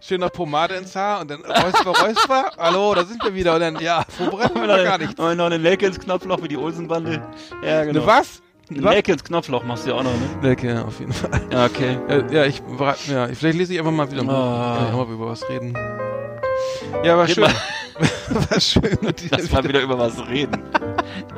Schön 0.01 0.21
noch 0.21 0.31
Pomade 0.31 0.75
ins 0.75 0.95
Haar 0.95 1.21
und 1.21 1.31
dann 1.31 1.41
Räusper, 1.43 1.91
Räusper. 1.91 2.51
Hallo, 2.57 2.93
da 2.93 3.03
sind 3.05 3.23
wir 3.23 3.33
wieder. 3.33 3.55
Und 3.55 3.61
dann, 3.61 3.79
ja, 3.79 4.03
vorbereiten 4.07 4.55
wir 4.59 4.67
noch 4.67 4.83
gar 4.83 4.97
nicht. 4.97 5.19
Und 5.19 5.37
noch 5.37 5.45
eine 5.45 5.59
Nelke 5.59 5.87
ins 5.87 5.99
Knopfloch 5.99 6.41
wie 6.43 6.47
die 6.47 6.57
Olsenbande. 6.57 7.21
Ja, 7.63 7.83
genau. 7.83 8.01
Ne, 8.01 8.07
was? 8.07 8.41
Eine? 8.69 8.81
Nelke 8.81 9.11
ins 9.13 9.23
Knopfloch 9.23 9.63
machst 9.63 9.85
du 9.85 9.89
ja 9.91 9.95
auch 9.95 10.03
noch, 10.03 10.11
ne? 10.11 10.29
Nelke, 10.41 10.67
ja, 10.67 10.83
auf 10.83 10.99
jeden 10.99 11.13
Fall. 11.13 11.41
Ja, 11.51 11.65
okay. 11.65 11.97
Äh, 12.07 12.33
ja, 12.33 12.45
ich 12.45 12.61
ja, 13.07 13.27
vielleicht 13.27 13.57
lese 13.57 13.73
ich 13.73 13.79
einfach 13.79 13.91
mal 13.91 14.09
wieder 14.11 14.21
ein 14.21 14.27
Buch. 14.27 14.33
Ah. 14.33 14.75
Kann 14.77 14.87
ich 14.87 14.93
auch 14.93 15.07
mal 15.07 15.13
über 15.13 15.27
was 15.27 15.49
reden. 15.49 15.77
Ja, 17.03 17.17
war 17.17 17.27
Red 17.27 17.35
schön. 17.35 17.43
mal. 17.43 17.53
war 18.49 18.59
schön. 18.59 18.97
Lass 19.31 19.51
mal 19.51 19.63
wieder 19.63 19.81
über 19.81 19.97
was 19.97 20.25
reden. 20.27 20.63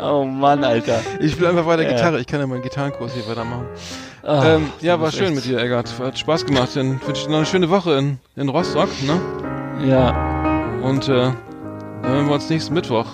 Oh 0.01 0.23
Mann, 0.23 0.63
Alter. 0.63 1.01
Ich 1.19 1.33
spiele 1.33 1.49
einfach 1.49 1.65
weiter 1.65 1.83
Ja. 1.83 1.89
Gitarre. 1.89 2.19
Ich 2.19 2.27
kann 2.27 2.39
ja 2.39 2.47
meinen 2.47 2.61
Gitarrenkurs 2.61 3.13
hier 3.13 3.27
weitermachen. 3.27 3.67
Ah, 4.27 4.43
ähm, 4.55 4.69
ja, 4.81 4.99
war 4.99 5.09
schön 5.11 5.27
echt- 5.27 5.35
mit 5.35 5.45
dir, 5.45 5.57
Eggert. 5.59 5.89
Hat 5.99 6.19
Spaß 6.19 6.45
gemacht. 6.45 6.75
Dann 6.75 6.99
wünsche 7.05 7.21
ich 7.21 7.23
dir 7.25 7.29
noch 7.31 7.37
eine 7.37 7.45
schöne 7.45 7.69
Woche 7.69 7.93
in, 7.97 8.19
in 8.35 8.49
Rostock. 8.49 8.89
Ne? 9.03 9.87
Ja, 9.87 10.65
Und 10.83 11.07
äh, 11.07 11.31
dann 12.01 12.11
hören 12.11 12.27
wir 12.27 12.33
uns 12.35 12.49
nächsten 12.49 12.73
Mittwoch. 12.73 13.05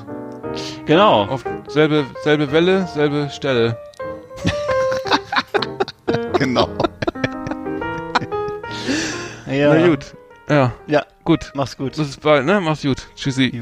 genau. 0.85 1.25
Auf 1.25 1.43
selbe, 1.67 2.05
selbe 2.23 2.51
Welle, 2.51 2.87
selbe 2.87 3.29
Stelle. 3.31 3.77
Genau. 6.39 6.67
Ja. 9.47 9.73
Na 9.73 9.87
gut. 9.87 10.15
Ja, 10.49 10.71
Ja, 10.87 11.03
gut. 11.23 11.51
mach's 11.53 11.77
gut. 11.77 11.95
Bis 11.95 12.17
bald, 12.17 12.45
ne? 12.45 12.59
Mach's 12.59 12.81
gut. 12.81 13.03
Tschüssi. 13.15 13.61